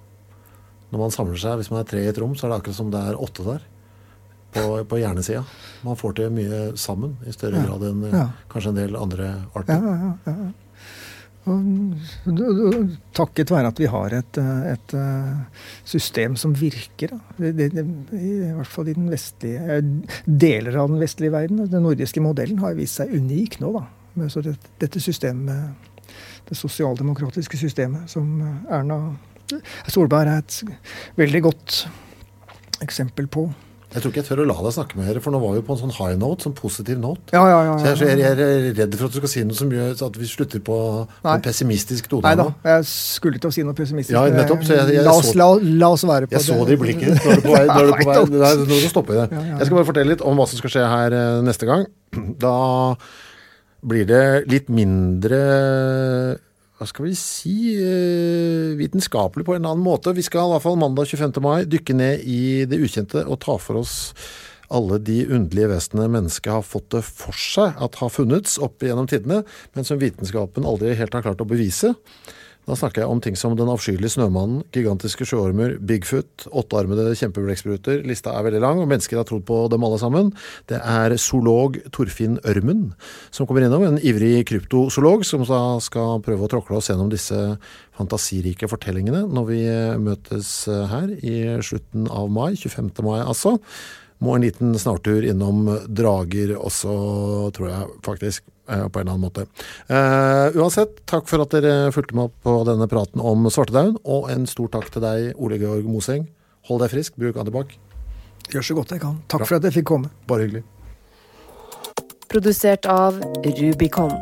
Når 0.87 1.01
man 1.01 1.11
samler 1.11 1.41
seg, 1.41 1.59
hvis 1.59 1.71
man 1.73 1.81
er 1.81 1.89
tre 1.89 2.05
i 2.05 2.07
et 2.07 2.21
rom, 2.21 2.31
så 2.35 2.47
er 2.47 2.53
det 2.53 2.61
akkurat 2.61 2.79
som 2.79 2.93
det 2.93 3.03
er 3.11 3.19
åtte 3.19 3.43
der 3.47 3.67
på, 4.53 4.65
på 4.87 4.99
hjernesida. 5.01 5.43
Man 5.85 5.99
får 5.99 6.17
til 6.19 6.33
mye 6.35 6.63
sammen 6.79 7.15
i 7.27 7.33
større 7.35 7.61
ja. 7.61 7.69
grad 7.69 7.87
enn 7.89 8.03
ja. 8.11 8.25
kanskje 8.51 8.73
en 8.73 8.81
del 8.81 8.99
andre 8.99 9.31
arter. 9.57 9.79
Ja, 9.79 10.11
ja, 10.25 10.35
ja. 10.35 10.51
Og, 11.49 12.91
takket 13.17 13.49
være 13.49 13.71
at 13.71 13.79
vi 13.81 13.87
har 13.89 14.13
et, 14.13 14.37
et 14.69 14.93
system 15.89 16.35
som 16.37 16.53
virker. 16.53 17.15
Det, 17.39 17.55
det, 17.57 17.85
I 18.13 18.51
hvert 18.59 18.69
fall 18.69 18.91
i 18.91 18.97
den 18.97 19.09
vestlige 19.09 19.79
deler 20.25 20.77
av 20.83 20.91
den 20.93 21.01
vestlige 21.01 21.33
verden. 21.33 21.63
Den 21.71 21.81
nordiske 21.87 22.21
modellen 22.21 22.61
har 22.61 22.77
vist 22.77 23.01
seg 23.01 23.15
unik 23.17 23.57
nå. 23.63 23.73
da. 23.79 24.29
Så 24.29 24.45
det, 24.45 24.53
dette 24.83 25.01
systemet, 25.01 25.89
det 26.45 26.59
sosialdemokratiske 26.59 27.57
systemet 27.57 28.11
som 28.11 28.37
Erna 28.69 29.01
Solberg 29.89 30.29
er 30.29 30.43
et 30.43 30.61
veldig 31.17 31.41
godt 31.49 31.81
eksempel 32.85 33.27
på. 33.31 33.49
Jeg 33.91 34.03
tror 34.03 34.11
ikke 34.13 34.21
jeg 34.21 34.27
tør 34.29 34.41
å 34.43 34.47
la 34.47 34.55
deg 34.63 34.73
snakke 34.77 34.95
med 34.95 35.09
dere, 35.09 35.21
for 35.23 35.35
nå 35.35 35.39
var 35.41 35.55
vi 35.57 35.61
på 35.67 35.75
en 35.75 35.79
sånn 35.81 35.91
high 35.97 36.15
note, 36.19 36.45
sånn 36.45 36.53
positiv 36.55 36.99
note. 37.01 37.25
Ja, 37.35 37.41
ja, 37.43 37.57
ja, 37.67 37.73
ja, 37.75 37.95
Så 37.99 38.07
jeg, 38.07 38.21
jeg, 38.21 38.37
er 38.39 38.77
redd 38.77 38.95
for 38.95 39.09
at 39.09 39.15
du 39.15 39.19
skal 39.19 39.31
si 39.33 39.43
noe 39.47 39.57
som 39.57 39.73
gjør 39.75 39.91
at 40.07 40.19
vi 40.21 40.29
slutter 40.29 40.63
på, 40.63 40.77
på 41.25 41.33
en 41.33 41.43
pessimistisk 41.43 42.07
tone. 42.11 42.23
Nei 42.23 42.37
da, 42.39 42.45
jeg 42.69 42.85
skulle 42.87 43.41
til 43.41 43.51
å 43.51 43.55
si 43.55 43.65
noe 43.67 43.75
pessimistisk. 43.75 44.15
Ja, 44.15 44.23
nettopp. 44.31 44.63
Så 44.67 44.77
jeg, 44.79 45.01
la, 45.03 45.15
oss, 45.17 45.33
la, 45.35 45.49
la, 45.59 45.89
oss 45.91 46.05
være 46.07 46.29
på 46.31 46.37
jeg 46.37 46.39
det. 46.39 46.47
Jeg 46.47 46.61
så 46.61 46.69
det 46.69 46.77
i 46.77 46.81
blikket 46.85 47.19
Nå 47.19 47.33
er 47.33 47.41
du 47.41 47.43
på 47.49 47.57
vei. 47.57 47.65
Nå 47.67 47.81
er 47.81 47.89
du 47.89 47.91
på 47.97 48.07
vei. 48.07 48.29
Nei, 48.45 48.53
nå 48.71 48.79
stopper 48.93 49.19
det. 49.19 49.27
Jeg 49.41 49.67
skal 49.67 49.79
bare 49.81 49.89
fortelle 49.91 50.15
litt 50.15 50.23
om 50.31 50.39
hva 50.39 50.47
som 50.47 50.61
skal 50.61 50.75
skje 50.77 50.87
her 50.93 51.17
eh, 51.17 51.41
neste 51.49 51.67
gang. 51.67 51.83
Da 52.39 52.55
blir 53.91 54.07
det 54.07 54.23
litt 54.51 54.71
mindre 54.71 55.41
hva 56.81 56.87
skal 56.89 57.05
vi 57.05 57.13
si, 57.13 57.55
eh, 57.77 58.73
vitenskapelig 58.73 59.45
på 59.45 59.53
en 59.53 59.67
annen 59.69 59.83
måte. 59.85 60.15
Vi 60.17 60.25
skal 60.25 60.47
i 60.47 60.53
hvert 60.55 60.63
fall 60.65 60.79
mandag 60.81 61.05
25. 61.05 61.37
mai 61.41 61.65
dykke 61.69 61.93
ned 61.93 62.23
i 62.25 62.65
det 62.65 62.79
ukjente 62.81 63.21
og 63.21 63.37
ta 63.39 63.57
for 63.61 63.77
oss 63.83 64.15
alle 64.71 64.97
de 64.97 65.27
underlige 65.27 65.69
vesenene 65.69 66.09
mennesket 66.09 66.49
har 66.49 66.65
fått 66.65 66.89
det 66.95 67.03
for 67.05 67.37
seg 67.37 67.77
at 67.77 67.99
har 68.01 68.09
funnets 68.09 68.57
opp 68.57 68.81
gjennom 68.81 69.05
tidene, 69.05 69.43
men 69.75 69.85
som 69.85 69.99
vitenskapen 70.01 70.65
aldri 70.65 70.95
helt 70.97 71.13
har 71.13 71.21
klart 71.21 71.43
å 71.43 71.49
bevise. 71.49 71.93
Da 72.69 72.75
snakker 72.77 73.01
jeg 73.01 73.09
om 73.09 73.19
ting 73.23 73.37
som 73.39 73.55
Den 73.57 73.69
avskyelige 73.73 74.13
snømannen, 74.13 74.61
gigantiske 74.73 75.25
sjøormer, 75.27 75.73
Bigfoot, 75.81 76.45
åttearmede 76.53 77.07
kjempeblekkspruter. 77.17 78.03
Lista 78.07 78.35
er 78.37 78.45
veldig 78.45 78.61
lang, 78.61 78.81
og 78.83 78.89
mennesker 78.91 79.17
har 79.17 79.25
trodd 79.27 79.47
på 79.49 79.63
dem 79.73 79.85
alle 79.87 79.97
sammen. 80.01 80.29
Det 80.69 80.77
er 80.77 81.17
zoolog 81.19 81.79
Torfinn 81.95 82.37
Ørmen 82.47 82.91
som 83.33 83.49
kommer 83.49 83.65
innom, 83.65 83.87
en 83.87 83.97
ivrig 83.97 84.45
kryptozoolog 84.49 85.25
som 85.27 85.45
da 85.47 85.79
skal 85.83 86.21
prøve 86.25 86.45
å 86.45 86.51
tråkle 86.51 86.77
oss 86.77 86.91
gjennom 86.91 87.09
disse 87.11 87.39
fantasirike 87.97 88.69
fortellingene 88.69 89.25
når 89.29 89.49
vi 89.49 89.61
møtes 90.01 90.53
her 90.69 91.09
i 91.17 91.35
slutten 91.65 92.07
av 92.13 92.29
mai, 92.33 92.53
25. 92.53 92.93
mai 93.07 93.19
altså. 93.23 93.57
Må 94.21 94.35
en 94.37 94.45
liten 94.45 94.75
snartur 94.77 95.25
innom 95.25 95.65
drager 95.89 96.53
også, 96.59 96.91
tror 97.57 97.71
jeg 97.71 97.93
faktisk. 98.05 98.50
Eh, 98.69 98.87
på 98.87 98.99
en 98.99 99.07
eller 99.07 99.11
annen 99.11 99.25
måte. 99.25 99.45
Uh, 99.89 100.53
uansett, 100.61 101.01
takk 101.09 101.25
for 101.27 101.41
at 101.43 101.53
dere 101.55 101.91
fulgte 101.91 102.15
med 102.15 102.33
på 102.45 102.53
denne 102.67 102.87
praten 102.87 103.23
om 103.23 103.49
svartedauden, 103.49 103.97
og 104.05 104.29
en 104.31 104.45
stor 104.47 104.69
takk 104.71 104.91
til 104.93 105.03
deg, 105.03 105.31
Ole 105.41 105.57
Georg 105.59 105.87
Moseng. 105.89 106.27
Hold 106.69 106.85
deg 106.85 106.93
frisk, 106.93 107.17
bruk 107.19 107.39
antibac. 107.41 107.73
Gjør 108.51 108.67
så 108.67 108.77
godt 108.77 108.93
jeg 108.93 109.01
kan. 109.01 109.17
Takk 109.27 109.43
Bra. 109.43 109.49
for 109.49 109.57
at 109.57 109.67
jeg 109.67 109.79
fikk 109.79 109.89
komme. 109.89 110.13
Bare 110.29 110.45
hyggelig. 110.45 110.63
Produsert 112.31 112.85
av 112.85 113.19
Rubicon. 113.43 114.13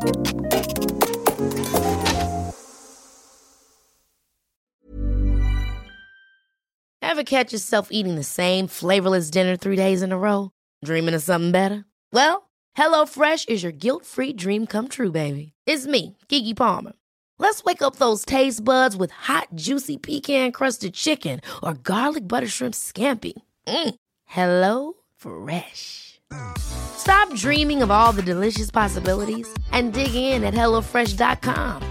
Ever 7.02 7.22
catch 7.24 7.52
yourself 7.52 7.88
eating 7.90 8.16
the 8.16 8.24
same 8.24 8.66
flavorless 8.66 9.30
dinner 9.30 9.56
three 9.56 9.76
days 9.76 10.02
in 10.02 10.12
a 10.12 10.18
row? 10.18 10.50
Dreaming 10.84 11.14
of 11.14 11.22
something 11.22 11.52
better? 11.52 11.84
Well, 12.12 12.49
HelloFresh 12.76 13.48
is 13.48 13.62
your 13.62 13.72
guilt-free 13.72 14.34
dream 14.34 14.66
come 14.66 14.88
true, 14.88 15.10
baby. 15.10 15.52
It's 15.66 15.86
me, 15.86 16.16
Kiki 16.28 16.54
Palmer. 16.54 16.92
Let's 17.38 17.64
wake 17.64 17.82
up 17.82 17.96
those 17.96 18.24
taste 18.24 18.62
buds 18.64 18.96
with 18.96 19.10
hot, 19.10 19.48
juicy 19.54 19.96
pecan-crusted 19.96 20.94
chicken 20.94 21.40
or 21.62 21.74
garlic 21.74 22.28
butter 22.28 22.46
shrimp 22.48 22.74
scampi. 22.74 23.32
Mm. 23.66 23.94
Hello 24.26 24.92
Fresh. 25.16 26.20
Stop 26.58 27.34
dreaming 27.34 27.82
of 27.82 27.90
all 27.90 28.12
the 28.12 28.22
delicious 28.22 28.70
possibilities 28.70 29.48
and 29.72 29.92
dig 29.92 30.14
in 30.14 30.44
at 30.44 30.54
HelloFresh.com. 30.54 31.82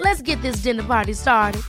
Let's 0.00 0.22
get 0.22 0.40
this 0.42 0.62
dinner 0.62 0.82
party 0.82 1.12
started. 1.12 1.62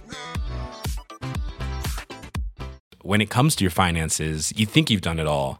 When 3.02 3.22
it 3.22 3.30
comes 3.30 3.56
to 3.56 3.64
your 3.64 3.72
finances, 3.72 4.54
you 4.56 4.66
think 4.66 4.90
you've 4.90 5.02
done 5.02 5.20
it 5.20 5.28
all. 5.28 5.60